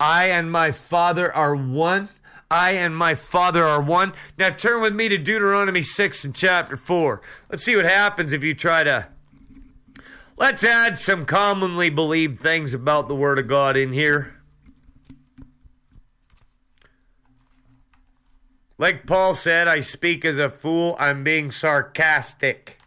I 0.00 0.26
and 0.26 0.50
my 0.50 0.72
Father 0.72 1.34
are 1.34 1.56
one. 1.56 2.08
I 2.50 2.72
and 2.72 2.96
my 2.96 3.14
Father 3.14 3.64
are 3.64 3.80
one. 3.80 4.14
Now 4.38 4.50
turn 4.50 4.80
with 4.80 4.94
me 4.94 5.08
to 5.08 5.18
Deuteronomy 5.18 5.82
6 5.82 6.24
and 6.24 6.34
chapter 6.34 6.76
4. 6.76 7.20
Let's 7.50 7.64
see 7.64 7.76
what 7.76 7.84
happens 7.84 8.32
if 8.32 8.42
you 8.42 8.54
try 8.54 8.82
to. 8.84 9.08
Let's 10.36 10.64
add 10.64 10.98
some 10.98 11.26
commonly 11.26 11.90
believed 11.90 12.40
things 12.40 12.72
about 12.72 13.08
the 13.08 13.14
Word 13.14 13.38
of 13.38 13.48
God 13.48 13.76
in 13.76 13.92
here. 13.92 14.34
Like 18.78 19.06
Paul 19.06 19.34
said, 19.34 19.66
I 19.66 19.80
speak 19.80 20.24
as 20.24 20.38
a 20.38 20.48
fool. 20.48 20.96
I'm 21.00 21.24
being 21.24 21.50
sarcastic. 21.50 22.78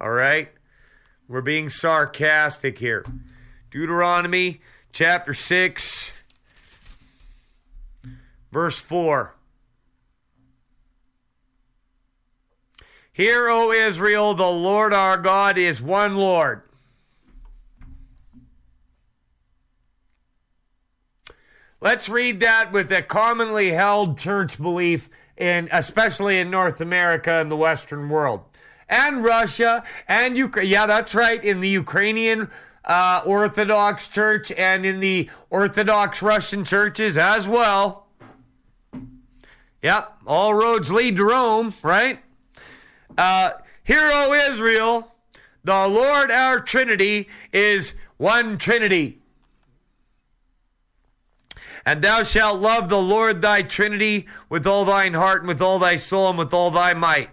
All 0.00 0.10
right? 0.10 0.48
We're 1.28 1.42
being 1.42 1.68
sarcastic 1.68 2.78
here. 2.78 3.04
Deuteronomy 3.70 4.62
chapter 4.92 5.34
6 5.34 5.95
Verse 8.56 8.78
4 8.78 9.34
Hear, 13.12 13.50
O 13.50 13.70
Israel, 13.70 14.32
the 14.32 14.50
Lord 14.50 14.94
our 14.94 15.18
God 15.18 15.58
is 15.58 15.82
one 15.82 16.16
Lord. 16.16 16.62
Let's 21.82 22.08
read 22.08 22.40
that 22.40 22.72
with 22.72 22.90
a 22.90 23.02
commonly 23.02 23.72
held 23.72 24.16
church 24.16 24.56
belief 24.56 25.10
in 25.36 25.68
especially 25.70 26.38
in 26.38 26.50
North 26.50 26.80
America 26.80 27.34
and 27.34 27.50
the 27.50 27.56
Western 27.56 28.08
world. 28.08 28.40
And 28.88 29.22
Russia 29.22 29.84
and 30.08 30.34
Ukraine. 30.38 30.68
Yeah, 30.68 30.86
that's 30.86 31.14
right. 31.14 31.44
In 31.44 31.60
the 31.60 31.68
Ukrainian 31.68 32.50
uh, 32.86 33.20
Orthodox 33.26 34.08
Church 34.08 34.50
and 34.50 34.86
in 34.86 35.00
the 35.00 35.28
Orthodox 35.50 36.22
Russian 36.22 36.64
churches 36.64 37.18
as 37.18 37.46
well. 37.46 38.05
Yep, 39.86 40.18
all 40.26 40.52
roads 40.52 40.90
lead 40.90 41.14
to 41.14 41.24
Rome, 41.24 41.72
right? 41.84 42.18
Uh, 43.16 43.52
Hear, 43.84 44.10
O 44.12 44.32
Israel, 44.32 45.14
the 45.62 45.86
Lord 45.86 46.28
our 46.32 46.58
Trinity 46.58 47.28
is 47.52 47.94
one 48.16 48.58
Trinity. 48.58 49.20
And 51.84 52.02
thou 52.02 52.24
shalt 52.24 52.60
love 52.60 52.88
the 52.88 53.00
Lord 53.00 53.42
thy 53.42 53.62
Trinity 53.62 54.26
with 54.48 54.66
all 54.66 54.84
thine 54.84 55.14
heart 55.14 55.42
and 55.42 55.48
with 55.48 55.62
all 55.62 55.78
thy 55.78 55.94
soul 55.94 56.30
and 56.30 56.38
with 56.38 56.52
all 56.52 56.72
thy 56.72 56.92
might. 56.92 57.30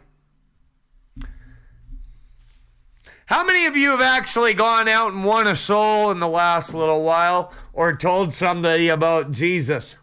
How 3.25 3.43
many 3.43 3.65
of 3.65 3.75
you 3.75 3.89
have 3.89 4.01
actually 4.01 4.53
gone 4.53 4.87
out 4.87 5.11
and 5.11 5.25
won 5.25 5.47
a 5.47 5.55
soul 5.55 6.11
in 6.11 6.19
the 6.19 6.27
last 6.27 6.71
little 6.71 7.01
while 7.01 7.51
or 7.73 7.95
told 7.95 8.31
somebody 8.31 8.89
about 8.89 9.31
Jesus? 9.31 9.95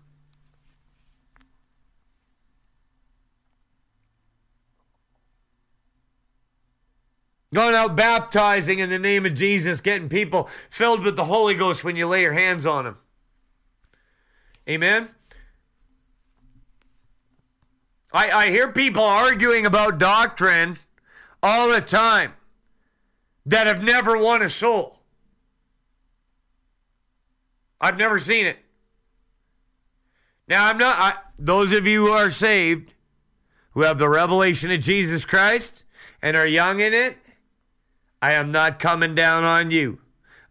Going 7.53 7.75
out 7.75 7.97
baptizing 7.97 8.79
in 8.79 8.91
the 8.91 8.99
name 8.99 9.27
of 9.27 9.35
Jesus, 9.35 9.81
getting 9.81 10.09
people 10.09 10.49
filled 10.69 11.05
with 11.05 11.17
the 11.17 11.25
Holy 11.25 11.55
Ghost 11.55 11.83
when 11.83 11.97
you 11.97 12.07
lay 12.07 12.23
your 12.23 12.33
hands 12.33 12.65
on 12.65 12.85
them. 12.85 12.99
Amen? 14.69 15.09
I, 18.13 18.31
I 18.31 18.49
hear 18.51 18.71
people 18.71 19.03
arguing 19.03 19.67
about 19.67 19.99
doctrine 19.99 20.77
all 21.43 21.73
the 21.73 21.81
time 21.81 22.35
that 23.47 23.67
have 23.67 23.83
never 23.83 24.17
won 24.17 24.43
a 24.43 24.51
soul. 24.51 25.01
I've 27.81 27.97
never 27.97 28.19
seen 28.19 28.47
it. 28.47 28.59
Now, 30.47 30.69
I'm 30.69 30.79
not, 30.79 30.99
I, 30.99 31.15
those 31.39 31.73
of 31.73 31.87
you 31.87 32.07
who 32.07 32.13
are 32.13 32.31
saved, 32.31 32.93
who 33.73 33.83
have 33.83 33.99
the 33.99 34.09
revelation 34.09 34.71
of 34.71 34.81
Jesus 34.81 35.25
Christ 35.25 35.85
and 36.21 36.37
are 36.37 36.47
young 36.47 36.81
in 36.81 36.93
it, 36.93 37.17
I 38.23 38.33
am 38.33 38.53
not 38.53 38.79
coming 38.79 39.15
down 39.15 39.45
on 39.45 39.71
you. 39.71 40.01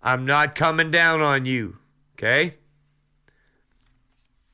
I'm 0.02 0.26
not 0.26 0.56
coming 0.56 0.92
down 0.92 1.22
on 1.22 1.46
you. 1.46 1.78
Okay? 2.18 2.56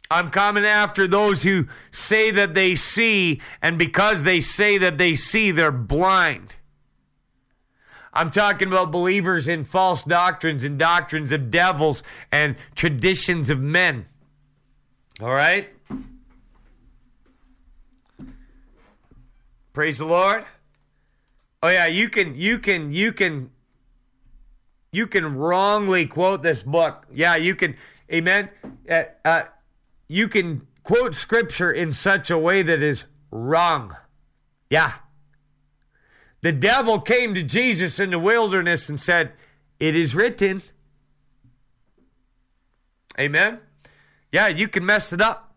I'm 0.10 0.30
coming 0.30 0.66
after 0.66 1.08
those 1.08 1.44
who 1.44 1.68
say 1.92 2.30
that 2.32 2.54
they 2.54 2.76
see, 2.76 3.42
and 3.62 3.78
because 3.78 4.24
they 4.24 4.40
say 4.40 4.78
that 4.78 4.98
they 4.98 5.16
see, 5.16 5.52
they're 5.52 5.72
blind. 5.72 6.58
I'm 8.14 8.32
talking 8.32 8.68
about 8.70 8.92
believers 8.92 9.48
in 9.48 9.66
false 9.66 10.04
doctrines 10.04 10.64
and 10.64 10.80
doctrines 10.80 11.32
of 11.32 11.52
devils 11.52 12.02
and 12.32 12.56
traditions 12.76 13.50
of 13.50 13.60
men. 13.60 14.06
All 15.20 15.34
right? 15.34 15.70
Praise 19.74 19.98
the 19.98 20.06
Lord. 20.06 20.46
Oh 21.66 21.70
yeah, 21.70 21.88
you 21.88 22.10
can 22.10 22.36
you 22.36 22.60
can 22.60 22.94
you 22.94 23.12
can 23.12 23.50
you 24.92 25.08
can 25.08 25.36
wrongly 25.36 26.06
quote 26.06 26.44
this 26.44 26.62
book. 26.62 27.08
Yeah, 27.12 27.38
you 27.38 27.56
can 27.56 27.76
amen. 28.14 28.50
Uh, 28.88 29.06
uh, 29.26 29.44
you 30.08 30.28
can 30.28 30.68
quote 30.84 31.16
scripture 31.16 31.72
in 31.72 31.92
such 31.92 32.30
a 32.30 32.38
way 32.38 32.62
that 32.62 32.84
is 32.84 33.06
wrong. 33.32 33.96
Yeah. 34.70 34.94
The 36.42 36.52
devil 36.52 37.02
came 37.02 37.34
to 37.34 37.42
Jesus 37.42 38.00
in 38.00 38.12
the 38.12 38.20
wilderness 38.20 38.88
and 38.88 39.00
said, 39.00 39.32
It 39.80 39.96
is 39.96 40.14
written. 40.14 40.62
Amen. 43.20 43.58
Yeah, 44.32 44.50
you 44.50 44.68
can 44.68 44.86
mess 44.86 45.12
it 45.12 45.20
up. 45.20 45.56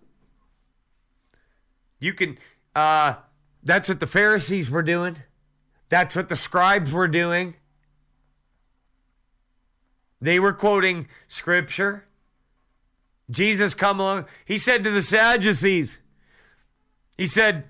You 2.01 2.15
can, 2.15 2.39
uh, 2.75 3.17
that's 3.63 3.91
what 3.91 4.01
the 4.01 4.07
Pharisees 4.07 4.71
were 4.71 4.83
doing. 4.83 5.19
That's 5.89 6.15
what 6.15 6.29
the 6.29 6.37
scribes 6.37 6.93
were 6.93 7.09
doing. 7.09 7.55
They 10.21 10.39
were 10.39 10.53
quoting 10.53 11.09
scripture. 11.29 12.05
Jesus 13.31 13.75
come 13.75 14.01
along. 14.01 14.27
He 14.45 14.59
said 14.59 14.85
to 14.85 14.91
the 14.91 15.03
Sadducees, 15.03 15.99
he 17.17 17.27
said, 17.27 17.65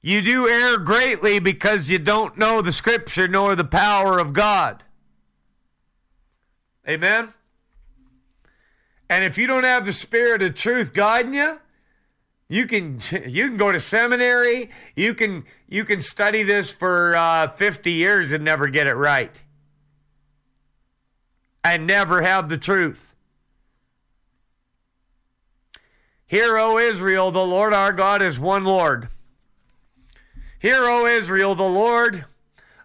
You 0.00 0.22
do 0.22 0.48
err 0.48 0.78
greatly 0.78 1.38
because 1.38 1.90
you 1.90 1.98
don't 1.98 2.38
know 2.38 2.62
the 2.62 2.72
scripture 2.72 3.28
nor 3.28 3.54
the 3.54 3.64
power 3.64 4.18
of 4.18 4.32
God. 4.32 4.84
Amen? 6.88 7.34
And 9.10 9.24
if 9.24 9.38
you 9.38 9.46
don't 9.46 9.64
have 9.64 9.84
the 9.84 9.92
spirit 9.92 10.42
of 10.42 10.54
truth 10.54 10.92
guiding 10.92 11.34
you, 11.34 11.60
you 12.48 12.66
can 12.66 12.98
you 13.26 13.48
can 13.48 13.56
go 13.56 13.72
to 13.72 13.80
seminary. 13.80 14.70
You 14.96 15.14
can 15.14 15.44
you 15.68 15.84
can 15.84 16.00
study 16.00 16.42
this 16.42 16.70
for 16.70 17.16
uh, 17.16 17.48
fifty 17.48 17.92
years 17.92 18.32
and 18.32 18.44
never 18.44 18.68
get 18.68 18.86
it 18.86 18.94
right, 18.94 19.42
and 21.62 21.86
never 21.86 22.22
have 22.22 22.48
the 22.48 22.58
truth. 22.58 23.14
Hear, 26.26 26.58
O 26.58 26.76
Israel, 26.76 27.30
the 27.30 27.44
Lord 27.44 27.72
our 27.72 27.92
God 27.92 28.20
is 28.20 28.38
one 28.38 28.64
Lord. 28.64 29.08
Hear, 30.58 30.84
O 30.84 31.06
Israel, 31.06 31.54
the 31.54 31.62
Lord 31.62 32.26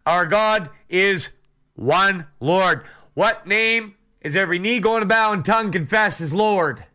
our 0.05 0.25
God 0.25 0.69
is 0.87 1.29
one 1.75 2.27
Lord. 2.39 2.83
What 3.15 3.45
name 3.45 3.95
is 4.21 4.35
every 4.35 4.59
knee 4.59 4.79
going 4.79 5.01
to 5.01 5.05
bow 5.05 5.33
and 5.33 5.43
tongue 5.43 5.71
confess 5.71 6.21
is 6.21 6.33
Lord? 6.33 6.85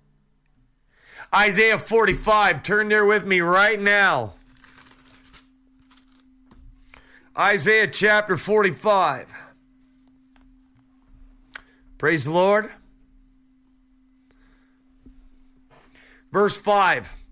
Isaiah 1.35 1.79
45. 1.79 2.63
Turn 2.63 2.89
there 2.89 3.05
with 3.05 3.27
me 3.27 3.41
right 3.41 3.81
now. 3.81 4.35
Isaiah 7.37 7.87
chapter 7.87 8.37
45. 8.37 9.33
Praise 11.99 12.25
the 12.25 12.31
Lord. 12.31 12.71
Verse 16.33 16.57
5 16.57 17.25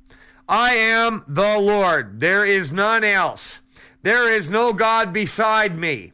I 0.48 0.74
am 0.74 1.24
the 1.26 1.58
Lord, 1.58 2.20
there 2.20 2.46
is 2.46 2.72
none 2.72 3.02
else. 3.02 3.60
There 4.02 4.32
is 4.32 4.48
no 4.48 4.72
God 4.72 5.12
beside 5.12 5.76
me. 5.76 6.12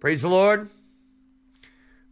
Praise 0.00 0.22
the 0.22 0.28
Lord. 0.28 0.70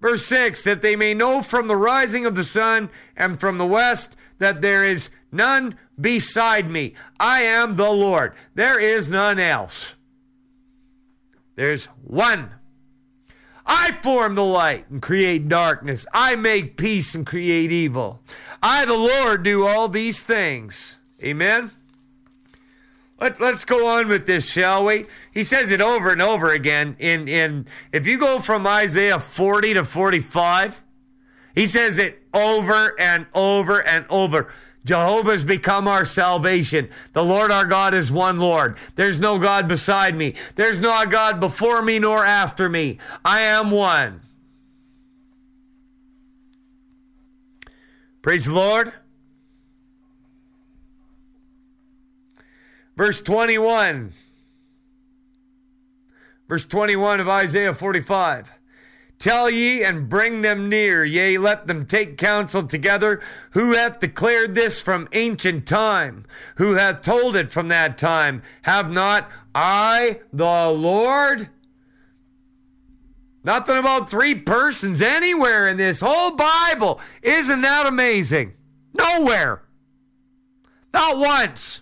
Verse 0.02 0.26
6 0.26 0.64
that 0.64 0.82
they 0.82 0.96
may 0.96 1.14
know 1.14 1.40
from 1.40 1.68
the 1.68 1.76
rising 1.76 2.26
of 2.26 2.34
the 2.34 2.44
sun 2.44 2.90
and 3.16 3.40
from 3.40 3.56
the 3.56 3.64
west 3.64 4.16
that 4.38 4.60
there 4.60 4.84
is 4.84 5.08
none 5.30 5.78
beside 5.98 6.68
me. 6.68 6.94
I 7.20 7.42
am 7.42 7.76
the 7.76 7.90
Lord. 7.90 8.34
There 8.54 8.80
is 8.80 9.08
none 9.08 9.38
else. 9.38 9.94
There's 11.54 11.86
one. 12.02 12.50
I 13.64 13.92
form 14.02 14.34
the 14.34 14.44
light 14.44 14.90
and 14.90 15.00
create 15.00 15.48
darkness. 15.48 16.04
I 16.12 16.34
make 16.34 16.76
peace 16.76 17.14
and 17.14 17.24
create 17.24 17.70
evil. 17.70 18.20
I, 18.60 18.84
the 18.84 18.98
Lord, 18.98 19.44
do 19.44 19.64
all 19.64 19.88
these 19.88 20.20
things. 20.20 20.96
Amen. 21.22 21.70
Let, 23.22 23.40
let's 23.40 23.64
go 23.64 23.88
on 23.88 24.08
with 24.08 24.26
this, 24.26 24.50
shall 24.50 24.86
we? 24.86 25.04
He 25.30 25.44
says 25.44 25.70
it 25.70 25.80
over 25.80 26.10
and 26.10 26.20
over 26.20 26.50
again. 26.50 26.96
In, 26.98 27.28
in 27.28 27.66
if 27.92 28.04
you 28.04 28.18
go 28.18 28.40
from 28.40 28.66
Isaiah 28.66 29.20
40 29.20 29.74
to 29.74 29.84
45, 29.84 30.82
he 31.54 31.66
says 31.66 32.00
it 32.00 32.20
over 32.34 32.98
and 32.98 33.26
over 33.32 33.80
and 33.80 34.06
over. 34.10 34.52
Jehovah's 34.84 35.44
become 35.44 35.86
our 35.86 36.04
salvation. 36.04 36.88
The 37.12 37.22
Lord 37.22 37.52
our 37.52 37.64
God 37.64 37.94
is 37.94 38.10
one 38.10 38.40
Lord. 38.40 38.76
There's 38.96 39.20
no 39.20 39.38
God 39.38 39.68
beside 39.68 40.16
me. 40.16 40.34
There's 40.56 40.80
no 40.80 41.06
God 41.06 41.38
before 41.38 41.80
me 41.80 42.00
nor 42.00 42.26
after 42.26 42.68
me. 42.68 42.98
I 43.24 43.42
am 43.42 43.70
one. 43.70 44.20
Praise 48.20 48.46
the 48.46 48.54
Lord. 48.54 48.92
Verse 53.02 53.20
21. 53.20 54.12
Verse 56.48 56.64
21 56.64 57.18
of 57.18 57.28
Isaiah 57.28 57.74
45. 57.74 58.52
Tell 59.18 59.50
ye 59.50 59.82
and 59.82 60.08
bring 60.08 60.42
them 60.42 60.68
near, 60.68 61.04
yea, 61.04 61.36
let 61.36 61.66
them 61.66 61.84
take 61.84 62.16
counsel 62.16 62.62
together. 62.64 63.20
Who 63.54 63.72
hath 63.72 63.98
declared 63.98 64.54
this 64.54 64.80
from 64.80 65.08
ancient 65.10 65.66
time? 65.66 66.26
Who 66.58 66.74
hath 66.74 67.02
told 67.02 67.34
it 67.34 67.50
from 67.50 67.66
that 67.66 67.98
time? 67.98 68.40
Have 68.62 68.88
not 68.88 69.28
I 69.52 70.20
the 70.32 70.70
Lord? 70.70 71.48
Nothing 73.42 73.78
about 73.78 74.10
three 74.10 74.36
persons 74.36 75.02
anywhere 75.02 75.66
in 75.66 75.76
this 75.76 75.98
whole 75.98 76.36
Bible. 76.36 77.00
Isn't 77.20 77.62
that 77.62 77.84
amazing? 77.84 78.52
Nowhere. 78.94 79.64
Not 80.94 81.18
once. 81.18 81.81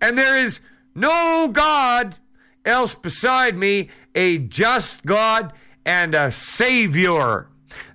And 0.00 0.16
there 0.16 0.38
is 0.38 0.60
no 0.94 1.48
God 1.52 2.16
else 2.64 2.94
beside 2.94 3.56
me, 3.56 3.88
a 4.14 4.38
just 4.38 5.04
God 5.04 5.52
and 5.84 6.14
a 6.14 6.30
Savior. 6.30 7.48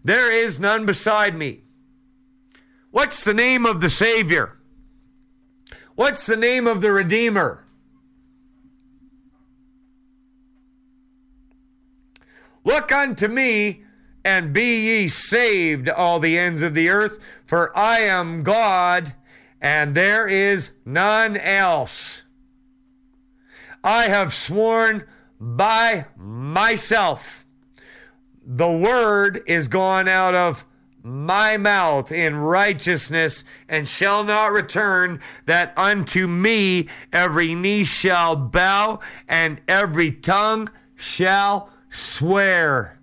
There 0.04 0.32
is 0.32 0.60
none 0.60 0.86
beside 0.86 1.36
me. 1.36 1.62
What's 2.92 3.24
the 3.24 3.34
name 3.34 3.66
of 3.66 3.82
the 3.82 3.90
Savior? 3.90 4.58
What's 5.96 6.26
the 6.26 6.38
name 6.38 6.68
of 6.68 6.82
the 6.82 6.92
Redeemer? 6.92 7.66
Look 12.64 12.92
unto 12.92 13.28
me 13.28 13.84
and 14.24 14.54
be 14.54 14.88
ye 14.88 15.08
saved, 15.10 15.90
all 15.90 16.20
the 16.20 16.38
ends 16.38 16.62
of 16.62 16.74
the 16.74 16.90
earth, 16.90 17.20
for 17.46 17.76
I 17.78 18.00
am 18.00 18.44
God 18.44 19.14
and 19.64 19.96
there 19.96 20.28
is 20.28 20.72
none 20.86 21.38
else. 21.38 22.24
I 23.82 24.04
have 24.04 24.34
sworn 24.34 25.06
by 25.40 26.08
myself. 26.18 27.46
The 28.46 28.70
word 28.70 29.42
is 29.48 29.70
gone 29.70 30.10
out 30.10 30.36
of 30.36 30.66
my 31.02 31.56
mouth 31.56 32.12
in 32.12 32.36
righteousness 32.36 33.46
and 33.70 33.88
shall 33.88 34.26
not 34.26 34.52
return, 34.52 35.22
that 35.46 35.74
unto 35.78 36.28
me 36.28 36.90
every 37.14 37.56
knee 37.56 37.86
shall 37.86 38.36
bow 38.36 39.00
and 39.30 39.62
every 39.68 40.12
tongue 40.12 40.70
shall 40.96 41.70
swear. 41.90 43.00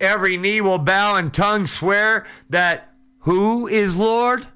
Every 0.00 0.36
knee 0.36 0.60
will 0.60 0.78
bow 0.78 1.14
and 1.14 1.32
tongue 1.32 1.68
swear 1.68 2.26
that 2.50 2.92
who 3.20 3.68
is 3.68 3.96
Lord? 3.96 4.48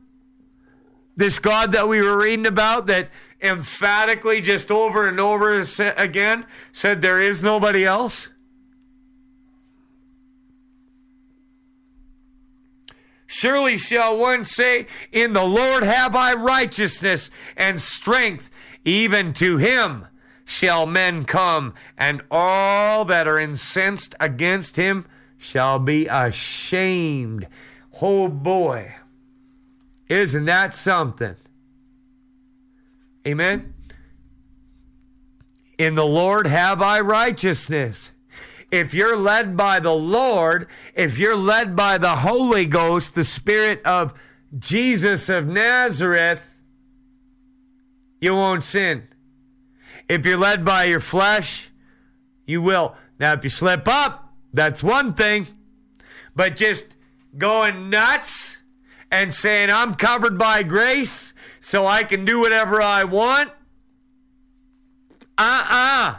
This 1.18 1.40
God 1.40 1.72
that 1.72 1.88
we 1.88 2.00
were 2.00 2.16
reading 2.16 2.46
about 2.46 2.86
that 2.86 3.10
emphatically 3.42 4.40
just 4.40 4.70
over 4.70 5.08
and 5.08 5.18
over 5.18 5.58
again 5.96 6.46
said 6.70 7.02
there 7.02 7.20
is 7.20 7.42
nobody 7.42 7.84
else? 7.84 8.28
Surely 13.26 13.76
shall 13.76 14.16
one 14.16 14.44
say, 14.44 14.86
In 15.10 15.32
the 15.32 15.44
Lord 15.44 15.82
have 15.82 16.14
I 16.14 16.34
righteousness 16.34 17.30
and 17.56 17.80
strength, 17.80 18.48
even 18.84 19.32
to 19.34 19.56
him 19.56 20.06
shall 20.44 20.86
men 20.86 21.24
come, 21.24 21.74
and 21.96 22.22
all 22.30 23.04
that 23.06 23.26
are 23.26 23.40
incensed 23.40 24.14
against 24.20 24.76
him 24.76 25.04
shall 25.36 25.80
be 25.80 26.06
ashamed. 26.06 27.48
Oh 28.00 28.28
boy, 28.28 28.94
isn't 30.08 30.44
that 30.46 30.74
something? 30.74 31.36
Amen. 33.26 33.74
In 35.76 35.94
the 35.94 36.06
Lord 36.06 36.46
have 36.46 36.82
I 36.82 37.00
righteousness. 37.00 38.10
If 38.70 38.92
you're 38.92 39.16
led 39.16 39.56
by 39.56 39.80
the 39.80 39.94
Lord, 39.94 40.66
if 40.94 41.18
you're 41.18 41.36
led 41.36 41.74
by 41.74 41.98
the 41.98 42.16
Holy 42.16 42.64
Ghost, 42.64 43.14
the 43.14 43.24
Spirit 43.24 43.80
of 43.84 44.18
Jesus 44.58 45.28
of 45.28 45.46
Nazareth, 45.46 46.62
you 48.20 48.34
won't 48.34 48.64
sin. 48.64 49.08
If 50.08 50.26
you're 50.26 50.38
led 50.38 50.64
by 50.64 50.84
your 50.84 51.00
flesh, 51.00 51.70
you 52.46 52.60
will. 52.60 52.96
Now, 53.18 53.34
if 53.34 53.44
you 53.44 53.50
slip 53.50 53.86
up, 53.86 54.32
that's 54.52 54.82
one 54.82 55.14
thing. 55.14 55.46
But 56.34 56.56
just 56.56 56.96
going 57.36 57.90
nuts 57.90 58.58
and 59.10 59.32
saying, 59.32 59.70
I'm 59.70 59.94
covered 59.94 60.38
by 60.38 60.62
grace, 60.62 61.32
so 61.60 61.86
I 61.86 62.04
can 62.04 62.24
do 62.24 62.40
whatever 62.40 62.80
I 62.80 63.04
want. 63.04 63.50
Uh 65.36 65.64
uh-uh. 65.70 66.14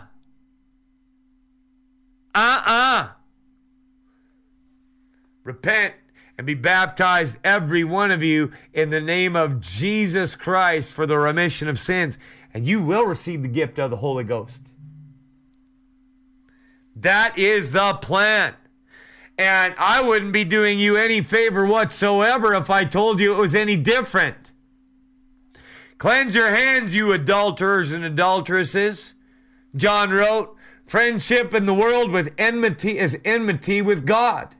uh. 2.36 2.36
Uh 2.36 2.64
uh. 2.66 3.08
Repent 5.44 5.96
and 6.38 6.48
be 6.48 6.54
baptized, 6.54 7.38
every 7.44 7.84
one 7.84 8.12
of 8.12 8.24
you, 8.24 8.52
in 8.74 8.92
the 8.92 9.02
name 9.02 9.36
of 9.36 9.60
Jesus 9.60 10.36
Christ 10.36 10.92
for 10.92 11.06
the 11.06 11.18
remission 11.18 11.68
of 11.68 11.78
sins, 11.78 12.18
and 12.54 12.66
you 12.66 12.82
will 12.82 13.06
receive 13.06 13.42
the 13.42 13.50
gift 13.50 13.78
of 13.78 13.90
the 13.90 13.98
Holy 13.98 14.24
Ghost. 14.24 14.72
That 16.96 17.38
is 17.38 17.74
the 17.74 17.94
plan. 17.96 18.56
And 19.40 19.74
I 19.78 20.02
wouldn't 20.02 20.34
be 20.34 20.44
doing 20.44 20.80
you 20.80 20.98
any 20.98 21.22
favor 21.22 21.66
whatsoever 21.66 22.54
if 22.54 22.70
I 22.70 22.84
told 22.84 23.22
you 23.22 23.34
it 23.34 23.40
was 23.40 23.56
any 23.56 23.78
different. 23.78 24.52
Cleanse 25.98 26.36
your 26.36 26.54
hands, 26.54 26.94
you 26.94 27.14
adulterers 27.14 27.94
and 27.94 28.04
adulteresses. 28.04 29.14
John 29.74 30.10
wrote, 30.10 30.58
Friendship 30.86 31.54
in 31.54 31.66
the 31.66 31.74
world 31.74 32.12
with 32.12 32.34
enmity 32.38 33.00
is 33.00 33.18
enmity 33.24 33.82
with 33.82 34.06
God. 34.06 34.56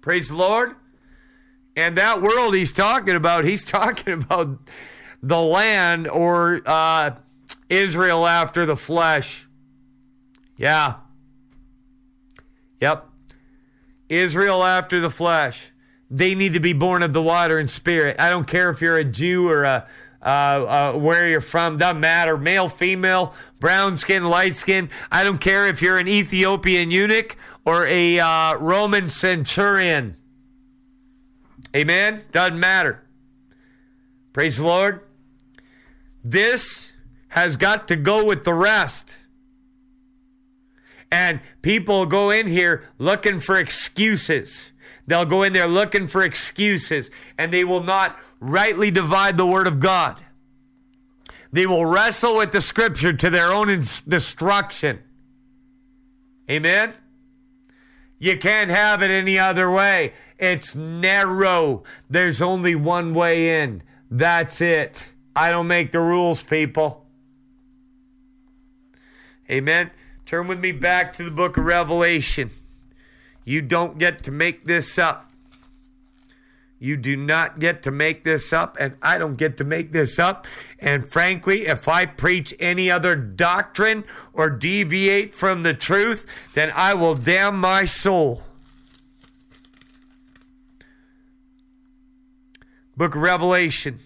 Praise 0.00 0.30
the 0.30 0.36
Lord. 0.36 0.74
And 1.76 1.96
that 1.96 2.20
world 2.20 2.52
he's 2.52 2.72
talking 2.72 3.14
about, 3.14 3.44
he's 3.44 3.64
talking 3.64 4.12
about 4.12 4.58
the 5.22 5.40
land 5.40 6.08
or 6.08 6.62
uh, 6.66 7.12
Israel 7.68 8.26
after 8.26 8.66
the 8.66 8.76
flesh. 8.76 9.46
Yeah. 10.56 10.94
Yep. 12.84 13.08
Israel 14.10 14.62
after 14.62 15.00
the 15.00 15.08
flesh. 15.08 15.72
They 16.10 16.34
need 16.34 16.52
to 16.52 16.60
be 16.60 16.74
born 16.74 17.02
of 17.02 17.14
the 17.14 17.22
water 17.22 17.58
and 17.58 17.70
spirit. 17.70 18.16
I 18.18 18.28
don't 18.28 18.46
care 18.46 18.68
if 18.68 18.82
you're 18.82 18.98
a 18.98 19.04
Jew 19.04 19.48
or 19.48 19.64
a 19.64 19.86
uh, 20.20 20.28
uh, 20.28 20.92
where 20.92 21.26
you're 21.26 21.40
from, 21.40 21.78
doesn't 21.78 22.00
matter. 22.00 22.36
Male, 22.36 22.68
female, 22.68 23.32
brown 23.58 23.96
skin, 23.96 24.24
light 24.24 24.54
skin. 24.54 24.90
I 25.10 25.24
don't 25.24 25.40
care 25.40 25.66
if 25.66 25.80
you're 25.80 25.96
an 25.96 26.06
Ethiopian 26.06 26.90
eunuch 26.90 27.38
or 27.64 27.86
a 27.86 28.20
uh, 28.20 28.56
Roman 28.56 29.08
centurion. 29.08 30.18
Amen? 31.74 32.22
Doesn't 32.32 32.60
matter. 32.60 33.02
Praise 34.34 34.58
the 34.58 34.64
Lord. 34.64 35.00
This 36.22 36.92
has 37.28 37.56
got 37.56 37.88
to 37.88 37.96
go 37.96 38.26
with 38.26 38.44
the 38.44 38.52
rest. 38.52 39.16
And 41.10 41.40
people 41.62 42.06
go 42.06 42.30
in 42.30 42.46
here 42.46 42.84
looking 42.98 43.40
for 43.40 43.56
excuses. 43.56 44.72
They'll 45.06 45.26
go 45.26 45.42
in 45.42 45.52
there 45.52 45.66
looking 45.66 46.06
for 46.06 46.22
excuses, 46.22 47.10
and 47.38 47.52
they 47.52 47.64
will 47.64 47.82
not 47.82 48.18
rightly 48.40 48.90
divide 48.90 49.36
the 49.36 49.46
word 49.46 49.66
of 49.66 49.80
God. 49.80 50.22
They 51.52 51.66
will 51.66 51.86
wrestle 51.86 52.36
with 52.38 52.52
the 52.52 52.60
scripture 52.60 53.12
to 53.12 53.30
their 53.30 53.52
own 53.52 53.68
destruction. 54.08 55.00
Amen? 56.50 56.94
You 58.18 58.38
can't 58.38 58.70
have 58.70 59.02
it 59.02 59.10
any 59.10 59.38
other 59.38 59.70
way. 59.70 60.14
It's 60.38 60.74
narrow. 60.74 61.84
There's 62.10 62.42
only 62.42 62.74
one 62.74 63.14
way 63.14 63.62
in. 63.62 63.82
That's 64.10 64.60
it. 64.60 65.12
I 65.36 65.50
don't 65.50 65.66
make 65.66 65.92
the 65.92 66.00
rules, 66.00 66.42
people. 66.42 67.06
Amen. 69.50 69.90
Turn 70.26 70.48
with 70.48 70.58
me 70.58 70.72
back 70.72 71.12
to 71.14 71.24
the 71.24 71.30
book 71.30 71.56
of 71.56 71.64
Revelation. 71.64 72.50
You 73.44 73.60
don't 73.60 73.98
get 73.98 74.22
to 74.24 74.30
make 74.30 74.64
this 74.64 74.98
up. 74.98 75.30
You 76.78 76.96
do 76.96 77.16
not 77.16 77.60
get 77.60 77.82
to 77.84 77.90
make 77.90 78.24
this 78.24 78.52
up, 78.52 78.76
and 78.78 78.96
I 79.00 79.16
don't 79.16 79.36
get 79.36 79.56
to 79.58 79.64
make 79.64 79.92
this 79.92 80.18
up. 80.18 80.46
And 80.78 81.06
frankly, 81.06 81.66
if 81.66 81.88
I 81.88 82.04
preach 82.04 82.54
any 82.58 82.90
other 82.90 83.16
doctrine 83.16 84.04
or 84.32 84.50
deviate 84.50 85.34
from 85.34 85.62
the 85.62 85.72
truth, 85.72 86.26
then 86.54 86.72
I 86.74 86.94
will 86.94 87.14
damn 87.14 87.58
my 87.58 87.84
soul. 87.84 88.42
Book 92.96 93.14
of 93.14 93.22
Revelation. 93.22 93.98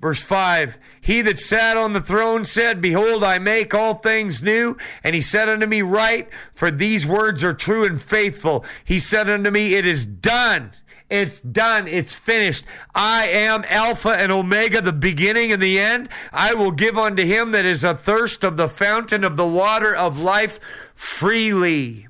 Verse 0.00 0.22
5 0.22 0.78
He 1.00 1.22
that 1.22 1.38
sat 1.38 1.76
on 1.76 1.92
the 1.92 2.00
throne 2.00 2.44
said, 2.44 2.80
Behold, 2.80 3.22
I 3.22 3.38
make 3.38 3.74
all 3.74 3.94
things 3.94 4.42
new. 4.42 4.76
And 5.04 5.14
he 5.14 5.20
said 5.20 5.48
unto 5.48 5.66
me, 5.66 5.82
Write, 5.82 6.28
for 6.54 6.70
these 6.70 7.06
words 7.06 7.44
are 7.44 7.52
true 7.52 7.84
and 7.84 8.00
faithful. 8.00 8.64
He 8.84 8.98
said 8.98 9.28
unto 9.28 9.50
me, 9.50 9.74
It 9.74 9.84
is 9.84 10.06
done. 10.06 10.72
It's 11.10 11.40
done. 11.40 11.88
It's 11.88 12.14
finished. 12.14 12.64
I 12.94 13.26
am 13.26 13.64
Alpha 13.68 14.10
and 14.10 14.30
Omega, 14.30 14.80
the 14.80 14.92
beginning 14.92 15.52
and 15.52 15.60
the 15.60 15.78
end. 15.80 16.08
I 16.32 16.54
will 16.54 16.70
give 16.70 16.96
unto 16.96 17.24
him 17.24 17.50
that 17.50 17.66
is 17.66 17.84
athirst 17.84 18.44
of 18.44 18.56
the 18.56 18.68
fountain 18.68 19.24
of 19.24 19.36
the 19.36 19.46
water 19.46 19.94
of 19.94 20.20
life 20.20 20.60
freely. 20.94 22.06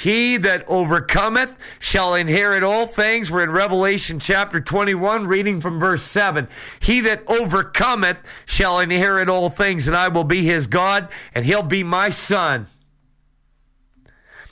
He 0.00 0.38
that 0.38 0.66
overcometh 0.66 1.58
shall 1.78 2.14
inherit 2.14 2.62
all 2.62 2.86
things. 2.86 3.30
We're 3.30 3.44
in 3.44 3.50
Revelation 3.50 4.18
chapter 4.18 4.58
21, 4.58 5.26
reading 5.26 5.60
from 5.60 5.78
verse 5.78 6.02
7. 6.04 6.48
He 6.80 7.00
that 7.02 7.22
overcometh 7.28 8.22
shall 8.46 8.80
inherit 8.80 9.28
all 9.28 9.50
things, 9.50 9.86
and 9.86 9.94
I 9.94 10.08
will 10.08 10.24
be 10.24 10.42
his 10.42 10.68
God, 10.68 11.10
and 11.34 11.44
he'll 11.44 11.62
be 11.62 11.82
my 11.82 12.08
son. 12.08 12.68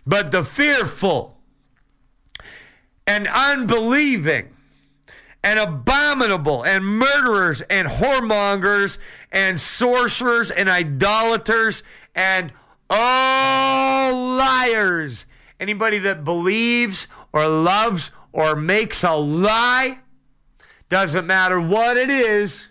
But 0.06 0.32
the 0.32 0.44
fearful 0.44 1.38
and 3.06 3.26
unbelieving 3.26 4.54
and 5.42 5.58
abominable 5.58 6.62
and 6.62 6.84
murderers 6.84 7.62
and 7.62 7.88
whoremongers 7.88 8.98
and 9.32 9.58
sorcerers 9.58 10.50
and 10.50 10.68
idolaters 10.68 11.82
and 12.14 12.52
all 12.90 14.36
liars 14.36 15.24
Anybody 15.60 15.98
that 15.98 16.24
believes 16.24 17.08
or 17.32 17.48
loves 17.48 18.10
or 18.32 18.54
makes 18.54 19.02
a 19.02 19.16
lie, 19.16 20.00
doesn't 20.88 21.26
matter 21.26 21.60
what 21.60 21.96
it 21.96 22.10
is, 22.10 22.68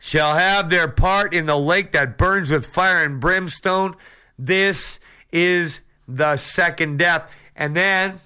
shall 0.00 0.36
have 0.36 0.70
their 0.70 0.88
part 0.88 1.34
in 1.34 1.46
the 1.46 1.58
lake 1.58 1.92
that 1.92 2.16
burns 2.16 2.50
with 2.50 2.66
fire 2.66 3.04
and 3.04 3.20
brimstone. 3.20 3.94
This 4.38 4.98
is 5.30 5.80
the 6.08 6.36
second 6.36 6.98
death. 6.98 7.32
And 7.54 7.76
then 7.76 8.20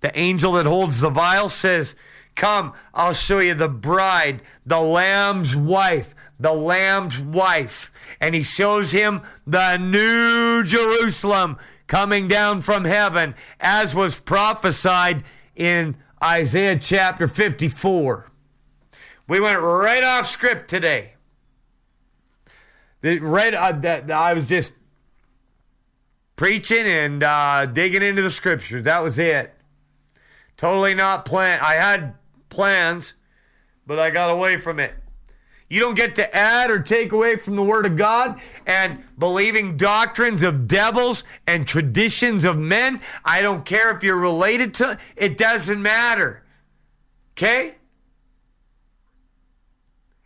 the 0.00 0.16
angel 0.18 0.52
that 0.52 0.66
holds 0.66 1.00
the 1.00 1.10
vial 1.10 1.48
says, 1.48 1.94
Come, 2.34 2.72
I'll 2.94 3.14
show 3.14 3.40
you 3.40 3.54
the 3.54 3.68
bride, 3.68 4.42
the 4.64 4.80
Lamb's 4.80 5.56
wife, 5.56 6.14
the 6.38 6.52
Lamb's 6.52 7.20
wife 7.20 7.92
and 8.20 8.34
he 8.34 8.42
shows 8.42 8.92
him 8.92 9.22
the 9.46 9.76
new 9.76 10.62
Jerusalem 10.64 11.58
coming 11.86 12.28
down 12.28 12.60
from 12.60 12.84
heaven, 12.84 13.34
as 13.58 13.94
was 13.94 14.18
prophesied 14.18 15.24
in 15.56 15.96
Isaiah 16.22 16.78
chapter 16.78 17.26
54. 17.26 18.30
We 19.26 19.40
went 19.40 19.60
right 19.60 20.04
off 20.04 20.28
script 20.28 20.68
today. 20.68 21.14
The, 23.00 23.18
right, 23.20 23.54
uh, 23.54 24.12
I 24.12 24.34
was 24.34 24.48
just 24.48 24.72
preaching 26.36 26.86
and 26.86 27.22
uh, 27.22 27.66
digging 27.66 28.02
into 28.02 28.22
the 28.22 28.30
scriptures. 28.30 28.84
That 28.84 29.02
was 29.02 29.18
it. 29.18 29.54
Totally 30.56 30.94
not 30.94 31.24
planned. 31.24 31.62
I 31.62 31.74
had 31.74 32.14
plans, 32.48 33.14
but 33.86 33.98
I 33.98 34.10
got 34.10 34.30
away 34.30 34.58
from 34.58 34.80
it. 34.80 34.94
You 35.68 35.80
don't 35.80 35.94
get 35.94 36.14
to 36.14 36.34
add 36.34 36.70
or 36.70 36.80
take 36.80 37.12
away 37.12 37.36
from 37.36 37.56
the 37.56 37.62
Word 37.62 37.84
of 37.84 37.96
God 37.96 38.40
and 38.66 39.04
believing 39.18 39.76
doctrines 39.76 40.42
of 40.42 40.66
devils 40.66 41.24
and 41.46 41.66
traditions 41.66 42.44
of 42.46 42.56
men. 42.56 43.02
I 43.24 43.42
don't 43.42 43.66
care 43.66 43.94
if 43.94 44.02
you're 44.02 44.16
related 44.16 44.72
to, 44.74 44.98
it 45.14 45.36
doesn't 45.36 45.80
matter. 45.82 46.42
Okay? 47.32 47.74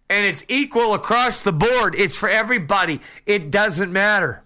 And 0.09 0.27
it's 0.27 0.45
equal 0.49 0.95
across 0.95 1.43
the 1.43 1.53
board. 1.53 1.95
It's 1.97 2.17
for 2.17 2.29
everybody. 2.29 3.01
It 3.27 3.51
doesn't 3.51 3.93
matter. 3.93 4.45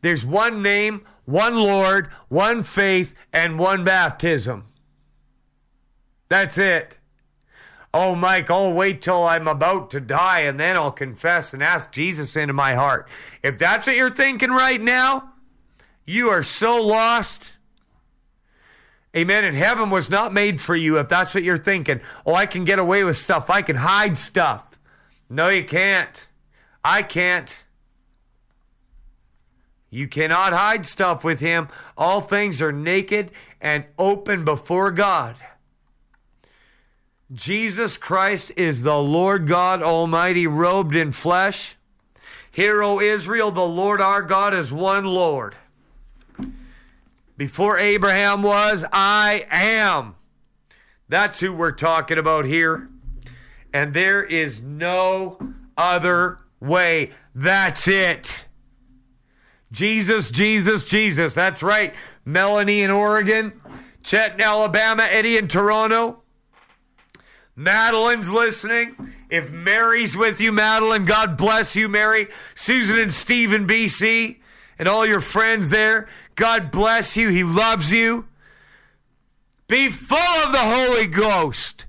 There's 0.00 0.24
one 0.24 0.62
name, 0.62 1.04
one 1.26 1.56
Lord, 1.56 2.10
one 2.28 2.62
faith, 2.64 3.14
and 3.32 3.58
one 3.58 3.84
baptism. 3.84 4.64
That's 6.28 6.58
it. 6.58 6.98
Oh, 7.94 8.14
Mike, 8.14 8.50
I'll 8.50 8.72
wait 8.72 9.00
till 9.00 9.24
I'm 9.24 9.48
about 9.48 9.90
to 9.92 10.00
die 10.00 10.40
and 10.40 10.60
then 10.60 10.76
I'll 10.76 10.92
confess 10.92 11.54
and 11.54 11.62
ask 11.62 11.90
Jesus 11.92 12.36
into 12.36 12.52
my 12.52 12.74
heart. 12.74 13.08
If 13.42 13.58
that's 13.58 13.86
what 13.86 13.96
you're 13.96 14.10
thinking 14.10 14.50
right 14.50 14.80
now, 14.80 15.30
you 16.04 16.28
are 16.28 16.42
so 16.42 16.82
lost. 16.82 17.56
Amen. 19.16 19.44
And 19.44 19.56
heaven 19.56 19.88
was 19.88 20.10
not 20.10 20.34
made 20.34 20.60
for 20.60 20.76
you 20.76 20.98
if 20.98 21.08
that's 21.08 21.34
what 21.34 21.42
you're 21.42 21.56
thinking. 21.56 22.00
Oh, 22.26 22.34
I 22.34 22.44
can 22.44 22.64
get 22.64 22.78
away 22.78 23.02
with 23.02 23.16
stuff. 23.16 23.48
I 23.48 23.62
can 23.62 23.76
hide 23.76 24.18
stuff. 24.18 24.78
No, 25.30 25.48
you 25.48 25.64
can't. 25.64 26.28
I 26.84 27.02
can't. 27.02 27.58
You 29.88 30.06
cannot 30.06 30.52
hide 30.52 30.84
stuff 30.84 31.24
with 31.24 31.40
him. 31.40 31.68
All 31.96 32.20
things 32.20 32.60
are 32.60 32.72
naked 32.72 33.30
and 33.60 33.84
open 33.98 34.44
before 34.44 34.90
God. 34.90 35.36
Jesus 37.32 37.96
Christ 37.96 38.52
is 38.56 38.82
the 38.82 38.98
Lord 38.98 39.48
God 39.48 39.82
Almighty, 39.82 40.46
robed 40.46 40.94
in 40.94 41.10
flesh. 41.10 41.76
Hear, 42.50 42.82
O 42.82 43.00
Israel, 43.00 43.50
the 43.50 43.66
Lord 43.66 44.00
our 44.00 44.22
God 44.22 44.54
is 44.54 44.72
one 44.72 45.04
Lord. 45.04 45.56
Before 47.36 47.78
Abraham 47.78 48.42
was, 48.42 48.84
I 48.92 49.46
am. 49.50 50.14
That's 51.08 51.40
who 51.40 51.52
we're 51.52 51.72
talking 51.72 52.16
about 52.16 52.44
here. 52.44 52.88
And 53.72 53.92
there 53.92 54.22
is 54.22 54.62
no 54.62 55.38
other 55.76 56.38
way. 56.60 57.10
That's 57.34 57.86
it. 57.88 58.46
Jesus, 59.70 60.30
Jesus, 60.30 60.84
Jesus. 60.84 61.34
That's 61.34 61.62
right. 61.62 61.94
Melanie 62.24 62.82
in 62.82 62.90
Oregon, 62.90 63.60
Chet 64.02 64.34
in 64.34 64.40
Alabama, 64.40 65.02
Eddie 65.10 65.36
in 65.36 65.48
Toronto. 65.48 66.22
Madeline's 67.56 68.30
listening. 68.30 69.14
If 69.30 69.50
Mary's 69.50 70.16
with 70.16 70.40
you, 70.40 70.52
Madeline, 70.52 71.06
God 71.06 71.36
bless 71.38 71.74
you, 71.74 71.88
Mary. 71.88 72.28
Susan 72.54 72.98
and 72.98 73.12
Steve 73.12 73.52
in 73.52 73.66
BC, 73.66 74.36
and 74.78 74.86
all 74.86 75.06
your 75.06 75.22
friends 75.22 75.70
there, 75.70 76.06
God 76.34 76.70
bless 76.70 77.16
you. 77.16 77.30
He 77.30 77.42
loves 77.42 77.92
you. 77.92 78.28
Be 79.68 79.88
full 79.88 80.18
of 80.18 80.52
the 80.52 80.58
Holy 80.58 81.06
Ghost 81.06 81.86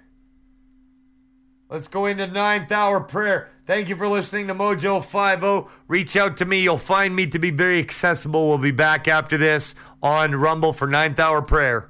Let's 1.70 1.88
go 1.88 2.06
into 2.06 2.28
ninth 2.28 2.74
hour 2.74 3.00
prayer. 3.00 3.50
Thank 3.66 3.88
you 3.88 3.96
for 3.96 4.10
listening 4.10 4.48
to 4.48 4.56
Mojo 4.56 5.02
50. 5.02 5.72
Reach 5.88 6.18
out 6.18 6.36
to 6.38 6.46
me. 6.46 6.60
You'll 6.60 6.78
find 6.78 7.16
me 7.16 7.26
to 7.28 7.40
be 7.40 7.52
very 7.52 7.80
accessible. 7.80 8.50
We'll 8.50 8.58
be 8.58 8.72
back 8.72 9.08
after 9.08 9.38
this 9.38 9.76
on 10.04 10.36
Rumble 10.36 10.74
for 10.74 10.86
ninth 10.86 11.18
hour 11.18 11.42
prayer. 11.42 11.90